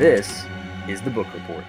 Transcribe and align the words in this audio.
this 0.00 0.46
is 0.88 1.02
the 1.02 1.10
book 1.10 1.26
report. 1.34 1.62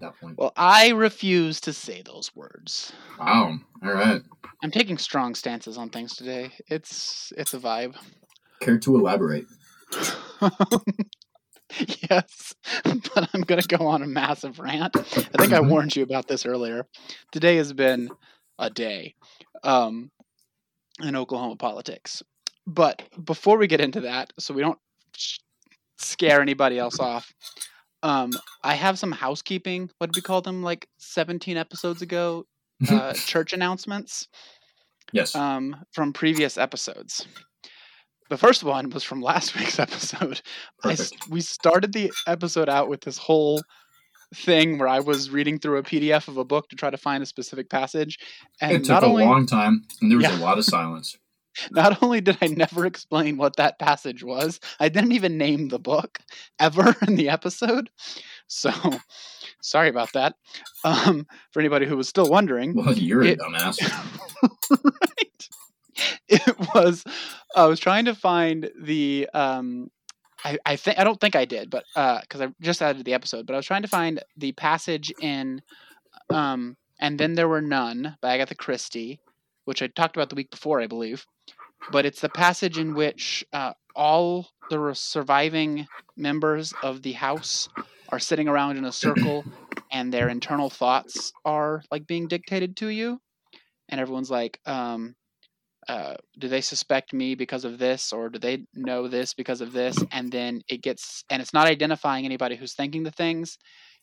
That 0.00 0.12
point. 0.20 0.38
Well, 0.38 0.52
I 0.56 0.90
refuse 0.90 1.60
to 1.62 1.72
say 1.72 2.02
those 2.02 2.30
words. 2.36 2.92
Wow. 3.18 3.58
All 3.82 3.92
right. 3.92 4.22
I'm 4.62 4.70
taking 4.70 4.96
strong 4.96 5.34
stances 5.34 5.76
on 5.76 5.90
things 5.90 6.14
today. 6.14 6.52
It's 6.68 7.32
it's 7.36 7.52
a 7.52 7.58
vibe. 7.58 7.96
Care 8.60 8.78
to 8.78 8.96
elaborate? 8.96 9.46
yes, 12.08 12.54
but 12.84 13.28
I'm 13.34 13.40
going 13.42 13.60
to 13.60 13.76
go 13.76 13.88
on 13.88 14.02
a 14.02 14.06
massive 14.06 14.60
rant. 14.60 14.96
I 14.96 15.00
think 15.02 15.52
I 15.52 15.60
warned 15.62 15.96
you 15.96 16.04
about 16.04 16.28
this 16.28 16.46
earlier. 16.46 16.86
Today 17.32 17.56
has 17.56 17.72
been 17.72 18.08
a 18.60 18.70
day 18.70 19.16
um, 19.64 20.12
in 21.02 21.16
Oklahoma 21.16 21.56
politics. 21.56 22.22
But 22.68 23.02
before 23.22 23.58
we 23.58 23.66
get 23.66 23.80
into 23.80 24.02
that, 24.02 24.32
so 24.38 24.54
we 24.54 24.62
don't 24.62 24.78
sh- 25.16 25.38
scare 25.98 26.40
anybody 26.40 26.78
else 26.78 26.98
off, 26.98 27.32
um, 28.02 28.30
I 28.62 28.74
have 28.74 28.98
some 28.98 29.12
housekeeping. 29.12 29.90
What 29.98 30.12
did 30.12 30.18
we 30.18 30.22
call 30.22 30.42
them? 30.42 30.62
Like 30.62 30.88
17 30.98 31.56
episodes 31.56 32.02
ago, 32.02 32.44
uh, 32.90 33.14
church 33.14 33.52
announcements 33.52 34.28
yes. 35.12 35.34
um, 35.34 35.76
from 35.92 36.12
previous 36.12 36.58
episodes. 36.58 37.26
The 38.30 38.36
first 38.38 38.64
one 38.64 38.90
was 38.90 39.04
from 39.04 39.20
last 39.22 39.58
week's 39.58 39.78
episode. 39.78 40.40
I 40.82 40.96
we 41.30 41.40
started 41.40 41.92
the 41.92 42.12
episode 42.26 42.68
out 42.68 42.88
with 42.88 43.02
this 43.02 43.18
whole 43.18 43.62
thing 44.34 44.78
where 44.78 44.88
I 44.88 45.00
was 45.00 45.30
reading 45.30 45.58
through 45.58 45.78
a 45.78 45.82
PDF 45.82 46.28
of 46.28 46.36
a 46.36 46.44
book 46.44 46.68
to 46.68 46.76
try 46.76 46.90
to 46.90 46.96
find 46.96 47.22
a 47.22 47.26
specific 47.26 47.70
passage, 47.70 48.18
and 48.60 48.72
it 48.72 48.78
took 48.80 48.88
not 48.88 49.04
a 49.04 49.06
only 49.06 49.24
long 49.24 49.46
time, 49.46 49.84
and 50.00 50.10
there 50.10 50.18
was 50.18 50.26
Yeah. 50.26 50.38
a 50.38 50.40
lot 50.40 50.58
of 50.58 50.64
silence. 50.64 51.16
Not 51.70 52.02
only 52.02 52.20
did 52.20 52.38
I 52.42 52.46
never 52.48 52.86
explain 52.86 53.36
what 53.36 53.56
that 53.56 53.78
passage 53.78 54.22
was, 54.24 54.60
I 54.80 54.88
didn't 54.88 55.12
even 55.12 55.38
name 55.38 55.68
the 55.68 55.78
book 55.78 56.18
ever 56.58 56.94
in 57.06 57.16
the 57.16 57.28
episode. 57.28 57.90
So, 58.46 58.70
sorry 59.62 59.88
about 59.88 60.12
that. 60.12 60.34
Um, 60.84 61.26
for 61.52 61.60
anybody 61.60 61.86
who 61.86 61.96
was 61.96 62.08
still 62.08 62.28
wondering, 62.28 62.74
Well, 62.74 62.92
you're 62.94 63.22
a 63.22 63.26
It- 63.28 63.38
dumbass. 63.40 63.78
right. 64.70 65.48
It 66.28 66.56
was. 66.74 67.04
I 67.54 67.66
was 67.66 67.78
trying 67.80 68.06
to 68.06 68.14
find 68.14 68.70
the. 68.80 69.28
Um, 69.32 69.90
I 70.44 70.58
I 70.66 70.76
think 70.76 70.98
I 70.98 71.04
don't 71.04 71.20
think 71.20 71.36
I 71.36 71.44
did, 71.44 71.70
but 71.70 71.84
because 71.94 72.40
I 72.40 72.48
just 72.60 72.82
added 72.82 73.04
the 73.04 73.14
episode, 73.14 73.46
but 73.46 73.54
I 73.54 73.56
was 73.56 73.66
trying 73.66 73.82
to 73.82 73.88
find 73.88 74.20
the 74.36 74.52
passage 74.52 75.12
in, 75.20 75.62
um, 76.30 76.76
and 77.00 77.18
then 77.18 77.34
there 77.34 77.48
were 77.48 77.62
none 77.62 78.16
by 78.20 78.34
Agatha 78.34 78.54
Christie, 78.54 79.20
which 79.66 79.82
I 79.82 79.86
talked 79.86 80.16
about 80.16 80.30
the 80.30 80.34
week 80.36 80.50
before, 80.50 80.80
I 80.80 80.86
believe. 80.86 81.24
But 81.90 82.06
it's 82.06 82.20
the 82.20 82.28
passage 82.28 82.78
in 82.78 82.94
which 82.94 83.44
uh, 83.52 83.72
all 83.94 84.48
the 84.70 84.92
surviving 84.94 85.86
members 86.16 86.72
of 86.82 87.02
the 87.02 87.12
house 87.12 87.68
are 88.08 88.18
sitting 88.18 88.48
around 88.48 88.76
in 88.76 88.84
a 88.84 88.92
circle, 88.92 89.44
and 89.90 90.12
their 90.12 90.28
internal 90.28 90.70
thoughts 90.70 91.32
are 91.44 91.82
like 91.90 92.06
being 92.06 92.26
dictated 92.26 92.76
to 92.78 92.88
you 92.88 93.20
and 93.88 94.00
everyone's 94.00 94.30
like, 94.30 94.58
um, 94.66 95.14
uh, 95.88 96.14
do 96.38 96.48
they 96.48 96.62
suspect 96.62 97.12
me 97.12 97.34
because 97.34 97.64
of 97.64 97.78
this, 97.78 98.12
or 98.12 98.30
do 98.30 98.38
they 98.38 98.64
know 98.74 99.06
this 99.06 99.34
because 99.34 99.60
of 99.60 99.72
this? 99.72 99.96
And 100.12 100.32
then 100.32 100.62
it 100.68 100.82
gets, 100.82 101.24
and 101.30 101.42
it's 101.42 101.52
not 101.52 101.66
identifying 101.66 102.24
anybody 102.24 102.56
who's 102.56 102.74
thinking 102.74 103.02
the 103.02 103.10
things. 103.10 103.58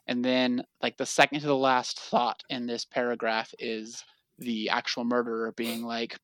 And 0.08 0.24
then, 0.24 0.64
like 0.82 0.98
the 0.98 1.06
second 1.06 1.40
to 1.42 1.48
the 1.48 1.56
last 1.56 2.00
thought 2.00 2.42
in 2.50 2.68
this 2.68 2.86
paragraph 2.86 3.52
is 3.60 4.04
the 4.38 4.70
actual 4.70 5.04
murderer 5.06 5.54
being 5.58 5.84
like, 5.84 6.18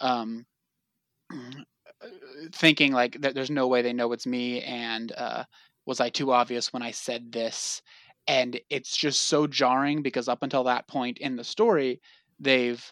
um, 0.00 0.44
thinking 2.52 2.92
like 2.92 3.20
that 3.20 3.34
there's 3.34 3.50
no 3.50 3.66
way 3.66 3.82
they 3.82 3.92
know 3.92 4.12
it's 4.12 4.26
me, 4.26 4.62
and 4.62 5.12
uh, 5.12 5.44
was 5.86 6.00
I 6.00 6.10
too 6.10 6.32
obvious 6.32 6.72
when 6.72 6.82
I 6.82 6.90
said 6.90 7.32
this? 7.32 7.82
And 8.26 8.58
it's 8.70 8.96
just 8.96 9.22
so 9.22 9.46
jarring 9.46 10.02
because 10.02 10.28
up 10.28 10.42
until 10.42 10.64
that 10.64 10.88
point 10.88 11.18
in 11.18 11.36
the 11.36 11.44
story, 11.44 12.00
they've 12.40 12.82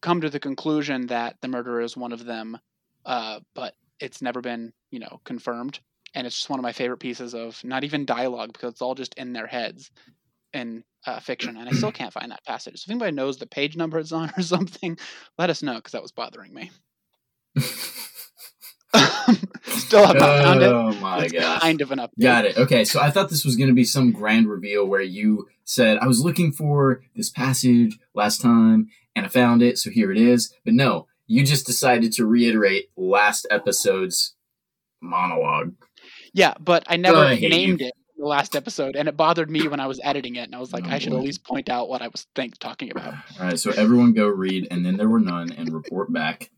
come 0.00 0.20
to 0.20 0.30
the 0.30 0.40
conclusion 0.40 1.06
that 1.08 1.36
the 1.40 1.48
murderer 1.48 1.80
is 1.80 1.96
one 1.96 2.12
of 2.12 2.24
them, 2.24 2.58
uh, 3.04 3.40
but 3.54 3.74
it's 3.98 4.22
never 4.22 4.40
been, 4.40 4.72
you 4.90 5.00
know, 5.00 5.20
confirmed. 5.24 5.80
And 6.14 6.26
it's 6.26 6.36
just 6.36 6.50
one 6.50 6.58
of 6.58 6.62
my 6.64 6.72
favorite 6.72 6.98
pieces 6.98 7.34
of 7.34 7.62
not 7.64 7.84
even 7.84 8.04
dialogue 8.04 8.52
because 8.52 8.72
it's 8.72 8.82
all 8.82 8.94
just 8.94 9.14
in 9.14 9.32
their 9.32 9.46
heads 9.46 9.90
in 10.52 10.82
uh, 11.06 11.20
fiction. 11.20 11.56
And 11.56 11.68
I 11.68 11.72
still 11.72 11.92
can't 11.92 12.12
find 12.12 12.30
that 12.32 12.44
passage. 12.44 12.80
So 12.80 12.88
if 12.88 12.90
anybody 12.90 13.12
knows 13.12 13.38
the 13.38 13.46
page 13.46 13.76
number 13.76 13.98
it's 13.98 14.12
on 14.12 14.32
or 14.36 14.42
something, 14.42 14.98
let 15.38 15.50
us 15.50 15.62
know 15.62 15.76
because 15.76 15.92
that 15.92 16.02
was 16.02 16.12
bothering 16.12 16.52
me. 16.52 16.70
still 19.66 20.06
have 20.06 20.16
not 20.16 20.28
oh 20.40 20.42
found 20.42 20.62
it. 20.62 20.72
oh 20.72 20.92
my 21.00 21.24
It's 21.24 21.32
gosh. 21.32 21.60
kind 21.60 21.80
of 21.80 21.90
an 21.92 21.98
update. 21.98 22.20
Got 22.22 22.44
it. 22.44 22.56
Okay, 22.58 22.84
so 22.84 23.00
I 23.00 23.10
thought 23.10 23.30
this 23.30 23.44
was 23.44 23.56
going 23.56 23.68
to 23.68 23.74
be 23.74 23.84
some 23.84 24.12
grand 24.12 24.48
reveal 24.48 24.86
where 24.86 25.00
you 25.00 25.48
said, 25.64 25.98
I 25.98 26.06
was 26.06 26.20
looking 26.24 26.52
for 26.52 27.02
this 27.14 27.30
passage 27.30 27.98
last 28.14 28.40
time 28.40 28.88
and 29.14 29.26
I 29.26 29.28
found 29.28 29.62
it, 29.62 29.78
so 29.78 29.90
here 29.90 30.10
it 30.10 30.18
is. 30.18 30.52
But 30.64 30.74
no, 30.74 31.06
you 31.26 31.44
just 31.44 31.66
decided 31.66 32.12
to 32.14 32.26
reiterate 32.26 32.90
last 32.96 33.46
episode's 33.50 34.34
monologue. 35.00 35.74
Yeah, 36.32 36.54
but 36.60 36.84
I 36.88 36.96
never 36.96 37.18
oh, 37.18 37.22
I 37.26 37.36
named 37.36 37.80
you. 37.80 37.86
it 37.88 37.94
in 38.16 38.22
the 38.22 38.26
last 38.28 38.54
episode, 38.54 38.94
and 38.96 39.08
it 39.08 39.16
bothered 39.16 39.50
me 39.50 39.66
when 39.68 39.80
I 39.80 39.86
was 39.88 40.00
editing 40.04 40.36
it, 40.36 40.42
and 40.44 40.54
I 40.54 40.58
was 40.60 40.72
like, 40.72 40.84
Oh, 40.86 40.90
I 40.90 40.98
should 40.98 41.10
boy. 41.10 41.18
at 41.18 41.24
least 41.24 41.44
point 41.44 41.68
out 41.68 41.88
what 41.88 42.02
I 42.02 42.08
was 42.08 42.26
think 42.36 42.58
talking 42.58 42.90
about. 42.90 43.14
All 43.40 43.46
right, 43.46 43.58
so 43.58 43.70
everyone 43.72 44.12
go 44.12 44.26
read, 44.28 44.68
and 44.70 44.84
then 44.86 44.96
there 44.96 45.08
were 45.08 45.20
none, 45.20 45.50
and 45.52 45.72
report 45.72 46.12
back 46.12 46.50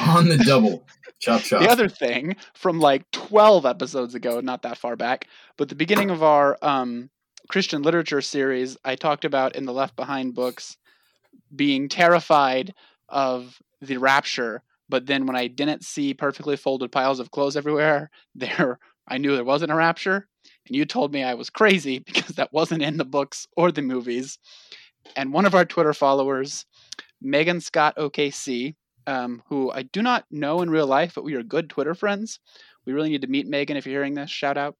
on 0.00 0.28
the 0.28 0.38
double. 0.38 0.86
Chop 1.20 1.42
chop. 1.42 1.62
The 1.62 1.70
other 1.70 1.88
thing 1.88 2.36
from 2.54 2.78
like 2.78 3.10
12 3.10 3.66
episodes 3.66 4.14
ago, 4.14 4.40
not 4.40 4.62
that 4.62 4.78
far 4.78 4.96
back, 4.96 5.26
but 5.56 5.68
the 5.68 5.74
beginning 5.74 6.10
of 6.10 6.22
our 6.22 6.56
um, 6.62 7.10
Christian 7.48 7.82
literature 7.82 8.20
series, 8.20 8.76
I 8.84 8.94
talked 8.94 9.24
about 9.24 9.56
in 9.56 9.64
the 9.64 9.72
Left 9.72 9.96
Behind 9.96 10.34
books 10.34 10.76
being 11.54 11.88
terrified 11.88 12.74
of 13.08 13.60
the 13.80 13.96
rapture. 13.96 14.62
But 14.88 15.06
then 15.06 15.26
when 15.26 15.36
I 15.36 15.48
didn't 15.48 15.84
see 15.84 16.14
perfectly 16.14 16.56
folded 16.56 16.92
piles 16.92 17.20
of 17.20 17.30
clothes 17.30 17.56
everywhere, 17.56 18.10
there 18.34 18.78
I 19.08 19.18
knew 19.18 19.34
there 19.34 19.44
wasn't 19.44 19.72
a 19.72 19.76
rapture. 19.76 20.28
And 20.66 20.76
you 20.76 20.84
told 20.84 21.12
me 21.12 21.22
I 21.22 21.34
was 21.34 21.50
crazy 21.50 21.98
because 22.06 22.36
that 22.36 22.52
wasn't 22.52 22.82
in 22.82 22.96
the 22.96 23.04
books 23.04 23.46
or 23.56 23.72
the 23.72 23.82
movies. 23.82 24.38
And 25.16 25.32
one 25.32 25.46
of 25.46 25.54
our 25.54 25.64
Twitter 25.64 25.94
followers, 25.94 26.66
Megan 27.20 27.60
Scott 27.60 27.96
OKC, 27.96 28.74
um, 29.08 29.42
who 29.48 29.72
I 29.72 29.82
do 29.84 30.02
not 30.02 30.26
know 30.30 30.60
in 30.60 30.68
real 30.68 30.86
life, 30.86 31.14
but 31.14 31.24
we 31.24 31.34
are 31.34 31.42
good 31.42 31.70
Twitter 31.70 31.94
friends. 31.94 32.40
We 32.84 32.92
really 32.92 33.08
need 33.08 33.22
to 33.22 33.26
meet 33.26 33.46
Megan 33.48 33.78
if 33.78 33.86
you're 33.86 33.94
hearing 33.94 34.14
this. 34.14 34.30
Shout 34.30 34.58
out. 34.58 34.76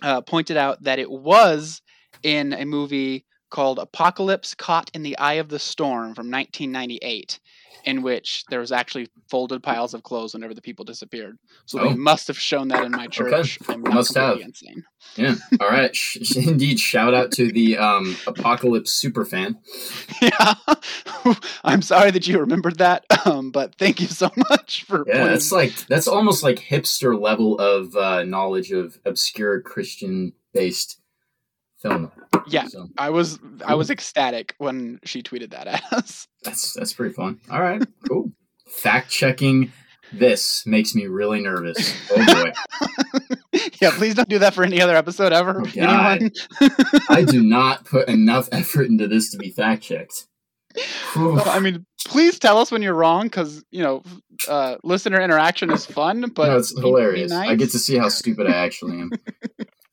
Uh, 0.00 0.20
pointed 0.20 0.56
out 0.56 0.84
that 0.84 1.00
it 1.00 1.10
was 1.10 1.82
in 2.22 2.52
a 2.52 2.64
movie 2.64 3.26
called 3.50 3.78
Apocalypse 3.78 4.54
Caught 4.54 4.90
in 4.94 5.02
the 5.02 5.18
Eye 5.18 5.34
of 5.34 5.48
the 5.48 5.58
Storm 5.58 6.14
from 6.14 6.30
1998, 6.30 7.38
in 7.84 8.02
which 8.02 8.44
there 8.50 8.60
was 8.60 8.72
actually 8.72 9.08
folded 9.28 9.62
piles 9.62 9.94
of 9.94 10.02
clothes 10.02 10.34
whenever 10.34 10.54
the 10.54 10.60
people 10.62 10.84
disappeared. 10.84 11.38
So 11.66 11.80
Oh. 11.80 11.88
they 11.88 11.94
must 11.94 12.26
have 12.28 12.38
shown 12.38 12.68
that 12.68 12.84
in 12.84 12.92
my 12.92 13.06
church. 13.06 13.58
I'm 13.68 13.82
Must 13.82 14.14
have. 14.14 14.38
insane. 14.40 14.84
Yeah. 15.16 15.34
All 15.60 15.68
right. 15.68 15.96
Indeed. 16.36 16.78
Shout 16.78 17.14
out 17.14 17.32
to 17.32 17.50
the 17.50 17.78
um, 17.78 18.16
Apocalypse 18.26 18.90
super 18.92 19.24
fan. 19.24 19.58
Yeah, 20.22 20.54
I'm 21.64 21.80
sorry 21.80 22.10
that 22.10 22.26
you 22.28 22.38
remembered 22.38 22.76
that, 22.78 23.06
um, 23.26 23.50
but 23.50 23.74
thank 23.76 24.00
you 24.00 24.06
so 24.06 24.30
much 24.50 24.84
for. 24.84 25.04
Yeah, 25.06 25.14
pointing- 25.14 25.28
that's 25.30 25.50
like 25.52 25.72
that's 25.88 26.06
almost 26.06 26.42
like 26.42 26.58
hipster 26.58 27.18
level 27.18 27.58
of 27.58 27.96
uh, 27.96 28.24
knowledge 28.24 28.70
of 28.70 28.98
obscure 29.06 29.62
Christian 29.62 30.34
based 30.52 30.99
film. 31.80 32.10
Yeah. 32.46 32.66
So 32.66 32.88
I 32.98 33.10
was 33.10 33.38
I 33.64 33.74
was 33.74 33.90
ecstatic 33.90 34.54
when 34.58 35.00
she 35.04 35.22
tweeted 35.22 35.50
that 35.50 35.66
at 35.66 35.82
us. 35.92 36.26
that's 36.42 36.72
that's 36.74 36.92
pretty 36.92 37.14
fun. 37.14 37.40
All 37.50 37.60
right, 37.60 37.82
cool. 38.08 38.32
Fact 38.68 39.10
checking 39.10 39.72
this 40.12 40.66
makes 40.66 40.94
me 40.94 41.06
really 41.06 41.40
nervous. 41.40 41.94
Oh 42.10 42.42
boy, 42.42 42.52
yeah, 43.80 43.90
please 43.92 44.14
don't 44.14 44.28
do 44.28 44.38
that 44.40 44.54
for 44.54 44.64
any 44.64 44.80
other 44.80 44.96
episode 44.96 45.32
ever. 45.32 45.62
Oh. 45.64 45.70
Anyone? 45.76 46.30
I 47.08 47.24
do 47.24 47.42
not 47.44 47.84
put 47.84 48.08
enough 48.08 48.48
effort 48.52 48.86
into 48.88 49.06
this 49.06 49.30
to 49.30 49.38
be 49.38 49.50
fact 49.50 49.82
checked. 49.82 50.26
I 51.16 51.58
mean, 51.60 51.84
please 52.06 52.38
tell 52.38 52.58
us 52.58 52.70
when 52.70 52.82
you're 52.82 52.94
wrong, 52.94 53.24
because 53.24 53.64
you 53.70 53.82
know, 53.82 54.02
uh, 54.48 54.76
listener 54.84 55.20
interaction 55.20 55.70
is 55.70 55.84
fun. 55.84 56.30
But 56.34 56.48
no, 56.48 56.58
it's 56.58 56.78
hilarious. 56.78 57.32
I 57.32 57.54
get 57.56 57.70
to 57.70 57.78
see 57.78 57.96
how 57.96 58.08
stupid 58.08 58.46
I 58.46 58.54
actually 58.54 59.00
am. 59.00 59.10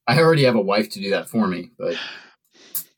I 0.08 0.20
already 0.20 0.44
have 0.44 0.56
a 0.56 0.62
wife 0.62 0.90
to 0.92 1.00
do 1.00 1.10
that 1.12 1.28
for 1.28 1.48
me, 1.48 1.72
but 1.78 1.98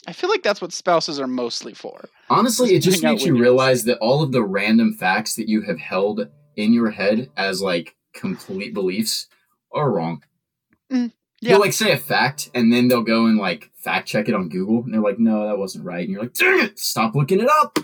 I 0.07 0.13
feel 0.13 0.29
like 0.29 0.43
that's 0.43 0.61
what 0.61 0.71
spouses 0.71 1.19
are 1.19 1.27
mostly 1.27 1.73
for. 1.73 2.07
Honestly, 2.29 2.75
it 2.75 2.81
just 2.81 3.03
makes 3.03 3.25
you 3.25 3.37
realize 3.37 3.83
that 3.85 3.97
all 3.97 4.21
of 4.21 4.31
the 4.31 4.43
random 4.43 4.93
facts 4.93 5.35
that 5.35 5.49
you 5.49 5.61
have 5.63 5.79
held 5.79 6.27
in 6.55 6.73
your 6.73 6.91
head 6.91 7.29
as 7.35 7.61
like 7.61 7.95
complete 8.13 8.73
beliefs 8.73 9.27
are 9.71 9.91
wrong. 9.91 10.23
Mm, 10.91 11.11
yeah. 11.41 11.51
You'll 11.51 11.61
like 11.61 11.73
say 11.73 11.91
a 11.91 11.97
fact 11.97 12.49
and 12.53 12.71
then 12.71 12.87
they'll 12.87 13.01
go 13.01 13.25
and 13.25 13.37
like 13.37 13.71
fact 13.75 14.07
check 14.07 14.27
it 14.27 14.35
on 14.35 14.49
Google 14.49 14.83
and 14.83 14.93
they're 14.93 15.01
like, 15.01 15.19
no, 15.19 15.47
that 15.47 15.57
wasn't 15.57 15.85
right. 15.85 16.01
And 16.01 16.11
you're 16.11 16.21
like, 16.21 16.33
dang 16.33 16.63
it, 16.63 16.79
stop 16.79 17.15
looking 17.15 17.39
it 17.39 17.49
up. 17.49 17.77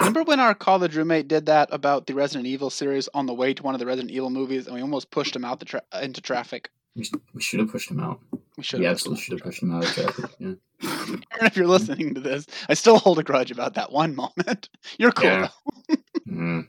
Remember 0.00 0.22
when 0.22 0.40
our 0.40 0.54
college 0.54 0.96
roommate 0.96 1.28
did 1.28 1.46
that 1.46 1.68
about 1.72 2.06
the 2.06 2.14
Resident 2.14 2.46
Evil 2.46 2.70
series 2.70 3.08
on 3.12 3.26
the 3.26 3.34
way 3.34 3.52
to 3.52 3.62
one 3.62 3.74
of 3.74 3.80
the 3.80 3.86
Resident 3.86 4.10
Evil 4.10 4.30
movies, 4.30 4.66
and 4.66 4.74
we 4.74 4.80
almost 4.80 5.10
pushed 5.10 5.36
him 5.36 5.44
out 5.44 5.60
the 5.60 5.66
tra- 5.66 5.82
into 6.00 6.22
traffic? 6.22 6.70
We, 6.96 7.08
we 7.34 7.40
should 7.40 7.60
have 7.60 7.70
pushed 7.70 7.90
him 7.90 8.00
out. 8.00 8.20
We 8.56 8.64
should 8.64 8.80
have. 8.80 8.90
absolutely 8.90 9.22
should 9.22 9.32
have 9.34 9.42
pushed 9.42 9.62
him 9.62 9.72
out 9.72 9.84
of 9.84 9.94
Chapel. 9.94 10.30
Yeah. 10.38 10.54
If 11.42 11.56
you're 11.56 11.66
listening 11.66 12.14
to 12.14 12.20
this, 12.20 12.46
I 12.68 12.74
still 12.74 12.98
hold 12.98 13.18
a 13.18 13.22
grudge 13.22 13.50
about 13.50 13.74
that 13.74 13.92
one 13.92 14.14
moment. 14.14 14.68
You're 14.98 15.12
cool. 15.12 15.28
Yeah. 15.28 15.48
Mm. 16.28 16.68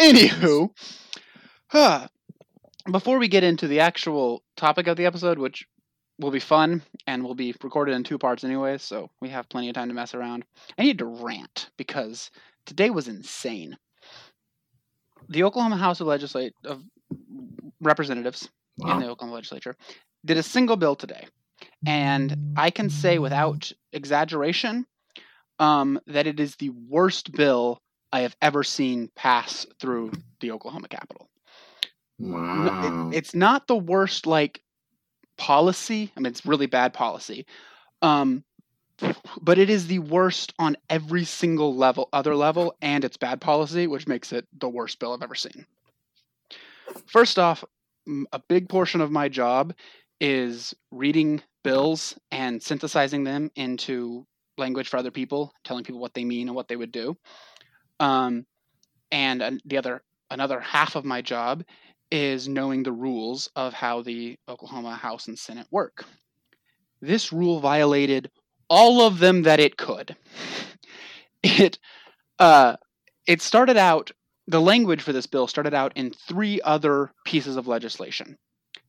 Anywho, 0.00 0.68
huh, 1.68 2.08
before 2.90 3.18
we 3.18 3.28
get 3.28 3.42
into 3.42 3.66
the 3.66 3.80
actual 3.80 4.42
topic 4.56 4.86
of 4.86 4.96
the 4.96 5.06
episode, 5.06 5.38
which 5.38 5.66
will 6.18 6.30
be 6.30 6.40
fun 6.40 6.82
and 7.06 7.24
will 7.24 7.34
be 7.34 7.54
recorded 7.62 7.94
in 7.94 8.04
two 8.04 8.18
parts 8.18 8.44
anyway, 8.44 8.76
so 8.76 9.08
we 9.20 9.28
have 9.30 9.48
plenty 9.48 9.68
of 9.68 9.74
time 9.74 9.88
to 9.88 9.94
mess 9.94 10.14
around, 10.14 10.44
I 10.78 10.82
need 10.82 10.98
to 10.98 11.06
rant 11.06 11.70
because 11.78 12.30
today 12.66 12.90
was 12.90 13.08
insane. 13.08 13.76
The 15.28 15.42
Oklahoma 15.44 15.76
House 15.76 16.00
of 16.00 16.06
Legislate 16.06 16.52
of 16.64 16.82
Representatives 17.80 18.48
in 18.78 19.00
the 19.00 19.08
Oklahoma 19.08 19.34
legislature 19.36 19.76
did 20.24 20.36
a 20.36 20.42
single 20.42 20.76
bill 20.76 20.96
today. 20.96 21.26
And 21.86 22.54
I 22.56 22.70
can 22.70 22.90
say 22.90 23.18
without 23.18 23.72
exaggeration 23.92 24.86
um, 25.58 25.98
that 26.06 26.26
it 26.26 26.38
is 26.40 26.56
the 26.56 26.70
worst 26.70 27.32
bill 27.32 27.80
I 28.12 28.20
have 28.20 28.36
ever 28.42 28.62
seen 28.62 29.10
pass 29.16 29.66
through 29.80 30.12
the 30.40 30.50
Oklahoma 30.50 30.88
Capitol. 30.88 31.28
Wow. 32.18 33.10
it- 33.10 33.16
it's 33.16 33.34
not 33.34 33.66
the 33.66 33.76
worst 33.76 34.26
like 34.26 34.62
policy. 35.38 36.12
I 36.16 36.20
mean, 36.20 36.26
it's 36.26 36.46
really 36.46 36.66
bad 36.66 36.92
policy. 36.92 37.46
Um, 38.02 38.44
but 39.40 39.58
it 39.58 39.68
is 39.68 39.86
the 39.86 39.98
worst 39.98 40.54
on 40.58 40.76
every 40.88 41.24
single 41.24 41.74
level, 41.76 42.08
other 42.12 42.34
level, 42.34 42.74
and 42.80 43.04
it's 43.04 43.16
bad 43.18 43.40
policy, 43.40 43.86
which 43.86 44.06
makes 44.06 44.32
it 44.32 44.46
the 44.58 44.68
worst 44.68 44.98
bill 44.98 45.12
I've 45.12 45.22
ever 45.22 45.34
seen. 45.34 45.66
First 47.06 47.38
off, 47.38 47.64
a 48.32 48.38
big 48.48 48.68
portion 48.68 49.00
of 49.00 49.10
my 49.10 49.28
job 49.28 49.74
is 50.20 50.74
reading 50.90 51.42
bills 51.62 52.18
and 52.30 52.62
synthesizing 52.62 53.24
them 53.24 53.50
into 53.56 54.26
language 54.58 54.88
for 54.88 54.96
other 54.96 55.10
people, 55.10 55.52
telling 55.64 55.84
people 55.84 56.00
what 56.00 56.14
they 56.14 56.24
mean 56.24 56.48
and 56.48 56.56
what 56.56 56.68
they 56.68 56.76
would 56.76 56.92
do. 56.92 57.16
Um, 58.00 58.46
and 59.10 59.60
the 59.64 59.78
other 59.78 60.02
another 60.30 60.60
half 60.60 60.96
of 60.96 61.04
my 61.04 61.22
job 61.22 61.64
is 62.10 62.48
knowing 62.48 62.82
the 62.82 62.92
rules 62.92 63.50
of 63.56 63.72
how 63.72 64.02
the 64.02 64.38
Oklahoma 64.48 64.94
House 64.94 65.28
and 65.28 65.38
Senate 65.38 65.66
work. 65.70 66.04
This 67.00 67.32
rule 67.32 67.60
violated 67.60 68.30
all 68.68 69.02
of 69.02 69.18
them 69.18 69.42
that 69.42 69.60
it 69.60 69.76
could. 69.76 70.16
It 71.42 71.78
uh, 72.40 72.76
it 73.26 73.40
started 73.40 73.76
out 73.76 74.10
the 74.48 74.60
language 74.60 75.02
for 75.02 75.12
this 75.12 75.26
bill 75.26 75.46
started 75.46 75.74
out 75.74 75.92
in 75.96 76.10
three 76.10 76.60
other 76.62 77.12
pieces 77.24 77.56
of 77.56 77.66
legislation. 77.66 78.38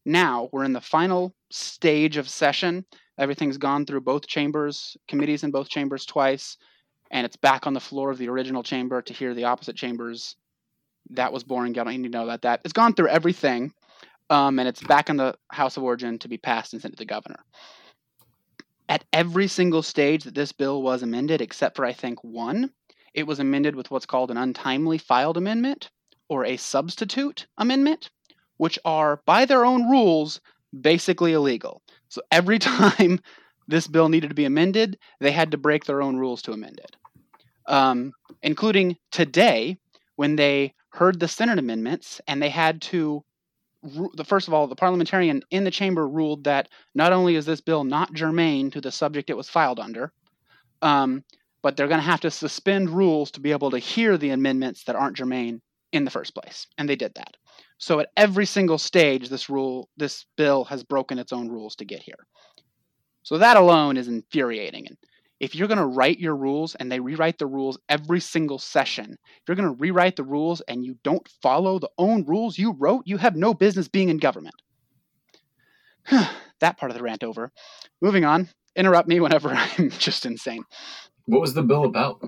Now 0.06 0.50
we're 0.51 0.63
in 0.63 0.74
the 0.74 0.81
final 0.81 1.33
stage 1.50 2.18
of 2.18 2.30
session. 2.30 2.86
Everything's 3.18 3.57
gone 3.57 3.86
through 3.86 4.01
both 4.01 4.27
chambers, 4.27 4.95
committees 5.07 5.44
in 5.44 5.51
both 5.51 5.69
chambers 5.69 6.06
twice, 6.06 6.57
and 7.12 7.25
it's 7.25 7.36
back 7.36 7.65
on 7.65 7.74
the 7.74 7.80
floor 7.80 8.12
of 8.12 8.18
the 8.18 8.30
original 8.30 8.63
chamber 8.63 9.01
to 9.01 9.13
hear 9.13 9.33
the 9.33 9.45
opposite 9.45 9.75
chambers 9.75 10.36
that 11.09 11.33
was 11.33 11.44
boring. 11.44 11.77
I 11.77 11.83
don't 11.83 12.01
need 12.01 12.12
to 12.12 12.18
know 12.18 12.24
about 12.24 12.44
that. 12.44 12.62
It's 12.63 12.74
gone 12.74 12.94
through 12.94 13.09
everything, 13.09 13.74
um, 14.30 14.59
and 14.59 14.68
it's 14.68 14.83
back 14.83 15.09
in 15.09 15.18
the 15.18 15.36
House 15.50 15.77
of 15.77 15.83
Origin 15.83 16.19
to 16.19 16.27
be 16.27 16.38
passed 16.38 16.74
and 16.74 16.81
sent 16.81 16.94
to 16.94 16.98
the 16.98 17.06
governor. 17.06 17.39
At 18.89 19.04
every 19.12 19.48
single 19.48 19.81
stage 19.81 20.24
that 20.24 20.36
this 20.36 20.51
bill 20.51 20.81
was 20.81 21.04
amended, 21.04 21.42
except 21.42 21.75
for 21.75 21.86
I 21.86 21.94
think 21.94 22.24
one, 22.24 22.71
it 23.17 23.25
was 23.25 23.39
amended 23.39 23.75
with 23.75 23.89
what's 23.89 24.05
called 24.05 24.29
an 24.29 24.37
untimely 24.37 24.99
filed 24.99 25.37
amendment 25.37 25.89
or 26.29 26.45
a 26.45 26.55
substitute 26.55 27.47
amendment, 27.57 28.11
which 28.57 28.77
are, 28.85 29.21
by 29.25 29.43
their 29.43 29.65
own 29.65 29.89
rules, 29.89 30.39
basically 30.79 31.33
illegal. 31.33 31.81
So 32.09 32.21
every 32.31 32.59
time 32.75 33.19
this 33.67 33.87
bill 33.87 34.07
needed 34.07 34.29
to 34.29 34.35
be 34.35 34.45
amended, 34.45 34.99
they 35.19 35.31
had 35.31 35.49
to 35.51 35.57
break 35.57 35.85
their 35.85 36.03
own 36.03 36.17
rules 36.17 36.43
to 36.43 36.51
amend 36.51 36.79
it. 36.79 36.95
Um, 37.65 38.13
including 38.43 38.97
today, 39.11 39.79
when 40.15 40.35
they 40.35 40.75
heard 40.89 41.19
the 41.19 41.27
Senate 41.27 41.57
amendments 41.57 42.21
and 42.27 42.41
they 42.41 42.49
had 42.49 42.81
to. 42.83 43.23
The 43.83 44.25
first 44.25 44.47
of 44.47 44.53
all, 44.53 44.67
the 44.67 44.75
parliamentarian 44.75 45.43
in 45.51 45.63
the 45.63 45.71
chamber 45.71 46.07
ruled 46.07 46.43
that 46.45 46.67
not 46.95 47.13
only 47.13 47.35
is 47.35 47.45
this 47.45 47.61
bill 47.61 47.83
not 47.83 48.13
germane 48.13 48.71
to 48.71 48.81
the 48.81 48.91
subject 48.91 49.29
it 49.29 49.37
was 49.37 49.49
filed 49.49 49.79
under, 49.79 50.11
um, 50.81 51.23
but 51.62 51.75
they're 51.75 51.88
going 51.88 52.00
to 52.00 52.06
have 52.06 52.21
to 52.21 52.31
suspend 52.31 52.89
rules 52.89 53.31
to 53.31 53.39
be 53.39 53.51
able 53.51 53.71
to 53.71 53.80
hear 53.80 54.18
the 54.18 54.30
amendments 54.30 54.83
that 54.86 54.95
aren't 54.95 55.18
germane 55.18 55.62
in 55.92 56.06
the 56.06 56.12
first 56.12 56.36
place, 56.36 56.68
and 56.77 56.88
they 56.88 56.95
did 56.95 57.13
that. 57.15 57.36
So 57.77 58.00
at 58.00 58.09
every 58.18 58.45
single 58.45 58.77
stage, 58.77 59.30
this 59.30 59.50
rule, 59.50 59.89
this 59.98 60.25
bill 60.36 60.65
has 60.65 60.83
broken 60.83 61.19
its 61.19 61.31
own 61.31 61.50
rules 61.50 61.75
to 61.77 61.86
get 61.86 62.01
here. 62.01 62.27
So 63.24 63.38
that 63.38 63.57
alone 63.57 63.98
is 63.98 64.07
infuriating. 64.07 64.88
And 64.88 64.98
if 65.39 65.54
you're 65.54 65.68
going 65.68 65.77
to 65.77 65.86
write 65.86 66.19
your 66.19 66.36
rules 66.36 66.75
and 66.75 66.92
they 66.92 67.00
rewrite 67.00 67.38
the 67.38 67.45
rules 67.45 67.77
every 67.89 68.19
single 68.19 68.57
session, 68.57 69.12
if 69.12 69.42
you're 69.48 69.56
going 69.56 69.69
to 69.69 69.80
rewrite 69.80 70.15
the 70.15 70.24
rules 70.24 70.62
and 70.62 70.83
you 70.83 70.98
don't 71.04 71.27
follow 71.42 71.77
the 71.77 71.89
own 71.98 72.25
rules 72.25 72.57
you 72.57 72.74
wrote, 72.74 73.04
you 73.06 73.18
have 73.18 73.36
no 73.36 73.54
business 73.54 73.88
being 73.88 74.09
in 74.09 74.18
government. 74.18 74.56
that 76.59 76.77
part 76.77 76.92
of 76.92 76.98
the 76.98 77.04
rant 77.04 77.24
over. 77.24 77.51
Moving 78.01 78.25
on. 78.25 78.50
Interrupt 78.75 79.07
me 79.07 79.19
whenever 79.19 79.50
I'm 79.77 79.89
just 79.92 80.25
insane. 80.25 80.63
What 81.27 81.41
was 81.41 81.53
the 81.53 81.63
bill 81.63 81.83
about? 81.83 82.21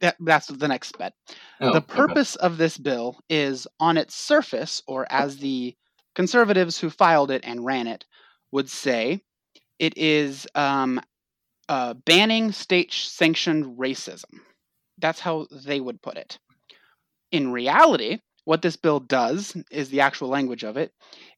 That. 0.00 0.16
That's 0.20 0.46
the 0.46 0.68
next 0.68 0.96
bit. 0.98 1.12
Oh, 1.60 1.72
the 1.72 1.78
okay. 1.78 1.94
purpose 1.94 2.36
of 2.36 2.56
this 2.56 2.78
bill 2.78 3.18
is 3.28 3.66
on 3.80 3.96
its 3.96 4.14
surface, 4.14 4.82
or 4.86 5.06
as 5.10 5.38
the 5.38 5.74
conservatives 6.14 6.78
who 6.78 6.90
filed 6.90 7.30
it 7.30 7.42
and 7.44 7.64
ran 7.64 7.86
it 7.86 8.04
would 8.52 8.68
say, 8.68 9.22
it 9.78 9.96
is 9.96 10.46
um, 10.54 11.00
uh, 11.68 11.94
banning 11.94 12.52
state 12.52 12.92
sanctioned 12.92 13.78
racism. 13.78 14.40
That's 14.98 15.20
how 15.20 15.46
they 15.50 15.80
would 15.80 16.02
put 16.02 16.16
it. 16.16 16.38
In 17.32 17.50
reality, 17.50 18.20
what 18.44 18.62
this 18.62 18.76
bill 18.76 19.00
does 19.00 19.56
is 19.70 19.88
the 19.88 20.00
actual 20.00 20.28
language 20.28 20.64
of 20.64 20.76
it 20.76 20.92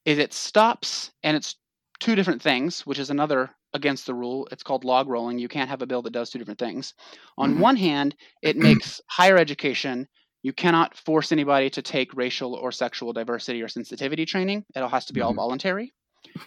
is 0.05 0.19
it 0.19 0.35
stops, 0.35 1.13
and 1.23 1.37
it's 1.37 1.57
two 2.01 2.15
different 2.15 2.43
things, 2.43 2.85
which 2.85 2.99
is 2.99 3.11
another 3.11 3.51
against 3.75 4.07
the 4.07 4.15
rule. 4.15 4.49
It's 4.53 4.63
called 4.63 4.85
log 4.85 5.09
rolling. 5.09 5.39
You 5.39 5.49
can't 5.49 5.69
have 5.69 5.83
a 5.83 5.87
bill 5.87 6.03
that 6.03 6.13
does 6.13 6.31
two 6.31 6.39
different 6.39 6.61
things. 6.61 6.95
On 7.39 7.51
Mhm. 7.51 7.61
one 7.61 7.77
hand, 7.77 8.17
it 8.43 8.57
makes 8.59 9.01
higher 9.09 9.37
education 9.37 10.09
you 10.43 10.53
cannot 10.53 10.95
force 10.97 11.33
anybody 11.33 11.71
to 11.71 11.83
take 11.83 12.15
racial 12.15 12.55
or 12.55 12.71
sexual 12.71 13.13
diversity 13.15 13.63
or 13.63 13.69
sensitivity 13.69 14.27
training. 14.27 14.65
It 14.77 14.81
all 14.81 14.91
has 14.91 15.07
to 15.07 15.15
be 15.15 15.23
all 15.23 15.33
Mhm. 15.33 15.37
voluntary. 15.37 15.95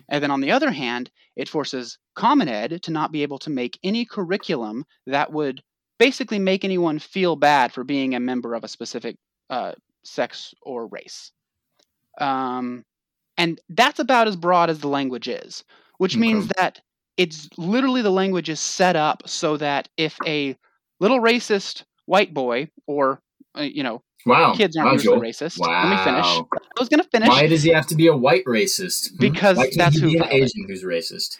And 0.10 0.24
then 0.24 0.32
on 0.32 0.42
the 0.42 0.52
other 0.52 0.72
hand, 0.72 1.12
it 1.36 1.50
forces 1.50 1.98
Common 2.16 2.48
Ed 2.48 2.82
to 2.84 2.92
not 2.92 3.12
be 3.12 3.24
able 3.24 3.40
to 3.40 3.50
make 3.50 3.80
any 3.84 4.06
curriculum 4.06 4.86
that 5.08 5.32
would 5.34 5.64
basically 6.00 6.40
make 6.40 6.64
anyone 6.64 7.00
feel 7.00 7.36
bad 7.36 7.74
for 7.74 7.84
being 7.84 8.14
a 8.16 8.20
member 8.20 8.54
of 8.54 8.64
a 8.64 8.68
specific 8.68 9.18
uh, 9.50 9.74
sex 10.04 10.54
or 10.62 10.88
race. 10.88 11.32
Um, 12.20 12.84
and 13.38 13.60
that's 13.70 14.00
about 14.00 14.28
as 14.28 14.36
broad 14.36 14.70
as 14.70 14.80
the 14.80 14.88
language 14.88 15.28
is, 15.28 15.64
which 16.00 16.18
means 16.18 16.48
that 16.58 16.82
it's 17.18 17.50
literally 17.58 18.02
the 18.02 18.12
language 18.12 18.50
is 18.50 18.60
set 18.60 18.96
up 18.96 19.24
so 19.28 19.58
that 19.58 19.90
if 19.98 20.18
a 20.26 20.56
little 21.00 21.20
racist 21.20 21.84
white 22.06 22.34
boy 22.34 22.70
or 22.88 23.22
uh, 23.58 23.62
you 23.62 23.84
know 23.84 24.02
Wow. 24.26 24.54
kids 24.54 24.76
aren't 24.76 24.88
wow, 24.88 24.94
usually 24.94 25.30
racist. 25.30 25.58
Wow. 25.58 25.84
Let 25.90 25.90
me 25.98 26.04
finish. 26.04 26.26
I 26.26 26.80
was 26.80 26.90
going 26.90 27.02
to 27.02 27.08
finish. 27.10 27.30
Why 27.30 27.48
does 27.48 27.64
he 27.64 27.70
have 27.70 27.88
to 27.88 27.96
be 27.96 28.08
a 28.08 28.16
white 28.18 28.44
racist? 28.46 29.12
Hmm? 29.12 29.18
Because 29.20 29.58
that's 29.78 29.98
who 30.00 30.10
be 30.12 30.18
an. 30.18 30.26
Asian 30.30 30.66
who's 30.68 30.84
racist. 30.84 31.38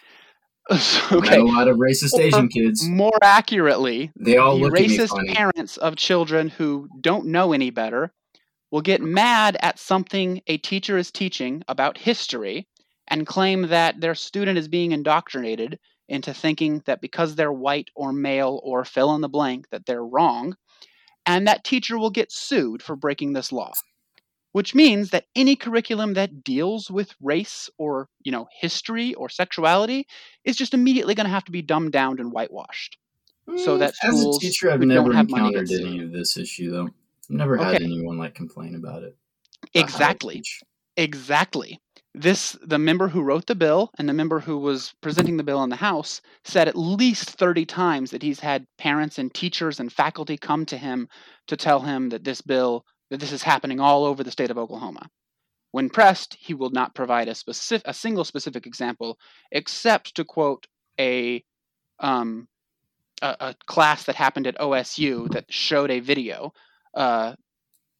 Okay. 1.12 1.36
a 1.38 1.44
lot 1.44 1.68
of 1.68 1.76
racist 1.78 2.14
Or- 2.14 2.22
Asian 2.22 2.48
kids. 2.48 2.86
More 2.88 3.18
accurately, 3.22 4.10
They 4.16 4.36
all 4.36 4.56
the 4.58 4.64
look 4.64 4.76
at 4.78 4.86
me 4.86 4.96
racist 4.98 5.34
parents 5.34 5.76
of 5.78 5.96
children 5.96 6.48
who 6.48 6.88
don't 7.00 7.26
know 7.26 7.52
any 7.52 7.70
better 7.70 8.12
will 8.70 8.82
get 8.82 9.00
mad 9.02 9.56
at 9.60 9.78
something 9.78 10.40
a 10.46 10.58
teacher 10.58 10.96
is 10.98 11.10
teaching 11.10 11.62
about 11.68 11.96
history 11.98 12.66
and 13.08 13.26
claim 13.26 13.68
that 13.68 14.00
their 14.00 14.14
student 14.14 14.58
is 14.58 14.68
being 14.68 14.92
indoctrinated 14.92 15.78
into 16.08 16.32
thinking 16.32 16.82
that 16.86 17.00
because 17.00 17.34
they're 17.34 17.52
white 17.52 17.88
or 17.94 18.12
male 18.12 18.60
or 18.64 18.84
fill 18.84 19.14
in 19.14 19.20
the 19.20 19.28
blank 19.28 19.68
that 19.70 19.84
they're 19.86 20.04
wrong 20.04 20.56
and 21.26 21.46
that 21.46 21.64
teacher 21.64 21.98
will 21.98 22.10
get 22.10 22.32
sued 22.32 22.82
for 22.82 22.96
breaking 22.96 23.32
this 23.32 23.52
law 23.52 23.72
which 24.52 24.74
means 24.74 25.10
that 25.10 25.26
any 25.36 25.54
curriculum 25.54 26.14
that 26.14 26.42
deals 26.42 26.90
with 26.90 27.14
race 27.20 27.68
or 27.78 28.08
you 28.22 28.32
know 28.32 28.46
history 28.60 29.14
or 29.14 29.28
sexuality 29.28 30.06
is 30.44 30.56
just 30.56 30.74
immediately 30.74 31.14
going 31.14 31.26
to 31.26 31.30
have 31.30 31.44
to 31.44 31.52
be 31.52 31.62
dumbed 31.62 31.92
down 31.92 32.18
and 32.18 32.32
whitewashed 32.32 32.96
so 33.56 33.76
Mm, 33.76 33.78
that 33.80 33.94
as 34.02 34.24
a 34.24 34.40
teacher, 34.40 34.70
I've 34.70 34.80
never 34.80 35.08
don't 35.08 35.16
have 35.16 35.30
money 35.30 35.48
encountered 35.48 35.70
any 35.80 36.02
of 36.02 36.12
this 36.12 36.36
issue 36.36 36.70
though. 36.70 36.84
I've 36.84 37.36
never 37.36 37.56
had 37.56 37.82
anyone 37.82 38.18
like 38.18 38.34
complain 38.34 38.74
about 38.74 39.02
it. 39.02 39.16
about 39.74 39.74
how 39.74 39.80
I 39.80 39.80
exactly. 39.80 40.42
Exactly. 40.96 41.80
This 42.14 42.56
the 42.62 42.78
member 42.78 43.08
who 43.08 43.22
wrote 43.22 43.46
the 43.46 43.54
bill 43.54 43.90
and 43.98 44.08
the 44.08 44.14
member 44.14 44.40
who 44.40 44.58
was 44.58 44.94
presenting 45.00 45.36
the 45.36 45.42
bill 45.44 45.62
in 45.62 45.70
the 45.70 45.76
House 45.76 46.20
said 46.42 46.66
at 46.66 46.76
least 46.76 47.30
30 47.30 47.66
times 47.66 48.10
that 48.10 48.22
he's 48.22 48.40
had 48.40 48.66
parents 48.78 49.18
and 49.18 49.32
teachers 49.32 49.78
and 49.78 49.92
faculty 49.92 50.36
come 50.36 50.66
to 50.66 50.78
him 50.78 51.08
to 51.46 51.56
tell 51.56 51.80
him 51.80 52.08
that 52.08 52.24
this 52.24 52.40
bill 52.40 52.84
that 53.10 53.20
this 53.20 53.32
is 53.32 53.42
happening 53.42 53.80
all 53.80 54.04
over 54.04 54.22
the 54.22 54.30
state 54.30 54.50
of 54.50 54.58
Oklahoma. 54.58 55.08
When 55.70 55.90
pressed, 55.90 56.34
he 56.34 56.54
will 56.54 56.70
not 56.70 56.94
provide 56.94 57.28
a 57.28 57.34
specific, 57.34 57.86
a 57.86 57.94
single 57.94 58.24
specific 58.24 58.66
example, 58.66 59.18
except 59.52 60.14
to 60.16 60.24
quote 60.24 60.66
a, 60.98 61.44
um, 62.00 62.48
a, 63.20 63.36
a 63.40 63.54
class 63.66 64.04
that 64.04 64.14
happened 64.14 64.46
at 64.46 64.58
OSU 64.58 65.30
that 65.32 65.52
showed 65.52 65.90
a 65.90 66.00
video, 66.00 66.52
uh, 66.94 67.34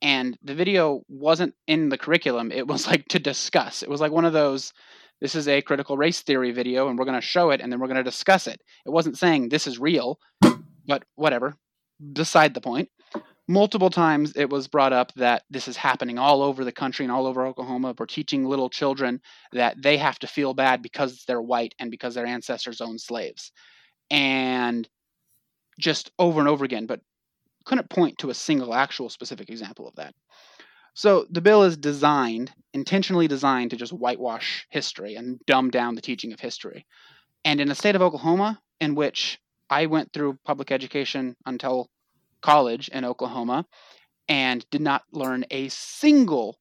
and 0.02 0.38
the 0.42 0.54
video 0.54 1.02
wasn't 1.08 1.54
in 1.66 1.88
the 1.88 1.98
curriculum. 1.98 2.52
It 2.52 2.66
was 2.66 2.86
like 2.86 3.08
to 3.08 3.18
discuss. 3.18 3.82
It 3.82 3.90
was 3.90 4.00
like 4.00 4.12
one 4.12 4.24
of 4.24 4.32
those. 4.32 4.72
This 5.20 5.34
is 5.34 5.48
a 5.48 5.62
critical 5.62 5.96
race 5.96 6.22
theory 6.22 6.52
video, 6.52 6.88
and 6.88 6.98
we're 6.98 7.04
going 7.04 7.20
to 7.20 7.20
show 7.20 7.50
it, 7.50 7.60
and 7.60 7.72
then 7.72 7.80
we're 7.80 7.88
going 7.88 7.96
to 7.96 8.04
discuss 8.04 8.46
it. 8.46 8.62
It 8.86 8.90
wasn't 8.90 9.18
saying 9.18 9.48
this 9.48 9.66
is 9.66 9.78
real, 9.78 10.18
but 10.86 11.04
whatever. 11.16 11.56
Beside 12.12 12.54
the 12.54 12.60
point 12.60 12.88
multiple 13.48 13.88
times 13.88 14.34
it 14.36 14.50
was 14.50 14.68
brought 14.68 14.92
up 14.92 15.12
that 15.14 15.42
this 15.50 15.66
is 15.66 15.76
happening 15.76 16.18
all 16.18 16.42
over 16.42 16.64
the 16.64 16.72
country 16.72 17.04
and 17.04 17.10
all 17.10 17.26
over 17.26 17.46
Oklahoma. 17.46 17.94
We're 17.98 18.06
teaching 18.06 18.44
little 18.44 18.68
children 18.68 19.20
that 19.52 19.82
they 19.82 19.96
have 19.96 20.18
to 20.20 20.26
feel 20.26 20.54
bad 20.54 20.82
because 20.82 21.24
they're 21.26 21.40
white 21.40 21.74
and 21.78 21.90
because 21.90 22.14
their 22.14 22.26
ancestors 22.26 22.82
owned 22.82 23.00
slaves. 23.00 23.50
And 24.10 24.86
just 25.80 26.10
over 26.18 26.40
and 26.40 26.48
over 26.48 26.64
again, 26.64 26.86
but 26.86 27.00
couldn't 27.68 27.90
point 27.90 28.18
to 28.18 28.30
a 28.30 28.34
single 28.34 28.74
actual 28.74 29.08
specific 29.08 29.50
example 29.50 29.86
of 29.86 29.94
that. 29.96 30.14
So 30.94 31.26
the 31.30 31.40
bill 31.40 31.62
is 31.62 31.76
designed, 31.76 32.50
intentionally 32.72 33.28
designed 33.28 33.70
to 33.70 33.76
just 33.76 33.92
whitewash 33.92 34.66
history 34.70 35.14
and 35.14 35.38
dumb 35.46 35.70
down 35.70 35.94
the 35.94 36.00
teaching 36.00 36.32
of 36.32 36.40
history. 36.40 36.86
And 37.44 37.60
in 37.60 37.68
the 37.68 37.74
state 37.74 37.94
of 37.94 38.02
Oklahoma, 38.02 38.60
in 38.80 38.94
which 38.94 39.38
I 39.70 39.86
went 39.86 40.12
through 40.12 40.38
public 40.44 40.72
education 40.72 41.36
until 41.46 41.88
college 42.40 42.88
in 42.88 43.04
Oklahoma 43.04 43.66
and 44.28 44.68
did 44.70 44.80
not 44.80 45.02
learn 45.12 45.44
a 45.50 45.68
single 45.68 46.58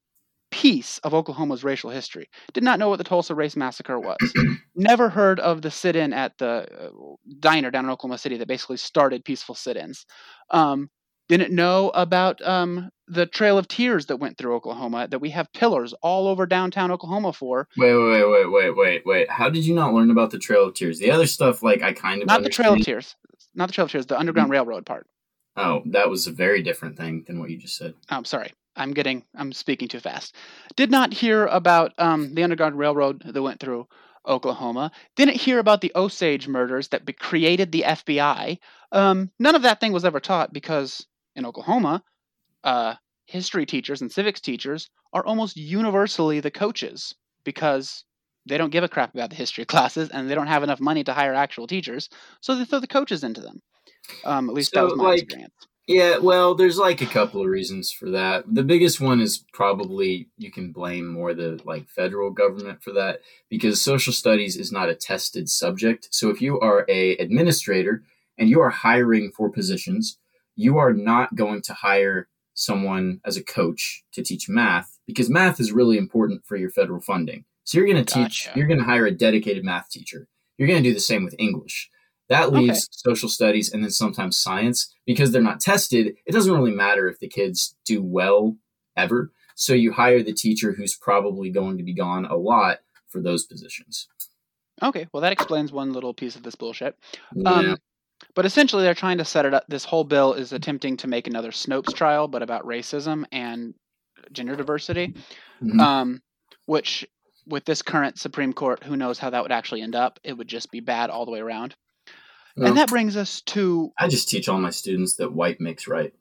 piece 0.51 0.97
of 0.99 1.13
Oklahoma's 1.13 1.63
racial 1.63 1.89
history. 1.89 2.29
Did 2.53 2.63
not 2.63 2.79
know 2.79 2.89
what 2.89 2.97
the 2.97 3.03
Tulsa 3.03 3.35
Race 3.35 3.55
Massacre 3.55 3.99
was. 3.99 4.17
Never 4.75 5.09
heard 5.09 5.39
of 5.39 5.61
the 5.61 5.71
sit 5.71 5.95
in 5.95 6.13
at 6.13 6.37
the 6.37 6.67
uh, 6.79 6.89
diner 7.39 7.71
down 7.71 7.85
in 7.85 7.91
Oklahoma 7.91 8.17
City 8.17 8.37
that 8.37 8.47
basically 8.47 8.77
started 8.77 9.25
peaceful 9.25 9.55
sit 9.55 9.77
ins. 9.77 10.05
Um, 10.51 10.89
didn't 11.27 11.53
know 11.53 11.89
about 11.89 12.41
um, 12.41 12.89
the 13.07 13.25
Trail 13.25 13.57
of 13.57 13.67
Tears 13.67 14.07
that 14.07 14.17
went 14.17 14.38
through 14.38 14.55
Oklahoma, 14.55 15.07
that 15.10 15.19
we 15.19 15.29
have 15.31 15.51
pillars 15.53 15.93
all 16.01 16.27
over 16.27 16.46
downtown 16.46 16.91
Oklahoma 16.91 17.34
for. 17.34 17.67
Wait, 17.77 17.93
wait, 17.93 18.29
wait, 18.29 18.51
wait, 18.51 18.75
wait, 18.75 19.05
wait. 19.05 19.29
How 19.29 19.50
did 19.50 19.65
you 19.65 19.74
not 19.74 19.93
learn 19.93 20.12
about 20.12 20.31
the 20.31 20.39
Trail 20.39 20.65
of 20.65 20.74
Tears? 20.74 21.00
The 21.00 21.12
other 21.12 21.27
stuff, 21.27 21.63
like, 21.63 21.81
I 21.81 21.93
kind 21.93 22.22
of. 22.22 22.27
Not 22.27 22.38
understand. 22.38 22.46
the 22.46 22.50
Trail 22.50 22.74
of 22.74 22.86
Tears. 22.86 23.15
Not 23.55 23.67
the 23.67 23.74
Trail 23.74 23.86
of 23.86 23.91
Tears, 23.91 24.05
the 24.05 24.19
Underground 24.19 24.48
mm-hmm. 24.48 24.53
Railroad 24.53 24.86
part. 24.86 25.07
Oh, 25.55 25.81
that 25.88 26.10
was 26.10 26.27
a 26.27 26.31
very 26.31 26.62
different 26.62 26.98
thing 26.98 27.24
than 27.25 27.39
what 27.39 27.50
you 27.50 27.57
just 27.57 27.77
said. 27.77 27.96
I'm 28.10 28.19
oh, 28.19 28.24
sorry. 28.24 28.53
I'm 28.75 28.93
getting. 28.93 29.24
I'm 29.36 29.51
speaking 29.51 29.88
too 29.88 30.00
fast. 30.00 30.36
Did 30.75 30.91
not 30.91 31.13
hear 31.13 31.48
about 31.48 31.93
um, 31.98 32.36
the 32.36 32.43
Underground 32.43 32.77
Railroad 32.77 33.24
that 33.25 33.41
went 33.41 33.60
through 33.60 33.88
Oklahoma. 34.27 34.91
Didn't 35.15 35.38
hear 35.38 35.57
about 35.57 35.81
the 35.81 35.91
Osage 35.96 36.48
murders 36.48 36.89
that 36.89 37.05
be- 37.05 37.13
created 37.13 37.72
the 37.72 37.86
FBI. 37.88 38.60
Um, 38.91 39.31
none 39.39 39.55
of 39.55 39.63
that 39.63 39.79
thing 39.79 39.93
was 39.93 40.05
ever 40.05 40.19
taught 40.19 40.53
because 40.53 41.07
in 41.38 41.46
Oklahoma, 41.46 42.03
uh, 42.63 42.96
history 43.25 43.65
teachers 43.65 44.01
and 44.01 44.12
civics 44.12 44.41
teachers 44.41 44.89
are 45.13 45.25
almost 45.25 45.56
universally 45.56 46.39
the 46.39 46.51
coaches 46.51 47.15
because 47.46 48.03
they 48.46 48.58
don't 48.58 48.72
give 48.72 48.84
a 48.84 48.89
crap 48.89 49.13
about 49.13 49.29
the 49.29 49.36
history 49.36 49.65
classes 49.74 50.10
and 50.10 50.29
they 50.29 50.36
don't 50.36 50.48
have 50.48 50.63
enough 50.63 50.82
money 50.82 51.03
to 51.03 51.13
hire 51.13 51.34
actual 51.34 51.67
teachers, 51.67 52.10
so 52.41 52.56
they 52.56 52.65
throw 52.65 52.79
the 52.79 52.88
coaches 52.88 53.24
into 53.24 53.39
them. 53.39 53.62
Um, 54.25 54.50
at 54.50 54.56
least 54.56 54.74
so, 54.74 54.82
that 54.82 54.86
was 54.86 54.98
my 54.98 55.03
like, 55.06 55.24
experience. 55.24 55.53
Yeah, 55.88 56.17
well, 56.17 56.53
there's 56.53 56.77
like 56.77 57.01
a 57.01 57.06
couple 57.06 57.41
of 57.41 57.48
reasons 57.48 57.94
for 57.94 58.10
that. 58.10 58.44
The 58.53 58.63
biggest 58.63 59.00
one 59.00 59.22
is 59.22 59.46
probably 59.53 60.27
you 60.38 60.51
can 60.51 60.74
blame 60.74 61.08
more 61.08 61.34
the 61.34 61.62
like 61.63 61.88
federal 61.88 62.29
government 62.29 62.84
for 62.84 62.91
that 62.94 63.22
because 63.50 63.82
social 63.82 64.12
studies 64.12 64.58
is 64.58 64.70
not 64.70 64.89
a 64.89 64.96
tested 64.96 65.48
subject. 65.48 66.10
So 66.12 66.29
if 66.29 66.41
you 66.41 66.60
are 66.60 66.86
a 66.89 67.15
administrator 67.17 68.03
and 68.38 68.50
you 68.50 68.60
are 68.60 68.70
hiring 68.70 69.32
for 69.32 69.50
positions, 69.50 70.17
you 70.57 70.79
are 70.79 70.91
not 70.91 71.35
going 71.35 71.61
to 71.61 71.73
hire 71.73 72.27
someone 72.55 73.21
as 73.23 73.37
a 73.37 73.43
coach 73.43 74.03
to 74.11 74.23
teach 74.23 74.49
math 74.49 74.97
because 75.05 75.29
math 75.29 75.59
is 75.59 75.71
really 75.71 75.97
important 75.97 76.43
for 76.45 76.57
your 76.57 76.71
federal 76.71 76.99
funding. 76.99 77.45
So 77.63 77.77
you're 77.77 77.87
going 77.87 78.03
to 78.03 78.13
teach, 78.13 78.45
gotcha. 78.45 78.57
you're 78.57 78.67
going 78.67 78.79
to 78.79 78.85
hire 78.85 79.05
a 79.05 79.11
dedicated 79.11 79.63
math 79.63 79.89
teacher. 79.89 80.27
You're 80.57 80.67
going 80.67 80.81
to 80.81 80.89
do 80.89 80.93
the 80.93 80.99
same 80.99 81.23
with 81.23 81.35
English. 81.37 81.89
That 82.29 82.51
leaves 82.51 82.79
okay. 82.79 83.13
social 83.13 83.29
studies 83.29 83.71
and 83.71 83.83
then 83.83 83.91
sometimes 83.91 84.37
science 84.37 84.93
because 85.05 85.31
they're 85.31 85.41
not 85.41 85.61
tested. 85.61 86.15
It 86.25 86.31
doesn't 86.31 86.53
really 86.53 86.71
matter 86.71 87.07
if 87.07 87.19
the 87.19 87.29
kids 87.29 87.75
do 87.85 88.01
well 88.01 88.57
ever. 88.97 89.31
So 89.55 89.73
you 89.73 89.93
hire 89.93 90.23
the 90.23 90.33
teacher 90.33 90.73
who's 90.73 90.95
probably 90.95 91.51
going 91.51 91.77
to 91.77 91.83
be 91.83 91.93
gone 91.93 92.25
a 92.25 92.35
lot 92.35 92.79
for 93.07 93.21
those 93.21 93.45
positions. 93.45 94.07
Okay, 94.81 95.07
well 95.13 95.21
that 95.21 95.31
explains 95.31 95.71
one 95.71 95.93
little 95.93 96.13
piece 96.13 96.35
of 96.35 96.43
this 96.43 96.55
bullshit. 96.55 96.97
Yeah. 97.33 97.49
Um, 97.49 97.77
but 98.38 98.46
essentially, 98.46 98.84
they're 98.84 98.94
trying 98.94 99.17
to 99.17 99.25
set 99.25 99.48
it 99.48 99.56
up. 99.56 99.65
This 99.67 99.84
whole 99.84 100.03
bill 100.03 100.34
is 100.34 100.53
attempting 100.53 100.96
to 100.98 101.08
make 101.08 101.25
another 101.25 101.51
Scopes 101.51 101.91
trial, 101.91 102.27
but 102.27 102.44
about 102.44 102.65
racism 102.65 103.25
and 103.32 103.74
gender 104.32 104.56
diversity, 104.56 105.15
mm-hmm. 105.60 105.79
um, 105.79 106.22
which 106.67 107.03
with 107.48 107.65
this 107.65 107.82
current 107.82 108.20
Supreme 108.20 108.53
Court, 108.53 108.84
who 108.84 108.96
knows 108.96 109.17
how 109.17 109.32
that 109.32 109.41
would 109.41 109.51
actually 109.51 109.82
end 109.82 109.96
up? 109.96 110.20
It 110.24 110.34
would 110.34 110.48
just 110.48 110.70
be 110.70 110.82
bad 110.82 111.10
all 111.10 111.25
the 111.25 111.32
way 111.32 111.39
around. 111.39 111.75
Well, 112.56 112.67
and 112.67 112.77
that 112.77 112.89
brings 112.89 113.17
us 113.17 113.41
to. 113.48 113.91
I 113.98 114.08
just 114.08 114.29
teach 114.29 114.48
all 114.48 114.60
my 114.60 114.70
students 114.70 115.15
that 115.15 115.34
white 115.34 115.60
makes 115.60 115.88
right. 115.88 116.13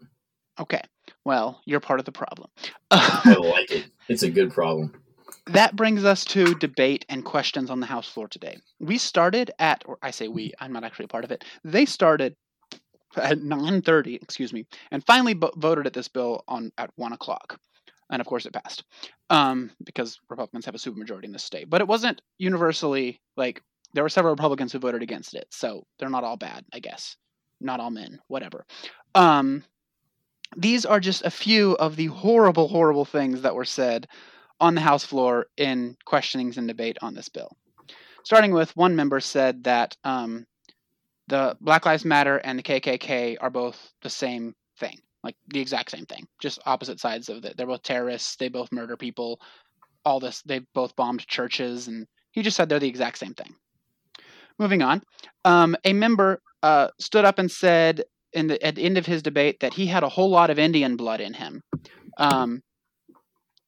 Okay. 0.58 0.80
Well, 1.26 1.60
you're 1.66 1.80
part 1.80 2.00
of 2.00 2.06
the 2.06 2.12
problem. 2.12 2.48
I 2.90 3.36
like 3.38 3.70
it. 3.70 3.88
It's 4.08 4.22
a 4.22 4.30
good 4.30 4.54
problem. 4.54 4.94
That 5.46 5.76
brings 5.76 6.04
us 6.04 6.24
to 6.26 6.54
debate 6.56 7.06
and 7.08 7.24
questions 7.24 7.70
on 7.70 7.78
the 7.80 7.86
House 7.86 8.08
floor 8.08 8.26
today. 8.26 8.56
We 8.80 8.98
started 8.98 9.52
at, 9.60 9.84
or 9.86 9.96
I 10.02 10.10
say 10.10 10.26
we, 10.26 10.52
I'm 10.60 10.72
not 10.72 10.82
actually 10.82 11.04
a 11.04 11.08
part 11.08 11.24
of 11.24 11.30
it. 11.30 11.44
They 11.64 11.84
started 11.86 12.34
at 13.16 13.38
9:30, 13.38 14.20
excuse 14.20 14.52
me, 14.52 14.66
and 14.90 15.06
finally 15.06 15.34
voted 15.56 15.86
at 15.86 15.92
this 15.92 16.08
bill 16.08 16.42
on 16.48 16.72
at 16.78 16.90
one 16.96 17.12
o'clock, 17.12 17.58
and 18.10 18.20
of 18.20 18.26
course 18.26 18.44
it 18.44 18.52
passed, 18.52 18.84
um, 19.30 19.70
because 19.84 20.18
Republicans 20.28 20.66
have 20.66 20.74
a 20.74 20.78
supermajority 20.78 21.24
in 21.24 21.32
the 21.32 21.38
state. 21.38 21.70
But 21.70 21.80
it 21.80 21.88
wasn't 21.88 22.20
universally 22.38 23.20
like 23.36 23.62
there 23.94 24.02
were 24.02 24.08
several 24.08 24.34
Republicans 24.34 24.72
who 24.72 24.80
voted 24.80 25.02
against 25.02 25.34
it, 25.34 25.46
so 25.50 25.86
they're 25.98 26.10
not 26.10 26.24
all 26.24 26.36
bad, 26.36 26.64
I 26.72 26.80
guess. 26.80 27.16
Not 27.60 27.80
all 27.80 27.90
men, 27.90 28.18
whatever. 28.26 28.66
Um, 29.14 29.64
these 30.56 30.84
are 30.84 31.00
just 31.00 31.24
a 31.24 31.30
few 31.30 31.72
of 31.76 31.96
the 31.96 32.06
horrible, 32.06 32.68
horrible 32.68 33.04
things 33.04 33.42
that 33.42 33.54
were 33.54 33.64
said 33.64 34.06
on 34.60 34.74
the 34.74 34.80
House 34.80 35.04
floor 35.04 35.46
in 35.56 35.96
questionings 36.04 36.58
and 36.58 36.68
debate 36.68 36.98
on 37.02 37.14
this 37.14 37.28
bill. 37.28 37.56
Starting 38.24 38.52
with 38.52 38.76
one 38.76 38.96
member 38.96 39.20
said 39.20 39.64
that 39.64 39.96
um, 40.04 40.46
the 41.28 41.56
Black 41.60 41.86
Lives 41.86 42.04
Matter 42.04 42.38
and 42.38 42.58
the 42.58 42.62
KKK 42.62 43.36
are 43.40 43.50
both 43.50 43.92
the 44.02 44.10
same 44.10 44.54
thing, 44.78 44.98
like 45.22 45.36
the 45.48 45.60
exact 45.60 45.90
same 45.90 46.06
thing, 46.06 46.26
just 46.40 46.58
opposite 46.66 47.00
sides 47.00 47.28
of 47.28 47.44
it. 47.44 47.56
They're 47.56 47.66
both 47.66 47.82
terrorists. 47.82 48.36
They 48.36 48.48
both 48.48 48.72
murder 48.72 48.96
people. 48.96 49.40
All 50.04 50.20
this, 50.20 50.42
they 50.42 50.60
both 50.74 50.94
bombed 50.96 51.26
churches, 51.26 51.88
and 51.88 52.06
he 52.32 52.42
just 52.42 52.56
said 52.56 52.68
they're 52.68 52.78
the 52.78 52.88
exact 52.88 53.18
same 53.18 53.34
thing. 53.34 53.54
Moving 54.58 54.82
on, 54.82 55.02
um, 55.44 55.76
a 55.84 55.92
member 55.92 56.40
uh, 56.62 56.88
stood 56.98 57.24
up 57.24 57.38
and 57.38 57.50
said 57.50 58.04
in 58.32 58.46
the, 58.46 58.62
at 58.64 58.74
the 58.74 58.84
end 58.84 58.98
of 58.98 59.06
his 59.06 59.22
debate 59.22 59.60
that 59.60 59.74
he 59.74 59.86
had 59.86 60.02
a 60.02 60.08
whole 60.08 60.30
lot 60.30 60.50
of 60.50 60.58
Indian 60.58 60.96
blood 60.96 61.20
in 61.20 61.34
him. 61.34 61.62
Um, 62.18 62.62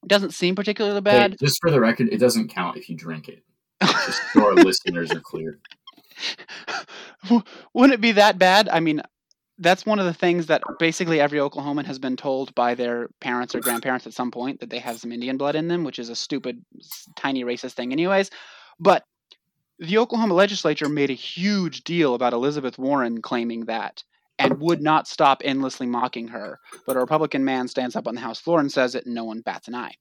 doesn't 0.09 0.35
seem 0.35 0.55
particularly 0.55 1.01
bad. 1.01 1.33
Hey, 1.33 1.47
just 1.47 1.59
for 1.61 1.71
the 1.71 1.81
record, 1.81 2.09
it 2.11 2.19
doesn't 2.19 2.49
count 2.49 2.77
if 2.77 2.89
you 2.89 2.97
drink 2.97 3.29
it. 3.29 3.43
Just 3.83 4.21
so 4.33 4.47
our 4.47 4.55
listeners 4.55 5.13
are 5.13 5.21
clear. 5.21 5.59
Wouldn't 7.75 7.95
it 7.95 8.01
be 8.01 8.13
that 8.13 8.39
bad? 8.39 8.69
I 8.69 8.81
mean, 8.81 9.03
that's 9.59 9.85
one 9.85 9.99
of 9.99 10.07
the 10.07 10.15
things 10.15 10.47
that 10.47 10.63
basically 10.79 11.21
every 11.21 11.39
Oklahoman 11.39 11.85
has 11.85 11.99
been 11.99 12.17
told 12.17 12.55
by 12.55 12.75
their 12.75 13.09
parents 13.21 13.55
or 13.55 13.61
grandparents 13.61 14.07
at 14.07 14.15
some 14.15 14.31
point 14.31 14.61
that 14.61 14.71
they 14.71 14.79
have 14.79 15.01
some 15.01 15.13
Indian 15.13 15.37
blood 15.37 15.57
in 15.57 15.69
them, 15.69 15.85
which 15.85 15.99
is 15.99 16.09
a 16.09 16.17
stupid, 16.17 16.65
tiny 17.17 17.45
racist 17.45 17.73
thing, 17.73 17.93
anyways. 17.93 18.31
But 18.79 19.05
the 19.79 19.99
Oklahoma 19.99 20.35
legislature 20.35 20.89
made 20.89 21.11
a 21.11 21.15
huge 21.15 21.85
deal 21.85 22.15
about 22.15 22.33
Elizabeth 22.33 22.79
Warren 22.79 23.21
claiming 23.21 23.67
that 23.67 24.03
and 24.39 24.61
would 24.61 24.81
not 24.81 25.09
stop 25.09 25.43
endlessly 25.45 25.87
mocking 25.87 26.29
her. 26.29 26.59
But 26.87 26.97
a 26.97 27.01
Republican 27.01 27.45
man 27.45 27.69
stands 27.69 27.97
up 27.97 28.07
on 28.07 28.15
the 28.15 28.21
House 28.21 28.41
floor 28.41 28.61
and 28.61 28.71
says 28.71 28.95
it, 28.95 29.07
and 29.07 29.15
no 29.15 29.25
one 29.25 29.41
bats 29.41 29.69
an 29.69 29.75
eye. 29.75 29.95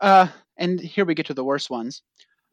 Uh, 0.00 0.28
and 0.56 0.80
here 0.80 1.04
we 1.04 1.14
get 1.14 1.26
to 1.26 1.34
the 1.34 1.44
worst 1.44 1.70
ones. 1.70 2.02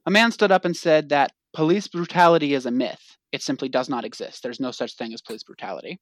A 0.05 0.11
man 0.11 0.31
stood 0.31 0.51
up 0.51 0.65
and 0.65 0.75
said 0.75 1.09
that 1.09 1.33
police 1.53 1.87
brutality 1.87 2.53
is 2.53 2.65
a 2.65 2.71
myth. 2.71 3.17
It 3.31 3.41
simply 3.41 3.69
does 3.69 3.89
not 3.89 4.05
exist. 4.05 4.41
There's 4.41 4.59
no 4.59 4.71
such 4.71 4.95
thing 4.95 5.13
as 5.13 5.21
police 5.21 5.43
brutality. 5.43 5.99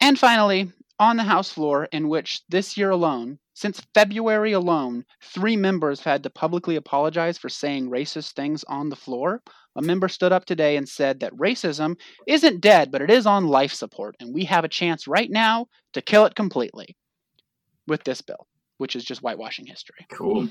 And 0.00 0.18
finally, 0.18 0.70
on 0.98 1.16
the 1.16 1.24
House 1.24 1.50
floor, 1.50 1.88
in 1.92 2.08
which 2.08 2.42
this 2.48 2.76
year 2.76 2.90
alone, 2.90 3.38
since 3.54 3.86
February 3.94 4.52
alone, 4.52 5.04
three 5.22 5.56
members 5.56 6.00
have 6.00 6.12
had 6.12 6.22
to 6.22 6.30
publicly 6.30 6.76
apologize 6.76 7.38
for 7.38 7.48
saying 7.48 7.90
racist 7.90 8.32
things 8.32 8.64
on 8.64 8.90
the 8.90 8.96
floor. 8.96 9.42
A 9.76 9.82
member 9.82 10.08
stood 10.08 10.32
up 10.32 10.44
today 10.46 10.76
and 10.76 10.88
said 10.88 11.20
that 11.20 11.36
racism 11.36 11.96
isn't 12.26 12.60
dead, 12.60 12.90
but 12.90 13.02
it 13.02 13.10
is 13.10 13.26
on 13.26 13.46
life 13.46 13.72
support, 13.72 14.16
and 14.18 14.34
we 14.34 14.44
have 14.44 14.64
a 14.64 14.68
chance 14.68 15.06
right 15.06 15.30
now 15.30 15.66
to 15.92 16.00
kill 16.00 16.24
it 16.24 16.34
completely 16.34 16.96
with 17.86 18.02
this 18.04 18.20
bill. 18.22 18.46
which 18.78 18.96
is 18.96 19.04
just 19.04 19.22
whitewashing 19.22 19.66
history. 19.66 20.06
Cool. 20.10 20.48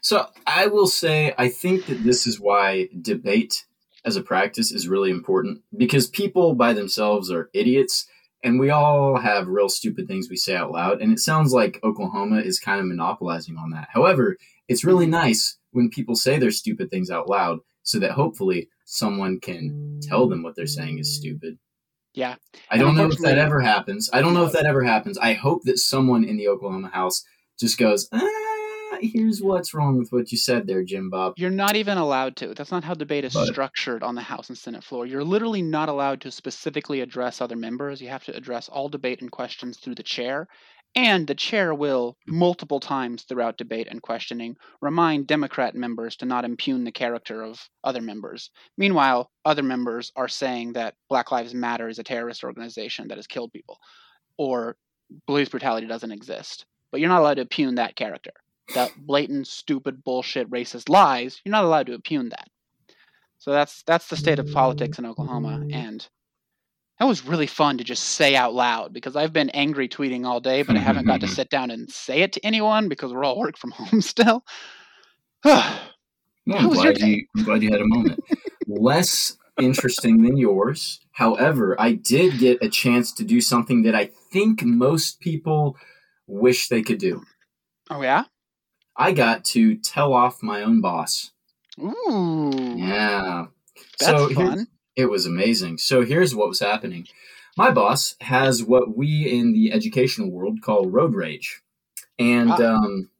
So 0.00 0.26
I 0.46 0.66
will 0.66 0.86
say, 0.86 1.34
I 1.38 1.48
think 1.48 1.86
that 1.86 2.04
this 2.04 2.26
is 2.26 2.40
why 2.40 2.88
debate 3.00 3.64
as 4.04 4.16
a 4.16 4.22
practice 4.22 4.72
is 4.72 4.88
really 4.88 5.10
important 5.10 5.62
because 5.76 6.08
people 6.08 6.54
by 6.54 6.72
themselves 6.72 7.30
are 7.30 7.50
idiots 7.54 8.06
and 8.44 8.58
we 8.58 8.70
all 8.70 9.18
have 9.20 9.46
real 9.46 9.68
stupid 9.68 10.08
things 10.08 10.28
we 10.28 10.36
say 10.36 10.56
out 10.56 10.72
loud. 10.72 11.00
And 11.00 11.12
it 11.12 11.20
sounds 11.20 11.52
like 11.52 11.78
Oklahoma 11.84 12.40
is 12.40 12.58
kind 12.58 12.80
of 12.80 12.86
monopolizing 12.86 13.56
on 13.56 13.70
that. 13.70 13.88
However, 13.92 14.36
it's 14.68 14.84
really 14.84 15.06
nice 15.06 15.58
when 15.70 15.88
people 15.88 16.16
say 16.16 16.38
their 16.38 16.50
stupid 16.50 16.90
things 16.90 17.10
out 17.10 17.28
loud 17.28 17.60
so 17.82 17.98
that 17.98 18.12
hopefully 18.12 18.68
someone 18.84 19.40
can 19.40 20.00
tell 20.02 20.28
them 20.28 20.42
what 20.42 20.54
they're 20.56 20.66
saying 20.66 20.98
is 20.98 21.16
stupid. 21.16 21.58
Yeah. 22.14 22.36
I 22.70 22.76
don't 22.76 22.94
know 22.96 23.06
if 23.06 23.18
that 23.18 23.38
ever 23.38 23.60
happens. 23.60 24.10
I 24.12 24.20
don't 24.20 24.34
know 24.34 24.44
if 24.44 24.52
that 24.52 24.66
ever 24.66 24.84
happens. 24.84 25.16
I 25.18 25.32
hope 25.32 25.62
that 25.64 25.78
someone 25.78 26.24
in 26.24 26.36
the 26.36 26.48
Oklahoma 26.48 26.88
House 26.92 27.24
just 27.58 27.78
goes, 27.78 28.06
ah, 28.12 28.98
here's 29.00 29.40
what's 29.40 29.72
wrong 29.72 29.96
with 29.98 30.10
what 30.10 30.30
you 30.30 30.36
said 30.36 30.66
there, 30.66 30.84
Jim 30.84 31.08
Bob. 31.08 31.34
You're 31.38 31.48
not 31.50 31.74
even 31.74 31.96
allowed 31.96 32.36
to. 32.36 32.52
That's 32.54 32.70
not 32.70 32.84
how 32.84 32.92
debate 32.94 33.24
is 33.24 33.32
But- 33.32 33.46
structured 33.46 34.02
on 34.02 34.14
the 34.14 34.20
House 34.22 34.48
and 34.50 34.58
Senate 34.58 34.84
floor. 34.84 35.06
You're 35.06 35.24
literally 35.24 35.62
not 35.62 35.88
allowed 35.88 36.20
to 36.22 36.30
specifically 36.30 37.00
address 37.00 37.40
other 37.40 37.56
members. 37.56 38.02
You 38.02 38.08
have 38.08 38.24
to 38.24 38.36
address 38.36 38.68
all 38.68 38.90
debate 38.90 39.22
and 39.22 39.30
questions 39.32 39.78
through 39.78 39.94
the 39.94 40.02
chair. 40.02 40.48
And 40.94 41.26
the 41.26 41.34
chair 41.34 41.74
will, 41.74 42.18
multiple 42.26 42.78
times 42.78 43.22
throughout 43.22 43.56
debate 43.56 43.88
and 43.90 44.02
questioning, 44.02 44.56
remind 44.82 45.26
Democrat 45.26 45.74
members 45.74 46.16
to 46.16 46.26
not 46.26 46.44
impugn 46.44 46.84
the 46.84 46.92
character 46.92 47.42
of 47.42 47.66
other 47.82 48.02
members. 48.02 48.50
Meanwhile, 48.76 49.30
other 49.44 49.62
members 49.62 50.12
are 50.16 50.28
saying 50.28 50.74
that 50.74 50.94
Black 51.08 51.32
Lives 51.32 51.54
Matter 51.54 51.88
is 51.88 51.98
a 51.98 52.04
terrorist 52.04 52.44
organization 52.44 53.08
that 53.08 53.16
has 53.18 53.26
killed 53.26 53.52
people, 53.52 53.78
or 54.36 54.76
police 55.26 55.48
brutality 55.48 55.86
doesn't 55.86 56.12
exist. 56.12 56.66
But 56.90 57.00
you're 57.00 57.08
not 57.08 57.20
allowed 57.20 57.34
to 57.34 57.42
impugn 57.42 57.76
that 57.76 57.96
character 57.96 58.32
that 58.74 58.92
blatant, 58.96 59.46
stupid, 59.46 60.04
bullshit, 60.04 60.50
racist 60.50 60.88
lies, 60.88 61.40
you're 61.44 61.50
not 61.50 61.64
allowed 61.64 61.86
to 61.86 61.94
impugn 61.94 62.28
that. 62.30 62.48
So 63.38 63.50
that's 63.50 63.82
that's 63.84 64.08
the 64.08 64.16
state 64.16 64.38
of 64.38 64.52
politics 64.52 64.98
in 64.98 65.06
Oklahoma, 65.06 65.66
and 65.72 66.06
that 67.02 67.08
was 67.08 67.24
really 67.26 67.48
fun 67.48 67.78
to 67.78 67.82
just 67.82 68.04
say 68.10 68.36
out 68.36 68.54
loud 68.54 68.92
because 68.92 69.16
I've 69.16 69.32
been 69.32 69.50
angry 69.50 69.88
tweeting 69.88 70.24
all 70.24 70.38
day, 70.38 70.62
but 70.62 70.76
I 70.76 70.78
haven't 70.78 71.04
got 71.04 71.20
to 71.22 71.26
sit 71.38 71.50
down 71.50 71.72
and 71.72 71.90
say 71.90 72.22
it 72.22 72.32
to 72.34 72.46
anyone 72.46 72.88
because 72.88 73.12
we're 73.12 73.24
all 73.24 73.40
work 73.40 73.58
from 73.58 73.70
home 73.76 74.00
still. 74.00 74.44
How 75.42 75.80
I'm 76.48 76.68
glad 76.70 76.98
you, 77.00 77.26
I'm 77.36 77.42
glad 77.42 77.60
you 77.64 77.72
had 77.72 77.80
a 77.80 77.86
moment. 77.88 78.20
Less 78.68 79.36
interesting 79.60 80.22
than 80.22 80.36
yours. 80.36 81.00
However, 81.10 81.74
I 81.80 81.94
did 81.94 82.38
get 82.38 82.62
a 82.62 82.68
chance 82.68 83.10
to 83.14 83.24
do 83.24 83.40
something 83.40 83.82
that 83.82 83.96
I 83.96 84.10
think 84.32 84.62
most 84.62 85.18
people 85.18 85.76
wish 86.28 86.68
they 86.68 86.82
could 86.82 86.98
do. 86.98 87.24
oh 87.90 88.00
yeah, 88.00 88.26
I 88.96 89.10
got 89.10 89.44
to 89.46 89.74
tell 89.76 90.12
off 90.12 90.40
my 90.40 90.62
own 90.62 90.80
boss. 90.80 91.32
ooh, 91.80 92.52
Yeah. 92.76 93.46
that's 93.98 94.08
so 94.12 94.28
fun. 94.28 94.68
It 94.96 95.06
was 95.06 95.26
amazing. 95.26 95.78
So 95.78 96.02
here's 96.02 96.34
what 96.34 96.48
was 96.48 96.60
happening. 96.60 97.06
My 97.56 97.70
boss 97.70 98.14
has 98.20 98.62
what 98.62 98.96
we 98.96 99.24
in 99.30 99.52
the 99.52 99.72
educational 99.72 100.30
world 100.30 100.60
call 100.62 100.86
road 100.88 101.14
rage, 101.14 101.62
and 102.18 102.50
Ah. 102.50 102.74
um, 102.76 103.10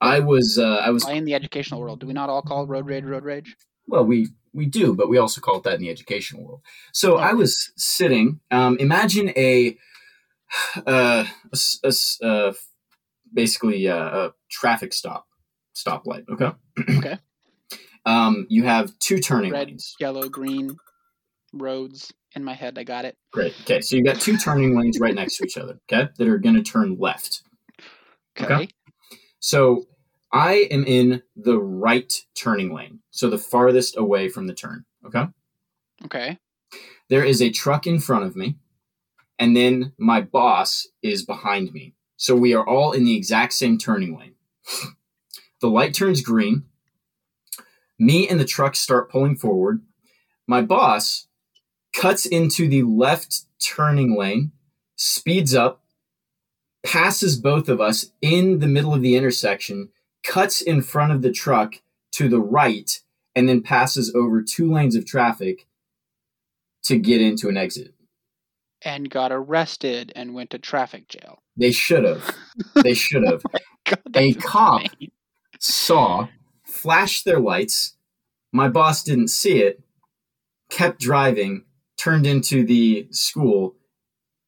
I 0.00 0.20
was 0.20 0.58
uh, 0.58 0.76
I 0.76 0.90
was 0.90 1.06
in 1.08 1.24
the 1.24 1.34
educational 1.34 1.80
world 1.80 2.00
do 2.00 2.06
we 2.06 2.12
not 2.12 2.30
all 2.30 2.42
call 2.42 2.66
road 2.66 2.86
rage 2.86 3.04
road 3.04 3.24
rage? 3.24 3.56
well 3.86 4.04
we 4.04 4.28
we 4.52 4.66
do, 4.66 4.94
but 4.94 5.08
we 5.08 5.16
also 5.18 5.40
call 5.40 5.58
it 5.58 5.62
that 5.64 5.74
in 5.74 5.80
the 5.80 5.90
educational 5.90 6.44
world. 6.44 6.60
So 6.92 7.18
I 7.18 7.34
was 7.34 7.70
sitting. 7.76 8.40
Um, 8.50 8.76
imagine 8.78 9.28
a, 9.36 9.76
uh, 10.86 11.24
a 11.52 11.58
a 11.84 11.88
s- 11.88 12.18
uh, 12.22 12.52
basically 13.32 13.88
uh, 13.88 13.96
a 14.28 14.34
traffic 14.50 14.92
stop 14.92 15.26
stoplight. 15.74 16.28
Okay. 16.28 16.50
Okay. 16.98 17.18
Um, 18.06 18.46
you 18.48 18.64
have 18.64 18.98
two 18.98 19.18
turning 19.18 19.52
Red, 19.52 19.68
lanes. 19.68 19.94
yellow, 20.00 20.28
green 20.28 20.76
roads 21.52 22.12
in 22.34 22.44
my 22.44 22.54
head. 22.54 22.78
I 22.78 22.84
got 22.84 23.04
it. 23.04 23.16
Great. 23.32 23.54
Okay, 23.62 23.80
so 23.80 23.96
you 23.96 24.04
got 24.04 24.20
two 24.20 24.36
turning 24.36 24.78
lanes 24.78 24.98
right 25.00 25.14
next 25.14 25.36
to 25.38 25.44
each 25.44 25.56
other. 25.58 25.78
Okay, 25.90 26.08
that 26.16 26.28
are 26.28 26.38
going 26.38 26.56
to 26.56 26.62
turn 26.62 26.96
left. 26.98 27.42
Okay. 28.40 28.54
Okay. 28.54 28.68
So 29.40 29.86
I 30.32 30.68
am 30.70 30.84
in 30.84 31.22
the 31.36 31.58
right 31.58 32.12
turning 32.34 32.72
lane, 32.74 33.00
so 33.10 33.28
the 33.28 33.38
farthest 33.38 33.96
away 33.96 34.28
from 34.28 34.46
the 34.46 34.54
turn. 34.54 34.84
Okay. 35.06 35.26
Okay. 36.04 36.38
There 37.08 37.24
is 37.24 37.42
a 37.42 37.50
truck 37.50 37.86
in 37.86 37.98
front 37.98 38.24
of 38.24 38.36
me, 38.36 38.56
and 39.38 39.56
then 39.56 39.92
my 39.98 40.20
boss 40.20 40.86
is 41.02 41.24
behind 41.24 41.72
me. 41.72 41.94
So 42.16 42.36
we 42.36 42.54
are 42.54 42.66
all 42.66 42.92
in 42.92 43.04
the 43.04 43.16
exact 43.16 43.54
same 43.54 43.78
turning 43.78 44.16
lane. 44.16 44.34
the 45.60 45.68
light 45.68 45.94
turns 45.94 46.20
green. 46.20 46.64
Me 48.00 48.26
and 48.26 48.40
the 48.40 48.46
truck 48.46 48.74
start 48.74 49.10
pulling 49.10 49.36
forward. 49.36 49.82
My 50.48 50.62
boss 50.62 51.28
cuts 51.92 52.24
into 52.24 52.66
the 52.66 52.82
left 52.82 53.42
turning 53.62 54.16
lane, 54.16 54.52
speeds 54.96 55.54
up, 55.54 55.82
passes 56.82 57.38
both 57.38 57.68
of 57.68 57.78
us 57.78 58.10
in 58.22 58.60
the 58.60 58.66
middle 58.66 58.94
of 58.94 59.02
the 59.02 59.16
intersection, 59.16 59.90
cuts 60.24 60.62
in 60.62 60.80
front 60.80 61.12
of 61.12 61.20
the 61.20 61.30
truck 61.30 61.74
to 62.12 62.26
the 62.26 62.40
right, 62.40 63.00
and 63.36 63.46
then 63.46 63.62
passes 63.62 64.14
over 64.14 64.42
two 64.42 64.72
lanes 64.72 64.96
of 64.96 65.04
traffic 65.04 65.66
to 66.84 66.98
get 66.98 67.20
into 67.20 67.50
an 67.50 67.58
exit. 67.58 67.92
And 68.82 69.10
got 69.10 69.30
arrested 69.30 70.10
and 70.16 70.32
went 70.32 70.48
to 70.50 70.58
traffic 70.58 71.06
jail. 71.06 71.42
They 71.54 71.70
should 71.70 72.04
have. 72.04 72.34
They 72.82 72.94
should 72.94 73.24
have. 73.26 73.42
God, 73.84 74.00
A 74.16 74.32
cop 74.32 74.82
saw, 75.58 76.28
flashed 76.80 77.24
their 77.24 77.40
lights. 77.40 77.94
My 78.52 78.68
boss 78.68 79.04
didn't 79.04 79.28
see 79.28 79.62
it, 79.62 79.82
kept 80.70 81.00
driving, 81.00 81.64
turned 81.96 82.26
into 82.26 82.64
the 82.64 83.06
school, 83.10 83.76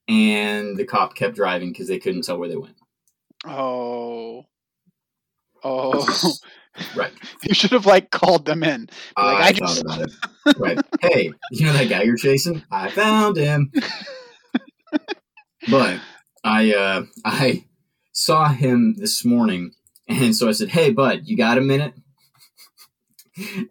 and 0.08 0.76
the 0.76 0.84
cop 0.84 1.14
kept 1.14 1.36
driving 1.36 1.70
because 1.72 1.88
they 1.88 1.98
couldn't 1.98 2.22
tell 2.22 2.38
where 2.38 2.48
they 2.48 2.56
went. 2.56 2.76
Oh. 3.44 4.44
Oh. 5.62 6.34
Right. 6.96 7.12
you 7.42 7.52
should 7.52 7.72
have 7.72 7.84
like 7.84 8.10
called 8.10 8.46
them 8.46 8.62
in. 8.62 8.88
Like, 9.14 9.44
I, 9.44 9.48
I 9.48 9.52
thought 9.52 9.80
about 9.82 10.00
it. 10.00 10.58
Right. 10.58 10.78
Hey, 11.02 11.30
you 11.50 11.66
know 11.66 11.72
that 11.74 11.90
guy 11.90 12.00
you're 12.00 12.16
chasing? 12.16 12.62
I 12.70 12.90
found 12.90 13.36
him. 13.36 13.70
but 15.70 16.00
I 16.42 16.72
uh 16.72 17.04
I 17.26 17.66
saw 18.12 18.48
him 18.48 18.94
this 18.96 19.22
morning 19.22 19.72
and 20.08 20.34
so 20.34 20.48
I 20.48 20.52
said, 20.52 20.70
Hey 20.70 20.90
bud, 20.90 21.24
you 21.24 21.36
got 21.36 21.58
a 21.58 21.60
minute? 21.60 21.92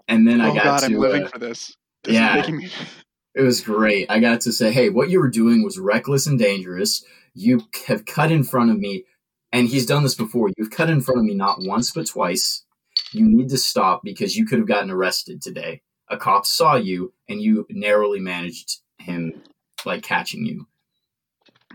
And 0.08 0.28
then 0.28 0.42
I 0.42 0.50
oh 0.50 0.54
got 0.54 0.64
God, 0.64 0.80
to 0.80 0.86
I'm 0.88 0.94
living 0.98 1.24
uh, 1.24 1.28
for 1.28 1.40
this. 1.40 1.76
This 2.04 2.16
yeah. 2.16 2.50
me 2.50 2.70
it 3.36 3.42
was 3.42 3.62
great. 3.62 4.10
I 4.10 4.20
got 4.20 4.42
to 4.42 4.52
say, 4.52 4.72
Hey, 4.72 4.90
what 4.90 5.10
you 5.10 5.20
were 5.20 5.30
doing 5.30 5.64
was 5.64 5.78
reckless 5.78 6.26
and 6.28 6.40
dangerous. 6.40 7.04
You 7.34 7.62
have 7.88 8.06
cut 8.06 8.32
in 8.32 8.44
front 8.44 8.72
of 8.72 8.80
me 8.80 9.06
and 9.52 9.68
he's 9.68 9.86
done 9.86 10.04
this 10.04 10.16
before. 10.16 10.50
You've 10.58 10.72
cut 10.72 10.90
in 10.90 11.02
front 11.02 11.20
of 11.20 11.26
me 11.26 11.36
not 11.36 11.60
once 11.62 11.92
but 11.92 12.08
twice. 12.08 12.64
You 13.12 13.26
need 13.26 13.50
to 13.50 13.58
stop 13.58 14.02
because 14.04 14.36
you 14.36 14.46
could 14.46 14.60
have 14.60 14.68
gotten 14.68 14.90
arrested 14.90 15.42
today. 15.42 15.82
A 16.10 16.18
cop 16.18 16.46
saw 16.46 16.76
you 16.76 17.14
and 17.30 17.42
you 17.42 17.66
narrowly 17.70 18.20
managed 18.20 18.80
him 18.98 19.42
like 19.86 20.04
catching 20.04 20.46
you. 20.46 20.68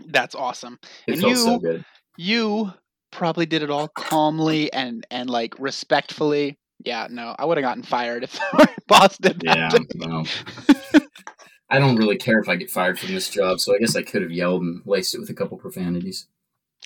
That's 0.07 0.35
awesome. 0.35 0.79
It 1.07 1.13
And 1.13 1.21
felt 1.21 1.31
you- 1.31 1.37
so 1.37 1.59
good. 1.59 1.85
You 2.17 2.73
probably 3.11 3.45
did 3.45 3.61
it 3.63 3.69
all 3.69 3.87
calmly 3.87 4.71
and 4.73 5.05
and 5.11 5.29
like 5.29 5.53
respectfully. 5.59 6.57
Yeah, 6.85 7.07
no, 7.09 7.35
I 7.37 7.45
would 7.45 7.57
have 7.57 7.63
gotten 7.63 7.83
fired 7.83 8.23
if 8.23 8.39
boss 8.87 9.17
did 9.17 9.39
that. 9.41 9.73
Yeah, 9.73 9.79
no. 10.07 10.23
I 11.69 11.79
don't 11.79 11.97
really 11.97 12.17
care 12.17 12.39
if 12.39 12.47
I 12.47 12.55
get 12.55 12.69
fired 12.69 12.97
from 12.97 13.13
this 13.13 13.29
job, 13.29 13.59
so 13.59 13.75
I 13.75 13.79
guess 13.79 13.95
I 13.95 14.01
could 14.01 14.21
have 14.21 14.31
yelled 14.31 14.61
and 14.61 14.81
laced 14.85 15.13
it 15.15 15.19
with 15.19 15.29
a 15.29 15.33
couple 15.33 15.57
profanities, 15.57 16.27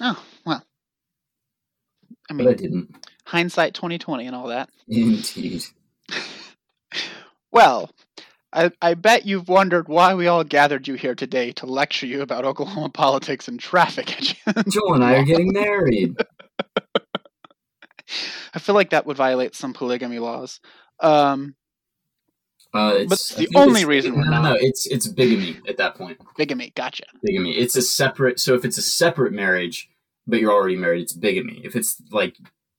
Oh 0.02 0.24
well. 0.46 0.64
I 2.30 2.34
but 2.34 2.42
I 2.42 2.46
mean, 2.50 2.56
didn't. 2.58 2.96
hindsight 3.26 3.74
twenty 3.76 3.98
twenty 4.00 4.26
and 4.26 4.36
all 4.36 4.48
that. 4.48 4.70
Indeed. 4.88 5.64
Well, 7.54 7.90
I, 8.54 8.72
I 8.82 8.94
bet 8.94 9.26
you've 9.26 9.50
wondered 9.50 9.90
why 9.90 10.14
we 10.14 10.28
all 10.28 10.46
gathered 10.46 10.88
you 10.88 10.94
here 10.94 11.16
today 11.16 11.52
to 11.54 11.66
lecture 11.66 12.06
you 12.06 12.22
about 12.22 12.46
Oklahoma 12.46 12.88
politics 12.90 13.50
and 13.50 13.60
traffic. 13.60 14.38
Joel 14.70 14.94
and 14.94 15.04
I 15.04 15.16
are 15.16 15.26
getting 15.26 15.52
married. 15.52 16.16
I 18.54 18.60
feel 18.60 18.76
like 18.76 18.90
that 18.92 19.06
would 19.06 19.18
violate 19.18 19.56
some 19.56 19.74
polygamy 19.74 20.20
laws. 20.20 20.60
Um, 21.00 21.56
Uh, 22.74 22.94
it's, 23.00 23.34
But 23.34 23.38
the 23.38 23.50
only 23.58 23.84
reason 23.86 24.16
we're 24.16 24.26
no, 24.26 24.42
no, 24.42 24.54
no, 24.54 24.58
it's 24.60 24.86
it's 24.88 25.08
bigamy 25.08 25.60
at 25.68 25.78
that 25.78 25.96
point. 25.96 26.18
bigamy, 26.38 26.72
gotcha. 26.76 27.04
Bigamy. 27.24 27.52
It's 27.58 27.76
a 27.76 27.82
separate. 27.82 28.40
So 28.40 28.56
if 28.56 28.64
it's 28.64 28.78
a 28.78 28.82
separate 28.82 29.34
marriage, 29.34 29.90
but 30.28 30.40
you're 30.40 30.54
already 30.54 30.78
married, 30.78 31.02
it's 31.02 31.14
bigamy. 31.14 31.62
If 31.66 31.76
it's 31.76 32.02
like 32.12 32.38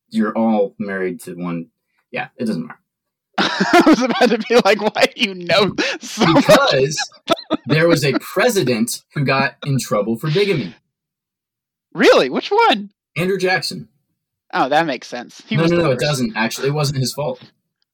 you're 0.08 0.36
all 0.36 0.74
married 0.78 1.20
to 1.22 1.34
one, 1.34 1.68
yeah, 2.10 2.28
it 2.38 2.46
doesn't 2.46 2.66
matter. 2.66 2.78
I 3.38 3.82
was 3.86 4.02
about 4.02 4.30
to 4.30 4.38
be 4.38 4.56
like, 4.64 4.80
why 4.80 5.06
do 5.14 5.22
you 5.28 5.34
know 5.34 5.74
so? 6.00 6.34
Because 6.34 6.96
there 7.66 7.88
was 7.88 8.04
a 8.04 8.12
president 8.20 9.02
who 9.14 9.24
got 9.24 9.56
in 9.66 9.78
trouble 9.78 10.16
for 10.18 10.30
bigamy. 10.30 10.74
Really? 11.94 12.30
Which 12.30 12.50
one? 12.50 12.90
Andrew 13.16 13.38
Jackson. 13.38 13.88
Oh, 14.52 14.68
that 14.68 14.86
makes 14.86 15.08
sense. 15.08 15.42
He 15.46 15.56
no, 15.56 15.62
was 15.62 15.72
no, 15.72 15.78
no, 15.78 15.90
it 15.92 15.98
doesn't. 15.98 16.36
Actually, 16.36 16.68
it 16.68 16.74
wasn't 16.74 16.98
his 16.98 17.12
fault. 17.12 17.40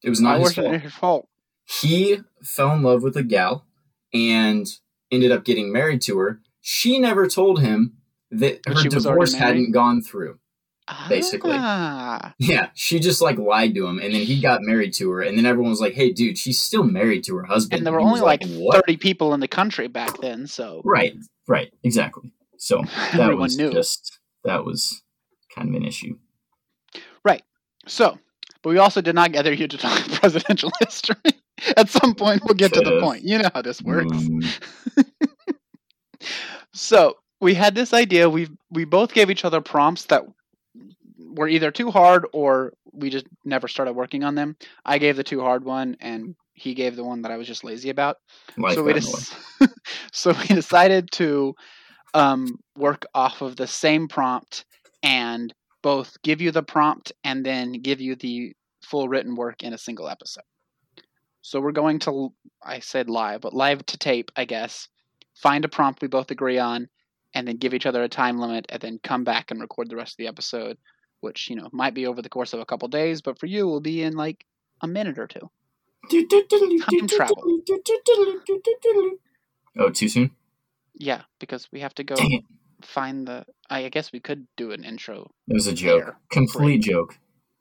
It 0.02 0.10
was 0.10 0.20
not 0.20 0.40
his 0.40 0.54
fault. 0.54 0.80
his 0.80 0.92
fault? 0.92 1.28
He 1.64 2.18
fell 2.42 2.72
in 2.72 2.82
love 2.82 3.02
with 3.02 3.16
a 3.16 3.22
gal 3.22 3.66
and 4.12 4.66
ended 5.10 5.32
up 5.32 5.44
getting 5.44 5.72
married 5.72 6.02
to 6.02 6.18
her. 6.18 6.40
She 6.60 6.98
never 6.98 7.26
told 7.26 7.60
him 7.60 7.94
that 8.30 8.62
That 8.64 8.74
her 8.74 8.82
she 8.82 8.88
was 8.88 9.06
already 9.06 9.26
divorce 9.26 9.34
hadn't 9.34 9.72
gone 9.72 10.02
through. 10.02 10.38
Basically. 11.08 11.52
Ah. 11.54 12.34
Yeah, 12.38 12.70
she 12.74 12.98
just 12.98 13.20
like 13.20 13.36
lied 13.36 13.74
to 13.74 13.86
him, 13.86 13.98
and 13.98 14.14
then 14.14 14.22
he 14.22 14.40
got 14.40 14.62
married 14.62 14.94
to 14.94 15.10
her, 15.10 15.20
and 15.20 15.36
then 15.36 15.44
everyone 15.44 15.70
was 15.70 15.82
like, 15.82 15.92
"Hey, 15.92 16.12
dude, 16.12 16.38
she's 16.38 16.60
still 16.60 16.82
married 16.82 17.24
to 17.24 17.36
her 17.36 17.44
husband." 17.44 17.80
And 17.80 17.86
there 17.86 17.92
were 17.92 18.00
was 18.00 18.06
only 18.06 18.20
like 18.22 18.42
"What?" 18.44 18.86
30 18.86 18.96
people 18.96 19.34
in 19.34 19.40
the 19.40 19.48
country 19.48 19.86
back 19.86 20.18
then, 20.20 20.46
so 20.46 20.80
Right, 20.84 21.14
right, 21.46 21.70
exactly. 21.84 22.32
So 22.56 22.82
that 23.14 23.36
was 23.36 23.58
knew. 23.58 23.70
just 23.70 24.18
that 24.44 24.64
was 24.64 25.02
kind 25.54 25.68
of 25.68 25.74
an 25.74 25.84
issue. 25.84 26.16
So, 27.86 28.18
but 28.62 28.70
we 28.70 28.78
also 28.78 29.00
did 29.00 29.14
not 29.14 29.32
gather 29.32 29.54
here 29.54 29.68
to 29.68 29.78
talk 29.78 29.98
presidential 30.20 30.70
history. 30.80 31.16
At 31.76 31.88
some 31.88 32.14
point, 32.14 32.42
we'll 32.44 32.54
get 32.54 32.72
to 32.74 32.80
the 32.80 33.00
point. 33.00 33.24
You 33.24 33.38
know 33.38 33.50
how 33.54 33.62
this 33.62 33.82
works. 33.82 34.12
Um, 34.12 34.40
So 36.72 37.16
we 37.40 37.54
had 37.54 37.74
this 37.74 37.92
idea. 37.92 38.28
We 38.28 38.48
we 38.70 38.84
both 38.84 39.12
gave 39.12 39.30
each 39.30 39.44
other 39.44 39.60
prompts 39.60 40.04
that 40.06 40.24
were 41.18 41.48
either 41.48 41.70
too 41.70 41.90
hard 41.90 42.26
or 42.32 42.72
we 42.92 43.10
just 43.10 43.26
never 43.44 43.68
started 43.68 43.92
working 43.92 44.22
on 44.24 44.34
them. 44.34 44.56
I 44.84 44.98
gave 44.98 45.16
the 45.16 45.24
too 45.24 45.40
hard 45.40 45.64
one, 45.64 45.96
and 46.00 46.34
he 46.52 46.74
gave 46.74 46.96
the 46.96 47.04
one 47.04 47.22
that 47.22 47.32
I 47.32 47.36
was 47.36 47.46
just 47.46 47.64
lazy 47.64 47.90
about. 47.90 48.16
life 48.56 48.74
so 48.74 48.82
we 48.82 48.92
got 48.92 48.98
in 48.98 49.04
the 49.04 49.10
way. 49.60 49.66
des- 49.66 49.72
so 50.12 50.32
we 50.32 50.54
decided 50.54 51.10
to 51.12 51.54
um, 52.14 52.58
work 52.76 53.06
off 53.14 53.40
of 53.40 53.56
the 53.56 53.66
same 53.66 54.08
prompt 54.08 54.64
and 55.02 55.52
both 55.82 56.16
give 56.22 56.40
you 56.40 56.50
the 56.50 56.62
prompt 56.62 57.12
and 57.24 57.44
then 57.44 57.72
give 57.72 58.00
you 58.00 58.16
the 58.16 58.52
full 58.82 59.08
written 59.08 59.34
work 59.34 59.62
in 59.62 59.72
a 59.72 59.78
single 59.78 60.08
episode. 60.08 60.44
So 61.40 61.60
we're 61.60 61.72
going 61.72 61.98
to, 62.00 62.32
I 62.62 62.80
said 62.80 63.08
live, 63.08 63.40
but 63.40 63.54
live 63.54 63.84
to 63.86 63.98
tape, 63.98 64.30
I 64.36 64.44
guess. 64.44 64.88
Find 65.34 65.64
a 65.64 65.68
prompt 65.68 66.02
we 66.02 66.08
both 66.08 66.30
agree 66.30 66.58
on 66.58 66.88
and 67.34 67.46
then 67.46 67.56
give 67.56 67.74
each 67.74 67.86
other 67.86 68.02
a 68.02 68.08
time 68.08 68.38
limit 68.38 68.66
and 68.68 68.80
then 68.80 68.98
come 69.02 69.24
back 69.24 69.50
and 69.50 69.60
record 69.60 69.88
the 69.88 69.96
rest 69.96 70.14
of 70.14 70.16
the 70.18 70.26
episode, 70.26 70.76
which, 71.20 71.48
you 71.48 71.56
know, 71.56 71.68
might 71.72 71.94
be 71.94 72.06
over 72.06 72.22
the 72.22 72.28
course 72.28 72.52
of 72.52 72.60
a 72.60 72.66
couple 72.66 72.88
days, 72.88 73.22
but 73.22 73.38
for 73.38 73.46
you 73.46 73.66
will 73.66 73.80
be 73.80 74.02
in 74.02 74.14
like 74.14 74.44
a 74.82 74.88
minute 74.88 75.18
or 75.18 75.26
two. 75.26 75.50
Time 76.80 77.06
travel. 77.08 77.60
Oh, 79.78 79.90
too 79.90 80.08
soon? 80.08 80.30
Yeah, 80.94 81.22
because 81.38 81.68
we 81.70 81.80
have 81.80 81.94
to 81.94 82.04
go! 82.04 82.16
Find 82.82 83.26
the. 83.26 83.44
I 83.70 83.88
guess 83.88 84.12
we 84.12 84.20
could 84.20 84.46
do 84.56 84.72
an 84.72 84.84
intro. 84.84 85.30
It 85.48 85.54
was 85.54 85.66
a 85.66 85.72
joke. 85.74 86.04
There. 86.04 86.16
Complete 86.30 86.82
joke. 86.82 87.18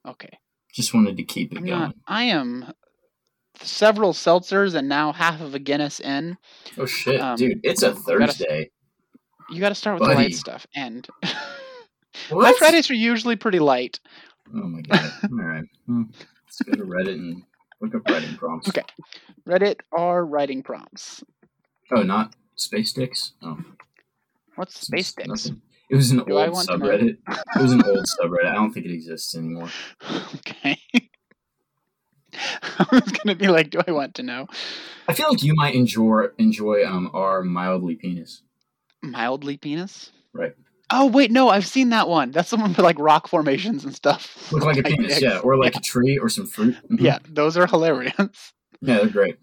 Okay. 0.07 0.29
Just 0.73 0.93
wanted 0.93 1.17
to 1.17 1.23
keep 1.23 1.51
it 1.51 1.57
I'm 1.57 1.65
going. 1.65 1.79
not. 1.79 1.95
I 2.07 2.23
am 2.23 2.71
several 3.61 4.13
seltzers 4.13 4.75
and 4.75 4.87
now 4.87 5.11
half 5.11 5.41
of 5.41 5.55
a 5.55 5.59
Guinness 5.59 5.99
in. 5.99 6.37
Oh 6.77 6.85
shit, 6.85 7.19
Um, 7.19 7.35
dude! 7.35 7.59
It's 7.63 7.81
a 7.83 7.93
Thursday. 7.95 8.69
You 9.49 9.59
got 9.59 9.69
to 9.69 9.75
start 9.75 9.99
with 9.99 10.07
the 10.09 10.15
light 10.15 10.35
stuff. 10.35 10.67
And 10.75 11.07
my 12.31 12.53
Fridays 12.59 12.89
are 12.91 12.95
usually 12.95 13.35
pretty 13.35 13.59
light. 13.59 13.99
Oh 14.53 14.67
my 14.67 14.81
god! 14.81 15.11
All 15.23 15.29
right, 15.39 15.63
let's 15.87 16.61
go 16.65 16.73
to 16.73 16.83
Reddit 16.83 17.15
and 17.15 17.43
look 17.81 17.95
up 17.95 18.07
writing 18.09 18.35
prompts. 18.37 18.69
Okay. 18.69 18.83
Reddit 19.47 19.79
are 19.91 20.25
writing 20.25 20.61
prompts. 20.63 21.23
Oh, 21.91 22.03
not 22.03 22.35
space 22.55 22.93
dicks. 22.93 23.33
Oh, 23.41 23.57
What's 24.57 24.79
space 24.79 25.13
dicks? 25.13 25.51
It 25.89 25.95
was 25.95 26.11
an 26.11 26.17
Do 26.25 26.37
old 26.37 26.51
want 26.51 26.67
to 26.67 26.77
know? 26.77 26.85
subreddit. 26.85 27.17
It 27.55 27.61
was 27.61 27.71
an 27.71 27.81
old 27.85 28.05
subreddit. 28.19 28.47
I 28.47 28.55
don't 28.55 28.73
think 28.73 28.85
it 28.85 28.91
exists 28.91 29.35
anymore. 29.37 29.69
okay. 30.35 30.77
I 32.33 32.85
was 32.91 33.03
gonna 33.03 33.35
be 33.35 33.47
like, 33.47 33.69
do 33.69 33.79
I 33.87 33.91
want 33.91 34.15
to 34.15 34.23
know? 34.23 34.47
I 35.07 35.13
feel 35.13 35.29
like 35.29 35.41
you 35.43 35.53
might 35.55 35.75
enjoy 35.75 36.25
enjoy 36.37 36.85
um 36.85 37.09
our 37.13 37.41
mildly 37.41 37.95
penis. 37.95 38.41
Mildly 39.01 39.57
penis. 39.57 40.11
Right. 40.33 40.53
Oh 40.89 41.05
wait, 41.07 41.31
no, 41.31 41.49
I've 41.49 41.65
seen 41.67 41.89
that 41.89 42.07
one. 42.09 42.31
That's 42.31 42.49
the 42.49 42.57
one 42.57 42.69
with 42.69 42.79
like 42.79 42.99
rock 42.99 43.27
formations 43.27 43.85
and 43.85 43.95
stuff. 43.95 44.51
Look 44.51 44.63
like 44.65 44.77
a 44.77 44.83
penis, 44.89 45.13
dicks. 45.19 45.21
yeah, 45.21 45.39
or 45.39 45.57
like 45.57 45.75
a 45.75 45.79
tree 45.81 46.17
or 46.17 46.29
some 46.29 46.47
fruit. 46.47 46.75
Mhm. 46.91 46.99
Yeah, 47.01 47.19
those 47.29 47.57
are 47.57 47.65
hilarious. 47.67 48.13
yeah, 48.81 48.97
they're 48.97 49.07
great. 49.09 49.37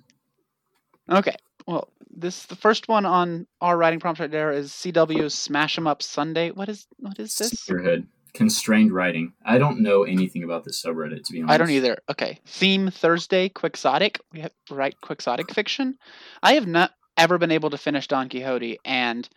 Okay. 1.10 1.36
Well, 1.66 1.88
this 2.16 2.46
the 2.46 2.56
first 2.56 2.88
one 2.88 3.04
on 3.04 3.46
our 3.60 3.76
writing 3.76 4.00
prompt 4.00 4.20
right 4.20 4.30
there 4.30 4.52
is 4.52 4.72
CW's 4.72 5.34
Smash 5.34 5.78
'em 5.78 5.86
Up 5.86 6.02
Sunday. 6.02 6.50
What 6.50 6.68
is 6.68 6.86
what 6.98 7.18
is 7.18 7.36
this? 7.36 7.50
Spearhead. 7.50 8.06
Constrained 8.32 8.92
writing. 8.92 9.32
I 9.44 9.58
don't 9.58 9.80
know 9.80 10.02
anything 10.02 10.42
about 10.42 10.64
this 10.64 10.82
subreddit 10.84 11.24
to 11.24 11.32
be 11.32 11.40
honest. 11.42 11.54
I 11.54 11.58
don't 11.58 11.70
either. 11.70 11.98
Okay. 12.10 12.40
Theme 12.46 12.90
Thursday 12.90 13.48
Quixotic. 13.48 14.18
We 14.32 14.40
have 14.40 14.52
write 14.70 15.00
Quixotic 15.02 15.52
fiction. 15.52 15.96
I 16.42 16.54
have 16.54 16.66
not 16.66 16.92
ever 17.16 17.38
been 17.38 17.52
able 17.52 17.70
to 17.70 17.78
finish 17.78 18.08
Don 18.08 18.28
Quixote 18.28 18.78
and 18.84 19.28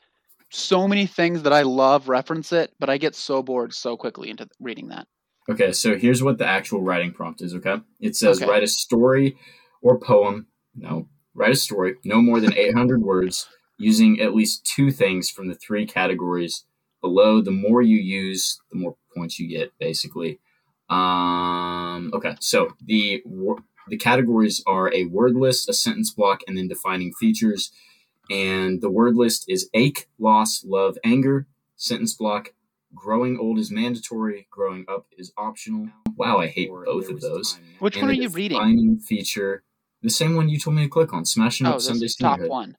so 0.50 0.88
many 0.88 1.06
things 1.06 1.44
that 1.44 1.54
I 1.54 1.62
love 1.64 2.08
reference 2.10 2.52
it, 2.54 2.74
but 2.80 2.90
I 2.90 2.98
get 2.98 3.16
so 3.16 3.44
bored 3.44 3.74
so 3.74 3.98
quickly 3.98 4.30
into 4.30 4.48
reading 4.60 4.88
that. 4.88 5.08
Okay, 5.50 5.72
so 5.74 5.96
here's 5.98 6.24
what 6.24 6.38
the 6.38 6.46
actual 6.48 6.82
writing 6.82 7.12
prompt 7.14 7.42
is, 7.42 7.54
okay? 7.56 7.78
It 8.00 8.16
says 8.16 8.42
Okay. 8.42 8.50
write 8.50 8.64
a 8.64 8.68
story 8.68 9.38
or 9.82 10.00
poem. 10.00 10.48
No, 10.76 11.08
write 11.38 11.52
a 11.52 11.56
story, 11.56 11.96
no 12.04 12.22
more 12.22 12.42
than 12.42 12.54
800 12.54 13.02
words, 13.02 13.48
using 13.78 14.20
at 14.20 14.36
least 14.36 14.66
two 14.66 14.92
things 14.92 15.30
from 15.30 15.48
the 15.48 15.56
three 15.56 15.86
categories 15.86 16.66
below. 17.00 17.42
The 17.42 17.52
more 17.52 17.82
you 17.82 17.98
use, 17.98 18.60
the 18.72 18.78
more 18.78 18.98
points 19.16 19.40
you 19.40 19.48
get, 19.48 19.72
basically. 19.80 20.40
Um, 20.90 22.12
okay, 22.14 22.36
so 22.40 22.74
the 22.84 23.24
the 23.88 23.98
categories 23.98 24.64
are 24.68 24.94
a 24.94 25.06
word 25.06 25.36
list, 25.36 25.70
a 25.70 25.74
sentence 25.74 26.12
block, 26.12 26.42
and 26.48 26.58
then 26.58 26.68
defining 26.68 27.14
features. 27.14 27.72
And 28.30 28.82
the 28.82 28.90
word 28.90 29.16
list 29.16 29.46
is 29.48 29.70
ache, 29.74 30.08
loss, 30.20 30.66
love, 30.66 30.98
anger. 31.04 31.48
Sentence 31.78 32.14
block, 32.14 32.54
growing 32.94 33.38
old 33.38 33.60
is 33.60 33.72
mandatory, 33.72 34.48
growing 34.50 34.86
up 34.88 35.06
is 35.18 35.32
optional. 35.38 35.90
Wow, 36.16 36.40
I 36.40 36.48
hate 36.48 36.70
both 36.70 37.10
of 37.10 37.22
those. 37.22 37.60
Which 37.80 37.96
And 37.96 38.04
one 38.04 38.12
are 38.12 38.14
you 38.14 38.30
reading? 38.30 38.58
Defining 38.58 39.00
feature, 39.00 39.64
the 40.08 40.12
same 40.14 40.36
one 40.36 40.48
you 40.48 40.58
told 40.58 40.76
me 40.78 40.84
to 40.84 40.90
click 40.90 41.14
on, 41.14 41.26
smashing 41.26 41.68
Oh, 41.68 41.74
up 41.74 41.82
Sunday 41.82 42.08
top 42.20 42.40
one. 42.40 42.78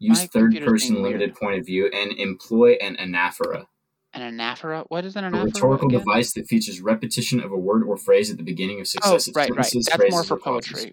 Use 0.00 0.18
My 0.20 0.26
third 0.26 0.56
person 0.64 1.02
limited 1.02 1.34
point 1.34 1.58
of 1.58 1.66
view 1.66 1.86
and 1.92 2.12
employ 2.12 2.72
an 2.80 2.96
anaphora, 2.96 3.66
An 4.14 4.22
anaphora? 4.38 4.84
What 4.88 5.04
is 5.04 5.16
an 5.16 5.24
anaphora? 5.24 5.42
a 5.42 5.44
rhetorical 5.46 5.88
again? 5.88 6.00
device 6.00 6.32
that 6.34 6.46
features 6.48 6.80
repetition 6.80 7.40
of 7.40 7.52
a 7.52 7.56
word 7.56 7.82
or 7.84 7.96
phrase 7.96 8.30
at 8.30 8.36
the 8.36 8.42
beginning 8.42 8.76
of 8.80 8.82
Oh, 8.82 8.84
successive 9.18 9.34
right, 9.36 9.50
right. 9.50 9.64
sentences. 9.66 9.86
That's 9.86 10.10
more 10.10 10.24
for 10.24 10.36
poetry. 10.36 10.92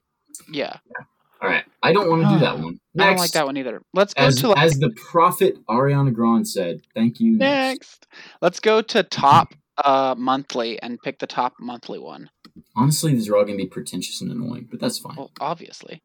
Yeah. 0.51 0.77
yeah. 0.87 1.05
All 1.41 1.49
right, 1.49 1.65
I 1.83 1.91
don't 1.93 2.09
want 2.09 2.23
to 2.23 2.29
do 2.29 2.39
that 2.39 2.57
one. 2.63 2.79
Next, 2.93 3.05
I 3.05 3.09
don't 3.09 3.17
like 3.17 3.31
that 3.31 3.45
one 3.45 3.57
either. 3.57 3.81
Let's 3.93 4.13
go 4.13 4.23
As, 4.25 4.35
to 4.37 4.47
like, 4.49 4.57
as 4.57 4.79
the 4.79 4.89
prophet 4.91 5.57
Ariana 5.67 6.13
Grande 6.13 6.47
said, 6.47 6.81
"Thank 6.95 7.19
you." 7.19 7.37
next. 7.37 8.07
Let's 8.41 8.59
go 8.59 8.81
to 8.81 9.03
top 9.03 9.53
uh 9.77 10.15
monthly 10.17 10.81
and 10.81 10.99
pick 11.01 11.19
the 11.19 11.27
top 11.27 11.53
monthly 11.59 11.99
one. 11.99 12.29
Honestly, 12.75 13.13
these 13.13 13.29
are 13.29 13.35
all 13.35 13.45
going 13.45 13.57
to 13.57 13.63
be 13.63 13.69
pretentious 13.69 14.21
and 14.21 14.31
annoying, 14.31 14.67
but 14.69 14.79
that's 14.79 14.97
fine. 14.97 15.15
Well, 15.17 15.31
obviously. 15.39 16.01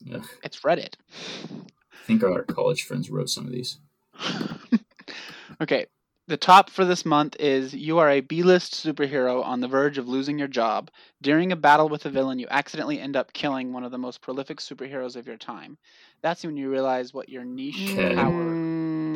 Yeah. 0.00 0.20
It's 0.42 0.60
Reddit. 0.60 0.94
I 1.12 2.06
think 2.06 2.22
our 2.22 2.42
college 2.42 2.84
friends 2.84 3.10
wrote 3.10 3.28
some 3.28 3.46
of 3.46 3.52
these. 3.52 3.78
okay. 5.60 5.86
The 6.28 6.36
top 6.36 6.70
for 6.70 6.84
this 6.84 7.06
month 7.06 7.36
is 7.38 7.72
you 7.72 7.98
are 7.98 8.10
a 8.10 8.20
B-list 8.20 8.74
superhero 8.74 9.44
on 9.44 9.60
the 9.60 9.68
verge 9.68 9.96
of 9.96 10.08
losing 10.08 10.40
your 10.40 10.48
job. 10.48 10.90
During 11.22 11.52
a 11.52 11.56
battle 11.56 11.88
with 11.88 12.04
a 12.04 12.10
villain, 12.10 12.40
you 12.40 12.48
accidentally 12.50 12.98
end 12.98 13.14
up 13.14 13.32
killing 13.32 13.72
one 13.72 13.84
of 13.84 13.92
the 13.92 13.98
most 13.98 14.22
prolific 14.22 14.58
superheroes 14.58 15.14
of 15.14 15.28
your 15.28 15.36
time. 15.36 15.78
That's 16.22 16.44
when 16.44 16.56
you 16.56 16.68
realize 16.68 17.14
what 17.14 17.28
your 17.28 17.44
niche 17.44 17.94
Okay. 17.96 18.16
power 18.16 18.56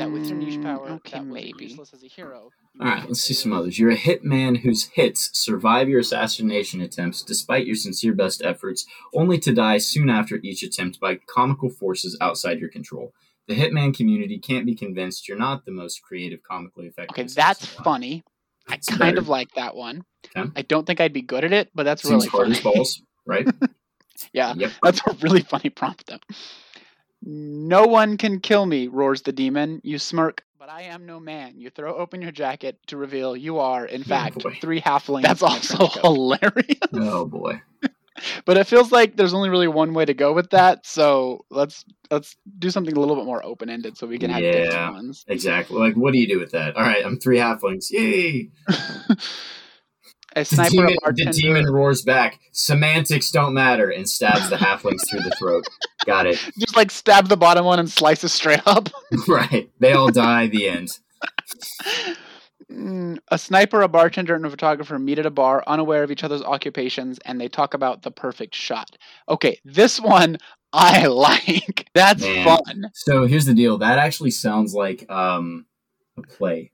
that 0.00 0.10
with 0.12 0.26
your 0.28 0.38
niche 0.38 0.60
power 0.62 0.88
Mm, 0.88 0.92
okay, 0.92 0.94
okay, 0.94 1.18
that 1.18 1.24
maybe. 1.26 1.52
maybe 1.52 1.64
useless 1.66 1.92
as 1.94 2.02
a 2.02 2.06
hero. 2.08 2.50
All 2.80 2.86
right, 2.86 3.06
let's 3.06 3.20
it 3.20 3.22
see 3.22 3.34
some 3.34 3.52
others. 3.52 3.78
You're 3.78 3.90
a 3.90 3.96
hitman 3.96 4.58
whose 4.58 4.84
hits 4.84 5.30
survive 5.38 5.88
your 5.88 6.00
assassination 6.00 6.80
attempts 6.80 7.22
despite 7.22 7.66
your 7.66 7.76
sincere 7.76 8.14
best 8.14 8.42
efforts, 8.42 8.86
only 9.14 9.38
to 9.40 9.52
die 9.52 9.78
soon 9.78 10.08
after 10.10 10.36
each 10.42 10.62
attempt 10.62 10.98
by 11.00 11.16
comical 11.26 11.68
forces 11.70 12.16
outside 12.20 12.58
your 12.60 12.70
control. 12.70 13.12
The 13.48 13.54
hitman 13.56 13.94
community 13.96 14.38
can't 14.38 14.66
be 14.66 14.74
convinced 14.74 15.28
you're 15.28 15.36
not 15.38 15.64
the 15.64 15.72
most 15.72 16.02
creative, 16.02 16.40
comically 16.42 16.86
effective. 16.86 17.12
Okay, 17.14 17.32
that's 17.34 17.74
alive. 17.74 17.84
funny. 17.84 18.22
I 18.68 18.74
It's 18.74 18.88
kind 18.88 18.98
better. 19.00 19.18
of 19.18 19.28
like 19.28 19.52
that 19.54 19.74
one. 19.74 20.04
Okay. 20.36 20.48
I 20.56 20.62
don't 20.62 20.86
think 20.86 21.00
I'd 21.00 21.12
be 21.12 21.22
good 21.22 21.44
at 21.44 21.52
it, 21.52 21.70
but 21.74 21.82
that's 21.84 22.02
Seems 22.02 22.26
really 22.26 22.28
hard 22.28 22.46
funny. 22.46 22.56
as 22.58 22.62
balls, 22.62 23.02
right? 23.26 23.48
yeah, 24.32 24.54
Yep. 24.56 24.70
that's 24.82 25.00
a 25.06 25.12
really 25.22 25.40
funny 25.42 25.70
prompt 25.70 26.06
though. 26.06 26.18
No 27.22 27.86
one 27.86 28.16
can 28.16 28.40
kill 28.40 28.64
me, 28.66 28.88
roars 28.88 29.22
the 29.22 29.32
demon. 29.32 29.80
You 29.84 29.98
smirk, 29.98 30.42
but 30.58 30.68
I 30.70 30.82
am 30.82 31.04
no 31.06 31.20
man. 31.20 31.60
You 31.60 31.70
throw 31.70 31.94
open 31.96 32.22
your 32.22 32.32
jacket 32.32 32.78
to 32.86 32.96
reveal 32.96 33.36
you 33.36 33.58
are, 33.58 33.84
in 33.84 34.00
Oh, 34.00 34.04
fact, 34.04 34.42
boy. 34.42 34.58
three 34.60 34.80
halflings. 34.80 35.22
That's 35.22 35.42
also 35.42 35.86
hilarious. 36.00 36.78
Oh 36.94 37.24
boy. 37.26 37.60
but 38.44 38.56
it 38.56 38.66
feels 38.66 38.90
like 38.90 39.16
there's 39.16 39.34
only 39.34 39.48
really 39.48 39.68
one 39.68 39.94
way 39.94 40.04
to 40.04 40.14
go 40.14 40.32
with 40.32 40.50
that. 40.50 40.84
So 40.86 41.44
let's 41.50 41.84
let's 42.10 42.36
do 42.58 42.70
something 42.70 42.96
a 42.96 42.98
little 43.00 43.16
bit 43.16 43.24
more 43.26 43.44
open 43.44 43.70
ended 43.70 43.96
so 43.96 44.06
we 44.06 44.18
can 44.18 44.30
have 44.30 44.42
Yeah. 44.42 44.52
different 44.64 44.92
ones. 44.94 45.24
Exactly. 45.28 45.78
Like, 45.78 45.94
what 45.96 46.12
do 46.12 46.18
you 46.18 46.26
do 46.26 46.40
with 46.40 46.50
that? 46.52 46.76
All 46.76 46.82
right, 46.82 47.04
I'm 47.04 47.18
three 47.18 47.38
halflings. 47.38 47.90
Yay! 47.90 48.50
A 50.36 50.44
The 50.44 50.68
demon, 50.70 50.96
a 51.04 51.12
the 51.12 51.24
demon 51.32 51.66
roars 51.66 52.02
back. 52.02 52.38
Semantics 52.52 53.30
don't 53.30 53.52
matter, 53.52 53.90
and 53.90 54.08
stabs 54.08 54.48
the 54.48 54.56
halflings 54.56 55.00
through 55.10 55.20
the 55.20 55.32
throat. 55.32 55.66
Got 56.06 56.26
it. 56.26 56.36
Just 56.58 56.76
like 56.76 56.90
stab 56.90 57.28
the 57.28 57.36
bottom 57.36 57.64
one 57.64 57.80
and 57.80 57.90
slice 57.90 58.22
it 58.22 58.28
straight 58.28 58.62
up. 58.66 58.88
right. 59.28 59.70
They 59.80 59.92
all 59.92 60.10
die. 60.10 60.46
The 60.46 60.68
end. 60.68 60.88
Mm, 62.70 63.18
a 63.28 63.38
sniper, 63.38 63.82
a 63.82 63.88
bartender, 63.88 64.36
and 64.36 64.46
a 64.46 64.50
photographer 64.50 64.98
meet 64.98 65.18
at 65.18 65.26
a 65.26 65.30
bar, 65.30 65.64
unaware 65.66 66.04
of 66.04 66.12
each 66.12 66.22
other's 66.22 66.42
occupations, 66.42 67.18
and 67.24 67.40
they 67.40 67.48
talk 67.48 67.74
about 67.74 68.02
the 68.02 68.12
perfect 68.12 68.54
shot. 68.54 68.96
Okay, 69.28 69.58
this 69.64 70.00
one 70.00 70.38
I 70.72 71.06
like. 71.06 71.86
That's 71.94 72.22
Man. 72.22 72.44
fun. 72.44 72.90
So 72.94 73.26
here's 73.26 73.46
the 73.46 73.54
deal. 73.54 73.78
That 73.78 73.98
actually 73.98 74.30
sounds 74.30 74.74
like 74.74 75.10
um 75.10 75.66
a 76.16 76.22
play. 76.22 76.70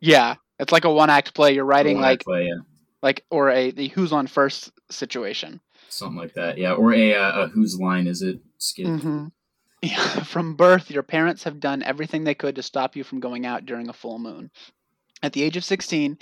Yeah, 0.00 0.36
it's 0.60 0.70
like 0.70 0.84
a 0.84 0.92
one 0.92 1.10
act 1.10 1.34
play. 1.34 1.54
You're 1.54 1.64
writing 1.64 2.00
like 2.00 2.22
play, 2.22 2.46
yeah. 2.46 2.60
Like 3.06 3.24
or 3.30 3.50
a 3.50 3.70
the 3.70 3.86
who's 3.86 4.12
on 4.12 4.26
first 4.26 4.72
situation. 4.90 5.60
something 5.88 6.18
like 6.18 6.34
that. 6.34 6.58
Yeah, 6.58 6.72
or 6.72 6.92
a, 6.92 7.14
uh, 7.14 7.42
a 7.42 7.46
whose 7.46 7.78
line 7.78 8.08
is 8.08 8.20
it? 8.20 8.40
Skit. 8.58 8.86
Mm-hmm. 8.88 9.26
Yeah. 9.82 10.22
From 10.34 10.56
birth, 10.56 10.90
your 10.90 11.04
parents 11.04 11.44
have 11.44 11.60
done 11.60 11.84
everything 11.84 12.24
they 12.24 12.34
could 12.34 12.56
to 12.56 12.64
stop 12.64 12.96
you 12.96 13.04
from 13.04 13.20
going 13.20 13.46
out 13.46 13.64
during 13.64 13.88
a 13.88 13.92
full 13.92 14.18
moon. 14.18 14.50
At 15.22 15.32
the 15.34 15.44
age 15.44 15.56
of 15.56 15.64
16, 15.64 16.18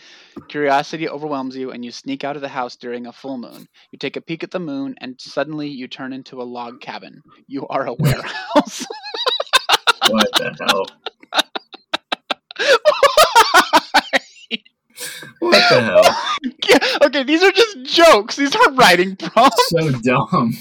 curiosity 0.49 1.09
overwhelms 1.09 1.57
you 1.57 1.71
and 1.73 1.83
you 1.83 1.91
sneak 1.91 2.23
out 2.23 2.37
of 2.37 2.43
the 2.43 2.49
house 2.49 2.77
during 2.77 3.07
a 3.07 3.13
full 3.13 3.39
moon. 3.39 3.67
You 3.91 3.99
take 3.99 4.17
a 4.17 4.21
peek 4.21 4.45
at 4.45 4.51
the 4.51 4.61
moon 4.61 4.95
and 5.01 5.17
suddenly 5.19 5.69
you 5.69 5.89
turn 5.89 6.13
into 6.13 6.43
a 6.43 6.45
log 6.45 6.83
cabin. 6.83 7.23
You 7.49 7.67
are 7.69 7.87
a 7.87 7.95
warehouse. 7.99 8.85
What 10.11 10.29
the 10.37 10.55
hell? 10.61 10.85
What 15.41 15.63
the 15.71 15.81
hell? 15.81 16.14
These 17.27 17.43
are 17.43 17.53
just 17.53 17.83
jokes. 17.85 18.37
These 18.37 18.55
aren't 18.55 18.79
writing 18.79 19.17
prompts. 19.17 19.69
So 19.71 19.91
dumb. 19.91 20.53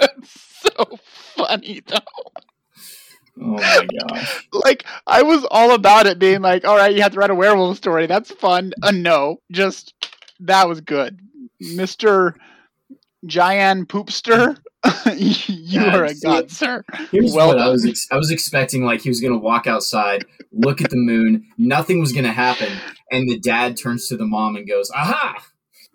so 0.24 0.98
funny 1.36 1.82
though. 1.86 1.98
Oh 3.42 3.52
my 3.52 3.86
gosh. 4.08 4.48
like 4.52 4.84
I 5.06 5.22
was 5.22 5.46
all 5.50 5.72
about 5.74 6.06
it 6.06 6.18
being 6.18 6.42
like, 6.42 6.66
all 6.66 6.76
right, 6.76 6.94
you 6.94 7.02
have 7.02 7.12
to 7.12 7.18
write 7.18 7.30
a 7.30 7.34
werewolf 7.34 7.76
story. 7.78 8.06
That's 8.06 8.30
fun. 8.32 8.72
Uh, 8.82 8.90
no, 8.90 9.40
just 9.50 9.94
that 10.40 10.68
was 10.68 10.80
good, 10.82 11.18
Mister 11.58 12.34
Giant 13.24 13.88
Poopster. 13.88 14.58
you 15.16 15.34
Yeah, 15.46 15.96
are 15.96 16.04
a 16.04 16.14
god, 16.14 16.50
sir. 16.50 16.84
Here's 17.10 17.32
Well 17.32 17.48
what 17.48 17.58
I 17.58 17.68
was 17.68 17.86
ex- 17.86 18.08
I 18.10 18.16
was 18.16 18.30
expecting 18.30 18.84
like 18.84 19.00
he 19.02 19.08
was 19.08 19.20
gonna 19.20 19.38
walk 19.38 19.66
outside, 19.66 20.24
look 20.52 20.80
at 20.82 20.90
the 20.90 20.96
moon, 20.96 21.46
nothing 21.56 22.00
was 22.00 22.12
gonna 22.12 22.32
happen, 22.32 22.72
and 23.10 23.28
the 23.28 23.38
dad 23.38 23.76
turns 23.78 24.08
to 24.08 24.16
the 24.16 24.26
mom 24.26 24.56
and 24.56 24.66
goes, 24.68 24.90
"Aha!" 24.90 25.42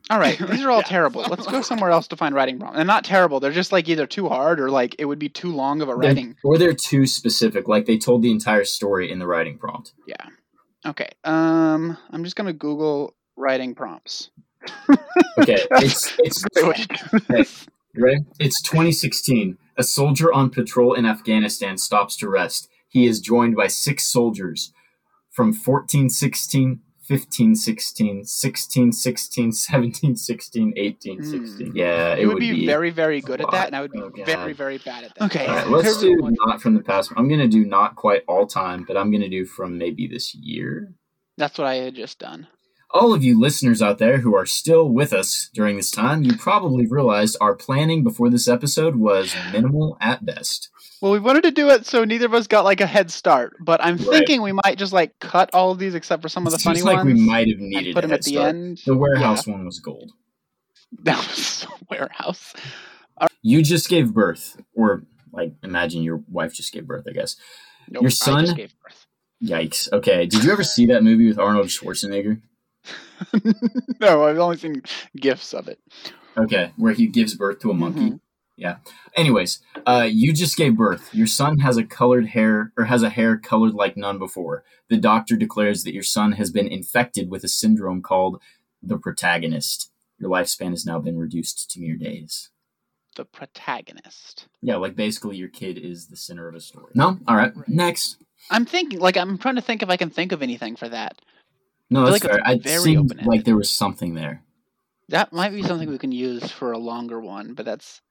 All 0.09 0.19
right, 0.19 0.37
these 0.37 0.63
are 0.63 0.69
all 0.71 0.83
terrible. 0.95 1.21
Let's 1.29 1.47
go 1.47 1.61
somewhere 1.61 1.89
else 1.89 2.07
to 2.09 2.15
find 2.15 2.35
writing 2.35 2.59
prompts. 2.59 2.77
And 2.79 2.85
not 2.87 3.03
terrible. 3.03 3.39
They're 3.39 3.51
just 3.51 3.71
like 3.71 3.89
either 3.89 4.05
too 4.05 4.29
hard 4.29 4.59
or 4.59 4.69
like 4.69 4.95
it 4.99 5.05
would 5.05 5.17
be 5.19 5.29
too 5.29 5.51
long 5.51 5.81
of 5.81 5.87
a 5.89 5.91
They're- 5.93 6.09
writing. 6.09 6.35
or 6.43 6.57
they're 6.57 6.73
too 6.75 7.07
specific, 7.07 7.67
like 7.67 7.85
they 7.85 7.97
told 7.97 8.21
the 8.21 8.31
entire 8.31 8.65
story 8.65 9.11
in 9.11 9.19
the 9.19 9.27
writing 9.27 9.57
prompt. 9.57 9.93
Yeah. 10.07 10.15
Okay. 10.85 11.09
Um, 11.23 11.97
I'm 12.11 12.23
just 12.23 12.35
gonna 12.35 12.53
Google 12.53 13.15
writing 13.35 13.73
prompts. 13.73 14.29
Okay, 15.39 15.57
it's 15.71 16.15
it's 16.19 16.43
Great 16.43 16.67
way 16.67 16.73
to 16.73 17.09
do 17.11 17.19
this. 17.29 17.65
You 17.93 18.03
ready? 18.03 18.19
It's 18.39 18.61
2016. 18.61 19.57
A 19.77 19.83
soldier 19.83 20.31
on 20.31 20.49
patrol 20.49 20.93
in 20.93 21.05
Afghanistan 21.05 21.77
stops 21.77 22.15
to 22.17 22.29
rest. 22.29 22.69
He 22.87 23.05
is 23.07 23.19
joined 23.19 23.55
by 23.55 23.67
six 23.67 24.05
soldiers 24.05 24.71
from 25.31 25.47
1416, 25.47 26.81
1516, 27.07 28.07
1616, 28.25 29.45
1716, 29.45 30.73
1816. 30.75 31.67
Hmm. 31.71 31.77
Yeah, 31.77 32.13
it. 32.13 32.21
You 32.21 32.27
would 32.27 32.35
would 32.35 32.39
be, 32.39 32.65
very, 32.65 32.89
very 32.89 33.21
good 33.21 33.41
at 33.41 33.51
that, 33.51 33.67
and 33.67 33.75
I 33.75 33.81
would 33.81 33.91
be 33.91 34.01
Oh, 34.01 34.11
very, 34.25 34.53
very 34.53 34.77
bad 34.79 35.03
at 35.05 35.15
that. 35.15 35.25
Okay. 35.25 35.45
All 35.45 35.55
right, 35.55 35.67
let's 35.69 35.99
do 35.99 36.15
not 36.45 36.61
from 36.61 36.73
the 36.75 36.83
past. 36.83 37.11
I'm 37.15 37.27
going 37.27 37.39
to 37.39 37.47
do 37.47 37.65
not 37.65 37.95
quite 37.95 38.23
all 38.27 38.45
time, 38.47 38.85
but 38.87 38.97
I'm 38.97 39.11
going 39.11 39.21
to 39.21 39.29
do 39.29 39.45
from 39.45 39.77
maybe 39.77 40.07
this 40.07 40.33
year. 40.35 40.93
That's 41.37 41.57
what 41.57 41.67
I 41.67 41.75
had 41.75 41.95
just 41.95 42.19
done. 42.19 42.47
All 42.95 43.13
of 43.13 43.25
you 43.25 43.37
listeners 43.37 43.81
out 43.81 43.97
there 43.97 44.19
who 44.19 44.33
are 44.35 44.45
still 44.45 44.87
with 44.87 45.11
us 45.11 45.49
during 45.53 45.75
this 45.75 45.91
time, 45.91 46.23
you 46.23 46.37
probably 46.37 46.85
realized 46.87 47.35
our 47.41 47.53
planning 47.53 48.03
before 48.03 48.29
this 48.29 48.47
episode 48.47 48.95
was 48.95 49.35
minimal 49.51 49.97
at 49.99 50.25
best. 50.25 50.69
Well, 51.01 51.11
we 51.11 51.19
wanted 51.19 51.43
to 51.43 51.51
do 51.51 51.69
it 51.69 51.85
so 51.85 52.05
neither 52.05 52.25
of 52.27 52.33
us 52.33 52.47
got 52.47 52.63
like 52.63 52.79
a 52.79 52.85
head 52.87 53.11
start, 53.11 53.57
but 53.59 53.83
I'm 53.83 53.97
Right. 53.97 54.07
thinking 54.07 54.41
we 54.41 54.53
might 54.63 54.77
just 54.77 54.93
like 54.93 55.19
cut 55.19 55.49
all 55.53 55.71
of 55.71 55.77
these 55.77 55.93
except 55.93 56.21
for 56.21 56.29
some 56.29 56.47
of 56.47 56.53
the 56.53 56.57
funny 56.57 56.77
seems 56.77 56.85
like 56.85 57.03
ones. 57.03 57.13
we 57.13 57.19
might 57.19 57.49
have 57.49 57.59
needed 57.59 57.93
put 57.93 58.05
a 58.05 58.07
them 58.07 58.11
head 58.11 58.19
at 58.19 58.23
the 58.23 58.31
start. 58.31 58.55
end. 58.55 58.81
The 58.85 58.95
warehouse 58.95 59.45
one 59.45 59.65
was 59.65 59.79
gold. 59.79 60.11
That 61.03 61.17
was 61.17 61.67
warehouse. 61.89 62.53
You 63.41 63.61
just 63.61 63.89
gave 63.89 64.13
birth, 64.13 64.55
or 64.73 65.03
like 65.33 65.53
imagine 65.63 66.01
your 66.03 66.23
wife 66.29 66.53
just 66.53 66.71
gave 66.71 66.87
birth. 66.87 67.05
I 67.09 67.11
guess. 67.11 67.35
Nope, 67.89 68.03
Your 68.03 68.11
son? 68.11 68.45
Yikes. 69.43 69.91
Okay. 69.91 70.25
Did 70.27 70.45
you 70.45 70.51
ever 70.53 70.63
see 70.63 70.85
that 70.85 71.03
movie 71.03 71.27
with 71.27 71.37
Arnold 71.37 71.67
Schwarzenegger? 71.67 72.39
no, 73.99 74.23
I've 74.23 74.37
only 74.37 74.57
seen 74.57 74.81
gifs 75.15 75.53
of 75.53 75.67
it. 75.67 75.79
Okay, 76.37 76.71
where 76.77 76.93
he 76.93 77.07
gives 77.07 77.35
birth 77.35 77.59
to 77.59 77.71
a 77.71 77.73
monkey. 77.73 78.11
Mhm. 78.11 78.19
Yeah. 78.57 78.77
Anyways, 79.17 79.59
uh, 79.85 80.07
you 80.09 80.31
just 80.31 80.55
gave 80.55 80.77
birth. 80.77 81.13
Your 81.13 81.27
son 81.27 81.59
has 81.59 81.75
a 81.75 81.83
colored 81.83 82.27
hair, 82.27 82.71
or 82.77 82.85
has 82.85 83.03
a 83.03 83.09
hair 83.09 83.37
colored 83.37 83.73
like 83.73 83.97
none 83.97 84.17
before. 84.17 84.63
The 84.89 84.97
doctor 84.97 85.35
declares 85.35 85.83
that 85.83 85.93
your 85.93 86.03
son 86.03 86.33
has 86.33 86.51
been 86.51 86.67
infected 86.67 87.29
with 87.29 87.43
a 87.43 87.49
syndrome 87.49 88.01
called 88.01 88.41
the 88.81 88.97
protagonist. 88.97 89.91
Your 90.19 90.29
lifespan 90.29 90.69
has 90.69 90.85
now 90.85 90.99
been 90.99 91.17
reduced 91.17 91.69
to 91.71 91.81
mere 91.81 91.97
days. 91.97 92.49
The 93.15 93.25
protagonist. 93.25 94.47
Yeah, 94.61 94.77
like 94.77 94.95
basically 94.95 95.35
your 95.37 95.49
kid 95.49 95.77
is 95.77 96.07
the 96.07 96.17
center 96.17 96.47
of 96.47 96.55
a 96.55 96.61
story. 96.61 96.91
No? 96.95 97.19
All 97.27 97.35
right. 97.35 97.55
Right. 97.55 97.67
Next. 97.67 98.17
I'm 98.49 98.65
thinking, 98.65 98.99
like, 98.99 99.17
I'm 99.17 99.37
trying 99.37 99.55
to 99.55 99.61
think 99.61 99.81
if 99.83 99.89
I 99.89 99.97
can 99.97 100.09
think 100.09 100.31
of 100.31 100.41
anything 100.41 100.75
for 100.75 100.87
that. 100.89 101.21
No, 101.89 102.05
that's 102.05 102.23
like 102.23 102.31
fair. 102.31 102.41
I 102.45 102.57
very 102.57 102.97
open-ended. 102.97 103.27
like 103.27 103.43
there 103.43 103.55
was 103.55 103.69
something 103.69 104.13
there. 104.15 104.43
That 105.09 105.31
might 105.31 105.51
be 105.51 105.61
something 105.63 105.89
we 105.89 105.97
can 105.99 106.11
use 106.11 106.51
for 106.51 106.71
a 106.71 106.77
longer 106.79 107.19
one, 107.19 107.53
but 107.53 107.65
that's 107.65 108.01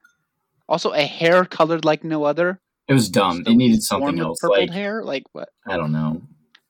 also 0.68 0.92
a 0.92 1.02
hair 1.02 1.44
colored 1.44 1.84
like 1.84 2.04
no 2.04 2.24
other. 2.24 2.60
It 2.86 2.94
was 2.94 3.08
dumb. 3.08 3.42
It 3.46 3.54
needed 3.54 3.82
something 3.82 4.18
else. 4.18 4.38
Purple 4.40 4.58
Like 4.58 4.70
hair, 4.70 5.02
like 5.02 5.24
what? 5.32 5.48
I 5.66 5.76
don't 5.76 5.92
know. 5.92 6.22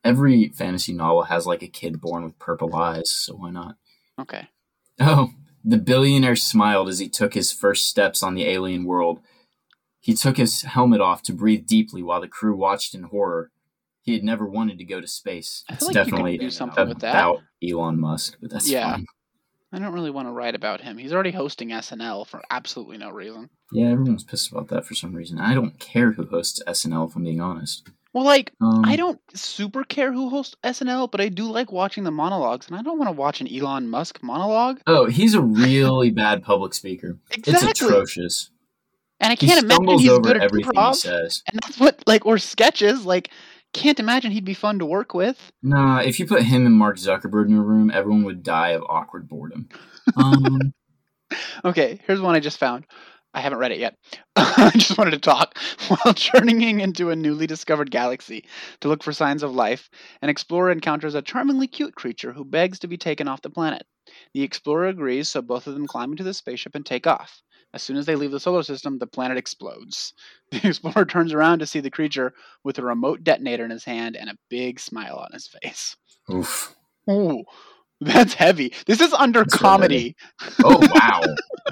Every 0.03 0.49
fantasy 0.51 0.93
novel 0.93 1.25
has 1.25 1.47
like 1.47 1.63
a 1.63 1.69
kid 1.69 2.01
born 2.01 2.25
with 2.25 2.39
purple 2.39 2.75
eyes, 2.75 3.11
so 3.11 3.35
why 3.35 3.51
not? 3.51 3.77
Okay. 4.19 4.49
Oh, 5.01 5.31
the 5.65 5.79
billionaire 5.79 6.37
smiled 6.37 6.89
as 6.89 6.99
he 6.99 7.09
took 7.09 7.35
his 7.35 7.53
first 7.53 7.87
steps 7.87 8.23
on 8.23 8.35
the 8.35 8.47
alien 8.47 8.85
world. 8.85 9.21
He 10.01 10.15
took 10.15 10.37
his 10.37 10.63
helmet 10.63 11.01
off 11.01 11.23
to 11.23 11.33
breathe 11.33 11.67
deeply 11.67 12.03
while 12.03 12.21
the 12.21 12.29
crew 12.29 12.55
watched 12.55 12.95
in 12.95 13.05
horror. 13.05 13.51
He 14.05 14.13
had 14.13 14.23
never 14.23 14.47
wanted 14.47 14.79
to 14.79 14.85
go 14.85 15.01
to 15.01 15.07
space. 15.07 15.65
Feel 15.79 15.89
like 15.89 15.95
definitely 15.95 16.39
do 16.39 16.51
something 16.51 16.89
with 16.89 16.99
that. 17.01 17.11
about 17.15 17.41
Elon 17.67 17.99
Musk, 17.99 18.37
but 18.41 18.51
that's 18.51 18.69
Yeah. 18.71 18.93
fine. 18.93 19.07
I 19.73 19.79
don't 19.81 19.93
really 19.93 20.11
want 20.11 20.29
to 20.29 20.33
write 20.33 20.55
about 20.55 20.83
him. 20.83 20.99
He's 20.99 21.13
already 21.13 21.33
hosting 21.33 21.73
SNL 21.73 22.25
for 22.27 22.41
absolutely 22.51 22.97
no 22.99 23.11
reason. 23.11 23.51
Yeah, 23.73 23.87
everyone's 23.89 24.23
pissed 24.23 24.53
about 24.53 24.69
that 24.69 24.85
for 24.87 24.95
some 24.95 25.15
reason. 25.15 25.41
I 25.41 25.53
don't 25.55 25.77
care 25.81 26.13
who 26.13 26.27
hosts 26.27 26.63
SNL, 26.67 27.09
if 27.09 27.17
I'm 27.17 27.25
being 27.25 27.41
honest. 27.41 27.89
Well, 28.13 28.23
like, 28.25 28.53
Um, 28.61 28.85
I 28.85 28.95
don't 28.95 29.19
super 29.35 29.83
care 29.83 30.13
who 30.13 30.29
hosts 30.31 30.55
SNL, 30.63 31.09
but 31.11 31.21
I 31.21 31.29
do 31.29 31.51
like 31.51 31.73
watching 31.73 32.05
the 32.05 32.13
monologues, 32.13 32.69
and 32.69 32.77
I 32.77 32.83
don't 32.83 32.99
want 32.99 33.09
to 33.09 33.13
watch 33.13 33.41
an 33.41 33.53
Elon 33.53 33.89
Musk 33.89 34.23
monologue. 34.23 34.81
Oh, 34.87 35.07
he's 35.07 35.35
a 35.35 35.41
really 35.41 36.11
bad 36.23 36.45
public 36.45 36.75
speaker. 36.75 37.19
Exactly. 37.33 37.71
It's 37.71 37.81
atrocious. 37.83 38.51
And 39.19 39.33
I 39.33 39.37
can't 39.37 39.53
imagine 39.63 39.71
stumbles 39.71 40.03
he's 40.03 40.19
good 40.19 40.37
at 40.37 40.43
everything 40.43 40.73
he 40.77 40.95
says. 40.95 41.43
And 41.51 41.59
that's 41.63 41.81
what, 41.81 42.01
like, 42.07 42.27
or 42.27 42.39
sketches. 42.39 43.05
Like, 43.05 43.31
can't 43.75 44.01
imagine 44.01 44.33
he'd 44.33 44.45
be 44.45 44.55
fun 44.55 44.79
to 44.79 44.87
work 44.87 45.13
with. 45.13 45.53
Nah, 45.63 45.99
if 45.99 46.19
you 46.19 46.27
put 46.27 46.43
him 46.43 46.65
and 46.65 46.75
Mark 46.75 46.97
Zuckerberg 46.97 47.49
in 47.49 47.57
a 47.57 47.63
room, 47.63 47.91
everyone 47.93 48.25
would 48.25 48.43
die 48.43 48.71
of 48.71 48.83
awkward 48.89 49.29
boredom. 49.29 49.69
Um, 50.17 50.73
Okay, 51.65 52.01
here's 52.07 52.21
one 52.21 52.35
I 52.35 52.41
just 52.41 52.59
found. 52.59 52.87
I 53.33 53.41
haven't 53.41 53.59
read 53.59 53.73
it 53.73 53.79
yet. 53.79 53.97
I 54.37 54.71
just 54.75 54.97
wanted 54.97 55.13
to 55.13 55.19
talk. 55.19 55.59
While 55.89 56.15
journeying 56.15 56.81
into 56.81 57.11
a 57.11 57.17
newly 57.17 57.47
discovered 57.47 57.91
galaxy 57.91 58.45
to 58.81 58.89
look 58.89 59.03
for 59.03 59.13
signs 59.13 59.43
of 59.43 59.55
life, 59.55 59.91
an 60.23 60.29
explorer 60.29 60.71
encounters 60.71 61.15
a 61.15 61.23
charmingly 61.23 61.67
cute 61.67 61.97
creature 61.97 62.33
who 62.33 62.45
begs 62.45 62.79
to 62.81 62.87
be 62.87 62.97
taken 62.97 63.27
off 63.27 63.43
the 63.43 63.51
planet. 63.51 63.85
The 64.35 64.43
explorer 64.43 64.87
agrees, 64.87 65.29
so 65.29 65.43
both 65.43 65.67
of 65.67 65.75
them 65.75 65.87
climb 65.87 66.13
into 66.13 66.23
the 66.23 66.35
spaceship 66.35 66.75
and 66.75 66.87
take 66.87 67.07
off. 67.07 67.43
As 67.75 67.83
soon 67.83 67.97
as 67.97 68.07
they 68.07 68.15
leave 68.17 68.31
the 68.31 68.39
solar 68.41 68.63
system, 68.63 68.99
the 68.99 69.07
planet 69.07 69.37
explodes. 69.37 70.13
The 70.53 70.69
explorer 70.69 71.05
turns 71.05 71.33
around 71.33 71.59
to 71.59 71.67
see 71.67 71.81
the 71.81 71.91
creature 71.91 72.33
with 72.63 72.79
a 72.79 72.83
remote 72.85 73.25
detonator 73.25 73.65
in 73.65 73.71
his 73.73 73.85
hand 73.85 74.15
and 74.17 74.31
a 74.31 74.37
big 74.49 74.79
smile 74.79 75.17
on 75.17 75.29
his 75.33 75.49
face. 75.49 75.97
oof. 76.33 76.75
Ooh, 77.11 77.43
That's 78.01 78.35
heavy. 78.35 78.73
This 78.87 79.01
is 79.01 79.13
under 79.13 79.41
That's 79.41 79.57
comedy. 79.57 80.15
Oh 80.63 80.79
wow! 80.95 81.21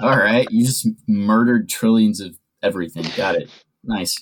All 0.01 0.17
right, 0.17 0.45
you 0.51 0.65
just 0.65 0.87
murdered 1.07 1.69
trillions 1.69 2.19
of 2.19 2.37
everything. 2.61 3.05
Got 3.15 3.35
it. 3.35 3.49
Nice. 3.85 4.21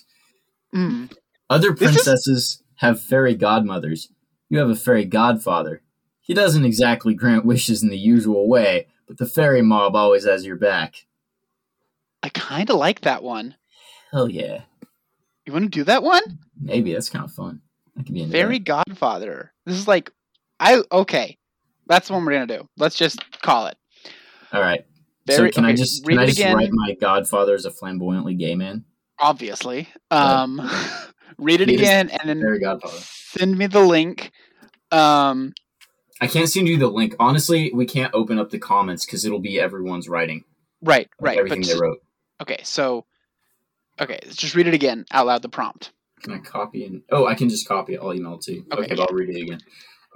Mm. 0.74 1.12
Other 1.50 1.72
This 1.72 1.90
is- 1.90 1.94
princesses 2.04 2.62
have 2.76 3.00
fairy 3.00 3.34
godmothers. 3.34 4.08
You 4.48 4.58
have 4.58 4.70
a 4.70 4.76
fairy 4.76 5.04
godfather. 5.04 5.82
He 6.20 6.34
doesn't 6.34 6.64
exactly 6.64 7.14
grant 7.14 7.44
wishes 7.44 7.82
in 7.82 7.88
the 7.88 7.98
usual 7.98 8.48
way, 8.48 8.86
but 9.08 9.18
the 9.18 9.26
fairy 9.26 9.62
mob 9.62 9.96
always 9.96 10.24
has 10.24 10.46
your 10.46 10.56
back. 10.56 11.06
I 12.22 12.28
kind 12.30 12.70
of 12.70 12.76
like 12.76 13.02
that 13.02 13.22
one. 13.22 13.56
Hell 14.12 14.28
yeah. 14.28 14.62
You 15.46 15.52
want 15.52 15.64
to 15.64 15.68
do 15.70 15.84
that 15.84 16.02
one? 16.02 16.22
Maybe 16.60 16.92
that's 16.92 17.08
kind 17.08 17.24
of 17.24 17.32
fun. 17.32 17.60
I 17.98 18.02
could 18.02 18.14
be 18.14 18.24
Fairy 18.26 18.58
that. 18.58 18.64
Godfather. 18.64 19.52
This 19.66 19.76
is 19.76 19.88
like, 19.88 20.10
I 20.60 20.82
okay. 20.92 21.38
That's 21.86 22.08
the 22.08 22.14
one 22.14 22.24
we're 22.24 22.32
gonna 22.32 22.46
do. 22.46 22.68
Let's 22.76 22.96
just 22.96 23.18
call 23.42 23.66
it. 23.66 23.76
All 24.52 24.60
right. 24.60 24.84
Fairy, 25.26 25.50
so 25.50 25.54
can 25.54 25.64
I 25.64 25.74
just 25.74 26.06
can 26.06 26.18
I 26.18 26.26
just 26.26 26.38
again? 26.38 26.56
write 26.56 26.70
my 26.72 26.94
godfather 26.94 27.54
as 27.54 27.64
a 27.64 27.70
flamboyantly 27.70 28.34
gay 28.34 28.54
man? 28.54 28.84
Obviously. 29.18 29.88
Yeah. 30.10 30.42
Um, 30.42 30.70
read 31.38 31.60
it 31.60 31.68
again 31.68 32.08
and 32.10 32.28
then 32.28 32.40
Fairy 32.40 32.60
godfather. 32.60 32.98
send 32.98 33.58
me 33.58 33.66
the 33.66 33.80
link. 33.80 34.30
Um, 34.90 35.54
I 36.20 36.28
can't 36.28 36.48
send 36.48 36.68
you 36.68 36.78
the 36.78 36.88
link. 36.88 37.16
Honestly, 37.18 37.72
we 37.74 37.84
can't 37.84 38.14
open 38.14 38.38
up 38.38 38.50
the 38.50 38.58
comments 38.58 39.04
because 39.04 39.24
it'll 39.24 39.40
be 39.40 39.58
everyone's 39.58 40.08
writing. 40.08 40.44
right, 40.80 41.08
like 41.20 41.30
right. 41.30 41.38
Everything 41.38 41.62
they 41.62 41.78
wrote. 41.78 41.98
Okay, 42.42 42.60
so 42.62 43.06
okay, 44.00 44.18
let's 44.24 44.36
just 44.36 44.54
read 44.54 44.66
it 44.66 44.74
again 44.74 45.06
out 45.10 45.26
loud. 45.26 45.42
The 45.42 45.48
prompt. 45.48 45.92
Can 46.22 46.34
I 46.34 46.38
copy 46.38 46.84
and 46.84 47.02
oh, 47.10 47.26
I 47.26 47.34
can 47.34 47.48
just 47.48 47.66
copy 47.66 47.94
it. 47.94 48.00
I'll 48.00 48.14
email 48.14 48.34
it 48.34 48.42
to 48.42 48.52
you. 48.52 48.66
Okay, 48.72 48.82
Okay, 48.82 48.94
but 48.94 49.10
I'll 49.10 49.16
read 49.16 49.34
it 49.34 49.42
again. 49.42 49.60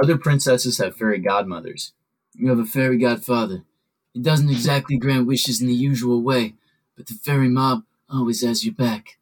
Other 0.01 0.19
princesses 0.19 0.79
have 0.79 0.97
fairy 0.97 1.19
godmothers. 1.19 1.93
You 2.35 2.51
have 2.51 2.59
a 2.59 2.67
fairy 2.67 2.99
godfather. 2.99 3.65
He 4.13 4.21
doesn't 4.21 4.51
exactly 4.51 4.99
grant 4.99 5.27
wishes 5.27 5.61
in 5.61 5.67
the 5.67 5.75
usual 5.75 6.23
way, 6.23 6.55
but 6.97 7.07
the 7.07 7.15
fairy 7.15 7.49
mob 7.49 7.85
always 8.09 8.43
has 8.43 8.65
your 8.65 8.75
back. 8.75 9.19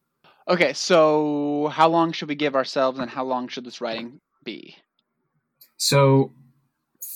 Okay, 0.47 0.73
so 0.73 1.71
how 1.73 1.89
long 1.89 2.13
should 2.13 2.29
we 2.29 2.35
give 2.35 2.55
ourselves, 2.55 2.99
and 2.99 3.11
how 3.11 3.25
long 3.25 3.49
should 3.49 3.65
this 3.65 3.81
writing 3.81 4.21
be? 4.45 4.77
So, 5.79 6.33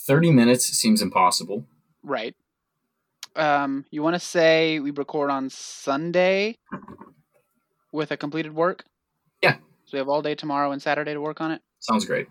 thirty 0.06 0.30
minutes 0.30 0.66
seems 0.66 1.02
impossible. 1.02 1.66
Right. 2.02 2.34
Um, 3.36 3.84
you 3.90 4.02
want 4.02 4.14
to 4.14 4.20
say 4.20 4.80
we 4.80 4.90
record 4.90 5.30
on 5.30 5.48
Sunday 5.50 6.56
with 7.92 8.10
a 8.10 8.16
completed 8.16 8.54
work? 8.54 8.84
Yeah. 9.42 9.54
So 9.84 9.92
we 9.92 9.98
have 9.98 10.08
all 10.08 10.22
day 10.22 10.34
tomorrow 10.34 10.72
and 10.72 10.82
Saturday 10.82 11.14
to 11.14 11.20
work 11.20 11.40
on 11.40 11.52
it. 11.52 11.62
Sounds 11.80 12.04
great. 12.04 12.26